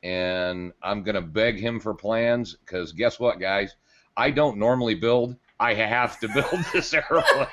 and 0.03 0.72
I'm 0.84 1.01
gonna 1.01 1.22
beg 1.22 1.59
him 1.59 1.80
for 1.80 1.93
plans 1.93 2.55
because 2.55 2.91
guess 2.91 3.20
what, 3.20 3.39
guys? 3.39 3.76
I 4.16 4.30
don't 4.30 4.57
normally 4.57 4.93
build. 4.93 5.36
I 5.59 5.74
have 5.74 6.20
to 6.20 6.28
build 6.28 6.66
this 6.74 6.93
airplane. 6.93 7.47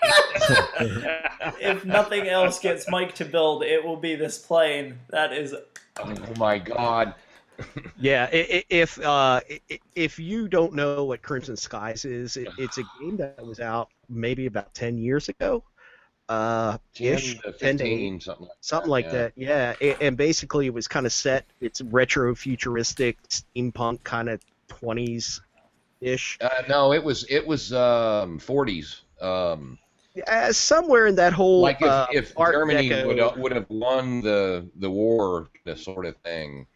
if 1.60 1.84
nothing 1.86 2.28
else 2.28 2.58
gets 2.58 2.88
Mike 2.90 3.14
to 3.16 3.24
build, 3.24 3.62
it 3.62 3.82
will 3.82 3.96
be 3.96 4.14
this 4.14 4.38
plane. 4.38 4.98
That 5.08 5.32
is 5.32 5.54
oh 6.00 6.14
my 6.36 6.58
god! 6.58 7.14
Yeah, 8.00 8.28
if 8.32 9.00
uh, 9.00 9.40
if 9.94 10.18
you 10.18 10.48
don't 10.48 10.74
know 10.74 11.04
what 11.04 11.22
Crimson 11.22 11.56
Skies 11.56 12.04
is, 12.04 12.36
it, 12.36 12.48
it's 12.56 12.78
a 12.78 12.84
game 13.00 13.16
that 13.16 13.44
was 13.44 13.60
out 13.60 13.88
maybe 14.08 14.46
about 14.46 14.72
ten 14.74 14.96
years 14.98 15.28
ago, 15.28 15.64
uh, 16.28 16.78
10 16.94 17.14
ish, 17.14 17.34
to 17.40 17.52
10 17.52 17.78
to 17.78 17.84
15, 17.84 18.20
something 18.20 18.46
like 18.46 18.56
something 18.60 18.86
that, 18.86 18.90
like 18.90 19.04
yeah. 19.06 19.10
that. 19.12 19.32
Yeah, 19.36 19.74
a- 19.80 20.02
and 20.02 20.16
basically 20.16 20.66
it 20.66 20.74
was 20.74 20.86
kind 20.86 21.06
of 21.06 21.12
set. 21.12 21.46
It's 21.60 21.80
retro 21.80 22.34
futuristic 22.34 23.18
steampunk 23.28 24.04
kind 24.04 24.28
of 24.28 24.40
twenties 24.68 25.40
ish. 26.00 26.38
Uh, 26.40 26.48
no, 26.68 26.92
it 26.92 27.02
was 27.02 27.24
it 27.28 27.44
was 27.44 27.72
um, 27.72 28.38
40s. 28.38 29.00
Um, 29.20 29.78
Uh, 30.26 30.52
somewhere 30.52 31.06
in 31.06 31.16
that 31.16 31.32
whole 31.32 31.60
like 31.60 31.80
if, 31.80 31.88
uh, 31.88 32.06
if 32.12 32.36
Germany 32.36 32.90
would 33.04 33.18
uh, 33.18 33.32
would 33.36 33.52
have 33.52 33.66
won 33.68 34.20
the 34.20 34.68
the 34.76 34.90
war, 34.90 35.48
this 35.64 35.84
sort 35.84 36.06
of 36.06 36.16
thing. 36.18 36.66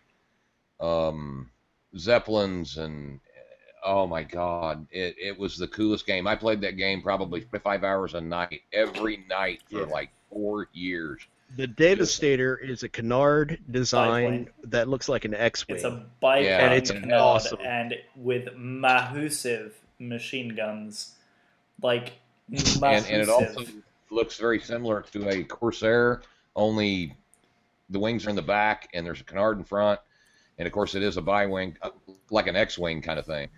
Um, 0.83 1.51
Zeppelins 1.97 2.77
and 2.79 3.21
oh 3.85 4.07
my 4.07 4.23
God, 4.23 4.87
it, 4.91 5.17
it 5.19 5.39
was 5.39 5.57
the 5.57 5.67
coolest 5.69 6.07
game. 6.07 6.27
I 6.27 6.37
played 6.37 6.61
that 6.63 6.77
game 6.77 7.03
probably 7.03 7.47
five 7.63 7.85
hours 7.85 8.15
a 8.15 8.21
night 8.21 8.63
every 8.73 9.25
night 9.29 9.61
for 9.71 9.81
Yeah. 9.81 9.87
like 9.87 10.11
four 10.31 10.69
years. 10.73 11.21
the 11.57 11.67
Devastator 11.67 12.57
is 12.57 12.83
a 12.83 12.89
canard 12.89 13.59
design 13.71 14.45
Biplane. 14.45 14.71
that 14.71 14.89
looks 14.89 15.09
like 15.09 15.25
an 15.27 15.35
X-wing. 15.35 15.77
it's 15.77 15.85
a 15.85 16.07
bike 16.21 16.45
Yeah, 16.45 16.65
And 16.65 16.75
it's 16.75 16.91
canard 16.91 17.13
awesome. 17.21 17.59
and 17.61 17.95
with 18.17 18.55
massive 18.57 19.75
machine 19.99 20.55
guns, 20.55 21.15
like 21.83 22.13
massive. 22.49 22.83
and, 22.83 23.07
and 23.07 23.23
it 23.23 23.29
also 23.29 23.65
looks 24.11 24.39
very 24.39 24.61
similar 24.61 25.03
to 25.13 25.29
a 25.29 25.45
Corsair, 25.45 26.23
only 26.57 27.15
the 27.91 27.99
wings 27.99 28.27
are 28.27 28.31
in 28.31 28.37
the 28.37 28.43
back 28.43 28.89
and 28.95 29.05
there's 29.05 29.21
a 29.21 29.25
canard 29.25 29.59
in 29.59 29.65
front, 29.65 30.01
and 30.59 30.67
of 30.67 30.73
course 30.73 30.95
it 30.95 31.03
is 31.03 31.17
a 31.17 31.23
bi-wing, 31.23 31.77
uh, 31.83 31.91
like 32.31 32.47
an 32.47 32.57
X-wing 32.57 33.03
kind 33.03 33.19
of 33.19 33.27
thing. 33.27 33.49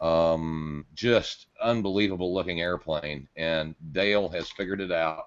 Um, 0.00 0.86
just 0.94 1.46
unbelievable 1.62 2.34
looking 2.34 2.60
airplane, 2.60 3.28
and 3.36 3.74
Dale 3.92 4.28
has 4.30 4.50
figured 4.50 4.80
it 4.80 4.90
out 4.90 5.26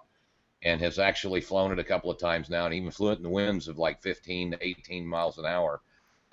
and 0.64 0.82
has 0.82 1.00
actually 1.00 1.42
flown 1.42 1.72
it 1.72 1.80
a 1.80 1.84
couple 1.84 2.10
of 2.12 2.20
times 2.20 2.50
now, 2.50 2.66
and 2.66 2.74
even 2.74 2.92
flew 2.92 3.12
it 3.12 3.18
in 3.18 3.24
the 3.24 3.30
winds 3.30 3.68
of 3.68 3.78
like 3.78 4.02
15 4.02 4.52
to 4.52 4.58
18 4.62 5.06
miles 5.06 5.38
an 5.38 5.46
hour. 5.46 5.82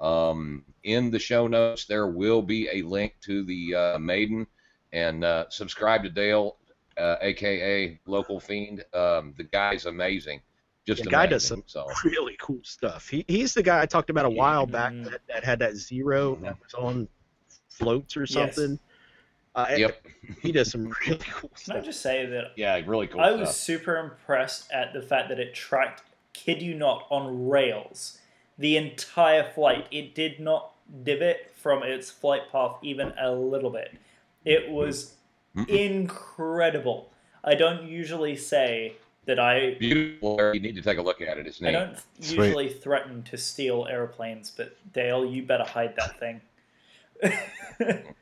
Um, 0.00 0.64
in 0.82 1.10
the 1.10 1.18
show 1.18 1.46
notes, 1.46 1.84
there 1.84 2.08
will 2.08 2.42
be 2.42 2.68
a 2.72 2.82
link 2.82 3.14
to 3.22 3.44
the 3.44 3.74
uh, 3.74 3.98
Maiden, 3.98 4.46
and 4.92 5.22
uh, 5.22 5.44
subscribe 5.50 6.02
to 6.02 6.10
Dale 6.10 6.56
uh, 6.96 7.16
aka 7.20 8.00
local 8.06 8.40
fiend. 8.40 8.84
Um, 8.92 9.34
the 9.36 9.44
guy's 9.44 9.86
amazing, 9.86 10.40
just 10.86 11.04
The 11.04 11.08
guy 11.08 11.26
does 11.26 11.44
some 11.44 11.62
So 11.66 11.98
really 12.04 12.36
cool 12.40 12.60
stuff. 12.64 13.08
He, 13.08 13.24
he's 13.28 13.54
the 13.54 13.62
guy 13.62 13.80
I 13.82 13.86
talked 13.86 14.10
about 14.10 14.24
a 14.26 14.30
while 14.30 14.66
back 14.66 14.96
that, 15.04 15.20
that 15.28 15.44
had 15.44 15.58
that 15.60 15.76
zero 15.76 16.36
that 16.42 16.56
was 16.60 16.74
on 16.74 17.08
floats 17.70 18.16
or 18.16 18.26
Yes. 18.28 18.66
something. 18.66 18.78
Uh, 19.54 19.66
yep, 19.74 20.04
He 20.42 20.52
does 20.52 20.70
some 20.70 20.94
really 21.06 21.26
cool 21.30 21.52
Can 21.64 21.72
I 21.72 21.80
stuff. 21.80 21.84
just 21.84 22.00
say 22.00 22.26
that 22.26 22.52
yeah, 22.56 22.80
really 22.86 23.06
cool 23.06 23.20
I 23.20 23.32
was 23.32 23.54
super 23.54 23.96
impressed 23.96 24.70
at 24.72 24.92
the 24.92 25.02
fact 25.02 25.28
that 25.28 25.38
it 25.40 25.54
tracked, 25.54 26.02
kid 26.32 26.62
you 26.62 26.74
not, 26.74 27.06
on 27.10 27.48
rails 27.48 28.18
the 28.58 28.76
entire 28.76 29.44
flight. 29.44 29.86
It 29.90 30.14
did 30.14 30.38
not 30.38 30.72
divot 31.04 31.50
from 31.56 31.82
its 31.82 32.10
flight 32.10 32.50
path 32.52 32.76
even 32.82 33.12
a 33.18 33.32
little 33.32 33.70
bit. 33.70 33.94
It 34.44 34.70
was 34.70 35.14
Mm-mm. 35.56 35.80
incredible. 35.80 37.12
I 37.44 37.54
don't 37.54 37.88
usually 37.88 38.36
say 38.36 38.96
that 39.26 39.38
I 39.38 39.76
Beautiful. 39.78 40.52
You 40.54 40.60
need 40.60 40.74
to 40.74 40.82
take 40.82 40.98
a 40.98 41.02
look 41.02 41.20
at 41.20 41.38
it. 41.38 41.46
It's 41.46 41.60
neat. 41.60 41.68
I 41.70 41.72
don't 41.72 41.98
Sweet. 42.20 42.38
usually 42.38 42.68
threaten 42.68 43.22
to 43.24 43.36
steal 43.36 43.86
airplanes, 43.88 44.50
but 44.50 44.76
Dale, 44.92 45.24
you 45.24 45.42
better 45.42 45.64
hide 45.64 45.94
that 45.96 46.18
thing. 46.18 46.40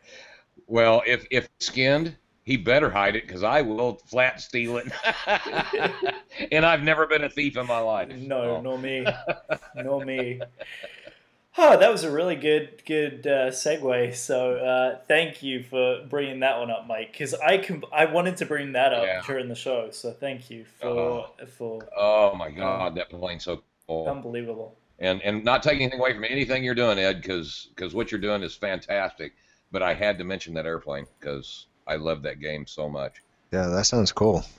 Well, 0.71 1.03
if 1.05 1.27
if 1.33 1.49
skinned, 1.59 2.17
he 2.45 2.57
better 2.57 2.89
hide 2.89 3.17
it 3.17 3.27
because 3.27 3.43
I 3.43 3.61
will 3.61 3.97
flat 4.07 4.41
steal 4.41 4.77
it. 4.77 4.87
and 6.53 6.65
I've 6.65 6.85
never 6.85 7.09
been 7.09 7.25
a 7.25 7.29
thief 7.29 7.57
in 7.57 7.67
my 7.67 7.81
life. 7.81 8.09
no, 8.17 8.57
so. 8.57 8.61
nor 8.63 8.79
me, 8.79 9.05
nor 9.75 10.05
me. 10.05 10.41
Oh, 11.59 11.77
that 11.77 11.91
was 11.91 12.05
a 12.05 12.11
really 12.11 12.37
good, 12.37 12.83
good 12.87 13.27
uh, 13.27 13.51
segue. 13.51 14.15
So, 14.15 14.55
uh, 14.55 14.99
thank 15.09 15.43
you 15.43 15.63
for 15.65 16.05
bringing 16.09 16.41
that 16.41 16.59
one 16.59 16.71
up, 16.71 16.87
Mike. 16.87 17.11
Because 17.13 17.35
I 17.35 17.59
can, 17.59 17.83
I 17.93 18.05
wanted 18.05 18.37
to 18.39 18.47
bring 18.47 18.73
that 18.73 18.93
up 18.93 19.05
Yeah. 19.05 19.21
during 19.27 19.49
the 19.49 19.55
show. 19.57 19.91
So, 19.91 20.13
thank 20.13 20.49
you 20.49 20.65
for 20.81 20.87
Oh. 20.87 21.31
for 21.59 21.81
Oh 21.97 22.35
my 22.37 22.51
God, 22.51 22.95
that 22.95 23.11
plane's 23.11 23.45
so 23.45 23.63
cool. 23.89 24.07
unbelievable. 24.09 24.77
and 25.01 25.21
and 25.23 25.43
not 25.45 25.63
taking 25.63 25.83
anything 25.83 25.99
away 25.99 26.13
from 26.15 26.25
anything 26.25 26.63
you're 26.63 26.75
doing, 26.75 26.99
Ed, 26.99 27.21
because 27.23 27.69
what 27.93 28.13
you're 28.13 28.21
doing 28.21 28.43
is 28.43 28.55
fantastic. 28.55 29.33
But 29.73 29.83
I 29.83 29.95
had 29.95 30.19
to 30.19 30.25
mention 30.25 30.55
that 30.55 30.67
airplane 30.67 31.07
because 31.19 31.67
I 31.87 31.97
love 31.97 32.23
that 32.23 32.41
game 32.41 32.67
so 32.67 32.89
much. 32.89 33.23
Yeah, 33.53 33.67
that 33.67 33.87
sounds 33.87 34.13
cool. 34.13 34.45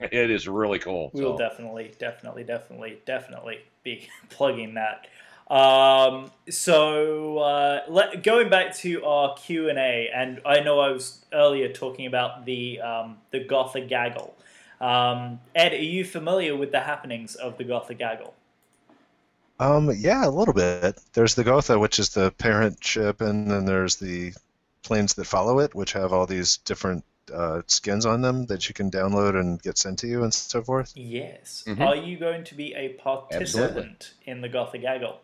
It 0.00 0.30
is 0.30 0.48
really 0.48 0.80
cool. 0.80 1.10
We 1.14 1.22
will 1.22 1.38
so. 1.38 1.48
definitely, 1.48 1.94
definitely, 2.00 2.42
definitely, 2.42 2.98
definitely 3.06 3.58
be 3.84 4.08
plugging 4.30 4.74
that. 4.74 5.06
Um, 5.50 6.30
so 6.48 7.38
uh, 7.38 7.80
let, 7.88 8.22
going 8.22 8.48
back 8.48 8.74
to 8.78 9.04
our 9.04 9.34
Q 9.34 9.68
and 9.68 9.78
A, 9.78 10.08
and 10.14 10.40
I 10.46 10.60
know 10.60 10.80
I 10.80 10.90
was 10.90 11.24
earlier 11.32 11.68
talking 11.68 12.06
about 12.06 12.46
the 12.46 12.80
um, 12.80 13.18
the 13.30 13.40
Gotha 13.40 13.82
Gaggle. 13.82 14.34
Um, 14.80 15.40
Ed, 15.54 15.72
are 15.72 15.76
you 15.76 16.04
familiar 16.04 16.56
with 16.56 16.72
the 16.72 16.80
happenings 16.80 17.34
of 17.34 17.58
the 17.58 17.64
Gotha 17.64 17.94
Gaggle? 17.94 18.34
Um, 19.60 19.90
yeah, 19.96 20.26
a 20.26 20.30
little 20.30 20.54
bit. 20.54 20.98
There's 21.12 21.34
the 21.34 21.44
Gotha, 21.44 21.78
which 21.78 21.98
is 21.98 22.10
the 22.10 22.32
parent 22.32 22.82
ship, 22.82 23.20
and 23.20 23.50
then 23.50 23.66
there's 23.66 23.96
the 23.96 24.32
planes 24.82 25.14
that 25.14 25.26
follow 25.26 25.60
it, 25.60 25.74
which 25.74 25.92
have 25.92 26.12
all 26.12 26.26
these 26.26 26.56
different 26.58 27.04
uh, 27.32 27.62
skins 27.66 28.04
on 28.04 28.20
them 28.20 28.46
that 28.46 28.68
you 28.68 28.74
can 28.74 28.90
download 28.90 29.38
and 29.38 29.62
get 29.62 29.78
sent 29.78 29.98
to 30.00 30.06
you 30.06 30.22
and 30.24 30.34
so 30.34 30.62
forth. 30.62 30.92
Yes. 30.94 31.64
Mhm. 31.66 31.80
Are 31.80 31.96
you 31.96 32.18
going 32.18 32.44
to 32.44 32.54
be 32.54 32.74
a 32.74 32.90
participant 32.94 34.14
in 34.26 34.40
the 34.40 34.48
Gotha 34.48 34.78
Gaggle? 34.78 35.20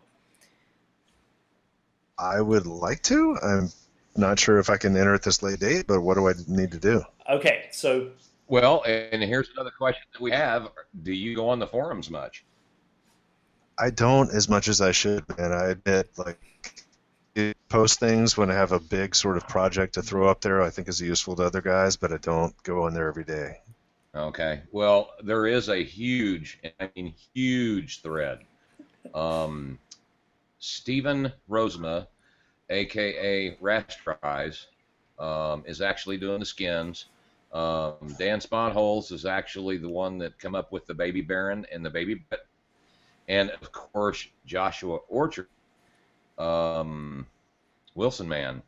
I 2.21 2.41
would 2.41 2.67
like 2.67 3.03
to. 3.05 3.37
I'm 3.43 3.71
not 4.15 4.39
sure 4.39 4.59
if 4.59 4.69
I 4.69 4.77
can 4.77 4.97
enter 4.97 5.15
at 5.15 5.23
this 5.23 5.43
late 5.43 5.61
date, 5.61 5.87
but 5.87 6.03
what 6.03 6.15
do 6.15 6.29
I 6.29 6.35
need 6.47 6.73
to 6.73 6.79
do? 6.79 7.03
Okay, 7.29 7.69
so 7.73 8.11
Well, 8.49 8.83
and 8.85 9.23
here's 9.23 9.49
another 9.51 9.71
question 9.71 10.03
that 10.13 10.21
we 10.21 10.33
have: 10.33 10.69
Do 11.03 11.13
you 11.13 11.35
go 11.35 11.49
on 11.49 11.59
the 11.59 11.67
forums 11.67 12.11
much? 12.11 12.45
I 13.79 13.91
don't 13.91 14.31
as 14.31 14.49
much 14.49 14.69
as 14.69 14.81
I 14.81 14.93
should, 14.93 15.25
and 15.39 15.55
I 15.55 15.69
admit, 15.71 16.11
like, 16.19 16.39
post 17.69 17.99
things 17.99 18.37
when 18.37 18.51
I 18.51 18.55
have 18.55 18.73
a 18.73 18.81
big 18.81 19.15
sort 19.15 19.39
of 19.39 19.49
project 19.49 19.95
to 19.95 20.03
throw 20.03 20.29
up 20.29 20.43
there. 20.43 20.61
I 20.61 20.69
think 20.71 20.89
is 20.89 21.01
useful 21.01 21.37
to 21.37 21.45
other 21.45 21.63
guys, 21.63 21.97
but 21.97 22.13
I 22.13 22.19
don't 22.19 22.55
go 22.63 22.85
on 22.85 22.93
there 22.93 23.09
every 23.09 23.25
day. 23.25 23.61
Okay. 24.15 24.63
Well, 24.73 25.13
there 25.23 25.47
is 25.47 25.69
a 25.69 25.83
huge, 25.83 26.59
I 26.81 26.91
mean, 26.97 27.15
huge 27.33 28.03
thread. 28.03 28.41
Um, 29.15 29.79
Stephen 30.61 31.33
Rosema, 31.49 32.07
aka 32.69 33.57
Rastrise, 33.61 34.67
um, 35.19 35.65
is 35.67 35.81
actually 35.81 36.19
doing 36.19 36.39
the 36.39 36.47
skins. 36.47 37.07
Um, 37.53 38.15
Dan 38.19 38.41
Spotholes 38.41 39.11
is 39.11 39.27
actually 39.27 39.79
the 39.79 39.89
one 39.89 40.19
that 40.19 40.39
come 40.39 40.55
up 40.55 40.71
with 40.71 40.87
the 40.87 40.95
Baby 40.95 41.23
Baron 41.23 41.67
and 41.73 41.85
the 41.85 41.91
Baby. 41.91 42.23
And 43.27 43.51
of 43.51 43.73
course, 43.73 44.29
Joshua 44.47 44.99
Orchard, 45.09 45.49
um, 46.39 47.27
Wilson 47.95 48.29
Man, 48.29 48.63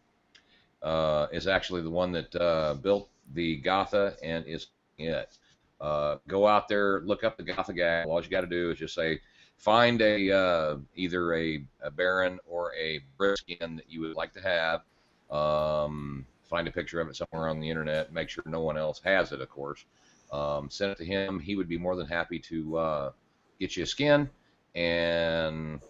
uh, 0.83 1.29
is 1.31 1.47
actually 1.47 1.83
the 1.83 1.91
one 1.91 2.11
that 2.13 2.35
uh, 2.35 2.75
built 2.75 3.09
the 3.35 3.57
Gotha 3.57 4.17
and 4.23 4.45
is 4.47 4.69
it. 4.99 5.37
Uh, 5.81 6.17
go 6.29 6.47
out 6.47 6.69
there, 6.69 7.01
look 7.01 7.23
up 7.23 7.37
the 7.37 7.43
Gotha 7.43 7.73
Gag. 7.73 8.07
All 8.07 8.23
you 8.23 8.29
got 8.29 8.43
to 8.43 8.47
do 8.47 8.71
is 8.71 8.79
just 8.79 8.95
say, 8.95 9.21
find 9.63 10.03
a 10.03 10.31
uh, 10.37 10.77
either 10.97 11.35
a, 11.35 11.65
a 11.83 11.91
Baron 11.91 12.41
or 12.49 12.75
a 12.75 13.01
Briskin 13.17 13.77
that 13.77 13.89
you 13.89 14.01
would 14.01 14.17
like 14.17 14.33
to 14.35 14.43
have. 14.43 14.83
Um, 15.31 16.27
find 16.43 16.67
a 16.67 16.73
picture 16.73 17.01
of 17.01 17.09
it 17.09 17.17
somewhere 17.17 17.49
on 17.49 17.61
the 17.61 17.71
internet. 17.71 18.13
Make 18.13 18.29
sure 18.29 18.43
no 18.45 18.61
one 18.61 18.77
else 18.77 19.01
has 19.05 19.31
it, 19.31 19.41
of 19.41 19.49
course. 19.49 19.85
Um, 20.33 20.69
send 20.69 20.91
it 20.91 20.99
to 20.99 21.05
him. 21.05 21.39
He 21.39 21.55
would 21.55 21.69
be 21.69 21.79
more 21.79 21.95
than 21.95 22.09
happy 22.09 22.41
to 22.41 22.77
uh, 22.77 23.13
get 23.61 23.77
you 23.77 23.85
a 23.85 23.87
skin, 23.87 24.29
and 24.75 25.81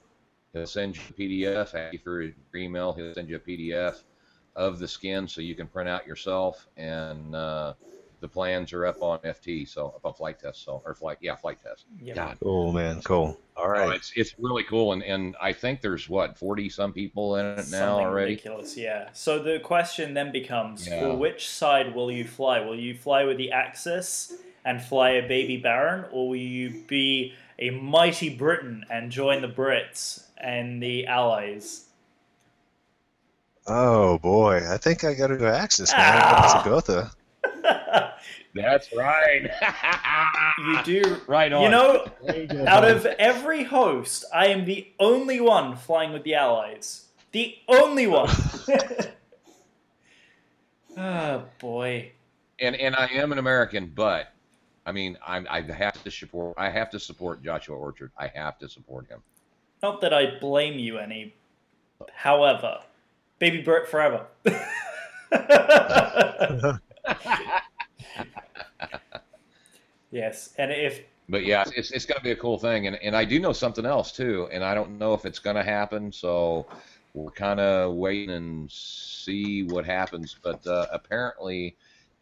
he'll 0.52 0.66
send 0.66 0.96
you 0.96 1.02
a 1.08 1.12
PDF. 1.20 1.74
Ask 1.74 1.94
you 1.94 1.98
for 1.98 2.20
your 2.20 2.34
email. 2.54 2.92
He'll 2.92 3.14
send 3.14 3.30
you 3.30 3.36
a 3.36 3.40
PDF 3.40 4.02
of 4.54 4.78
the 4.80 4.86
skin 4.86 5.26
so 5.26 5.40
you 5.40 5.54
can 5.54 5.66
print 5.66 5.88
out 5.88 6.06
yourself 6.06 6.68
and. 6.76 7.34
Uh, 7.34 7.72
the 8.22 8.28
plans 8.28 8.72
are 8.72 8.86
up 8.86 9.02
on 9.02 9.18
FT, 9.18 9.68
so 9.68 9.88
up 9.88 10.06
on 10.06 10.14
Flite 10.14 10.38
Test, 10.40 10.64
so 10.64 10.80
or 10.86 10.94
flight, 10.94 11.18
yeah, 11.20 11.36
Flite 11.36 11.58
Test. 11.62 11.84
yeah. 12.00 12.14
God, 12.14 12.38
Cool, 12.42 12.72
man. 12.72 13.02
Cool. 13.02 13.38
All 13.56 13.68
right. 13.68 13.88
Right. 13.88 13.96
it's 13.96 14.12
it's 14.16 14.34
really 14.38 14.62
cool, 14.64 14.94
and 14.94 15.02
and 15.02 15.36
I 15.42 15.52
think 15.52 15.82
there's 15.82 16.08
what 16.08 16.38
forty 16.38 16.70
some 16.70 16.94
people 16.94 17.36
in 17.36 17.44
it 17.44 17.56
now 17.56 17.62
Something 17.62 18.06
already. 18.06 18.30
ridiculous, 18.30 18.76
yeah. 18.78 19.10
So 19.12 19.38
the 19.42 19.58
question 19.58 20.14
then 20.14 20.32
becomes: 20.32 20.88
Yeah. 20.88 21.00
For 21.00 21.14
which 21.16 21.48
side 21.50 21.94
will 21.94 22.10
you 22.10 22.24
fly? 22.24 22.60
Will 22.60 22.78
you 22.78 22.94
fly 22.94 23.24
with 23.24 23.36
the 23.36 23.52
Axis 23.52 24.32
and 24.64 24.80
fly 24.82 25.10
a 25.10 25.28
baby 25.28 25.58
Baron, 25.58 26.06
or 26.12 26.30
will 26.30 26.36
you 26.36 26.82
be 26.86 27.34
a 27.58 27.70
mighty 27.70 28.30
Britain 28.34 28.84
and 28.90 29.10
join 29.12 29.42
the 29.42 29.48
Brits 29.48 30.24
and 30.38 30.82
the 30.82 31.06
Allies? 31.06 31.86
Oh 33.66 34.18
boy, 34.18 34.62
I 34.68 34.76
think 34.76 35.04
I 35.04 35.14
got 35.14 35.28
to 35.28 35.36
go 35.36 35.46
Axis, 35.46 35.92
man. 35.92 36.00
Ah! 36.16 36.40
That's 36.54 36.66
a 36.66 36.68
Gotha. 36.68 37.10
That's 38.54 38.92
right. 38.92 39.50
you 40.58 40.82
do, 40.82 41.16
right 41.26 41.52
on. 41.52 41.62
you 41.62 41.70
know. 41.70 42.06
Out 42.66 42.84
of 42.84 43.06
every 43.06 43.64
host, 43.64 44.24
I 44.34 44.48
am 44.48 44.64
the 44.66 44.88
only 45.00 45.40
one 45.40 45.76
flying 45.76 46.12
with 46.12 46.22
the 46.24 46.34
Allies. 46.34 47.06
The 47.32 47.56
only 47.66 48.06
one. 48.06 48.28
oh 50.98 51.44
boy. 51.58 52.12
and 52.58 52.76
and 52.76 52.94
I 52.94 53.06
am 53.06 53.32
an 53.32 53.38
American, 53.38 53.90
but 53.94 54.32
I 54.84 54.92
mean, 54.92 55.16
I'm 55.26 55.46
I 55.48 55.62
have 55.62 56.02
to 56.04 56.10
support. 56.10 56.54
I 56.58 56.68
have 56.68 56.90
to 56.90 57.00
support 57.00 57.42
Joshua 57.42 57.76
Orchard. 57.76 58.10
I 58.18 58.28
have 58.34 58.58
to 58.58 58.68
support 58.68 59.08
him. 59.08 59.22
Not 59.82 60.02
that 60.02 60.12
I 60.12 60.38
blame 60.38 60.78
you 60.78 60.98
any. 60.98 61.34
However, 62.14 62.80
baby 63.38 63.62
Bert 63.62 63.88
forever. 63.88 64.26
Yes, 70.12 70.50
and 70.58 70.70
if 70.70 71.00
But 71.28 71.44
yeah, 71.44 71.64
it's 71.74 71.90
it's 71.90 72.04
going 72.04 72.18
to 72.18 72.22
be 72.22 72.32
a 72.32 72.36
cool 72.36 72.58
thing, 72.58 72.86
and 72.86 72.96
and 73.02 73.16
I 73.16 73.24
do 73.24 73.40
know 73.40 73.52
something 73.52 73.86
else 73.86 74.12
too, 74.12 74.46
and 74.52 74.62
I 74.62 74.74
don't 74.74 74.98
know 74.98 75.14
if 75.14 75.24
it's 75.24 75.38
going 75.38 75.56
to 75.56 75.62
happen. 75.62 76.12
So 76.12 76.66
we're 77.14 77.30
kind 77.30 77.58
of 77.58 77.94
waiting 77.94 78.30
and 78.30 78.70
see 78.70 79.62
what 79.62 79.86
happens. 79.86 80.36
But 80.40 80.64
uh, 80.66 80.86
apparently, 80.92 81.76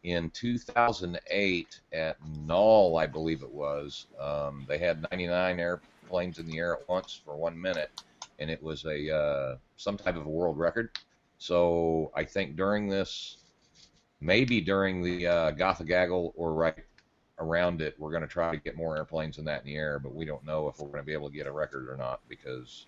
in 0.04 0.30
2008 0.30 1.80
at 1.92 2.16
Nall, 2.46 3.00
I 3.00 3.06
believe 3.06 3.42
it 3.42 3.50
was, 3.50 4.06
um, 4.20 4.64
they 4.68 4.78
had 4.78 5.04
99 5.10 5.58
airplanes 5.58 6.38
in 6.38 6.46
the 6.46 6.58
air 6.58 6.74
at 6.74 6.88
once 6.88 7.20
for 7.24 7.36
one 7.36 7.60
minute, 7.60 7.90
and 8.38 8.48
it 8.48 8.62
was 8.62 8.84
a 8.84 9.14
uh, 9.14 9.56
some 9.76 9.96
type 9.96 10.14
of 10.14 10.26
a 10.26 10.30
world 10.30 10.58
record. 10.58 10.90
So 11.38 12.12
I 12.14 12.22
think 12.22 12.54
during 12.54 12.86
this, 12.86 13.38
maybe 14.20 14.60
during 14.60 15.02
the 15.02 15.26
uh, 15.26 15.50
Gotha 15.52 15.84
Gaggle 15.84 16.32
or 16.36 16.52
right 16.52 16.76
around 17.40 17.80
it, 17.80 17.94
we're 17.98 18.10
going 18.10 18.22
to 18.22 18.28
try 18.28 18.52
to 18.52 18.56
get 18.58 18.76
more 18.76 18.96
airplanes 18.96 19.36
than 19.36 19.46
that 19.46 19.60
in 19.62 19.66
the 19.66 19.76
air, 19.76 19.98
but 19.98 20.14
we 20.14 20.24
don't 20.24 20.44
know 20.44 20.68
if 20.68 20.78
we're 20.78 20.88
going 20.88 21.00
to 21.00 21.06
be 21.06 21.12
able 21.12 21.28
to 21.30 21.34
get 21.34 21.46
a 21.46 21.52
record 21.52 21.88
or 21.88 21.96
not 21.96 22.20
because 22.28 22.86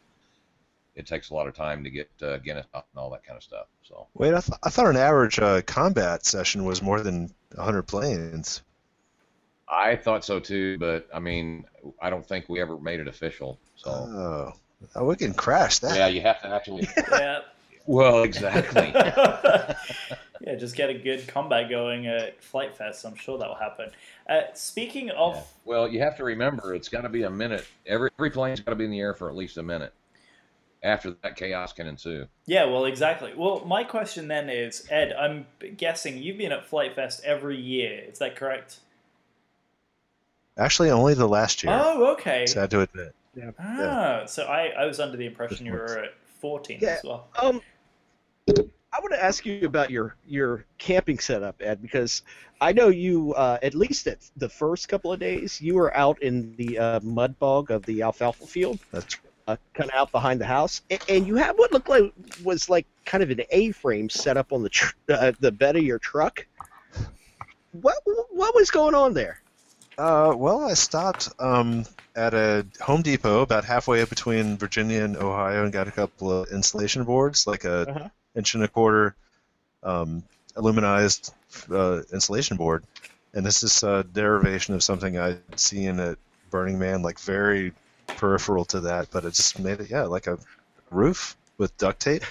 it 0.95 1.07
takes 1.07 1.31
a 1.31 1.35
lot 1.35 1.49
of 1.49 1.55
time 1.55 1.85
to 1.85 1.91
get 1.91 2.11
uh, 2.23 2.37
Guinness 2.39 2.67
up 2.75 2.87
and 2.93 3.01
all 3.01 3.11
that 3.11 3.25
kind 3.25 3.37
of 3.37 3.43
stuff. 3.43 3.67
So 3.83 4.07
Wait, 4.15 4.35
I, 4.35 4.41
th- 4.41 4.59
I 4.63 4.69
thought 4.71 4.87
an 4.87 4.97
average 4.97 5.39
uh, 5.39 5.63
combat 5.63 6.25
session 6.27 6.65
was 6.65 6.83
more 6.83 7.01
than 7.01 7.33
100 7.55 7.83
planes. 7.85 8.63
I 9.69 9.97
thought 9.97 10.25
so 10.25 10.39
too, 10.39 10.77
but 10.79 11.09
I 11.15 11.19
mean, 11.19 11.65
I 12.01 12.11
don't 12.11 12.27
think 12.27 12.49
we 12.49 12.61
ever 12.61 12.79
made 12.79 13.01
it 13.01 13.09
official. 13.09 13.59
So 13.77 13.91
Oh, 13.91 14.53
oh 14.95 15.05
we 15.05 15.17
can 15.17 15.33
crash 15.33 15.79
that. 15.79 15.97
yeah, 15.97 16.09
you 16.09 16.21
have 16.21 16.43
to 16.43 16.49
actually. 16.49 16.87
yeah, 17.11 17.41
Well, 17.87 18.23
exactly. 18.23 18.93
yeah, 18.95 20.55
just 20.59 20.77
get 20.77 20.91
a 20.91 20.95
good 20.95 21.27
combat 21.27 21.69
going 21.69 22.07
at 22.07 22.43
Flite 22.43 22.77
Fest. 22.77 23.05
I'm 23.05 23.15
sure 23.17 23.39
that 23.39 23.49
will 23.49 23.55
happen. 23.57 23.91
Uh, 24.29 24.43
speaking 24.55 25.11
of, 25.11 25.35
Yeah. 25.37 25.43
Well, 25.65 25.89
you 25.89 26.01
have 26.01 26.17
to 26.19 26.25
remember 26.25 26.75
it's 26.75 26.89
got 26.89 27.03
to 27.03 27.09
be 27.09 27.23
a 27.25 27.31
minute. 27.31 27.67
Every 27.87 28.11
every 28.19 28.31
plane's 28.31 28.61
got 28.61 28.71
to 28.71 28.77
be 28.77 28.85
in 28.85 28.91
the 28.91 29.01
air 29.01 29.15
for 29.15 29.29
at 29.29 29.37
least 29.37 29.57
a 29.57 29.63
minute. 29.63 29.93
After 30.85 31.13
that, 31.23 31.37
chaos 31.37 31.73
can 31.73 31.87
ensue. 31.87 32.27
yeah, 32.47 32.65
well, 32.65 32.87
exactly. 32.87 33.33
Well, 33.37 33.63
my 33.65 33.85
question 33.85 34.27
then 34.27 34.51
is, 34.51 34.85
Ed, 34.91 35.13
I'm 35.13 35.47
guessing 35.77 36.19
you've 36.21 36.39
been 36.39 36.51
at 36.51 36.67
Flite 36.67 36.97
Fest 36.97 37.23
every 37.25 37.57
year. 37.57 38.03
Is 38.11 38.19
that 38.19 38.35
correct? 38.35 38.81
Actually, 40.59 40.91
only 40.91 41.15
the 41.15 41.29
last 41.29 41.63
year. 41.63 41.73
Oh, 41.81 42.13
okay. 42.15 42.47
Sad 42.47 42.71
to 42.73 42.81
admit. 42.81 43.15
Ah, 43.61 44.25
so 44.27 44.45
I, 44.45 44.73
I 44.77 44.85
was 44.87 44.99
under 45.01 45.17
the 45.17 45.25
impression 45.27 45.65
you 45.67 45.73
were 45.73 45.99
at 45.99 46.15
14 46.41 46.79
Yeah. 46.83 46.89
as 46.89 47.05
well. 47.05 47.29
Um, 47.41 47.63
I 48.93 49.01
want 49.01 49.15
to 49.15 49.25
ask 49.25 49.47
you 49.47 49.65
about 49.67 49.91
your 49.91 50.17
your 50.27 50.67
camping 50.79 51.19
setup, 51.19 51.57
Ed, 51.61 51.81
because 51.81 52.23
I 52.61 52.73
know 52.73 52.89
you 52.89 53.33
uh, 53.35 53.59
at 53.63 53.75
least 53.75 54.07
at 54.07 54.19
the 54.37 54.49
first 54.49 54.89
couple 54.89 55.13
of 55.13 55.19
days 55.19 55.61
you 55.61 55.75
were 55.75 55.97
out 55.97 56.23
in 56.23 56.55
the 56.57 56.79
uh, 56.79 57.01
mud 57.03 57.39
bog 57.39 57.71
of 57.71 57.85
the 57.87 58.03
alfalfa 58.03 58.47
field, 58.47 58.79
That's 58.91 59.17
uh, 59.49 59.57
kind 59.73 59.91
of 59.91 59.97
out 59.97 60.13
behind 60.13 60.41
the 60.41 60.47
house, 60.47 60.83
and, 60.91 61.01
and 61.09 61.27
you 61.27 61.37
had 61.37 61.53
what 61.57 61.73
looked 61.73 61.89
like 61.89 62.13
was 62.45 62.69
like 62.69 62.87
kind 63.07 63.23
of 63.23 63.31
an 63.31 63.41
A-frame 63.51 64.11
set 64.11 64.37
up 64.37 64.53
on 64.53 64.63
the 64.63 64.69
tr- 64.69 64.95
uh, 65.09 65.33
the 65.41 65.51
bed 65.51 65.77
of 65.77 65.83
your 65.83 65.99
truck. 65.99 66.47
What 67.73 67.97
what 68.31 68.55
was 68.55 68.71
going 68.71 68.95
on 68.95 69.15
there? 69.15 69.41
Uh, 69.97 70.35
well, 70.37 70.65
I 70.65 70.75
stopped 70.75 71.31
um, 71.39 71.85
at 72.15 72.35
a 72.35 72.67
Home 72.83 73.03
Depot 73.03 73.41
about 73.41 73.65
halfway 73.65 74.03
up 74.03 74.11
between 74.11 74.59
Virginia 74.59 75.03
and 75.03 75.17
Ohio 75.17 75.65
and 75.65 75.73
got 75.73 75.89
a 75.89 75.91
couple 75.91 76.31
of 76.31 76.49
insulation 76.51 77.05
boards, 77.05 77.47
like 77.47 77.65
a 77.65 77.89
Uh-huh. 77.89 78.09
Inch 78.37 78.55
and 78.55 78.65
a 78.65 78.69
quarter 78.69 79.15
um, 79.83 80.23
aluminized 80.57 81.33
uh, 81.71 82.03
insulation 82.13 82.57
board. 82.57 82.85
And 83.35 83.45
this 83.47 83.63
is 83.63 83.83
a 83.83 84.05
derivation 84.05 84.75
of 84.75 84.83
something 84.83 85.19
I'd 85.19 85.39
seen 85.59 85.99
at 86.01 86.19
Burning 86.51 86.79
Man, 86.79 87.03
like 87.03 87.19
very 87.19 87.73
peripheral 88.07 88.65
to 88.67 88.81
that, 88.81 89.11
but 89.11 89.25
it 89.25 89.33
just 89.33 89.59
made 89.59 89.81
it, 89.81 89.91
yeah, 89.91 90.03
like 90.03 90.27
a 90.27 90.39
roof 90.91 91.37
with 91.59 91.77
duct 91.79 92.01
tape. 92.01 92.25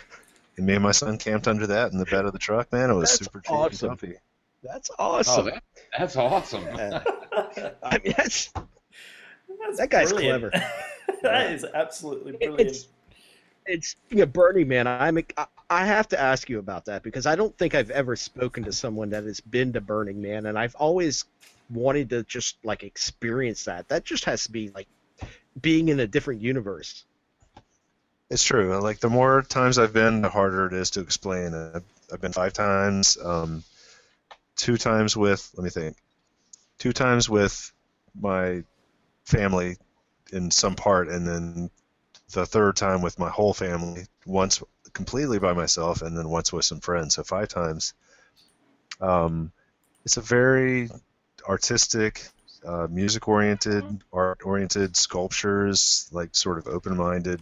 And 0.57 0.65
me 0.68 0.73
and 0.73 0.84
my 0.84 0.91
son 0.91 1.18
camped 1.18 1.48
under 1.48 1.65
that 1.68 1.91
in 1.91 1.98
the 1.98 2.06
bed 2.06 2.26
of 2.26 2.34
the 2.34 2.40
truck. 2.40 2.72
Man, 2.72 2.90
it 2.90 2.94
was 2.94 3.10
That's 3.10 3.26
super 3.26 3.40
cheap 3.41 3.52
awesome. 3.52 3.90
and 3.90 3.99
comfy. 3.99 4.15
That's 4.64 4.91
Oh, 4.99 5.15
awesome. 5.18 5.45
that, 5.45 5.64
that's 5.98 6.15
awesome. 6.15 6.68
Uh, 6.68 6.99
I 7.84 7.98
mean, 8.03 8.14
that's 8.15 8.52
That's 9.60 9.78
That 9.80 9.90
guy's 9.90 10.11
brilliant. 10.11 10.52
clever. 10.52 10.65
that 11.23 11.52
is 11.52 11.65
absolutely 11.73 12.34
brilliant. 12.34 12.60
It's, 12.61 12.88
it's 13.65 13.88
speaking 13.90 14.22
of 14.22 14.32
Burning 14.34 14.68
Man. 14.68 14.86
I'm 14.88 15.18
I- 15.38 15.48
I 15.72 15.85
have 15.85 16.10
to 16.10 16.19
ask 16.19 16.49
you 16.49 16.60
about 16.60 16.85
that 16.85 17.02
because 17.02 17.26
I 17.26 17.35
don't 17.38 17.57
think 17.57 17.76
I've 17.76 17.91
ever 17.91 18.18
spoken 18.18 18.65
to 18.65 18.73
someone 18.73 19.11
that 19.11 19.23
has 19.23 19.39
been 19.39 19.72
to 19.72 19.80
Burning 19.80 20.22
Man, 20.22 20.45
and 20.45 20.60
I've 20.60 20.76
always 20.76 21.23
wanted 21.69 22.10
to 22.10 22.23
just 22.23 22.57
like 22.65 22.84
experience 22.84 23.64
that. 23.64 23.88
That 23.88 24.03
just 24.03 24.26
has 24.26 24.43
to 24.43 24.52
be 24.52 24.69
like 24.69 24.89
being 25.61 25.88
in 25.88 26.02
a 26.02 26.07
different 26.07 26.41
universe. 26.41 27.06
It's 28.30 28.43
true. 28.43 28.77
Like 28.81 28.99
the 28.99 29.10
more 29.10 29.43
times 29.43 29.80
I've 29.80 29.93
been, 29.93 30.22
the 30.22 30.30
harder 30.30 30.65
it 30.65 30.73
is 30.73 30.91
to 30.91 30.99
explain. 30.99 31.53
I've, 31.53 32.19
been 32.19 32.34
five 32.34 32.52
times. 32.52 33.18
Um, 33.23 33.64
two 34.57 34.76
times 34.76 35.15
with, 35.15 35.49
let 35.56 35.64
me 35.64 35.69
think, 35.69 35.95
two 36.80 36.91
times 36.91 37.30
with 37.30 37.72
my 38.19 38.65
family 39.23 39.77
in 40.34 40.52
some 40.52 40.76
part, 40.76 41.07
and 41.07 41.26
then 41.26 41.69
the 42.34 42.45
third 42.45 42.76
time 42.76 43.02
with 43.02 43.18
my 43.18 43.30
whole 43.30 43.53
family. 43.53 44.03
Once 44.26 44.61
completely 44.93 45.39
by 45.39 45.53
myself, 45.53 46.01
and 46.01 46.18
then 46.18 46.30
once 46.30 46.51
with 46.51 46.65
some 46.65 46.80
friends. 46.80 47.15
So 47.15 47.23
five 47.23 47.47
times. 47.47 47.93
Um, 48.99 49.51
it's 50.05 50.18
a 50.18 50.22
very 50.22 50.89
artistic, 51.47 52.27
uh, 52.65 52.88
music-oriented, 52.89 54.03
art-oriented 54.13 54.95
sculptures, 54.95 56.07
like 56.11 56.35
sort 56.35 56.57
of 56.57 56.68
open-minded 56.68 57.41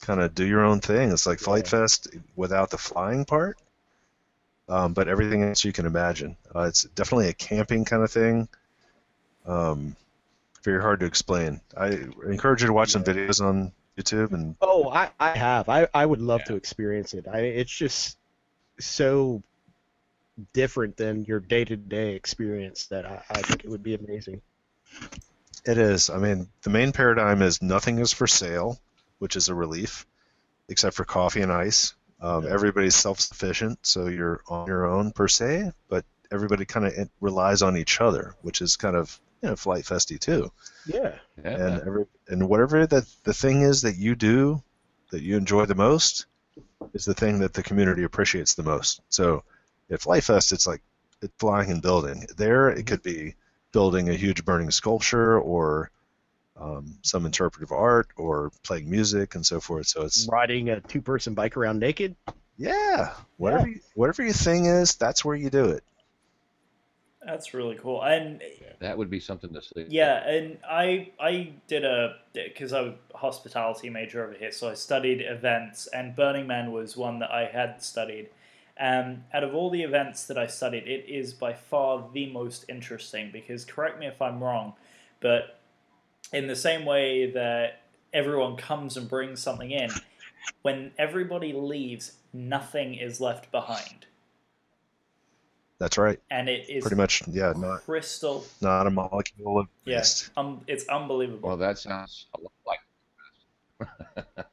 kind 0.00 0.20
of 0.20 0.34
do 0.34 0.46
your 0.46 0.64
own 0.64 0.80
thing. 0.80 1.12
It's 1.12 1.26
like 1.26 1.38
Flite 1.38 1.68
Fest 1.68 2.08
without 2.34 2.70
the 2.70 2.78
flying 2.78 3.24
part, 3.24 3.58
um, 4.68 4.94
but 4.94 5.08
everything 5.08 5.42
else 5.42 5.64
you 5.64 5.72
can 5.72 5.86
imagine. 5.86 6.36
Uh, 6.54 6.62
it's 6.62 6.84
definitely 6.84 7.28
a 7.28 7.34
camping 7.34 7.84
kind 7.84 8.02
of 8.02 8.10
thing. 8.10 8.48
Um, 9.46 9.96
very 10.62 10.80
hard 10.80 11.00
to 11.00 11.06
explain. 11.06 11.60
I 11.76 11.98
encourage 12.26 12.62
you 12.62 12.68
to 12.68 12.72
watch 12.72 12.90
some 12.90 13.04
videos 13.04 13.40
on 13.40 13.72
YouTube 13.98 14.32
and 14.32 14.56
Oh, 14.60 14.88
I, 14.90 15.10
I 15.18 15.36
have. 15.36 15.68
I, 15.68 15.88
I 15.92 16.06
would 16.06 16.20
love 16.20 16.42
Yeah. 16.42 16.46
to 16.52 16.56
experience 16.56 17.14
it. 17.14 17.26
I 17.28 17.40
it's 17.40 17.72
just 17.72 18.16
so 18.78 19.42
different 20.52 20.96
than 20.96 21.24
your 21.24 21.40
day 21.40 21.64
to 21.64 21.76
day 21.76 22.14
experience 22.14 22.86
that 22.86 23.04
I, 23.04 23.22
I 23.30 23.42
think 23.42 23.64
it 23.64 23.70
would 23.70 23.82
be 23.82 23.94
amazing. 23.94 24.40
It 25.66 25.76
is. 25.76 26.08
I 26.08 26.18
mean, 26.18 26.48
the 26.62 26.70
main 26.70 26.92
paradigm 26.92 27.42
is 27.42 27.60
nothing 27.60 27.98
is 27.98 28.12
for 28.12 28.26
sale, 28.26 28.78
which 29.18 29.36
is 29.36 29.48
a 29.48 29.54
relief, 29.54 30.06
except 30.68 30.96
for 30.96 31.04
coffee 31.04 31.42
and 31.42 31.52
ice. 31.52 31.94
Um, 32.20 32.44
Yeah. 32.44 32.50
Everybody's 32.52 32.96
self-sufficient, 32.96 33.78
so 33.82 34.06
you're 34.06 34.40
on 34.48 34.66
your 34.66 34.86
own 34.86 35.12
per 35.12 35.28
se, 35.28 35.72
but 35.88 36.04
everybody 36.32 36.64
kind 36.64 36.86
of 36.86 36.94
relies 37.20 37.60
on 37.60 37.76
each 37.76 38.00
other, 38.00 38.34
which 38.42 38.62
is 38.62 38.76
kind 38.76 38.96
of 38.96 39.20
you 39.42 39.48
know 39.48 39.56
flight 39.56 39.84
festy 39.84 40.18
too. 40.18 40.50
Yeah. 40.86 41.14
Yeah. 41.42 41.50
And 41.50 41.80
every 41.86 42.04
and 42.28 42.48
whatever 42.48 42.86
that 42.86 43.04
the 43.24 43.34
thing 43.34 43.62
is 43.62 43.82
that 43.82 43.96
you 43.96 44.14
do 44.14 44.62
that 45.10 45.22
you 45.22 45.36
enjoy 45.36 45.66
the 45.66 45.74
most 45.74 46.26
is 46.94 47.04
the 47.04 47.14
thing 47.14 47.40
that 47.40 47.52
the 47.54 47.62
community 47.62 48.04
appreciates 48.04 48.54
the 48.54 48.62
most. 48.62 49.00
So 49.08 49.42
at 49.90 50.00
Flite 50.00 50.24
Fest, 50.24 50.52
it's 50.52 50.66
like 50.66 50.82
it's 51.22 51.32
flying 51.38 51.70
and 51.70 51.82
building. 51.82 52.26
There, 52.36 52.70
it 52.70 52.86
could 52.86 53.02
be 53.02 53.34
building 53.72 54.08
a 54.08 54.14
huge 54.14 54.44
burning 54.44 54.70
sculpture 54.70 55.38
or 55.38 55.90
um, 56.60 56.96
some 57.02 57.26
interpretive 57.26 57.72
art 57.72 58.08
or 58.16 58.52
playing 58.62 58.90
music 58.90 59.34
and 59.34 59.44
so 59.44 59.60
forth. 59.60 59.86
So 59.86 60.02
it's 60.02 60.28
Riding 60.30 60.68
a 60.70 60.80
two 60.80 61.00
person 61.02 61.34
bike 61.34 61.56
around 61.56 61.78
naked. 61.80 62.16
yeah, 62.58 63.14
whatever 63.36 63.68
You, 63.68 63.80
whatever 63.94 64.22
your 64.22 64.32
thing 64.32 64.66
is, 64.66 64.94
that's 64.96 65.24
where 65.24 65.36
you 65.36 65.50
do 65.50 65.66
it. 65.66 65.82
That's 67.24 67.52
really 67.52 67.76
cool. 67.76 68.02
And 68.02 68.42
that 68.78 68.96
would 68.96 69.10
be 69.10 69.20
something 69.20 69.52
to 69.52 69.60
see. 69.60 69.86
yeah, 69.88 70.26
and 70.26 70.58
I 70.68 71.10
I 71.20 71.52
did 71.66 71.84
a 71.84 72.16
because 72.32 72.72
I'm 72.72 72.94
a 73.12 73.18
hospitality 73.18 73.90
major 73.90 74.24
over 74.24 74.34
here, 74.34 74.52
so 74.52 74.70
I 74.70 74.74
studied 74.74 75.20
events, 75.20 75.86
and 75.88 76.16
Burning 76.16 76.46
Man 76.46 76.72
was 76.72 76.96
one 76.96 77.18
that 77.18 77.30
I 77.30 77.44
had 77.46 77.82
studied. 77.82 78.30
Um, 78.78 79.24
out 79.34 79.44
of 79.44 79.54
all 79.54 79.68
the 79.68 79.82
events 79.82 80.24
that 80.28 80.38
I 80.38 80.46
studied, 80.46 80.88
it 80.88 81.04
is 81.06 81.34
by 81.34 81.52
far 81.52 82.08
the 82.14 82.32
most 82.32 82.64
interesting 82.70 83.30
because 83.30 83.66
correct 83.66 83.98
me 83.98 84.06
if 84.06 84.22
I'm 84.22 84.42
wrong, 84.42 84.72
but 85.20 85.60
in 86.32 86.46
the 86.46 86.56
same 86.56 86.86
way 86.86 87.30
that 87.32 87.82
everyone 88.12 88.56
comes 88.56 88.96
and 88.96 89.08
brings 89.08 89.42
something 89.42 89.70
in, 89.70 89.90
when 90.62 90.92
everybody 90.98 91.52
leaves, 91.52 92.12
nothing 92.32 92.94
is 92.94 93.20
left 93.20 93.50
behind, 93.50 94.06
That's 95.80 95.96
right. 95.98 96.20
and 96.30 96.48
it 96.48 96.68
is 96.68 96.82
Pretty 96.82 96.94
much, 96.96 97.26
yeah, 97.26 97.52
not 97.56 97.80
crystal. 97.84 98.44
not 98.60 98.86
a 98.86 98.90
molecule 98.90 99.58
of 99.58 99.66
Yes, 99.84 100.24
waste. 100.28 100.30
um, 100.36 100.60
it's 100.68 100.86
unbelievable. 100.88 101.48
Well, 101.48 101.56
that 101.56 101.78
sounds 101.78 102.26
a 102.34 102.40
lot 102.40 102.52
like 102.66 102.80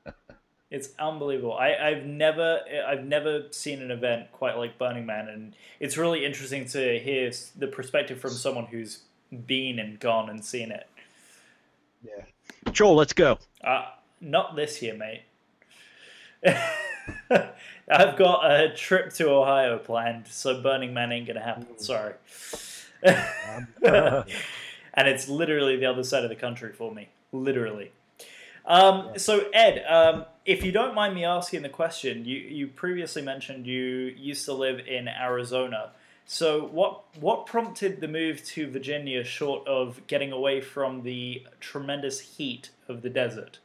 It's 0.71 0.89
unbelievable. 0.99 1.53
I, 1.53 1.75
I've 1.75 2.05
never 2.05 2.59
I've 2.87 3.03
never 3.05 3.43
seen 3.51 3.81
an 3.81 3.91
event 3.91 4.31
quite 4.33 4.57
like 4.57 4.77
Burning 4.79 5.05
Man, 5.05 5.27
and 5.29 5.53
it's 5.79 5.95
really 5.97 6.25
interesting 6.25 6.65
to 6.69 6.97
hear 6.99 7.31
the 7.57 7.67
perspective 7.67 8.19
from 8.19 8.31
someone 8.31 8.65
who's 8.65 8.99
been 9.45 9.79
and 9.79 9.99
gone 9.99 10.29
and 10.29 10.43
seen 10.43 10.71
it. 10.71 10.87
Yeah. 12.03 12.23
Joel, 12.73 12.95
let's 12.95 13.13
go. 13.13 13.37
Uh, 13.63 13.85
not 14.19 14.55
this 14.57 14.81
year, 14.81 14.93
mate. 14.93 15.21
I've 17.89 18.17
got 18.17 18.51
a 18.51 18.73
trip 18.73 19.13
to 19.13 19.29
Ohio 19.29 19.77
planned, 19.77 20.27
so 20.27 20.61
Burning 20.61 20.93
Man 20.93 21.11
ain't 21.11 21.27
gonna 21.27 21.43
happen. 21.43 21.79
Sorry. 21.79 22.13
and 23.03 24.25
it's 25.07 25.29
literally 25.29 25.77
the 25.77 25.85
other 25.85 26.03
side 26.03 26.23
of 26.23 26.29
the 26.29 26.35
country 26.35 26.73
for 26.73 26.93
me, 26.93 27.09
literally. 27.31 27.91
Um, 28.65 29.11
so 29.15 29.45
Ed, 29.53 29.85
um, 29.87 30.25
if 30.45 30.63
you 30.63 30.73
don't 30.73 30.93
mind 30.93 31.15
me 31.15 31.23
asking 31.23 31.61
the 31.61 31.69
question, 31.69 32.25
you, 32.25 32.37
you 32.37 32.67
previously 32.67 33.21
mentioned 33.21 33.65
you 33.65 34.13
used 34.17 34.43
to 34.45 34.53
live 34.53 34.79
in 34.85 35.07
Arizona. 35.07 35.91
So 36.25 36.65
what 36.65 37.03
what 37.21 37.45
prompted 37.45 38.01
the 38.01 38.09
move 38.09 38.43
to 38.47 38.69
Virginia, 38.69 39.23
short 39.23 39.65
of 39.65 40.05
getting 40.07 40.33
away 40.33 40.59
from 40.59 41.03
the 41.03 41.47
tremendous 41.61 42.19
heat 42.19 42.71
of 42.89 43.01
the 43.01 43.09
desert? 43.09 43.59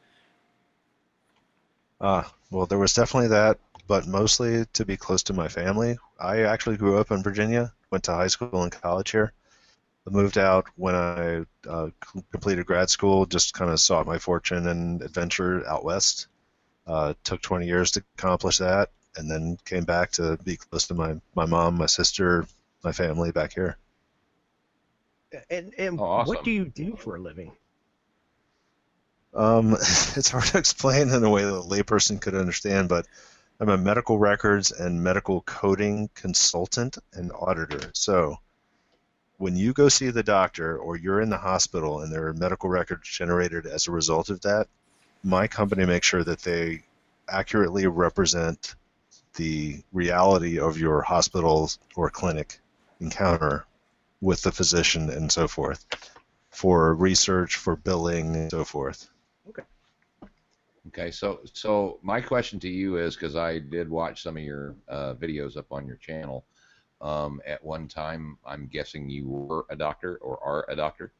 Ah, 1.99 2.33
well, 2.51 2.65
there 2.65 2.77
was 2.77 2.93
definitely 2.93 3.29
that, 3.29 3.59
but 3.87 4.07
mostly 4.07 4.65
to 4.73 4.85
be 4.85 4.97
close 4.97 5.23
to 5.23 5.33
my 5.33 5.47
family. 5.47 5.97
I 6.19 6.41
actually 6.43 6.77
grew 6.77 6.97
up 6.97 7.11
in 7.11 7.23
Virginia, 7.23 7.73
went 7.91 8.03
to 8.05 8.13
high 8.13 8.27
school 8.27 8.63
and 8.63 8.71
college 8.71 9.11
here. 9.11 9.33
I 10.07 10.11
moved 10.11 10.37
out 10.37 10.65
when 10.75 10.95
I 10.95 11.45
uh, 11.67 11.89
completed 12.31 12.65
grad 12.65 12.89
school, 12.89 13.25
just 13.25 13.53
kind 13.53 13.71
of 13.71 13.79
sought 13.79 14.07
my 14.07 14.19
fortune 14.19 14.67
and 14.67 15.01
adventure 15.01 15.67
out 15.67 15.83
west. 15.85 16.27
Uh, 16.87 17.13
took 17.23 17.41
20 17.41 17.67
years 17.67 17.91
to 17.91 18.03
accomplish 18.17 18.57
that, 18.59 18.91
and 19.17 19.29
then 19.31 19.57
came 19.65 19.85
back 19.85 20.11
to 20.13 20.37
be 20.43 20.57
close 20.57 20.87
to 20.87 20.93
my, 20.95 21.19
my 21.35 21.45
mom, 21.45 21.77
my 21.77 21.85
sister, 21.87 22.45
my 22.83 22.91
family 22.91 23.31
back 23.31 23.53
here. 23.53 23.77
And 25.49 25.73
and 25.77 25.99
Oh, 25.99 26.03
awesome. 26.03 26.27
what 26.27 26.43
do 26.43 26.51
you 26.51 26.65
do 26.65 26.95
for 26.95 27.15
a 27.15 27.21
living? 27.21 27.57
Um, 29.33 29.73
it's 30.15 30.29
hard 30.29 30.45
to 30.45 30.57
explain 30.57 31.09
in 31.09 31.23
a 31.23 31.29
way 31.29 31.43
that 31.43 31.53
a 31.55 31.61
layperson 31.61 32.21
could 32.21 32.35
understand, 32.35 32.89
but 32.89 33.07
I'm 33.63 33.69
a 33.69 33.77
medical 33.77 34.19
records 34.19 34.73
and 34.73 35.01
medical 35.01 35.39
coding 35.43 36.09
consultant 36.15 36.97
and 37.13 37.31
auditor. 37.31 37.91
So, 37.93 38.39
when 39.37 39.55
you 39.55 39.71
go 39.71 39.87
see 39.87 40.09
the 40.09 40.21
doctor 40.21 40.77
or 40.77 40.97
you're 40.97 41.21
in 41.21 41.29
the 41.29 41.37
hospital 41.37 42.01
and 42.01 42.11
there 42.11 42.27
are 42.27 42.33
medical 42.33 42.69
records 42.69 43.07
generated 43.07 43.65
as 43.65 43.87
a 43.87 43.91
result 43.93 44.29
of 44.29 44.41
that, 44.41 44.67
my 45.23 45.47
company 45.47 45.85
makes 45.85 46.05
sure 46.05 46.25
that 46.25 46.39
they 46.39 46.83
accurately 47.29 47.87
represent 47.87 48.75
the 49.35 49.81
reality 49.93 50.59
of 50.59 50.77
your 50.77 51.01
hospital 51.01 51.71
or 51.95 52.09
clinic 52.09 52.59
encounter 52.99 53.65
with 54.19 54.41
the 54.41 54.51
physician 54.51 55.09
and 55.09 55.31
so 55.31 55.47
forth 55.47 55.85
for 56.49 56.93
research, 56.93 57.55
for 57.55 57.77
billing, 57.77 58.35
and 58.35 58.51
so 58.51 58.65
forth. 58.65 59.09
Okay, 59.47 59.63
so 61.11 61.39
so 61.53 61.99
my 62.01 62.19
question 62.19 62.59
to 62.59 62.69
you 62.69 62.97
is 62.97 63.15
because 63.15 63.35
I 63.35 63.59
did 63.59 63.89
watch 63.89 64.21
some 64.23 64.37
of 64.37 64.43
your 64.43 64.75
uh, 64.87 65.13
videos 65.15 65.57
up 65.57 65.71
on 65.71 65.87
your 65.87 65.97
channel. 65.97 66.45
Um, 67.01 67.41
at 67.45 67.63
one 67.63 67.87
time, 67.87 68.37
I'm 68.45 68.67
guessing 68.67 69.09
you 69.09 69.27
were 69.27 69.65
a 69.69 69.75
doctor 69.75 70.17
or 70.17 70.41
are 70.43 70.65
a 70.69 70.75
doctor. 70.75 71.11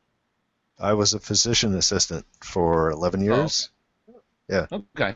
I 0.80 0.94
was 0.94 1.14
a 1.14 1.20
physician 1.20 1.76
assistant 1.76 2.26
for 2.42 2.92
11 2.92 3.22
years. 3.22 3.70
Yeah. 4.50 4.68
Okay. 4.72 5.16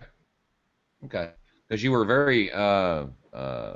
Okay. 1.06 1.32
Because 1.68 1.84
you 1.84 1.92
were 1.92 2.06
very 2.06 2.52
uh, 2.52 3.06
uh, 3.34 3.76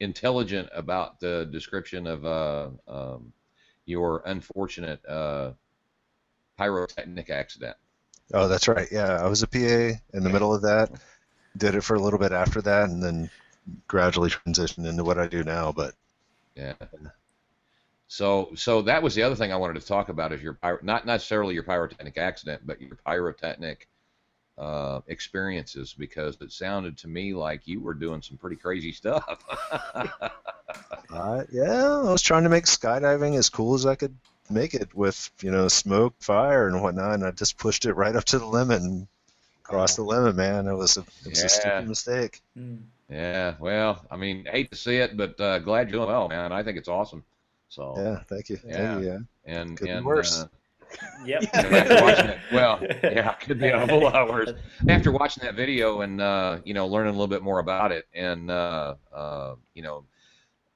intelligent 0.00 0.68
about 0.74 1.20
the 1.20 1.48
description 1.50 2.06
of 2.06 2.24
uh, 2.24 2.68
um, 2.88 3.32
your 3.86 4.22
unfortunate 4.26 5.04
uh, 5.06 5.52
pyrotechnic 6.56 7.30
accident. 7.30 7.76
Oh, 8.34 8.48
that's 8.48 8.68
right. 8.68 8.88
Yeah, 8.90 9.22
I 9.22 9.26
was 9.26 9.42
a 9.42 9.48
PA 9.48 9.58
in 9.58 10.22
the 10.22 10.30
middle 10.30 10.54
of 10.54 10.62
that. 10.62 10.90
Did 11.56 11.74
it 11.74 11.84
for 11.84 11.94
a 11.94 12.00
little 12.00 12.18
bit 12.18 12.32
after 12.32 12.62
that, 12.62 12.88
and 12.88 13.02
then 13.02 13.30
gradually 13.86 14.30
transitioned 14.30 14.88
into 14.88 15.04
what 15.04 15.18
I 15.18 15.26
do 15.26 15.44
now. 15.44 15.72
But 15.72 15.94
Yeah. 16.54 16.74
So, 18.08 18.50
so 18.56 18.82
that 18.82 19.02
was 19.02 19.14
the 19.14 19.22
other 19.22 19.36
thing 19.36 19.52
I 19.52 19.56
wanted 19.56 19.80
to 19.80 19.86
talk 19.86 20.10
about 20.10 20.32
is 20.32 20.42
your 20.42 20.52
pyro, 20.52 20.78
not 20.82 21.06
necessarily 21.06 21.54
your 21.54 21.62
pyrotechnic 21.62 22.18
accident, 22.18 22.60
but 22.66 22.78
your 22.78 22.98
pyrotechnic 23.06 23.88
uh, 24.58 25.00
experiences, 25.06 25.94
because 25.98 26.36
it 26.42 26.52
sounded 26.52 26.98
to 26.98 27.08
me 27.08 27.32
like 27.32 27.66
you 27.66 27.80
were 27.80 27.94
doing 27.94 28.20
some 28.20 28.36
pretty 28.36 28.56
crazy 28.56 28.92
stuff. 28.92 29.24
uh, 31.10 31.44
yeah, 31.50 32.00
I 32.04 32.12
was 32.12 32.20
trying 32.20 32.42
to 32.42 32.50
make 32.50 32.66
skydiving 32.66 33.38
as 33.38 33.48
cool 33.48 33.74
as 33.74 33.86
I 33.86 33.94
could 33.94 34.14
make 34.52 34.74
it 34.74 34.94
with 34.94 35.30
you 35.40 35.50
know 35.50 35.68
smoke, 35.68 36.14
fire, 36.20 36.68
and 36.68 36.82
whatnot. 36.82 37.14
And 37.14 37.24
I 37.24 37.30
just 37.30 37.58
pushed 37.58 37.84
it 37.86 37.94
right 37.94 38.14
up 38.16 38.24
to 38.26 38.38
the 38.38 38.46
limit 38.46 38.82
and 38.82 39.06
crossed 39.62 39.96
the 39.96 40.02
limit, 40.02 40.36
man. 40.36 40.66
It 40.66 40.74
was 40.74 40.96
a, 40.96 41.00
it 41.24 41.30
was 41.30 41.44
a 41.44 41.48
stupid 41.48 41.88
mistake. 41.88 42.40
Mm. 42.58 42.78
yeah. 43.08 43.54
Well, 43.58 44.04
I 44.10 44.16
mean, 44.16 44.44
hate 44.44 44.70
to 44.70 44.76
see 44.76 44.96
it, 44.96 45.16
but 45.16 45.40
uh, 45.40 45.58
glad 45.60 45.88
you're 45.88 45.98
doing 46.00 46.08
well, 46.08 46.28
man. 46.28 46.52
I 46.52 46.62
think 46.62 46.76
it's 46.78 46.88
awesome. 46.88 47.24
So, 47.68 47.94
Yeah, 47.96 48.18
thank 48.28 48.50
you. 48.50 48.58
Yeah. 48.66 48.76
Thank 48.76 49.04
you. 49.04 49.10
Yeah. 49.10 49.18
and 49.46 49.76
Could 49.78 49.88
be 49.88 50.00
worse. 50.00 50.40
uh, 50.42 50.46
Yep. 51.24 51.42
and 51.54 51.66
after 51.74 52.04
watching 52.04 52.26
it, 52.26 52.38
well, 52.52 52.78
yeah, 53.02 53.32
could 53.34 53.58
be 53.58 53.68
a 53.68 53.86
whole 53.86 54.02
lot 54.02 54.28
worse. 54.28 54.52
After 54.90 55.10
watching 55.10 55.42
that 55.42 55.54
video 55.54 56.02
and 56.02 56.20
uh, 56.20 56.58
you 56.64 56.74
know 56.74 56.86
learning 56.86 57.08
a 57.08 57.12
little 57.12 57.28
bit 57.28 57.42
more 57.42 57.60
about 57.60 57.92
it, 57.92 58.06
and 58.14 58.50
uh, 58.50 58.96
uh, 59.10 59.54
you 59.72 59.82
know 59.82 60.04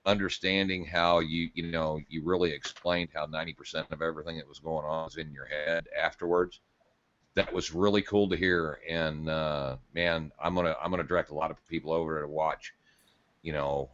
understanding 0.07 0.85
how 0.85 1.19
you 1.19 1.51
you 1.55 1.67
know 1.67 2.01
you 2.09 2.23
really 2.25 2.53
explained 2.53 3.09
how 3.15 3.27
90% 3.27 3.91
of 3.91 4.01
everything 4.03 4.37
that 4.37 4.49
was 4.49 4.59
going 4.59 4.87
on 4.87 5.05
was 5.05 5.17
in 5.17 5.33
your 5.33 5.47
head 5.47 5.87
afterwards. 6.01 6.61
That 7.35 7.53
was 7.53 7.75
really 7.75 8.01
cool 8.01 8.29
to 8.31 8.37
hear, 8.37 8.81
and 8.89 9.29
uh, 9.29 9.77
man, 9.95 10.33
I'm 10.43 10.55
gonna 10.55 10.77
I'm 10.83 10.91
gonna 10.91 11.03
direct 11.03 11.31
a 11.31 11.35
lot 11.35 11.51
of 11.51 11.69
people 11.69 11.93
over 11.93 12.21
to 12.23 12.29
watch, 12.29 12.73
you 13.43 13.53
know, 13.53 13.91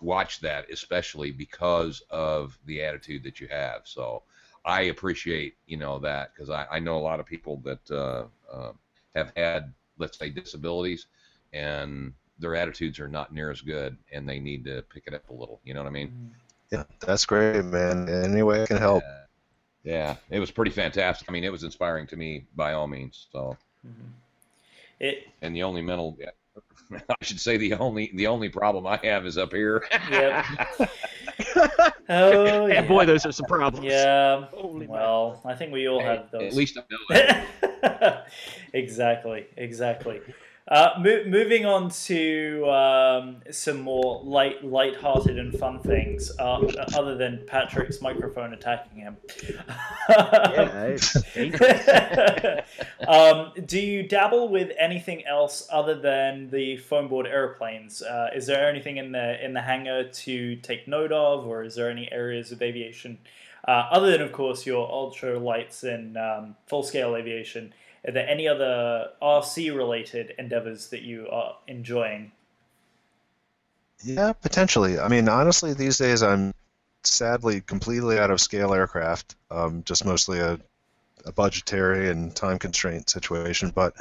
watch 0.00 0.40
that 0.40 0.70
especially 0.70 1.30
because 1.30 2.02
of 2.10 2.58
the 2.66 2.82
attitude 2.82 3.22
that 3.24 3.40
you 3.40 3.48
have. 3.48 3.82
So. 3.84 4.22
I 4.66 4.84
appreciate 4.84 5.56
you 5.66 5.76
know 5.76 5.98
that 5.98 6.32
because 6.32 6.48
I, 6.48 6.66
I 6.70 6.78
know 6.78 6.96
a 6.96 6.98
lot 6.98 7.20
of 7.20 7.26
people 7.26 7.60
that 7.64 7.90
uh, 7.90 8.24
uh, 8.50 8.72
have 9.14 9.30
had 9.36 9.74
let's 9.98 10.18
say 10.18 10.30
disabilities 10.30 11.06
and 11.52 12.14
their 12.38 12.54
attitudes 12.56 12.98
are 13.00 13.08
not 13.08 13.32
near 13.32 13.50
as 13.50 13.60
good 13.60 13.96
and 14.12 14.28
they 14.28 14.40
need 14.40 14.64
to 14.64 14.82
pick 14.92 15.04
it 15.06 15.14
up 15.14 15.28
a 15.28 15.32
little. 15.32 15.60
You 15.64 15.74
know 15.74 15.82
what 15.82 15.88
I 15.88 15.92
mean? 15.92 16.08
Mm. 16.08 16.30
Yeah, 16.72 16.84
that's 17.00 17.24
great, 17.26 17.64
man. 17.64 18.08
Any 18.08 18.42
way 18.42 18.62
I 18.62 18.66
can 18.66 18.78
help. 18.78 19.02
Yeah. 19.04 19.20
Yeah, 19.84 20.16
it 20.30 20.40
was 20.40 20.50
pretty 20.50 20.70
fantastic. 20.70 21.28
I 21.28 21.32
mean, 21.32 21.44
it 21.44 21.52
was 21.52 21.62
inspiring 21.62 22.06
to 22.06 22.16
me 22.16 22.46
by 22.56 22.72
all 22.72 22.86
means. 22.86 23.26
So, 23.30 23.56
Mhm. 23.86 24.12
It 24.98 25.28
and 25.42 25.54
the 25.54 25.62
only 25.62 25.82
mental, 25.82 26.16
I 26.92 27.14
should 27.20 27.38
say 27.38 27.58
the 27.58 27.74
only 27.74 28.10
the 28.14 28.26
only 28.28 28.48
problem 28.48 28.86
I 28.86 28.98
have 29.02 29.26
is 29.26 29.36
up 29.36 29.52
here. 29.52 29.84
Yep. 30.10 30.44
oh 32.08 32.66
yeah. 32.66 32.78
And 32.78 32.88
boy, 32.88 33.04
those 33.04 33.26
are 33.26 33.32
some 33.32 33.46
problems. 33.46 33.84
Yeah. 33.84 34.46
Holy 34.52 34.86
Well, 34.86 35.42
I 35.44 35.54
think 35.54 35.72
we 35.72 35.86
all 35.88 36.00
Hey, 36.00 36.06
have 36.06 36.30
those. 36.30 36.52
At 36.52 36.54
least 36.54 36.78
I 36.78 36.82
know 36.90 38.22
exactly, 38.72 39.46
exactly. 39.56 40.20
Uh, 40.66 40.94
mo- 40.98 41.24
moving 41.26 41.66
on 41.66 41.90
to 41.90 42.64
um, 42.70 43.36
some 43.50 43.82
more 43.82 44.22
light, 44.24 44.64
light-hearted 44.64 45.38
and 45.38 45.52
fun 45.58 45.78
things, 45.80 46.32
uh, 46.38 46.58
other 46.96 47.16
than 47.16 47.44
Patrick's 47.46 48.00
microphone 48.00 48.54
attacking 48.54 48.98
him. 48.98 49.14
Yeah, 49.46 50.96
um, 53.08 53.52
do 53.66 53.78
you 53.78 54.04
dabble 54.04 54.48
with 54.48 54.72
anything 54.78 55.26
else 55.26 55.68
other 55.70 56.00
than 56.00 56.48
the 56.48 56.78
foam 56.78 57.08
board 57.08 57.26
airplanes? 57.26 58.00
Uh, 58.00 58.30
is 58.34 58.46
there 58.46 58.66
anything 58.66 58.96
in 58.96 59.12
the 59.12 59.44
in 59.44 59.52
the 59.52 59.60
hangar 59.60 60.04
to 60.04 60.56
take 60.56 60.88
note 60.88 61.12
of, 61.12 61.46
or 61.46 61.62
is 61.62 61.74
there 61.74 61.90
any 61.90 62.10
areas 62.10 62.52
of 62.52 62.62
aviation 62.62 63.18
uh, 63.66 63.88
other 63.90 64.10
than, 64.10 64.20
of 64.20 64.32
course, 64.32 64.66
your 64.66 64.90
ultra 64.90 65.38
lights 65.38 65.84
and 65.84 66.16
um, 66.16 66.56
full 66.66 66.82
scale 66.82 67.16
aviation? 67.16 67.72
Are 68.06 68.12
there 68.12 68.28
any 68.28 68.46
other 68.46 69.10
RC 69.22 69.74
related 69.74 70.34
endeavors 70.38 70.88
that 70.88 71.02
you 71.02 71.26
are 71.30 71.56
enjoying? 71.66 72.32
Yeah, 74.02 74.32
potentially. 74.34 74.98
I 74.98 75.08
mean, 75.08 75.28
honestly, 75.28 75.72
these 75.72 75.96
days 75.96 76.22
I'm 76.22 76.52
sadly 77.02 77.60
completely 77.62 78.18
out 78.18 78.30
of 78.30 78.40
scale 78.40 78.74
aircraft. 78.74 79.36
Um, 79.50 79.82
just 79.84 80.04
mostly 80.04 80.40
a, 80.40 80.60
a 81.24 81.32
budgetary 81.32 82.10
and 82.10 82.34
time 82.34 82.58
constraint 82.58 83.08
situation. 83.08 83.72
But 83.74 83.94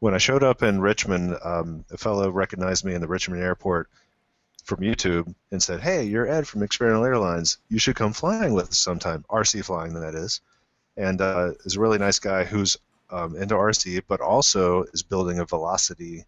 when 0.00 0.14
I 0.14 0.18
showed 0.18 0.42
up 0.42 0.62
in 0.62 0.80
Richmond, 0.80 1.36
um, 1.44 1.84
a 1.92 1.96
fellow 1.96 2.30
recognized 2.30 2.84
me 2.84 2.94
in 2.94 3.00
the 3.00 3.08
Richmond 3.08 3.42
airport 3.42 3.88
from 4.64 4.80
YouTube 4.80 5.32
and 5.52 5.62
said, 5.62 5.80
"Hey, 5.80 6.04
you're 6.04 6.28
Ed 6.28 6.46
from 6.48 6.62
Experimental 6.62 7.06
Airlines. 7.06 7.58
You 7.68 7.78
should 7.78 7.96
come 7.96 8.12
flying 8.12 8.52
with 8.52 8.70
us 8.70 8.78
sometime. 8.78 9.24
RC 9.30 9.64
flying, 9.64 9.94
that 9.94 10.14
is." 10.14 10.40
And 10.96 11.20
uh, 11.20 11.52
is 11.64 11.76
a 11.76 11.80
really 11.80 11.98
nice 11.98 12.18
guy 12.18 12.44
who's 12.44 12.76
um, 13.10 13.36
into 13.36 13.54
RC, 13.54 14.02
but 14.08 14.20
also 14.20 14.84
is 14.92 15.02
building 15.02 15.38
a 15.38 15.44
Velocity 15.44 16.24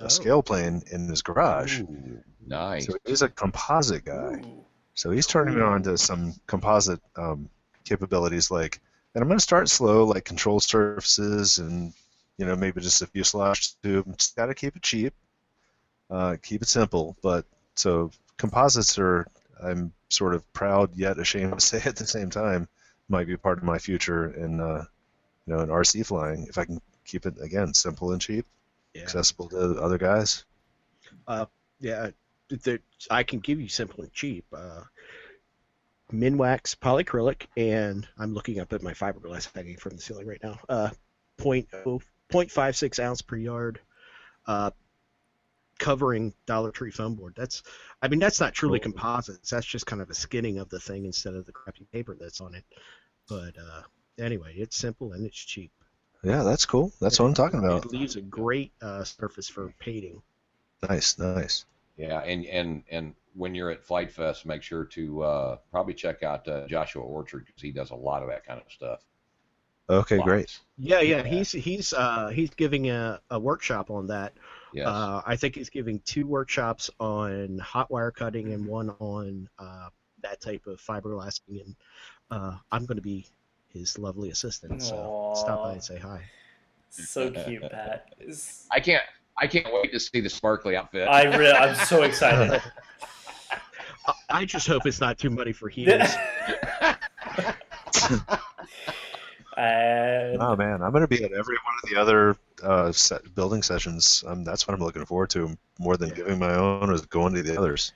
Oh. 0.00 0.06
a 0.06 0.10
scale 0.10 0.42
plane 0.42 0.82
in 0.90 1.08
his 1.08 1.22
garage. 1.22 1.80
Ooh, 1.80 2.22
nice. 2.46 2.86
So 2.86 2.94
he's 3.04 3.22
a 3.22 3.28
composite 3.28 4.04
guy. 4.04 4.42
Ooh. 4.44 4.64
So 4.94 5.10
he's 5.10 5.26
turning 5.26 5.56
me 5.56 5.62
on 5.62 5.82
to 5.84 5.98
some 5.98 6.34
composite 6.46 7.00
um, 7.16 7.48
capabilities, 7.84 8.50
like, 8.50 8.80
and 9.14 9.22
I'm 9.22 9.28
going 9.28 9.38
to 9.38 9.42
start 9.42 9.68
slow, 9.68 10.04
like 10.04 10.24
control 10.24 10.60
surfaces 10.60 11.58
and 11.58 11.92
you 12.36 12.46
know 12.46 12.56
maybe 12.56 12.80
just 12.80 13.02
a 13.02 13.06
fuselage 13.06 13.80
tube. 13.82 14.16
Just 14.18 14.36
got 14.36 14.46
to 14.46 14.54
keep 14.54 14.76
it 14.76 14.82
cheap, 14.82 15.14
uh, 16.10 16.36
keep 16.42 16.62
it 16.62 16.68
simple. 16.68 17.16
But 17.22 17.44
so 17.74 18.10
composites 18.36 18.98
are, 18.98 19.26
I'm 19.62 19.92
sort 20.08 20.34
of 20.34 20.52
proud 20.52 20.96
yet 20.96 21.18
ashamed 21.18 21.58
to 21.58 21.60
say 21.60 21.80
at 21.84 21.96
the 21.96 22.06
same 22.06 22.30
time, 22.30 22.68
might 23.08 23.26
be 23.26 23.36
part 23.36 23.58
of 23.58 23.64
my 23.64 23.78
future 23.78 24.26
in 24.32 24.60
uh, 24.60 24.84
you 25.46 25.54
know 25.54 25.60
in 25.60 25.68
RC 25.68 26.06
flying 26.06 26.46
if 26.48 26.58
I 26.58 26.64
can 26.64 26.80
keep 27.04 27.26
it 27.26 27.34
again 27.40 27.74
simple 27.74 28.12
and 28.12 28.20
cheap, 28.20 28.46
Yeah. 28.94 29.02
accessible 29.02 29.48
to 29.50 29.80
other 29.80 29.98
guys. 29.98 30.44
Yeah, 31.80 32.10
there, 32.48 32.78
I 33.10 33.24
can 33.24 33.40
give 33.40 33.60
you 33.60 33.68
simple 33.68 34.02
and 34.04 34.12
cheap. 34.12 34.46
Uh, 34.52 34.82
Minwax 36.12 36.76
polyacrylic, 36.76 37.46
and 37.56 38.06
I'm 38.18 38.32
looking 38.32 38.60
up 38.60 38.72
at 38.72 38.82
my 38.82 38.92
fiberglass 38.92 39.48
hanging 39.54 39.76
from 39.76 39.96
the 39.96 40.02
ceiling 40.02 40.26
right 40.26 40.42
now. 40.42 40.58
Uh, 40.68 40.90
point 41.36 41.68
oh, 41.84 42.00
0.56 42.32 43.02
ounce 43.02 43.20
per 43.22 43.36
yard, 43.36 43.80
uh, 44.46 44.70
covering 45.78 46.32
Dollar 46.46 46.70
Tree 46.70 46.90
foam 46.92 47.16
board. 47.16 47.34
That's, 47.36 47.62
I 48.00 48.08
mean, 48.08 48.20
that's 48.20 48.40
not 48.40 48.54
truly 48.54 48.78
Cool. 48.78 48.92
composites. 48.92 49.50
That's 49.50 49.66
just 49.66 49.86
kind 49.86 50.00
of 50.00 50.08
a 50.08 50.14
skinning 50.14 50.58
of 50.58 50.68
the 50.68 50.78
thing 50.80 51.04
instead 51.04 51.34
of 51.34 51.44
the 51.46 51.52
crappy 51.52 51.86
paper 51.92 52.16
that's 52.18 52.40
on 52.40 52.54
it. 52.54 52.64
But 53.28 53.56
uh, 53.58 53.82
anyway, 54.18 54.54
it's 54.56 54.76
simple 54.76 55.12
and 55.12 55.24
it's 55.24 55.36
cheap. 55.36 55.70
Yeah, 56.22 56.42
that's 56.42 56.64
cool. 56.64 56.90
That's 57.00 57.20
what 57.20 57.26
I'm 57.26 57.34
talking 57.34 57.58
about. 57.60 57.84
It 57.84 57.92
leaves 57.92 58.16
a 58.16 58.22
great 58.22 58.72
uh, 58.80 59.04
surface 59.04 59.48
for 59.48 59.72
painting. 59.78 60.22
Nice, 60.88 61.18
nice. 61.18 61.66
Yeah, 61.96 62.20
and 62.20 62.44
and 62.46 62.82
and 62.90 63.14
when 63.34 63.54
you're 63.54 63.70
at 63.70 63.84
Flite 63.84 64.10
Fest, 64.10 64.46
make 64.46 64.62
sure 64.62 64.84
to 64.84 65.22
uh, 65.22 65.56
probably 65.70 65.94
check 65.94 66.22
out 66.22 66.46
uh, 66.48 66.66
Joshua 66.66 67.02
Orchard 67.02 67.44
because 67.46 67.60
he 67.62 67.70
does 67.72 67.90
a 67.90 67.94
lot 67.94 68.22
of 68.22 68.28
that 68.30 68.44
kind 68.46 68.60
of 68.60 68.70
stuff. 68.72 69.00
Okay, 69.90 70.16
Lots. 70.16 70.26
great. 70.26 70.58
Yeah, 70.78 71.00
yeah, 71.00 71.18
Yeah. 71.18 71.22
he's 71.24 71.52
he's 71.52 71.92
uh, 71.92 72.28
he's 72.28 72.50
giving 72.50 72.88
a, 72.90 73.20
a 73.30 73.38
workshop 73.38 73.90
on 73.90 74.06
that. 74.06 74.32
Yes. 74.72 74.86
Uh, 74.88 75.20
I 75.26 75.36
think 75.36 75.54
he's 75.54 75.68
giving 75.70 76.00
two 76.00 76.26
workshops 76.26 76.90
on 76.98 77.58
hot 77.58 77.90
wire 77.90 78.10
cutting 78.10 78.52
and 78.52 78.66
one 78.66 78.90
on 78.98 79.48
uh, 79.58 79.88
that 80.22 80.40
type 80.40 80.66
of 80.66 80.80
fiberglassing, 80.80 81.64
and 81.64 81.76
uh, 82.30 82.56
I'm 82.72 82.86
going 82.86 82.96
to 82.96 83.02
be 83.02 83.26
his 83.74 83.98
lovely 83.98 84.30
assistant. 84.30 84.82
So 84.82 85.32
stop 85.36 85.62
by 85.64 85.72
and 85.72 85.82
say 85.82 85.98
hi. 85.98 86.22
So 86.90 87.30
cute, 87.30 87.62
Pat. 87.70 88.14
It's- 88.20 88.66
I 88.70 88.80
can't. 88.80 89.02
I 89.36 89.48
can't 89.48 89.66
wait 89.72 89.90
to 89.92 89.98
see 89.98 90.20
the 90.20 90.30
sparkly 90.30 90.76
outfit. 90.76 91.08
I 91.08 91.24
really, 91.36 91.50
I'm 91.52 91.74
so 91.74 92.02
excited. 92.04 92.62
I- 94.06 94.12
I 94.30 94.44
just 94.44 94.66
hope 94.68 94.86
it's 94.86 95.00
not 95.00 95.18
too 95.18 95.30
muddy 95.30 95.52
for 95.52 95.68
heels. 95.68 96.08
and 99.56 100.40
Oh 100.42 100.54
man, 100.56 100.82
I'm 100.82 100.92
gonna 100.92 101.08
be 101.08 101.24
at 101.24 101.32
every 101.32 101.56
one 101.56 101.74
of 101.82 101.90
the 101.90 101.96
other 102.00 102.36
uh, 102.62 102.92
set 102.92 103.34
building 103.34 103.62
sessions. 103.62 104.22
Um, 104.26 104.44
that's 104.44 104.66
what 104.68 104.74
I'm 104.74 104.80
looking 104.80 105.04
forward 105.04 105.30
to 105.30 105.56
more 105.78 105.96
than 105.96 106.10
giving 106.10 106.38
my 106.38 106.54
own 106.54 106.92
is 106.92 107.00
going 107.06 107.34
to 107.34 107.42
the 107.42 107.58
others. 107.58 107.92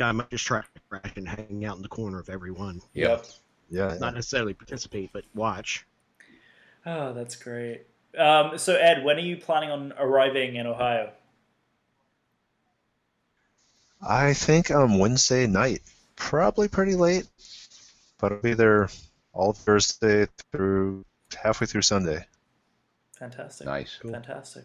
I 0.00 0.10
might 0.12 0.30
just 0.30 0.44
try 0.46 0.60
to 0.60 0.66
crash 0.88 1.12
and 1.16 1.28
hang 1.28 1.64
out 1.64 1.76
in 1.76 1.82
the 1.82 1.88
corner 1.88 2.18
of 2.18 2.28
every 2.28 2.50
one. 2.50 2.80
yep. 2.94 3.26
Yeah, 3.74 3.96
Not 3.98 4.14
necessarily 4.14 4.54
participate, 4.54 5.10
but 5.12 5.24
watch. 5.34 5.84
Oh, 6.86 7.12
that's 7.12 7.34
great. 7.34 7.86
Um, 8.16 8.56
so 8.56 8.76
Ed, 8.76 9.02
when 9.04 9.16
are 9.16 9.20
you 9.20 9.36
planning 9.36 9.70
on 9.70 9.92
arriving 9.98 10.54
in 10.54 10.66
Ohio? 10.66 11.10
I 14.06 14.32
think 14.34 14.70
um 14.70 14.98
Wednesday 15.00 15.46
night, 15.48 15.82
probably 16.14 16.68
pretty 16.68 16.94
late, 16.94 17.26
but 18.18 18.30
I'll 18.32 18.40
be 18.40 18.54
there 18.54 18.88
all 19.32 19.52
Thursday 19.52 20.28
through 20.52 21.04
halfway 21.36 21.66
through 21.66 21.82
Sunday. 21.82 22.24
Fantastic. 23.18 23.66
nice. 23.66 23.98
Cool. 24.00 24.12
Fantastic. 24.12 24.64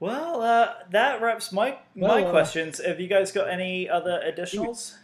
Well, 0.00 0.42
uh, 0.42 0.74
that 0.90 1.20
wraps 1.20 1.50
my 1.50 1.78
my 1.96 2.22
Well, 2.22 2.26
uh, 2.28 2.30
questions. 2.30 2.80
Have 2.84 3.00
you 3.00 3.08
guys 3.08 3.32
got 3.32 3.48
any 3.48 3.88
other 3.88 4.22
additionals? 4.24 4.94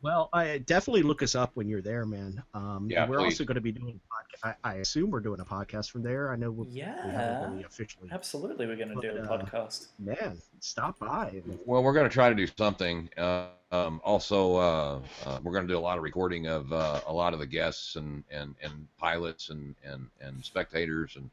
Well, 0.00 0.28
I 0.32 0.58
definitely 0.58 1.02
look 1.02 1.22
us 1.22 1.34
up 1.34 1.50
when 1.54 1.68
you're 1.68 1.82
there, 1.82 2.06
man. 2.06 2.40
Um, 2.54 2.86
Yeah, 2.88 3.02
and 3.02 3.10
we're 3.10 3.18
please. 3.18 3.32
also 3.34 3.44
going 3.44 3.56
to 3.56 3.60
be 3.60 3.72
doing. 3.72 4.00
podca- 4.10 4.54
I, 4.64 4.70
I 4.70 4.74
assume 4.76 5.10
we're 5.10 5.18
doing 5.20 5.40
a 5.40 5.44
podcast 5.44 5.90
from 5.90 6.02
there. 6.04 6.30
I 6.30 6.36
know 6.36 6.50
we, 6.52 6.66
we 6.68 6.78
haven't 6.80 7.10
Yeah, 7.10 7.50
really 7.50 7.64
officially. 7.64 8.08
absolutely. 8.12 8.66
We're 8.66 8.76
going 8.76 8.94
to 8.94 9.00
do 9.00 9.16
a 9.18 9.22
uh, 9.22 9.38
podcast. 9.44 9.88
Man, 9.98 10.38
stop 10.60 11.00
by. 11.00 11.42
Well, 11.66 11.82
we're 11.82 11.92
going 11.94 12.08
to 12.08 12.12
try 12.14 12.28
to 12.28 12.34
do 12.36 12.46
something. 12.56 13.08
Uh, 13.18 13.46
um, 13.72 14.00
also, 14.04 14.56
uh, 14.56 15.00
uh, 15.26 15.40
we're 15.42 15.52
going 15.52 15.66
to 15.66 15.72
do 15.72 15.78
a 15.78 15.80
lot 15.80 15.98
of 15.98 16.04
recording 16.04 16.46
of 16.46 16.72
uh, 16.72 17.00
a 17.06 17.12
lot 17.12 17.34
of 17.34 17.40
the 17.40 17.46
guests 17.46 17.96
and, 17.96 18.22
and, 18.30 18.54
and 18.62 18.86
pilots 18.98 19.50
and, 19.50 19.74
and, 19.84 20.06
and 20.20 20.44
spectators, 20.44 21.16
and 21.16 21.28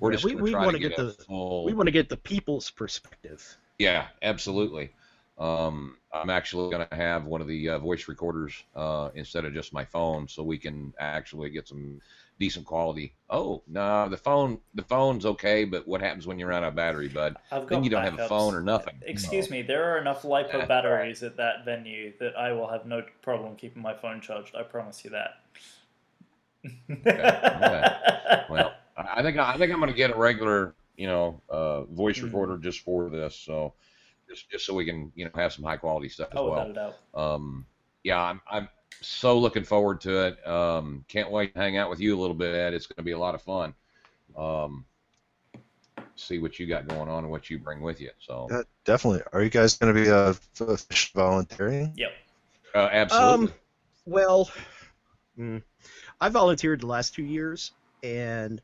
we're 0.00 0.10
Yeah, 0.10 0.16
just 0.16 0.24
we- 0.24 0.34
we 0.36 0.54
wanna 0.54 0.78
get, 0.78 0.96
get 0.96 0.96
the- 0.96 1.10
full. 1.24 1.64
We 1.64 1.74
want 1.74 1.86
to 1.86 1.92
get 1.92 2.08
the 2.08 2.16
people's 2.16 2.70
perspective. 2.70 3.56
Yeah, 3.78 4.06
absolutely. 4.22 4.90
Um, 5.38 5.98
I'm 6.12 6.30
actually 6.30 6.70
going 6.70 6.86
to 6.88 6.96
have 6.96 7.26
one 7.26 7.40
of 7.42 7.46
the 7.46 7.68
uh, 7.70 7.78
voice 7.78 8.08
recorders 8.08 8.64
uh, 8.74 9.10
instead 9.14 9.44
of 9.44 9.52
just 9.52 9.72
my 9.72 9.84
phone, 9.84 10.28
so 10.28 10.42
we 10.42 10.56
can 10.58 10.94
actually 10.98 11.50
get 11.50 11.68
some 11.68 12.00
decent 12.38 12.64
quality. 12.64 13.14
Oh 13.28 13.62
no, 13.66 14.08
the 14.08 14.16
phone 14.16 14.60
the 14.74 14.82
phone's 14.82 15.26
okay, 15.26 15.64
but 15.64 15.86
what 15.86 16.00
happens 16.00 16.26
when 16.26 16.38
you 16.38 16.46
run 16.46 16.64
out 16.64 16.68
of 16.68 16.74
battery, 16.74 17.08
bud? 17.08 17.36
I've 17.50 17.66
got 17.66 17.70
Then 17.74 17.84
you 17.84 17.90
don't 17.90 18.02
have 18.02 18.14
a 18.14 18.18
phone 18.18 18.54
or 18.54 18.62
nothing. 18.62 18.94
Excuse 19.02 19.50
me, 19.50 19.62
there 19.62 19.92
are 19.92 19.98
enough 19.98 20.22
lipo 20.22 20.66
batteries 20.66 21.22
at 21.22 21.36
that 21.36 21.64
venue 21.64 22.12
that 22.18 22.36
I 22.36 22.52
will 22.52 22.68
have 22.68 22.86
no 22.86 23.02
problem 23.22 23.56
keeping 23.56 23.82
my 23.82 23.94
phone 23.94 24.20
charged. 24.20 24.54
I 24.56 24.62
promise 24.62 25.04
you 25.04 25.10
that. 25.10 25.40
okay. 27.56 27.86
Well, 28.48 28.76
I 28.96 29.22
think 29.22 29.38
I 29.38 29.56
think 29.58 29.72
I'm 29.72 29.80
going 29.80 29.90
to 29.92 29.96
get 29.96 30.10
a 30.10 30.16
regular, 30.18 30.74
you 30.96 31.06
know, 31.06 31.42
uh, 31.48 31.84
voice 31.84 32.22
Mhm. 32.22 32.24
recorder 32.24 32.58
just 32.58 32.80
for 32.80 33.10
this. 33.10 33.36
So 33.36 33.74
just 34.28 34.50
just 34.50 34.66
so 34.66 34.74
we 34.74 34.84
can 34.84 35.12
you 35.14 35.24
know 35.24 35.30
have 35.34 35.52
some 35.52 35.64
high 35.64 35.76
quality 35.76 36.08
stuff 36.08 36.28
as 36.32 36.38
oh, 36.38 36.50
well. 36.50 36.68
without 36.68 36.70
a 36.70 36.74
doubt. 36.74 36.94
Um, 37.14 37.66
yeah, 38.02 38.20
I'm 38.20 38.40
I'm 38.50 38.68
so 39.00 39.38
looking 39.38 39.64
forward 39.64 40.00
to 40.02 40.26
it. 40.26 40.46
Um, 40.46 41.04
can't 41.08 41.30
wait 41.30 41.54
to 41.54 41.60
hang 41.60 41.76
out 41.76 41.90
with 41.90 42.00
you 42.00 42.16
a 42.16 42.20
little 42.20 42.36
bit, 42.36 42.54
Ed. 42.54 42.74
It's 42.74 42.86
going 42.86 42.96
to 42.96 43.02
be 43.02 43.12
a 43.12 43.18
lot 43.18 43.34
of 43.34 43.42
fun. 43.42 43.74
Um, 44.36 44.84
see 46.14 46.38
what 46.38 46.58
you 46.58 46.66
got 46.66 46.88
going 46.88 47.08
on 47.08 47.24
and 47.24 47.30
what 47.30 47.50
you 47.50 47.58
bring 47.58 47.80
with 47.80 48.00
you. 48.00 48.10
So 48.18 48.48
Yeah, 48.50 48.62
definitely. 48.84 49.22
Are 49.32 49.42
you 49.42 49.50
guys 49.50 49.76
going 49.76 49.94
to 49.94 50.00
be 50.00 50.10
uh, 50.10 50.34
volunteering? 51.14 51.92
Yep. 51.96 52.10
uh, 52.74 52.88
absolutely. 52.90 53.48
Um, 53.48 53.54
well, 54.06 54.50
mm, 55.38 55.62
I 56.20 56.28
volunteered 56.28 56.80
the 56.80 56.86
last 56.86 57.14
two 57.14 57.24
years, 57.24 57.72
and 58.02 58.62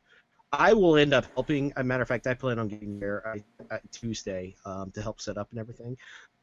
I 0.52 0.74
will 0.74 0.96
end 0.96 1.14
up 1.14 1.26
helping. 1.34 1.72
A 1.76 1.84
matter 1.84 2.02
of 2.02 2.08
fact, 2.08 2.26
I 2.26 2.34
plan 2.34 2.58
on 2.58 2.68
getting 2.68 3.00
there 3.00 3.42
I, 3.70 3.78
Tuesday 3.90 4.54
um, 4.66 4.90
to 4.92 5.02
help 5.02 5.20
set 5.20 5.38
up 5.38 5.50
and 5.50 5.58
everything. 5.58 5.96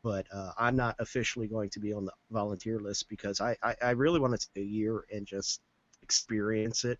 But 0.04 0.26
uh, 0.34 0.52
I'm 0.58 0.76
not 0.76 0.96
officially 1.00 1.48
going 1.48 1.70
to 1.72 1.80
be 1.80 1.94
on 1.94 2.06
the 2.06 2.14
volunteer 2.32 2.80
list 2.80 3.10
because 3.10 3.42
I, 3.42 3.56
I, 3.62 3.76
I 3.82 3.90
really 3.92 4.20
want 4.20 4.40
to 4.40 4.48
take 4.54 4.64
a 4.64 4.68
year 4.68 5.06
and 5.12 5.26
just 5.26 5.62
experience 6.02 6.86
it. 6.86 7.00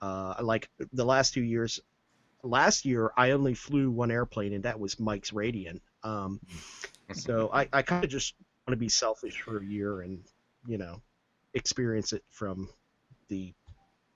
Uh, 0.00 0.34
like 0.40 0.70
the 0.92 1.04
last 1.04 1.34
two 1.34 1.42
years, 1.42 1.80
last 2.42 2.84
year 2.84 3.10
I 3.16 3.32
only 3.32 3.54
flew 3.54 3.90
one 3.90 4.10
airplane, 4.10 4.52
and 4.52 4.62
that 4.62 4.78
was 4.78 4.98
Mike's 4.98 5.32
Radian. 5.32 5.80
Um, 6.04 6.40
so 7.12 7.50
I, 7.52 7.68
I 7.72 7.82
kind 7.82 8.04
of 8.04 8.10
just 8.10 8.34
want 8.66 8.72
to 8.72 8.76
be 8.76 8.88
selfish 8.88 9.40
for 9.40 9.58
a 9.58 9.64
year 9.64 10.02
and 10.02 10.22
you 10.66 10.78
know 10.78 11.02
experience 11.54 12.12
it 12.12 12.22
from 12.30 12.68
the 13.28 13.52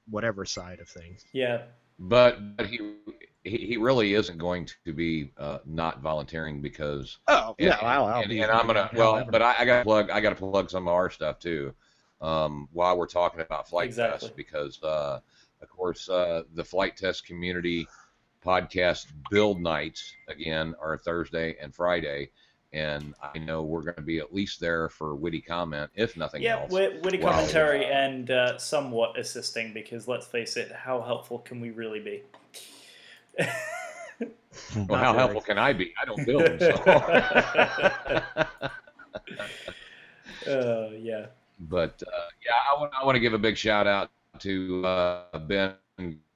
whatever 0.09 0.45
side 0.45 0.81
of 0.81 0.89
things. 0.89 1.25
Yeah. 1.33 1.63
But 1.99 2.57
but 2.57 2.67
he 2.67 2.81
he 3.45 3.57
he 3.59 3.77
really 3.77 4.15
isn't 4.15 4.39
going 4.39 4.69
to 4.85 4.93
be 4.93 5.33
uh, 5.39 5.59
not 5.65 6.01
volunteering 6.01 6.61
because 6.61 7.19
Oh 7.29 7.55
and, 7.59 7.69
yeah, 7.69 7.79
I'll, 7.81 8.05
I'll 8.07 8.21
and, 8.23 8.31
be 8.31 8.41
and 8.41 8.51
I'm 8.51 8.67
gonna 8.67 8.91
well, 8.95 9.17
never- 9.17 9.31
but 9.31 9.43
I, 9.43 9.57
I 9.61 9.65
got 9.65 9.79
to 9.79 9.85
plug 9.85 10.11
I 10.11 10.21
got 10.21 10.31
to 10.31 10.37
plug 10.37 10.71
some 10.71 10.89
of 10.89 10.95
our 10.95 11.11
stuff 11.11 11.39
too. 11.39 11.75
Um, 12.21 12.69
while 12.73 12.97
we're 12.97 13.07
talking 13.09 13.41
about 13.41 13.69
flight 13.69 13.87
Exactly. 13.87 14.29
test, 14.29 14.37
because 14.37 14.83
uh, 14.83 15.19
of 15.61 15.69
course 15.69 16.09
uh, 16.09 16.43
the 16.55 16.65
Flite 16.65 16.97
Test 16.97 17.27
community 17.27 17.89
podcast 18.45 19.07
build 19.31 19.61
nights 19.61 20.15
again 20.29 20.75
are 20.81 20.97
Thursday 20.99 21.57
and 21.61 21.75
Friday, 21.75 22.31
and 22.73 23.15
I 23.23 23.37
know 23.39 23.63
we're 23.63 23.83
going 23.83 23.97
to 23.97 24.03
be 24.03 24.19
at 24.19 24.33
least 24.35 24.59
there 24.61 24.89
for 24.89 25.15
witty 25.15 25.41
comment, 25.43 25.91
if 25.95 26.17
nothing 26.17 26.43
Yeah, 26.43 26.61
else. 26.61 26.73
wit- 26.73 27.03
witty 27.03 27.19
Wow. 27.19 27.33
commentary 27.33 27.85
and 27.85 28.31
uh, 28.31 28.57
somewhat 28.59 29.19
assisting 29.19 29.73
because 29.75 30.09
let's 30.09 30.27
face 30.27 30.57
it, 30.57 30.73
how 30.73 31.03
helpful 31.03 31.39
can 31.41 31.61
we 31.61 31.71
really 31.71 32.01
be? 32.01 32.23
well, 34.19 34.87
Not 34.89 34.89
how 34.99 35.13
very. 35.13 35.19
helpful 35.19 35.41
can 35.43 35.59
I 35.59 35.73
be? 35.73 35.93
I 36.01 36.05
don't 36.05 36.25
build 36.27 36.45
them, 36.45 36.59
so. 36.61 36.69
uh, 40.47 40.91
yeah. 40.99 41.27
But 41.61 42.03
uh, 42.07 42.11
yeah, 42.45 42.53
I 42.71 42.75
want 42.81 42.93
I 43.01 43.05
want 43.05 43.17
to 43.17 43.21
give 43.21 43.35
a 43.35 43.39
big 43.39 43.57
shout 43.57 43.87
out 43.87 44.11
to 44.41 44.85
uh, 44.85 45.39
Ben 45.41 45.75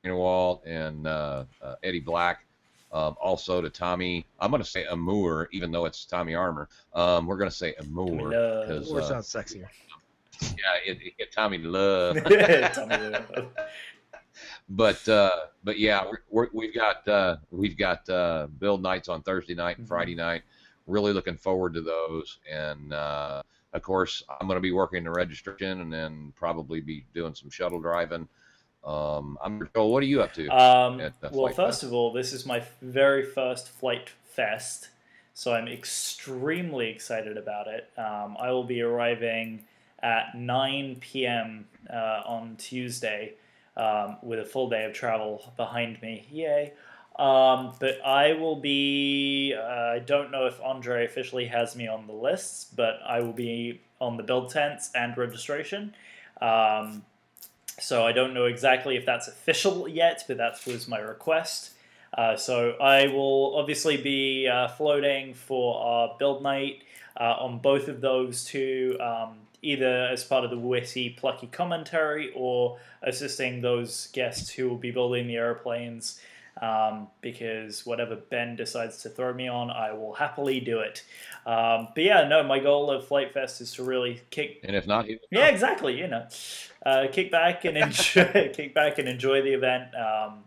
Greenwald 0.04 0.60
and 0.66 1.06
uh, 1.06 1.44
uh, 1.62 1.74
Eddie 1.82 2.00
Black. 2.00 2.44
Um, 2.92 3.16
also 3.20 3.60
to 3.60 3.68
Tommy, 3.68 4.26
I'm 4.40 4.50
going 4.50 4.62
to 4.62 4.68
say 4.68 4.84
Amour, 4.84 5.48
even 5.52 5.70
though 5.72 5.84
it's 5.86 6.04
Tommy 6.04 6.34
Armour. 6.34 6.68
Um, 6.94 7.26
we're 7.26 7.36
going 7.36 7.50
to 7.50 7.56
say 7.56 7.74
Amour 7.80 8.30
Love. 8.32 8.68
because 8.68 8.90
Or 8.90 9.00
uh, 9.00 9.08
sounds 9.08 9.28
sexier. 9.28 9.66
yeah, 10.42 10.76
it, 10.92 10.98
it, 11.18 11.32
Tommy 11.32 11.58
Love. 11.58 12.16
Tell 12.16 12.86
me 12.86 12.96
that. 12.96 13.48
but 14.68 15.08
uh, 15.08 15.30
but 15.64 15.78
yeah, 15.78 16.04
we're, 16.04 16.18
we're, 16.30 16.48
we've 16.52 16.74
got 16.74 17.06
uh, 17.08 17.36
we've 17.50 17.76
got 17.76 18.08
uh, 18.08 18.46
build 18.58 18.82
nights 18.82 19.08
on 19.08 19.22
Thursday 19.22 19.54
night 19.54 19.78
and 19.78 19.86
Mhm. 19.86 19.88
Friday 19.88 20.14
night. 20.14 20.42
Really 20.86 21.12
looking 21.12 21.36
forward 21.36 21.74
to 21.74 21.80
those, 21.80 22.38
and 22.50 22.92
uh, 22.92 23.42
of 23.72 23.82
course, 23.82 24.22
I'm 24.40 24.46
going 24.46 24.56
to 24.56 24.60
be 24.62 24.70
working 24.72 25.02
the 25.02 25.10
registration 25.10 25.80
and 25.80 25.92
then 25.92 26.32
probably 26.36 26.80
be 26.80 27.04
doing 27.12 27.34
some 27.34 27.50
shuttle 27.50 27.80
driving. 27.80 28.28
Um, 28.86 29.36
I'm 29.42 29.68
Joel. 29.74 29.90
What 29.90 30.02
are 30.04 30.06
you 30.06 30.22
up 30.22 30.32
to? 30.34 30.48
Um, 30.48 30.98
well, 31.32 31.48
first 31.48 31.56
Fest. 31.56 31.82
of 31.82 31.92
all, 31.92 32.12
this 32.12 32.32
is 32.32 32.46
my 32.46 32.62
very 32.80 33.24
first 33.24 33.68
Flite 33.68 34.10
Fest, 34.24 34.90
so 35.34 35.52
I'm 35.52 35.66
extremely 35.66 36.88
excited 36.90 37.36
about 37.36 37.66
it. 37.66 37.90
Um, 37.98 38.36
I 38.38 38.52
will 38.52 38.64
be 38.64 38.80
arriving 38.80 39.64
at 40.02 40.36
9 40.36 40.96
p.m. 41.00 41.66
Uh, 41.92 42.22
on 42.24 42.54
Tuesday 42.56 43.34
um, 43.76 44.18
with 44.22 44.38
a 44.38 44.44
full 44.44 44.70
day 44.70 44.84
of 44.84 44.92
travel 44.92 45.52
behind 45.56 46.00
me. 46.00 46.26
Yay! 46.30 46.72
Um, 47.18 47.72
but 47.80 48.00
I 48.04 48.34
will 48.34 48.56
be. 48.56 49.52
Uh, 49.58 49.94
I 49.96 49.98
don't 49.98 50.30
know 50.30 50.46
if 50.46 50.60
Andre 50.62 51.04
officially 51.04 51.46
has 51.46 51.74
me 51.74 51.88
on 51.88 52.06
the 52.06 52.12
lists, 52.12 52.66
but 52.76 53.00
I 53.04 53.20
will 53.20 53.32
be 53.32 53.80
on 54.00 54.16
the 54.16 54.22
build 54.22 54.50
tents 54.50 54.92
and 54.94 55.16
registration. 55.16 55.92
Um, 56.40 57.02
so 57.78 58.06
I 58.06 58.12
don't 58.12 58.34
know 58.34 58.46
exactly 58.46 58.96
if 58.96 59.04
that's 59.04 59.28
official 59.28 59.88
yet, 59.88 60.24
but 60.26 60.38
that 60.38 60.58
was 60.66 60.88
my 60.88 60.98
request. 60.98 61.72
Uh, 62.16 62.36
so 62.36 62.70
I 62.80 63.08
will 63.08 63.56
obviously 63.56 63.96
be 63.96 64.48
uh, 64.48 64.68
floating 64.68 65.34
for 65.34 65.78
our 65.78 66.16
build 66.18 66.42
night 66.42 66.82
uh, 67.20 67.36
on 67.38 67.58
both 67.58 67.88
of 67.88 68.00
those 68.00 68.44
two, 68.44 68.96
um, 69.00 69.38
either 69.62 70.06
as 70.06 70.24
part 70.24 70.44
of 70.44 70.50
the 70.50 70.58
witty, 70.58 71.10
plucky 71.10 71.46
commentary 71.48 72.32
or 72.34 72.78
assisting 73.02 73.60
those 73.60 74.08
guests 74.08 74.50
who 74.50 74.68
will 74.68 74.78
be 74.78 74.90
building 74.90 75.26
the 75.26 75.36
airplanes 75.36 76.20
um, 76.60 77.08
because 77.20 77.84
whatever 77.84 78.16
Ben 78.16 78.56
decides 78.56 79.02
to 79.02 79.10
throw 79.10 79.32
me 79.34 79.48
on, 79.48 79.70
I 79.70 79.92
will 79.92 80.14
happily 80.14 80.60
do 80.60 80.80
it. 80.80 81.04
Um, 81.44 81.88
but 81.94 82.04
yeah, 82.04 82.26
no, 82.26 82.42
my 82.42 82.58
goal 82.58 82.90
of 82.90 83.06
Flite 83.06 83.34
Fest 83.34 83.60
is 83.60 83.72
to 83.74 83.84
really 83.84 84.22
kick. 84.30 84.60
And 84.64 84.74
if 84.74 84.86
not, 84.86 85.06
Yeah, 85.30 85.48
exactly. 85.48 85.98
You 85.98 86.08
know, 86.08 86.26
uh, 86.86 87.08
kick 87.10 87.30
back 87.32 87.64
and 87.64 87.76
enjoy, 87.76 88.50
kick 88.54 88.72
back 88.72 88.98
and 88.98 89.08
enjoy 89.08 89.42
the 89.42 89.52
event. 89.52 89.94
Um, 89.94 90.44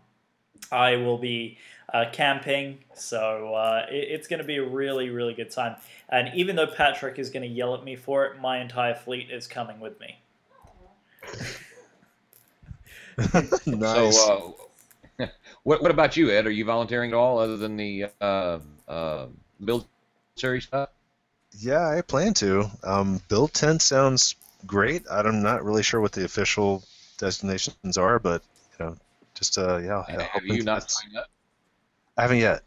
I 0.72 0.96
will 0.96 1.18
be 1.18 1.58
uh, 1.92 2.06
camping, 2.12 2.78
so 2.94 3.54
uh, 3.54 3.86
it, 3.90 4.08
it's 4.10 4.26
going 4.26 4.38
to 4.38 4.46
be 4.46 4.56
a 4.56 4.64
really, 4.64 5.10
really 5.10 5.34
good 5.34 5.50
time. 5.50 5.76
And 6.08 6.30
even 6.34 6.56
though 6.56 6.66
Patrick 6.66 7.18
is 7.18 7.30
going 7.30 7.42
to 7.42 7.48
yell 7.48 7.74
at 7.74 7.84
me 7.84 7.94
for 7.94 8.24
it, 8.26 8.40
my 8.40 8.58
entire 8.60 8.94
fleet 8.94 9.30
is 9.30 9.46
coming 9.46 9.80
with 9.80 10.00
me. 10.00 10.18
nice. 13.66 14.16
So, 14.16 14.56
uh, 15.18 15.26
what 15.62 15.82
what 15.82 15.90
about 15.90 16.16
you, 16.16 16.30
Ed? 16.30 16.46
Are 16.46 16.50
you 16.50 16.64
volunteering 16.64 17.10
at 17.10 17.16
all, 17.16 17.38
other 17.38 17.58
than 17.58 17.76
the 17.76 18.06
uh, 18.20 18.60
uh, 18.88 19.26
build 19.62 19.86
series 20.36 20.64
stuff? 20.64 20.88
yeah, 21.58 21.86
I 21.86 22.02
plan 22.02 22.34
to. 22.34 22.70
Um, 22.82 23.20
build 23.28 23.52
tent 23.52 23.82
sounds 23.82 24.36
great. 24.66 25.04
I'm 25.10 25.42
not 25.42 25.64
really 25.64 25.82
sure 25.82 26.00
what 26.00 26.12
the 26.12 26.24
official 26.24 26.82
destinations 27.18 27.96
are, 27.98 28.18
but 28.18 28.42
you 28.78 28.84
know, 28.84 28.96
just 29.34 29.58
uh, 29.58 29.78
yeah. 29.78 30.04
And 30.08 30.22
have 30.22 30.44
you 30.44 30.62
not 30.62 30.90
signed 30.90 31.16
up? 31.16 31.26
I 32.16 32.22
haven't 32.22 32.38
yet, 32.38 32.62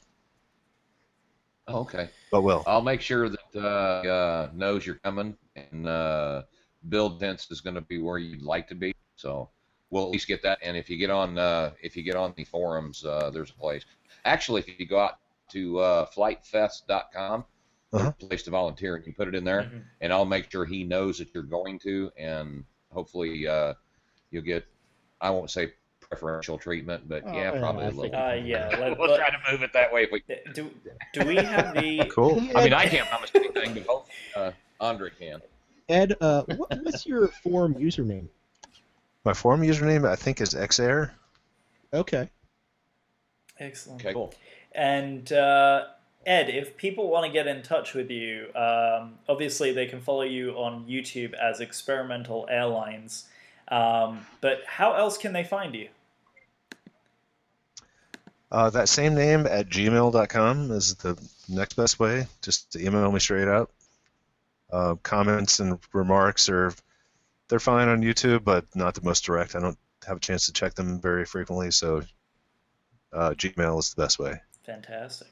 Oh, 1.68 1.82
okay. 1.82 2.10
but 2.32 2.42
will. 2.42 2.64
I'll 2.68 2.82
make 2.82 3.02
sure 3.02 3.30
that 3.30 3.40
uh, 3.56 3.60
uh, 3.60 4.50
knows 4.54 4.86
you're 4.86 4.96
coming, 5.04 5.38
and 5.56 5.88
uh, 5.88 6.44
build 6.90 7.20
tents 7.20 7.50
is 7.52 7.62
going 7.62 7.76
to 7.76 7.82
be 7.82 8.02
where 8.02 8.18
you'd 8.18 8.42
like 8.42 8.68
to 8.70 8.76
be. 8.76 8.94
So 9.16 9.50
we'll 9.90 10.04
at 10.06 10.10
least 10.10 10.28
get 10.28 10.42
that. 10.44 10.60
And 10.62 10.76
if 10.76 10.90
you 10.90 10.98
get 10.98 11.10
on, 11.10 11.38
uh, 11.38 11.72
if 11.82 11.96
you 11.96 12.04
get 12.04 12.16
on 12.16 12.34
the 12.36 12.44
forums, 12.44 13.06
uh, 13.06 13.30
there's 13.32 13.52
a 13.52 13.54
place. 13.54 13.86
Actually, 14.26 14.62
if 14.62 14.80
you 14.80 14.86
go 14.86 15.00
out 15.00 15.20
to 15.52 15.80
uh, 15.80 16.06
flitefest.com, 16.16 17.46
Uh-huh. 17.94 18.12
place 18.14 18.44
to 18.44 18.50
volunteer, 18.50 18.96
and 18.96 19.06
you 19.06 19.14
put 19.14 19.28
it 19.28 19.36
in 19.36 19.44
there, 19.44 19.62
Mhm. 19.64 19.84
and 20.02 20.12
I'll 20.12 20.26
make 20.26 20.52
sure 20.52 20.66
he 20.66 20.84
knows 20.84 21.20
that 21.20 21.28
you're 21.34 21.44
going 21.44 21.78
to, 21.80 22.12
and 22.18 22.66
hopefully 22.92 23.48
uh, 23.48 23.74
you'll 24.32 24.44
get. 24.44 24.66
I 25.22 25.30
won't 25.30 25.52
say 25.52 25.74
preferential 26.02 26.58
treatment, 26.58 27.08
but 27.08 27.24
Oh, 27.26 27.32
yeah, 27.34 27.54
yeah, 27.54 27.60
probably 27.60 27.84
I 27.86 27.88
a 27.88 27.92
little. 27.92 28.04
think- 28.04 28.14
Uh, 28.16 28.34
yeah, 28.46 28.68
let- 28.80 28.98
we'll 29.00 29.10
let- 29.12 29.20
try 29.20 29.30
to 29.30 29.52
move 29.52 29.62
it 29.64 29.74
that 29.74 29.92
way 29.94 30.04
if 30.04 30.12
we 30.12 30.24
Do, 30.54 30.70
do 31.14 31.26
we 31.26 31.36
have 31.36 31.74
the. 31.76 32.06
Cool. 32.14 32.40
I 32.56 32.64
mean, 32.64 32.74
I 32.74 32.88
can't 32.88 33.08
promise 33.10 33.32
anything, 33.36 33.74
but 33.76 33.84
hopefully 33.86 34.16
uh, 34.36 34.52
Andre 34.80 35.10
can. 35.12 35.42
Ed, 35.90 36.16
uh, 36.22 36.44
what, 36.44 36.70
what's 36.84 37.06
your 37.06 37.28
forum 37.28 37.76
username? 37.76 38.28
My 39.24 39.34
forum 39.34 39.62
username 39.62 40.08
I 40.10 40.16
think 40.16 40.42
is 40.42 40.54
xair. 40.56 41.12
Okay. 41.94 42.30
Excellent. 43.60 44.02
Okay, 44.02 44.14
cool. 44.14 44.34
And 44.74 45.32
uh, 45.32 45.86
Ed, 46.26 46.50
if 46.50 46.78
people 46.78 47.10
want 47.10 47.26
to 47.26 47.32
get 47.32 47.48
in 47.48 47.62
touch 47.62 47.94
with 47.94 48.10
you, 48.10 48.48
um, 48.56 49.16
obviously 49.28 49.72
they 49.72 49.86
can 49.86 50.02
follow 50.02 50.22
you 50.22 50.52
on 50.52 50.86
YouTube 50.88 51.34
as 51.34 51.60
Experimental 51.60 52.48
Airlines. 52.50 53.26
Um, 53.68 54.26
but 54.42 54.62
how 54.66 54.94
else 54.94 55.18
can 55.18 55.34
they 55.34 55.44
find 55.44 55.76
you? 55.76 55.90
Uh, 58.52 58.70
that 58.70 58.88
same 58.88 59.16
name 59.16 59.48
at 59.48 59.68
gmail.com 59.68 60.72
is 60.72 60.96
the 60.96 61.18
next 61.50 61.74
best 61.74 62.00
way. 62.00 62.28
Just 62.42 62.72
to 62.74 62.86
email 62.86 63.12
me 63.12 63.20
straight 63.20 63.48
up. 63.48 63.72
Uh, 64.72 64.96
comments 65.04 65.60
and 65.60 65.80
remarks 65.92 66.50
are 66.50 66.74
they're 67.48 67.60
fine 67.60 67.88
on 67.88 68.02
YouTube, 68.02 68.44
but 68.44 68.66
not 68.76 68.96
the 68.96 69.02
most 69.02 69.26
direct. 69.26 69.56
I 69.56 69.60
don't 69.60 69.78
have 70.08 70.18
a 70.18 70.20
chance 70.20 70.46
to 70.46 70.54
check 70.54 70.76
them 70.76 71.00
very 71.00 71.26
frequently, 71.26 71.72
so 71.72 72.02
uh, 73.12 73.32
Gmail 73.32 73.80
is 73.80 73.94
the 73.94 74.02
best 74.02 74.20
way. 74.20 74.42
Fantastic. 74.66 75.28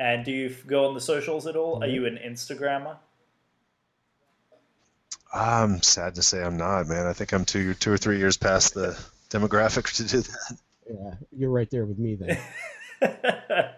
And 0.00 0.24
do 0.24 0.32
you 0.32 0.56
go 0.66 0.88
on 0.88 0.94
the 0.94 1.00
socials 1.00 1.46
at 1.46 1.56
all? 1.56 1.84
Are 1.84 1.86
Mhm. 1.86 1.92
you 1.92 2.06
an 2.06 2.16
Instagrammer? 2.16 2.96
I'm 5.32 5.82
sad 5.82 6.14
to 6.14 6.22
say 6.22 6.42
I'm 6.42 6.56
not, 6.56 6.88
man. 6.88 7.06
I 7.06 7.12
think 7.12 7.32
I'm 7.32 7.44
two 7.44 7.74
two 7.74 7.92
or 7.92 7.98
three 7.98 8.18
years 8.18 8.36
past 8.38 8.72
the 8.74 8.98
demographic 9.30 9.94
to 9.96 10.04
do 10.04 10.20
that. 10.22 10.58
Yeah, 10.88 11.14
you're 11.36 11.50
right 11.50 11.70
there 11.70 11.84
with 11.84 11.98
me 11.98 12.14
then. 12.16 12.38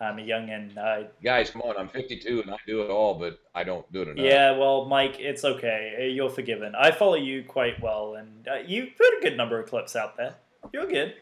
I'm 0.00 0.18
a 0.18 0.22
youngin. 0.22 0.76
I 0.76 1.06
Guys, 1.22 1.50
come 1.50 1.62
on. 1.62 1.76
I'm 1.78 1.88
52 1.88 2.42
and 2.42 2.50
I 2.50 2.56
do 2.66 2.82
it 2.82 2.90
all, 2.90 3.14
but 3.14 3.38
I 3.54 3.64
don't 3.64 3.90
do 3.92 4.02
it 4.02 4.08
enough. 4.08 4.24
Yeah, 4.24 4.50
well, 4.58 4.84
Mike, 4.84 5.18
it's 5.20 5.44
okay. 5.44 6.10
You're 6.12 6.28
forgiven. 6.30 6.74
I 6.74 6.90
follow 6.90 7.14
you 7.14 7.44
quite 7.44 7.80
well, 7.80 8.14
and 8.16 8.46
uh, 8.48 8.56
you 8.66 8.88
put 8.96 9.06
a 9.06 9.20
good 9.22 9.36
number 9.36 9.58
of 9.60 9.68
clips 9.68 9.94
out 9.96 10.16
there. 10.16 10.34
You're 10.72 10.86
good. 10.86 11.14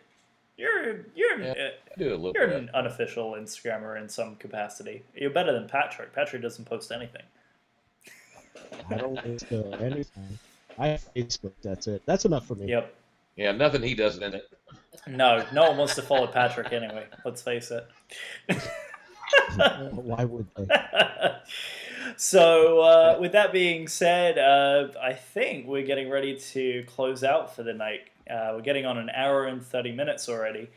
You're 0.61 1.07
you're 1.15 1.41
Yeah, 1.41 1.51
uh, 1.53 1.69
do 1.97 2.11
a 2.11 2.17
little 2.17 2.33
you're 2.35 2.49
bit. 2.49 2.57
an 2.57 2.71
unofficial 2.75 3.33
Instagrammer 3.33 3.99
in 4.01 4.09
some 4.09 4.37
capacity. 4.37 5.03
You're 5.15 5.31
better 5.31 5.53
than 5.53 5.67
Patrick. 5.69 6.13
Patrick 6.13 6.43
doesn't 6.43 6.67
post 6.67 6.93
anything. 6.93 7.23
I 8.91 8.95
don't 8.97 9.17
Insta 9.17 9.81
anything. 9.81 10.39
I 10.79 10.89
have 10.89 11.09
Facebook. 11.17 11.53
That's 11.63 11.87
it. 11.87 12.03
That's 12.05 12.27
enough 12.27 12.47
for 12.47 12.57
me. 12.57 12.67
Yep. 12.69 12.95
Yeah, 13.37 13.53
nothing 13.53 13.83
he 13.83 13.95
does 13.95 14.19
in 14.19 14.35
it. 14.35 14.51
No, 15.07 15.47
no 15.53 15.69
one 15.69 15.79
wants 15.79 15.95
to 15.95 16.03
follow 16.03 16.27
Patrick 16.27 16.73
anyway. 16.73 17.07
Let's 17.25 17.41
face 17.41 17.71
it. 17.71 17.89
Why 19.93 20.25
would 20.25 20.47
they? 20.57 20.67
so, 22.17 22.81
uh, 22.81 23.19
with 23.19 23.33
that 23.33 23.53
being 23.53 23.89
said, 23.89 24.39
uh, 24.39 24.89
I 25.01 25.15
think 25.15 25.67
we're 25.67 25.87
getting 25.87 26.11
ready 26.11 26.37
to 26.39 26.85
close 26.87 27.25
out 27.25 27.55
for 27.57 27.63
the 27.63 27.73
night. 27.73 28.03
Uh, 28.31 28.53
we're 28.55 28.63
getting 28.63 28.87
on 28.87 28.99
an 28.99 29.11
hour 29.11 29.47
and 29.47 29.63
30 29.63 29.93
minutes 29.93 30.29
already. 30.29 30.71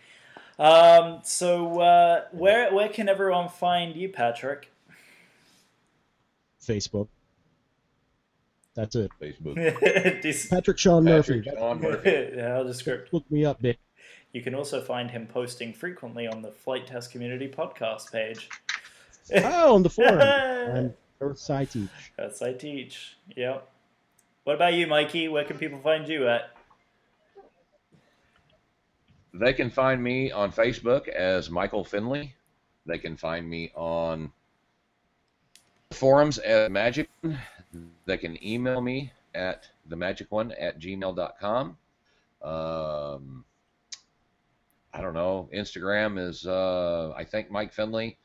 Um, 0.60 1.20
so, 1.24 1.80
uh, 1.82 2.26
where, 2.32 2.74
where 2.74 2.90
can 2.90 3.10
everyone 3.10 3.50
find 3.50 3.96
you, 3.96 4.10
Patrick? 4.10 4.72
Facebook. 6.62 7.08
That's 8.76 8.96
it. 8.96 9.12
Facebook. 9.22 9.56
This- 10.22 10.48
Patrick 10.48 10.78
Sean 10.78 11.04
Murphy. 11.04 11.42
Patrick 11.42 11.58
Sean 11.60 11.82
Murphy. 11.82 12.32
How 12.42 12.64
the 12.64 12.74
script. 12.74 13.14
Look 13.14 13.30
me 13.30 13.46
up, 13.46 13.62
bitch. 13.62 13.78
You 14.32 14.42
can 14.42 14.56
also 14.56 14.82
find 14.82 15.12
him 15.12 15.28
posting 15.28 15.74
frequently 15.74 16.26
on 16.28 16.42
the 16.42 16.52
Flite 16.52 16.88
Test 16.88 17.12
Community 17.12 17.48
podcast 17.48 18.12
page. 18.12 18.50
Oh, 19.36 19.76
on 19.76 19.84
the 19.84 19.90
forum. 19.90 20.20
I'm 20.22 20.94
Earthside 21.22 21.72
Teach. 21.72 21.90
That's 22.18 22.42
I 22.42 22.54
teach. 22.54 23.16
Yep. 23.36 23.70
What 24.44 24.56
about 24.56 24.74
you, 24.74 24.88
Mikey? 24.88 25.28
Where 25.28 25.46
can 25.46 25.58
people 25.58 25.80
find 25.80 26.08
you 26.08 26.28
at? 26.28 26.50
They 29.34 29.54
can 29.54 29.70
find 29.70 30.02
me 30.04 30.32
on 30.32 30.52
Facebook 30.52 31.08
as 31.08 31.50
Michael 31.50 31.84
Finley. 31.84 32.36
They 32.86 32.98
can 33.00 33.18
find 33.18 33.50
me 33.50 33.72
on 33.76 34.32
forums 35.92 36.38
at 36.40 36.72
Magic. 36.72 37.10
They 38.06 38.18
can 38.18 38.44
email 38.46 38.82
me 38.82 39.12
at 39.34 39.68
themagicone 39.90 40.54
at 40.60 40.80
gmail.com. 40.80 41.78
Um, 42.44 43.46
I 44.94 45.02
don't 45.02 45.14
know. 45.14 45.50
Instagram 45.54 46.20
is, 46.20 46.46
uh, 46.46 47.14
I 47.16 47.24
think, 47.24 47.50
Mike 47.50 47.74
Finley. 47.74 48.18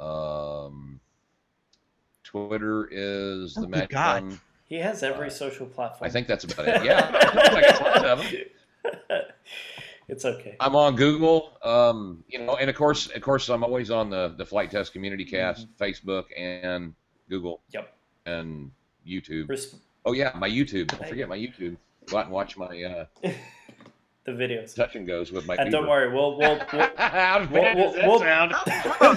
Um, 0.00 0.98
Twitter 2.24 2.88
is 2.90 3.56
Oh, 3.56 3.60
the 3.62 3.68
Magic 3.68 3.90
God. 3.90 4.24
One. 4.24 4.40
He 4.64 4.76
has 4.76 5.02
every 5.02 5.28
Uh, 5.28 5.30
social 5.30 5.66
platform. 5.66 6.08
I 6.08 6.10
think 6.10 6.26
that's 6.26 6.44
about 6.44 6.66
it. 6.68 6.82
Yeah, 6.84 7.10
I 7.14 7.60
got 7.60 7.82
lots 7.82 8.04
of 8.04 8.32
them. 8.32 9.20
it's 10.08 10.24
okay. 10.24 10.56
I'm 10.60 10.74
on 10.74 10.96
Google, 10.96 11.58
um, 11.62 12.24
you 12.28 12.38
know, 12.38 12.56
and 12.56 12.68
of 12.70 12.76
course, 12.76 13.08
of 13.08 13.20
course, 13.22 13.48
I'm 13.48 13.62
always 13.62 13.90
on 13.90 14.10
the 14.10 14.34
the 14.36 14.44
Flite 14.46 14.70
Test 14.70 14.92
Community 14.92 15.24
Cast, 15.24 15.66
Facebook, 15.76 16.24
and 16.36 16.94
Google, 17.28 17.60
Yep. 17.72 17.94
and 18.26 18.70
YouTube. 19.06 19.46
Resp- 19.46 19.76
Oh 20.06 20.12
yeah, 20.12 20.32
my 20.36 20.48
YouTube. 20.48 20.86
Don't 20.88 21.06
forget 21.08 21.28
my 21.28 21.36
YouTube. 21.36 21.76
Go 22.06 22.16
out 22.16 22.24
and 22.24 22.32
watch 22.32 22.56
my 22.56 22.82
uh, 22.82 23.04
the 24.24 24.32
videos. 24.32 24.74
touch 24.74 24.96
and 24.96 25.06
goes 25.06 25.30
with 25.32 25.46
my. 25.46 25.54
And 25.56 25.70
don't 25.70 25.86
worry, 25.86 26.10
we'll 26.10 26.38
we'll 26.38 26.58
we'll, 26.72 26.88
How 26.96 27.46
we'll, 27.50 27.74
we'll, 27.76 27.92
that 27.92 28.06
we'll 28.06 28.18
sound? 28.20 28.52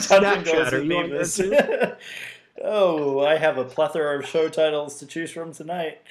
Touch 0.01 0.11
and 0.11 0.43
goes 0.45 0.71
with 0.73 0.83
you 0.83 0.97
on 0.97 1.09
Beavis. 1.09 1.95
oh, 2.61 3.19
I 3.23 3.37
have 3.37 3.57
a 3.57 3.63
plethora 3.63 4.19
of 4.19 4.25
show 4.27 4.49
titles 4.49 4.99
to 4.99 5.05
choose 5.05 5.31
from 5.31 5.53
tonight. 5.53 6.01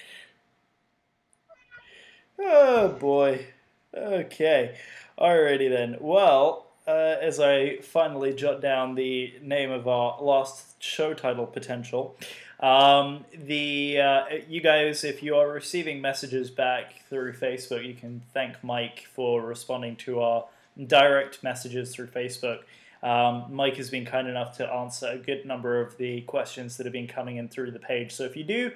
Oh 2.39 2.89
boy. 2.89 3.47
Okay. 3.97 4.77
Alrighty 5.19 5.69
then. 5.69 5.97
Well, 6.01 6.67
uh, 6.87 7.17
as 7.21 7.41
I 7.41 7.79
finally 7.79 8.33
jot 8.33 8.61
down 8.61 8.95
the 8.95 9.35
name 9.43 9.71
of 9.71 9.89
our 9.89 10.23
last 10.23 10.83
show 10.83 11.13
title 11.13 11.47
potential, 11.47 12.17
um, 12.61 13.25
the 13.35 14.01
uh, 14.01 14.25
you 14.49 14.61
guys, 14.61 15.03
if 15.03 15.23
you 15.23 15.35
are 15.37 15.49
receiving 15.49 16.01
messages 16.01 16.51
back 16.51 17.03
through 17.09 17.33
Facebook, 17.33 17.85
you 17.85 17.95
can 17.95 18.23
thank 18.33 18.63
Mike 18.63 19.07
for 19.13 19.43
responding 19.43 19.97
to 19.97 20.21
our 20.21 20.45
direct 20.87 21.43
messages 21.43 21.93
through 21.93 22.09
Facebook. 22.09 22.61
Um, 23.03 23.47
Mike 23.51 23.77
has 23.77 23.91
been 23.91 24.05
kind 24.05 24.29
enough 24.29 24.57
to 24.59 24.71
answer 24.71 25.09
a 25.09 25.17
good 25.17 25.47
number 25.47 25.81
of 25.81 25.97
the 25.97 26.21
questions 26.23 26.77
that 26.77 26.85
have 26.85 26.93
been 26.93 27.09
coming 27.09 27.39
in 27.39 27.49
through 27.49 27.71
the 27.71 27.79
page. 27.79 28.13
So 28.13 28.25
if 28.25 28.37
you 28.37 28.45
do 28.45 28.73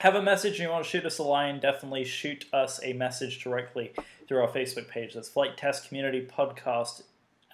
have 0.00 0.14
a 0.14 0.22
message 0.22 0.52
and 0.52 0.60
you 0.60 0.68
want 0.70 0.84
to 0.84 0.90
shoot 0.90 1.04
us 1.04 1.18
a 1.18 1.22
line, 1.22 1.60
definitely 1.60 2.04
shoot 2.04 2.44
us 2.52 2.80
a 2.82 2.92
message 2.92 3.42
directly 3.42 3.92
through 4.28 4.38
our 4.38 4.48
Facebook 4.48 4.88
page. 4.88 5.14
That's 5.14 5.28
Flite 5.28 5.56
Test 5.56 5.88
Community 5.88 6.26
Podcast. 6.26 7.02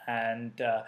And 0.07 0.61
uh, 0.61 0.83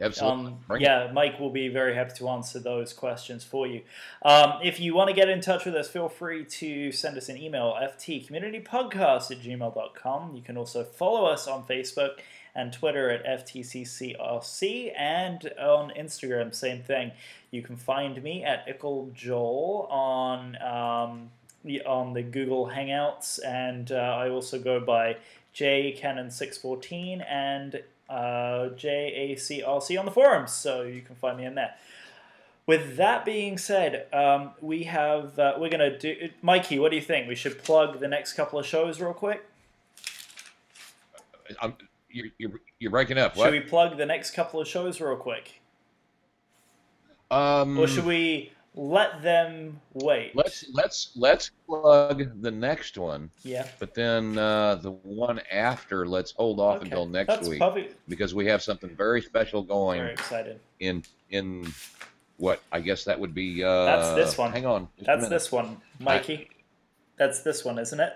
Absolutely. 0.00 0.54
um, 0.70 0.80
yeah, 0.80 1.10
Mike 1.12 1.38
will 1.38 1.50
be 1.50 1.68
very 1.68 1.94
happy 1.94 2.14
to 2.16 2.28
answer 2.28 2.58
those 2.58 2.92
questions 2.92 3.44
for 3.44 3.66
you. 3.66 3.82
Um, 4.24 4.54
if 4.62 4.80
you 4.80 4.94
want 4.94 5.08
to 5.08 5.14
get 5.14 5.28
in 5.28 5.40
touch 5.40 5.64
with 5.64 5.74
us, 5.74 5.88
feel 5.88 6.08
free 6.08 6.44
to 6.44 6.92
send 6.92 7.16
us 7.16 7.28
an 7.28 7.36
email, 7.36 7.76
ftcommunitypodcast 7.80 9.30
at 9.30 9.40
gmail.com. 9.40 10.34
You 10.34 10.42
can 10.42 10.56
also 10.56 10.84
follow 10.84 11.26
us 11.26 11.46
on 11.46 11.64
Facebook 11.64 12.18
and 12.58 12.72
Twitter 12.72 13.08
at 13.08 13.24
FTCCRC 13.24 14.92
and 14.98 15.52
on 15.60 15.92
Instagram, 15.96 16.52
same 16.52 16.82
thing. 16.82 17.12
You 17.52 17.62
can 17.62 17.76
find 17.76 18.20
me 18.20 18.42
at 18.42 18.66
Ickle 18.68 19.12
Joel 19.14 19.86
on 19.90 20.56
um, 20.60 21.30
on 21.86 22.14
the 22.14 22.22
Google 22.22 22.66
Hangouts, 22.66 23.38
and 23.46 23.92
uh, 23.92 23.94
I 23.94 24.28
also 24.28 24.58
go 24.58 24.80
by 24.80 25.16
JCannon614 25.54 27.24
and 27.30 27.82
uh, 28.10 28.70
JACRC 28.74 29.98
on 29.98 30.04
the 30.04 30.10
forums, 30.10 30.52
so 30.52 30.82
you 30.82 31.00
can 31.00 31.14
find 31.14 31.38
me 31.38 31.44
in 31.44 31.54
there. 31.54 31.74
With 32.66 32.96
that 32.96 33.24
being 33.24 33.56
said, 33.56 34.12
um, 34.12 34.50
we 34.60 34.82
have 34.84 35.38
uh, 35.38 35.54
we're 35.58 35.70
gonna 35.70 35.96
do. 35.96 36.30
Mikey, 36.42 36.80
what 36.80 36.90
do 36.90 36.96
you 36.96 37.02
think? 37.02 37.28
We 37.28 37.36
should 37.36 37.62
plug 37.62 38.00
the 38.00 38.08
next 38.08 38.32
couple 38.32 38.58
of 38.58 38.66
shows 38.66 39.00
real 39.00 39.14
quick. 39.14 39.44
I'm, 41.62 41.74
you're, 42.10 42.26
you're, 42.38 42.60
you're 42.78 42.90
breaking 42.90 43.18
up. 43.18 43.36
Should 43.36 43.52
we 43.52 43.60
plug 43.60 43.96
the 43.96 44.06
next 44.06 44.32
couple 44.32 44.60
of 44.60 44.68
shows 44.68 45.00
real 45.00 45.16
quick, 45.16 45.60
um, 47.30 47.78
or 47.78 47.86
should 47.86 48.06
we 48.06 48.52
let 48.74 49.22
them 49.22 49.80
wait? 49.94 50.34
let's 50.34 50.64
let's 50.72 51.10
let's 51.16 51.50
plug 51.66 52.42
the 52.42 52.50
next 52.50 52.96
one, 52.96 53.30
Yeah. 53.42 53.66
but 53.78 53.94
then 53.94 54.38
uh, 54.38 54.76
the 54.76 54.92
one 54.92 55.40
after, 55.52 56.06
let's 56.06 56.32
hold 56.32 56.60
off 56.60 56.76
Okay. 56.76 56.84
until 56.86 57.06
next 57.06 57.28
That's 57.28 57.48
week 57.48 57.60
perfect. 57.60 57.96
because 58.08 58.34
we 58.34 58.46
have 58.46 58.62
something 58.62 58.94
very 58.96 59.20
special 59.20 59.62
going 59.62 60.00
Very 60.00 60.12
excited. 60.12 60.60
in 60.80 61.02
in 61.30 61.72
what 62.38 62.62
I 62.72 62.80
guess 62.80 63.04
that 63.04 63.18
would 63.18 63.34
be. 63.34 63.62
Uh, 63.64 63.84
That's 63.84 64.14
this 64.14 64.38
one. 64.38 64.52
Hang 64.52 64.64
on. 64.64 64.88
That's 65.00 65.28
this 65.28 65.50
one, 65.52 65.78
Mikey. 65.98 66.48
That's 67.18 67.40
this 67.42 67.64
one, 67.64 67.78
isn't 67.80 67.98
it? 67.98 68.12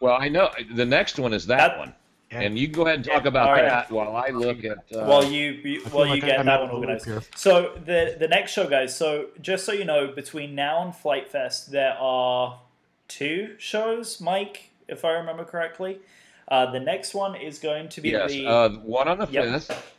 Well, 0.00 0.18
I 0.20 0.28
know 0.28 0.50
the 0.74 0.84
next 0.84 1.18
one 1.18 1.32
is 1.32 1.46
that, 1.46 1.56
That- 1.56 1.78
one, 1.78 1.94
Yeah. 2.40 2.46
and 2.46 2.58
you 2.58 2.68
go 2.68 2.82
ahead 2.82 2.96
and 2.96 3.04
talk 3.04 3.24
about 3.26 3.48
All 3.48 3.54
right. 3.54 3.64
that 3.64 3.90
while 3.90 4.16
I 4.16 4.28
look 4.30 4.64
at. 4.64 4.78
Uh, 4.94 5.04
while 5.06 5.24
you, 5.24 5.52
you 5.52 5.80
I 5.84 5.88
feel 5.88 5.98
while 5.98 6.14
you 6.14 6.20
get 6.20 6.38
I'm 6.40 6.46
that 6.46 6.60
one 6.60 6.70
of 6.70 6.74
the 6.74 6.74
loop 6.76 6.84
organized. 7.00 7.06
here. 7.06 7.22
So 7.34 7.72
the 7.84 8.16
the 8.18 8.28
next 8.28 8.52
show, 8.52 8.66
guys. 8.68 8.96
So 8.96 9.26
just 9.40 9.64
so 9.64 9.72
you 9.72 9.84
know, 9.84 10.08
between 10.08 10.54
now 10.54 10.82
and 10.82 10.94
Flite 10.94 11.28
Fest, 11.28 11.70
there 11.72 11.94
are 11.98 12.58
two 13.08 13.54
shows. 13.58 14.20
Mike, 14.20 14.70
if 14.88 15.04
I 15.04 15.12
remember 15.12 15.44
correctly, 15.44 15.98
uh, 16.48 16.70
the 16.70 16.80
next 16.80 17.14
one 17.14 17.34
is 17.36 17.58
going 17.58 17.88
to 17.90 18.00
be 18.00 18.10
yes, 18.10 18.30
the 18.30 18.46
uh, 18.46 18.68
one 18.70 19.08
on 19.08 19.18
the 19.18 19.26
Yep. 19.28 19.44
fifth. 19.44 19.92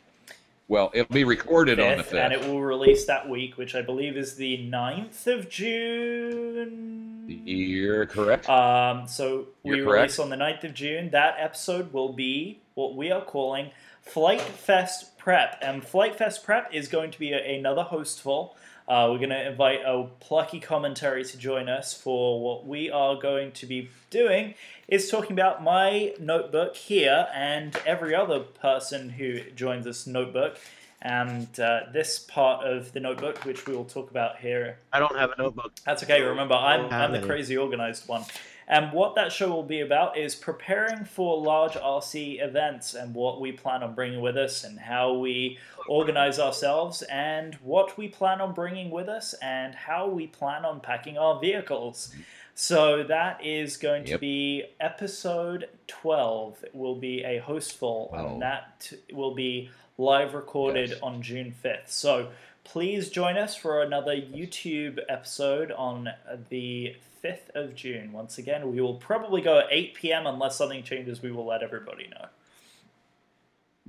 Well, 0.68 0.90
it'll 0.92 1.12
be 1.14 1.24
recorded 1.24 1.80
on 1.80 1.96
the 1.96 2.02
fifth, 2.02 2.10
fifth. 2.12 2.20
and 2.20 2.32
it 2.34 2.46
will 2.46 2.60
release 2.60 3.06
that 3.06 3.26
week, 3.26 3.56
which 3.56 3.74
I 3.74 3.80
believe 3.80 4.18
is 4.18 4.36
the 4.36 4.58
9th 4.70 5.26
of 5.26 5.48
June. 5.48 7.24
You're 7.44 8.04
correct. 8.06 8.48
Um, 8.50 9.06
so 9.08 9.46
we 9.62 9.76
You're 9.76 9.86
correct. 9.86 10.02
release 10.02 10.18
on 10.18 10.28
the 10.30 10.36
9th 10.36 10.64
of 10.64 10.74
June. 10.74 11.10
That 11.10 11.36
episode 11.38 11.92
will 11.92 12.12
be 12.12 12.60
what 12.74 12.94
we 12.96 13.10
are 13.10 13.24
calling 13.24 13.70
Flite 14.02 14.40
Fest 14.42 15.16
Prep. 15.18 15.58
And 15.62 15.82
Flite 15.84 16.16
Fest 16.16 16.44
Prep 16.44 16.72
is 16.72 16.88
going 16.88 17.10
to 17.12 17.18
be 17.18 17.32
a, 17.32 17.58
another 17.58 17.82
hostful. 17.82 18.54
Uh, 18.88 19.06
we're 19.10 19.18
going 19.18 19.28
to 19.28 19.46
invite 19.46 19.80
a 19.84 20.04
plucky 20.18 20.58
commentary 20.58 21.22
to 21.22 21.36
join 21.36 21.68
us 21.68 21.92
for 21.92 22.40
what 22.42 22.66
we 22.66 22.90
are 22.90 23.16
going 23.16 23.52
to 23.52 23.66
be 23.66 23.90
doing 24.08 24.54
is 24.88 25.10
talking 25.10 25.32
about 25.32 25.62
my 25.62 26.14
notebook 26.18 26.74
here 26.74 27.26
and 27.34 27.76
every 27.84 28.14
other 28.14 28.40
person 28.40 29.10
who 29.10 29.40
joins 29.54 29.84
this 29.84 30.06
notebook 30.06 30.58
and 31.02 31.60
uh, 31.60 31.80
this 31.92 32.18
part 32.18 32.64
of 32.64 32.92
the 32.92 32.98
notebook 32.98 33.44
which 33.44 33.66
we 33.66 33.76
will 33.76 33.84
talk 33.84 34.10
about 34.10 34.38
here 34.38 34.78
I 34.90 34.98
don't 34.98 35.16
have 35.18 35.32
a 35.36 35.42
notebook. 35.42 35.72
that's 35.84 36.02
okay. 36.04 36.22
Remember, 36.22 36.54
I'm, 36.54 36.90
I'm 36.90 37.12
the 37.12 37.20
crazy 37.20 37.58
organized 37.58 38.08
one. 38.08 38.24
And 38.70 38.92
what 38.92 39.14
that 39.14 39.32
show 39.32 39.48
will 39.48 39.62
be 39.62 39.80
about 39.80 40.18
is 40.18 40.34
preparing 40.34 41.04
for 41.06 41.40
large 41.40 41.72
RC 41.72 42.42
events 42.44 42.92
and 42.94 43.14
what 43.14 43.40
we 43.40 43.50
plan 43.50 43.82
on 43.82 43.94
bringing 43.94 44.20
with 44.20 44.36
us 44.36 44.62
and 44.62 44.78
how 44.78 45.14
we 45.14 45.58
organize 45.88 46.38
ourselves 46.38 47.00
and 47.02 47.54
what 47.62 47.96
we 47.96 48.08
plan 48.08 48.42
on 48.42 48.52
bringing 48.52 48.90
with 48.90 49.08
us 49.08 49.32
and 49.40 49.74
how 49.74 50.06
we 50.06 50.26
plan 50.26 50.66
on 50.66 50.80
packing 50.80 51.16
our 51.16 51.40
vehicles. 51.40 52.14
So 52.54 53.04
that 53.04 53.42
is 53.42 53.78
going 53.78 54.04
to 54.06 54.18
be 54.18 54.64
episode 54.80 55.68
12. 55.86 56.64
It 56.64 56.74
will 56.74 56.96
be 56.96 57.24
a 57.24 57.38
hostful, 57.38 58.10
Wow. 58.12 58.26
and 58.32 58.42
that 58.42 58.92
will 59.12 59.34
be 59.34 59.70
live 59.96 60.34
recorded 60.34 60.90
Yes. 60.90 60.98
on 61.02 61.22
June 61.22 61.54
5th. 61.64 61.90
So 61.90 62.28
please 62.68 63.08
join 63.08 63.38
us 63.38 63.56
for 63.56 63.82
another 63.82 64.14
YouTube 64.14 64.98
episode 65.08 65.72
on 65.72 66.10
the 66.50 66.94
5th 67.24 67.48
of 67.54 67.74
June. 67.74 68.12
Once 68.12 68.36
again, 68.36 68.70
we 68.70 68.80
will 68.80 68.96
probably 68.96 69.40
go 69.40 69.60
at 69.60 69.66
8 69.70 69.94
p.m. 69.94 70.26
unless 70.26 70.56
something 70.56 70.82
changes. 70.82 71.22
We 71.22 71.32
will 71.32 71.46
let 71.46 71.62
everybody 71.62 72.08
know. 72.08 72.26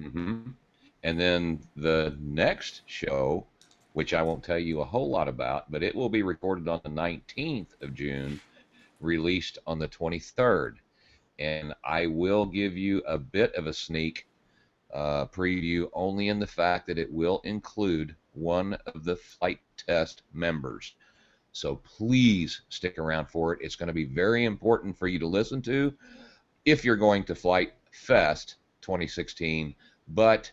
hmm 0.09 0.51
And 1.03 1.19
then 1.19 1.59
the 1.75 2.15
next 2.21 2.83
show, 2.85 3.45
which 3.93 4.13
I 4.13 4.21
won't 4.21 4.43
tell 4.45 4.57
you 4.57 4.79
a 4.79 4.85
whole 4.85 5.09
lot 5.09 5.27
about, 5.27 5.69
but 5.69 5.83
it 5.83 5.93
will 5.93 6.09
be 6.09 6.23
recorded 6.23 6.69
on 6.69 6.79
the 6.83 6.89
19th 6.89 7.81
of 7.81 7.93
June, 7.93 8.39
released 9.01 9.57
on 9.67 9.79
the 9.79 9.89
23rd. 9.89 10.75
And 11.37 11.73
I 11.83 12.07
will 12.07 12.45
give 12.45 12.77
you 12.77 12.99
a 13.05 13.17
bit 13.17 13.53
of 13.55 13.67
a 13.67 13.73
sneak 13.73 14.25
uh, 14.93 15.25
preview 15.25 15.89
only 15.93 16.29
in 16.29 16.39
the 16.39 16.47
fact 16.47 16.87
that 16.87 16.97
it 16.97 17.11
will 17.11 17.41
include 17.43 18.15
one 18.33 18.77
of 18.85 19.03
the 19.03 19.15
Flite 19.15 19.61
Test 19.77 20.23
members. 20.33 20.95
So 21.51 21.77
please 21.77 22.61
stick 22.69 22.97
around 22.97 23.27
for 23.27 23.53
it. 23.53 23.59
It's 23.61 23.75
going 23.75 23.87
to 23.87 23.93
be 23.93 24.05
very 24.05 24.45
important 24.45 24.97
for 24.97 25.07
you 25.07 25.19
to 25.19 25.27
listen 25.27 25.61
to 25.63 25.93
if 26.65 26.85
you're 26.85 26.95
going 26.95 27.23
to 27.25 27.35
Flite 27.35 27.73
Fest 27.91 28.55
2016, 28.81 29.75
but 30.07 30.51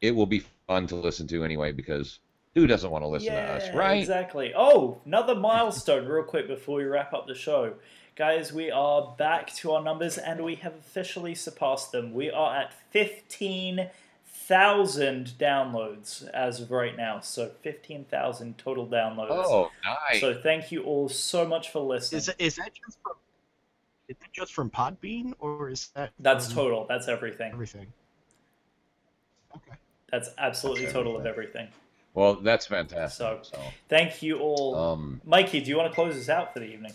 it 0.00 0.14
will 0.14 0.26
be 0.26 0.44
fun 0.66 0.86
to 0.86 0.96
listen 0.96 1.26
to 1.28 1.44
anyway 1.44 1.72
because 1.72 2.20
who 2.54 2.66
doesn't 2.66 2.90
want 2.90 3.02
to 3.02 3.08
listen 3.08 3.32
to 3.32 3.40
us, 3.40 3.74
right? 3.74 3.98
Exactly. 4.00 4.52
Oh, 4.56 5.00
another 5.04 5.34
milestone, 5.34 6.06
real 6.06 6.24
quick, 6.24 6.46
before 6.46 6.78
we 6.78 6.84
wrap 6.84 7.14
up 7.14 7.26
the 7.26 7.34
show. 7.34 7.74
Guys, 8.16 8.52
we 8.52 8.70
are 8.70 9.14
back 9.16 9.54
to 9.54 9.72
our 9.72 9.82
numbers 9.82 10.18
and 10.18 10.44
we 10.44 10.56
have 10.56 10.74
officially 10.74 11.36
surpassed 11.36 11.92
them. 11.92 12.12
We 12.12 12.30
are 12.30 12.56
at 12.56 12.74
15,000 14.48 15.34
downloads 15.38 16.26
as 16.30 16.60
of 16.60 16.70
right 16.70 16.96
now. 16.96 17.20
So 17.20 17.50
15,000 17.62 18.56
total 18.56 18.86
downloads. 18.86 19.28
Oh, 19.30 19.70
nice. 19.84 20.22
So 20.22 20.40
thank 20.42 20.72
you 20.72 20.82
all 20.84 21.10
so 21.10 21.46
much 21.46 21.70
for 21.70 21.80
listening. 21.80 22.18
Is 22.20 22.30
is 22.38 22.56
that 22.56 22.72
just 22.74 22.98
from? 23.02 23.12
Is 24.08 24.16
it 24.24 24.32
just 24.32 24.54
from 24.54 24.70
Podbean 24.70 25.34
or 25.38 25.68
is 25.68 25.88
that? 25.94 26.12
That's 26.18 26.46
from 26.46 26.54
total. 26.54 26.86
That's 26.88 27.08
everything. 27.08 27.52
Everything. 27.52 27.88
Okay. 29.54 29.76
That's 30.10 30.30
absolutely 30.38 30.84
That's 30.84 30.94
total 30.94 31.18
of 31.18 31.26
everything. 31.26 31.68
well, 32.14 32.36
that's 32.36 32.66
fantastic. 32.66 33.18
So- 33.18 33.40
So, 33.42 33.60
Thank 33.90 34.22
you 34.22 34.38
all. 34.38 34.74
um, 34.74 35.20
Mikey, 35.26 35.60
do 35.60 35.68
you 35.68 35.76
want 35.76 35.90
to 35.90 35.94
close 35.94 36.16
us 36.16 36.30
out 36.30 36.54
for 36.54 36.60
the 36.60 36.66
evening? 36.66 36.92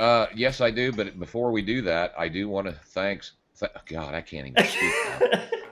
uh, 0.00 0.26
yes, 0.34 0.60
I 0.60 0.72
do. 0.72 0.90
But 0.90 1.16
before 1.20 1.52
we 1.52 1.62
do 1.62 1.80
that, 1.82 2.12
I 2.18 2.26
do 2.28 2.48
want 2.48 2.66
to 2.66 2.72
thanks. 2.72 3.32
Th- 3.58 3.72
God, 3.86 4.14
I 4.14 4.20
can't 4.20 4.46
even 4.46 4.64
speak. 4.66 4.92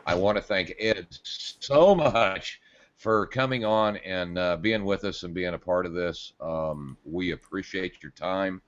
I 0.06 0.14
want 0.14 0.36
to 0.36 0.42
thank 0.42 0.74
Ed 0.78 1.06
so 1.10 1.94
much 1.94 2.60
for 2.96 3.26
coming 3.26 3.64
on 3.64 3.96
and 3.98 4.38
uh, 4.38 4.56
being 4.56 4.84
with 4.84 5.04
us 5.04 5.22
and 5.22 5.34
being 5.34 5.54
a 5.54 5.58
part 5.58 5.86
of 5.86 5.92
this. 5.92 6.32
Um, 6.40 6.96
we 7.04 7.32
appreciate 7.32 8.02
your 8.02 8.12
time. 8.12 8.62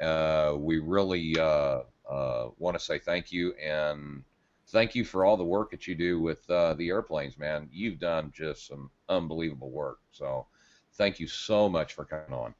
Uh, 0.00 0.54
we 0.56 0.78
really 0.78 1.38
uh, 1.38 1.80
uh, 2.08 2.48
want 2.58 2.78
to 2.78 2.84
say 2.84 2.98
thank 2.98 3.32
you 3.32 3.54
and 3.54 4.22
thank 4.68 4.94
you 4.94 5.04
for 5.04 5.24
all 5.24 5.36
the 5.36 5.44
work 5.44 5.70
that 5.70 5.86
you 5.86 5.94
do 5.94 6.20
with 6.20 6.48
uh, 6.50 6.74
the 6.74 6.88
airplanes, 6.88 7.38
man. 7.38 7.68
You've 7.72 7.98
done 7.98 8.32
just 8.34 8.66
some 8.66 8.90
unbelievable 9.08 9.70
work. 9.70 9.98
So 10.12 10.46
thank 10.94 11.18
you 11.20 11.26
so 11.26 11.68
much 11.68 11.94
for 11.94 12.04
coming 12.04 12.32
on. 12.32 12.54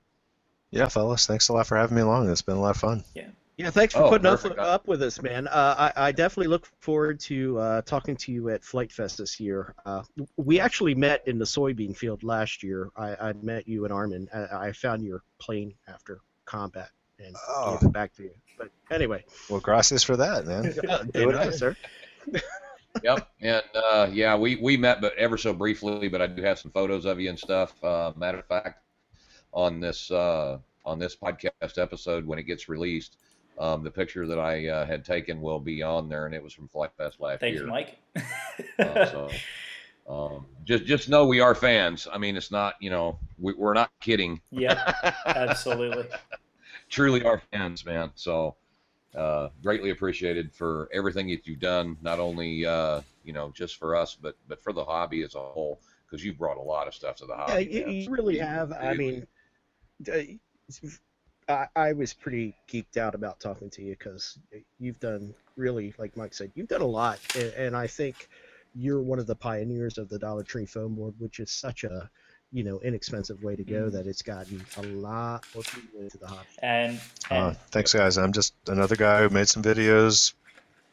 Yeah, 0.70 0.88
fellas, 0.88 1.26
thanks 1.26 1.48
a 1.48 1.52
lot 1.52 1.66
for 1.66 1.76
having 1.76 1.96
me 1.96 2.02
along. 2.02 2.30
It's 2.30 2.42
been 2.42 2.56
a 2.56 2.60
lot 2.60 2.74
of 2.74 2.80
fun. 2.80 3.04
Yeah, 3.14 3.28
thanks 3.66 3.94
for 3.94 4.04
Oh, 4.04 4.08
putting 4.10 4.26
up, 4.26 4.44
up 4.58 4.86
with 4.88 5.02
us, 5.02 5.20
man. 5.20 5.48
Uh, 5.48 5.90
I, 5.96 6.08
I 6.08 6.12
definitely 6.12 6.46
look 6.48 6.66
forward 6.80 7.18
to 7.20 7.58
uh, 7.58 7.82
talking 7.82 8.16
to 8.16 8.32
you 8.32 8.48
at 8.50 8.62
Flite 8.64 8.92
Fest 8.92 9.18
this 9.18 9.40
year. 9.40 9.74
Uh, 9.84 10.02
we 10.36 10.60
actually 10.60 10.94
met 10.94 11.26
in 11.26 11.38
the 11.38 11.44
soybean 11.44 11.96
field 11.96 12.22
last 12.22 12.62
year. 12.62 12.90
I, 12.96 13.14
I 13.16 13.32
met 13.42 13.66
you 13.66 13.84
and 13.84 13.92
Armin. 13.92 14.28
I, 14.32 14.68
I 14.68 14.72
found 14.72 15.02
your 15.02 15.22
plane 15.38 15.74
after 15.88 16.20
combat 16.44 16.90
and 17.18 17.34
Oh. 17.48 17.78
gave 17.80 17.88
it 17.88 17.92
back 17.92 18.14
to 18.16 18.22
you. 18.24 18.30
But 18.56 18.70
anyway, 18.90 19.24
Well, 19.50 19.60
gracias 19.60 20.04
for 20.04 20.16
that, 20.16 20.46
man. 20.46 20.62
Do 21.12 21.28
it 21.30 21.32
no, 21.32 21.50
sir. 21.50 21.76
yep. 23.02 23.28
And 23.40 23.62
uh, 23.74 24.08
yeah, 24.12 24.36
we, 24.36 24.56
we 24.56 24.76
met, 24.76 25.00
but 25.00 25.16
ever 25.16 25.36
so 25.36 25.52
briefly. 25.52 26.08
But 26.08 26.22
I 26.22 26.26
do 26.26 26.42
have 26.42 26.58
some 26.58 26.70
photos 26.70 27.04
of 27.06 27.20
you 27.20 27.28
and 27.28 27.38
stuff. 27.38 27.72
Uh, 27.82 28.12
matter 28.16 28.38
of 28.38 28.46
fact, 28.46 28.82
on 29.52 29.80
this 29.80 30.10
uh, 30.10 30.58
on 30.84 30.98
this 30.98 31.16
podcast 31.16 31.78
episode 31.78 32.24
when 32.26 32.38
it 32.38 32.44
gets 32.44 32.68
released. 32.68 33.16
Um, 33.58 33.82
the 33.82 33.90
picture 33.90 34.26
that 34.26 34.38
I 34.38 34.68
uh, 34.68 34.86
had 34.86 35.04
taken 35.04 35.40
will 35.40 35.58
be 35.60 35.82
on 35.82 36.08
there, 36.08 36.26
and 36.26 36.34
it 36.34 36.42
was 36.42 36.52
from 36.52 36.68
Flite 36.68 36.92
Fest 36.96 37.20
last 37.20 37.40
Thank 37.40 37.54
year. 37.54 37.62
you, 37.62 37.68
Mike. 37.68 37.98
Uh, 38.80 39.04
so 39.04 39.28
um, 40.08 40.46
just 40.64 40.84
just 40.84 41.08
know 41.08 41.26
we 41.26 41.40
are 41.40 41.54
fans. 41.54 42.06
I 42.12 42.18
mean, 42.18 42.36
it's 42.36 42.50
not 42.50 42.74
you 42.80 42.90
know 42.90 43.18
we, 43.38 43.52
we're 43.54 43.74
not 43.74 43.90
kidding. 44.00 44.40
yeah, 44.50 44.92
absolutely. 45.26 46.06
Truly 46.88 47.22
are 47.24 47.42
fans, 47.52 47.84
man. 47.84 48.10
So 48.14 48.56
uh, 49.14 49.48
greatly 49.62 49.90
appreciated 49.90 50.52
for 50.52 50.88
everything 50.92 51.28
that 51.28 51.46
you've 51.46 51.60
done, 51.60 51.96
not 52.02 52.20
only 52.20 52.64
uh, 52.64 53.02
you 53.24 53.32
know 53.32 53.50
just 53.54 53.76
for 53.76 53.96
us, 53.96 54.16
but 54.20 54.36
but 54.48 54.62
for 54.62 54.72
the 54.72 54.84
hobby 54.84 55.22
as 55.22 55.34
a 55.34 55.40
whole, 55.40 55.80
because 56.06 56.24
you've 56.24 56.38
brought 56.38 56.56
a 56.56 56.62
lot 56.62 56.88
of 56.88 56.94
stuff 56.94 57.16
to 57.16 57.26
the 57.26 57.34
Yeah, 57.46 57.58
hobby. 57.58 57.64
you, 57.64 57.84
you 57.86 58.10
really 58.10 58.38
have. 58.38 58.72
I 58.72 58.94
mean, 58.94 59.26
uh, 60.12 60.18
I, 61.48 61.66
I 61.74 61.92
was 61.92 62.12
pretty 62.12 62.54
geeked 62.70 62.96
out 62.96 63.14
about 63.14 63.40
talking 63.40 63.70
to 63.70 63.82
you 63.82 63.96
because 63.98 64.38
you've 64.78 65.00
done 65.00 65.34
really, 65.56 65.94
like 65.98 66.16
Mike 66.16 66.34
said, 66.34 66.52
you've 66.54 66.68
done 66.68 66.82
a 66.82 66.86
lot, 66.86 67.18
and, 67.34 67.52
and 67.54 67.76
I 67.76 67.86
think 67.86 68.28
you're 68.74 69.00
one 69.00 69.18
of 69.18 69.26
the 69.26 69.34
pioneers 69.34 69.98
of 69.98 70.08
the 70.08 70.18
Dollar 70.18 70.42
Tree 70.42 70.66
foam 70.66 70.94
board, 70.94 71.14
which 71.18 71.40
is 71.40 71.50
such 71.50 71.84
a 71.84 72.10
you 72.52 72.64
know 72.64 72.80
inexpensive 72.80 73.42
way 73.42 73.56
to 73.56 73.64
go 73.64 73.88
Mhm. 73.88 73.92
that 73.92 74.06
it's 74.06 74.22
gotten 74.22 74.64
a 74.78 74.82
lot 74.82 75.44
more 75.54 75.62
people 75.64 76.00
into 76.00 76.16
the 76.18 76.26
hobby. 76.26 76.48
And, 76.62 77.00
Uh, 77.30 77.52
thanks, 77.70 77.92
guys. 77.92 78.16
I'm 78.16 78.32
just 78.32 78.54
another 78.68 78.96
guy 78.96 79.20
who 79.22 79.28
made 79.28 79.48
some 79.48 79.62
videos. 79.62 80.32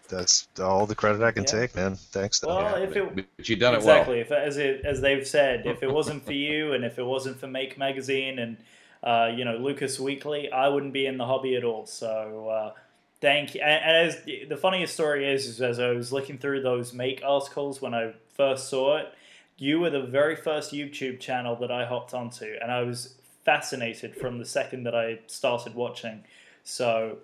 That's 0.10 0.48
all 0.60 0.86
the 0.86 0.96
credit 0.96 1.22
I 1.24 1.32
can 1.32 1.44
Yeah. 1.44 1.52
take, 1.52 1.76
man. 1.76 1.96
Thanks. 1.96 2.40
though. 2.40 2.50
well, 2.50 2.76
if 2.76 2.96
it 2.96 3.16
but, 3.16 3.26
but 3.38 3.50
you've 3.50 3.60
done 3.60 3.74
exactly, 3.76 4.20
if 4.20 4.32
as 4.32 4.58
it, 4.58 4.86
as 4.86 5.02
they've 5.02 5.26
said, 5.28 5.66
if 5.66 5.82
it 5.82 5.90
wasn't 5.92 6.24
for 6.26 6.34
you 6.34 6.74
and 6.74 6.84
if 6.86 7.00
it 7.00 7.04
wasn't 7.04 7.40
for 7.40 7.48
Make 7.48 7.78
Magazine 7.78 8.38
and 8.40 8.58
uh, 9.06 9.32
you 9.36 9.46
know 9.46 9.58
Lucas 9.58 9.98
Weakley, 9.98 10.52
I 10.52 10.68
wouldn't 10.68 10.94
be 10.94 11.06
in 11.06 11.18
the 11.18 11.26
hobby 11.26 11.56
at 11.56 11.64
all. 11.64 11.86
So 11.86 12.50
uh, 12.50 12.74
thank 13.22 13.56
you. 13.56 13.62
And, 13.62 14.10
as 14.10 14.24
the 14.24 14.58
funniest 14.58 14.94
story 14.94 15.32
is, 15.32 15.46
is 15.48 15.62
as 15.62 15.80
I 15.80 15.92
was 15.92 16.12
looking 16.12 16.38
through 16.38 16.62
those 16.62 16.94
Make 16.94 17.22
articles 17.24 17.82
when 17.82 17.94
I 17.94 18.14
first 18.36 18.70
saw 18.70 18.98
it, 18.98 19.14
you 19.58 19.80
were 19.80 19.90
the 19.90 20.02
very 20.02 20.36
first 20.36 20.74
YouTube 20.74 21.20
channel 21.20 21.56
that 21.58 21.72
I 21.72 21.86
hopped 21.86 22.14
onto, 22.14 22.56
and 22.62 22.72
I 22.72 22.82
was 22.82 23.16
fascinated 23.46 24.16
from 24.16 24.40
the 24.40 24.46
second 24.46 24.84
that 24.84 24.96
I 24.96 25.20
started 25.28 25.76
watching. 25.76 26.24
So 26.64 27.20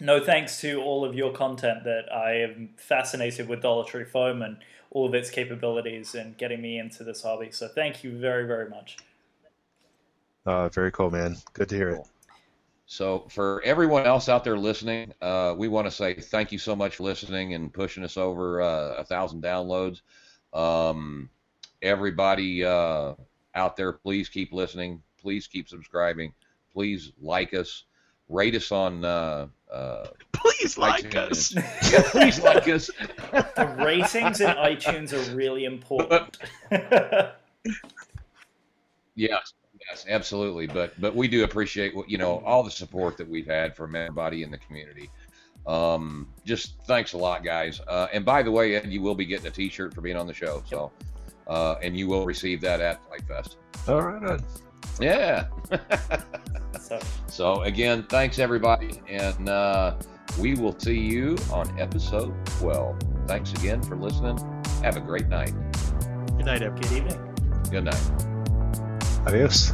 no 0.00 0.24
thanks 0.24 0.60
to 0.62 0.82
all 0.82 1.04
of 1.04 1.14
your 1.14 1.32
content 1.32 1.84
that 1.84 2.12
I 2.12 2.40
am 2.40 2.70
fascinated 2.76 3.48
with 3.48 3.62
Dollar 3.62 3.84
Tree 3.84 4.04
Foam 4.04 4.42
and 4.42 4.56
all 4.90 5.06
of 5.06 5.14
its 5.14 5.30
capabilities 5.30 6.14
and 6.14 6.36
getting 6.38 6.62
me 6.62 6.78
into 6.78 7.04
this 7.04 7.22
hobby. 7.22 7.50
So 7.50 7.68
thank 7.68 8.02
you 8.02 8.16
very, 8.16 8.46
very 8.46 8.68
much. 8.68 8.96
Uh, 10.46 10.68
very 10.68 10.92
cool, 10.92 11.10
man. 11.10 11.36
Good 11.52 11.68
to 11.70 11.76
hear 11.76 11.90
it. 11.90 12.02
So, 12.86 13.26
for 13.30 13.62
everyone 13.64 14.04
else 14.04 14.28
out 14.28 14.44
there 14.44 14.58
listening, 14.58 15.14
uh, 15.22 15.54
we 15.56 15.68
want 15.68 15.86
to 15.86 15.90
say 15.90 16.14
thank 16.14 16.52
you 16.52 16.58
so 16.58 16.76
much 16.76 16.96
for 16.96 17.04
listening 17.04 17.54
and 17.54 17.72
pushing 17.72 18.04
us 18.04 18.16
over 18.16 18.60
uh, 18.60 18.94
a 18.98 19.04
thousand 19.04 19.42
downloads. 19.42 20.02
Um, 20.52 21.30
everybody 21.80 22.62
uh, 22.62 23.14
out 23.54 23.76
there, 23.76 23.92
please 23.92 24.28
keep 24.28 24.52
listening. 24.52 25.02
Please 25.20 25.46
keep 25.46 25.68
subscribing. 25.68 26.34
Please 26.74 27.12
like 27.20 27.54
us. 27.54 27.84
Rate 28.28 28.54
us 28.54 28.70
on. 28.70 29.04
Uh, 29.04 29.46
uh, 29.72 30.06
Please 30.32 30.76
like 30.76 31.04
iTunes. 31.10 31.56
us. 31.56 31.92
yeah, 31.92 32.02
please 32.10 32.40
like 32.40 32.68
us. 32.68 32.90
The 33.32 33.76
ratings 33.78 34.40
in 34.40 34.48
iTunes 34.48 35.12
are 35.12 35.34
really 35.34 35.64
important. 35.64 36.38
Yes, 39.16 39.52
yes, 39.88 40.06
absolutely. 40.08 40.66
But 40.66 40.98
but 41.00 41.14
we 41.14 41.28
do 41.28 41.44
appreciate 41.44 41.94
what 41.94 42.08
you 42.08 42.18
know 42.18 42.42
all 42.44 42.62
the 42.62 42.70
support 42.70 43.16
that 43.18 43.28
we've 43.28 43.46
had 43.46 43.76
from 43.76 43.94
everybody 43.96 44.42
in 44.42 44.50
the 44.50 44.58
community. 44.58 45.10
Um, 45.66 46.28
just 46.44 46.74
thanks 46.86 47.14
a 47.14 47.18
lot, 47.18 47.42
guys. 47.42 47.80
Uh, 47.88 48.08
and 48.12 48.24
by 48.24 48.42
the 48.42 48.50
way, 48.50 48.76
Ed, 48.76 48.86
you 48.86 49.00
will 49.00 49.14
be 49.14 49.24
getting 49.24 49.46
a 49.46 49.50
T-shirt 49.50 49.94
for 49.94 50.02
being 50.02 50.16
on 50.16 50.26
the 50.26 50.34
show. 50.34 50.62
So, 50.68 50.92
uh, 51.46 51.76
and 51.82 51.96
you 51.96 52.06
will 52.06 52.26
receive 52.26 52.60
that 52.62 52.80
at 52.80 53.04
Flite 53.06 53.22
Fest. 53.26 53.56
All 53.88 54.02
right. 54.02 54.22
on. 54.22 54.44
Yeah. 55.00 55.46
so, 56.80 57.00
so 57.26 57.62
again, 57.62 58.04
thanks 58.04 58.38
everybody, 58.38 59.00
and 59.08 59.48
uh, 59.48 59.96
we 60.38 60.54
will 60.54 60.78
see 60.78 60.98
you 60.98 61.36
on 61.52 61.78
episode 61.80 62.34
twelve. 62.46 62.98
Thanks 63.26 63.52
again 63.52 63.82
for 63.82 63.96
listening. 63.96 64.38
Have 64.82 64.96
a 64.96 65.00
great 65.00 65.28
night. 65.28 65.54
Good 66.36 66.46
night, 66.46 66.62
everyone. 66.62 66.82
good 66.82 66.92
evening. 66.92 67.34
Good 67.70 67.84
night. 67.84 68.33
Adiós. 69.24 69.72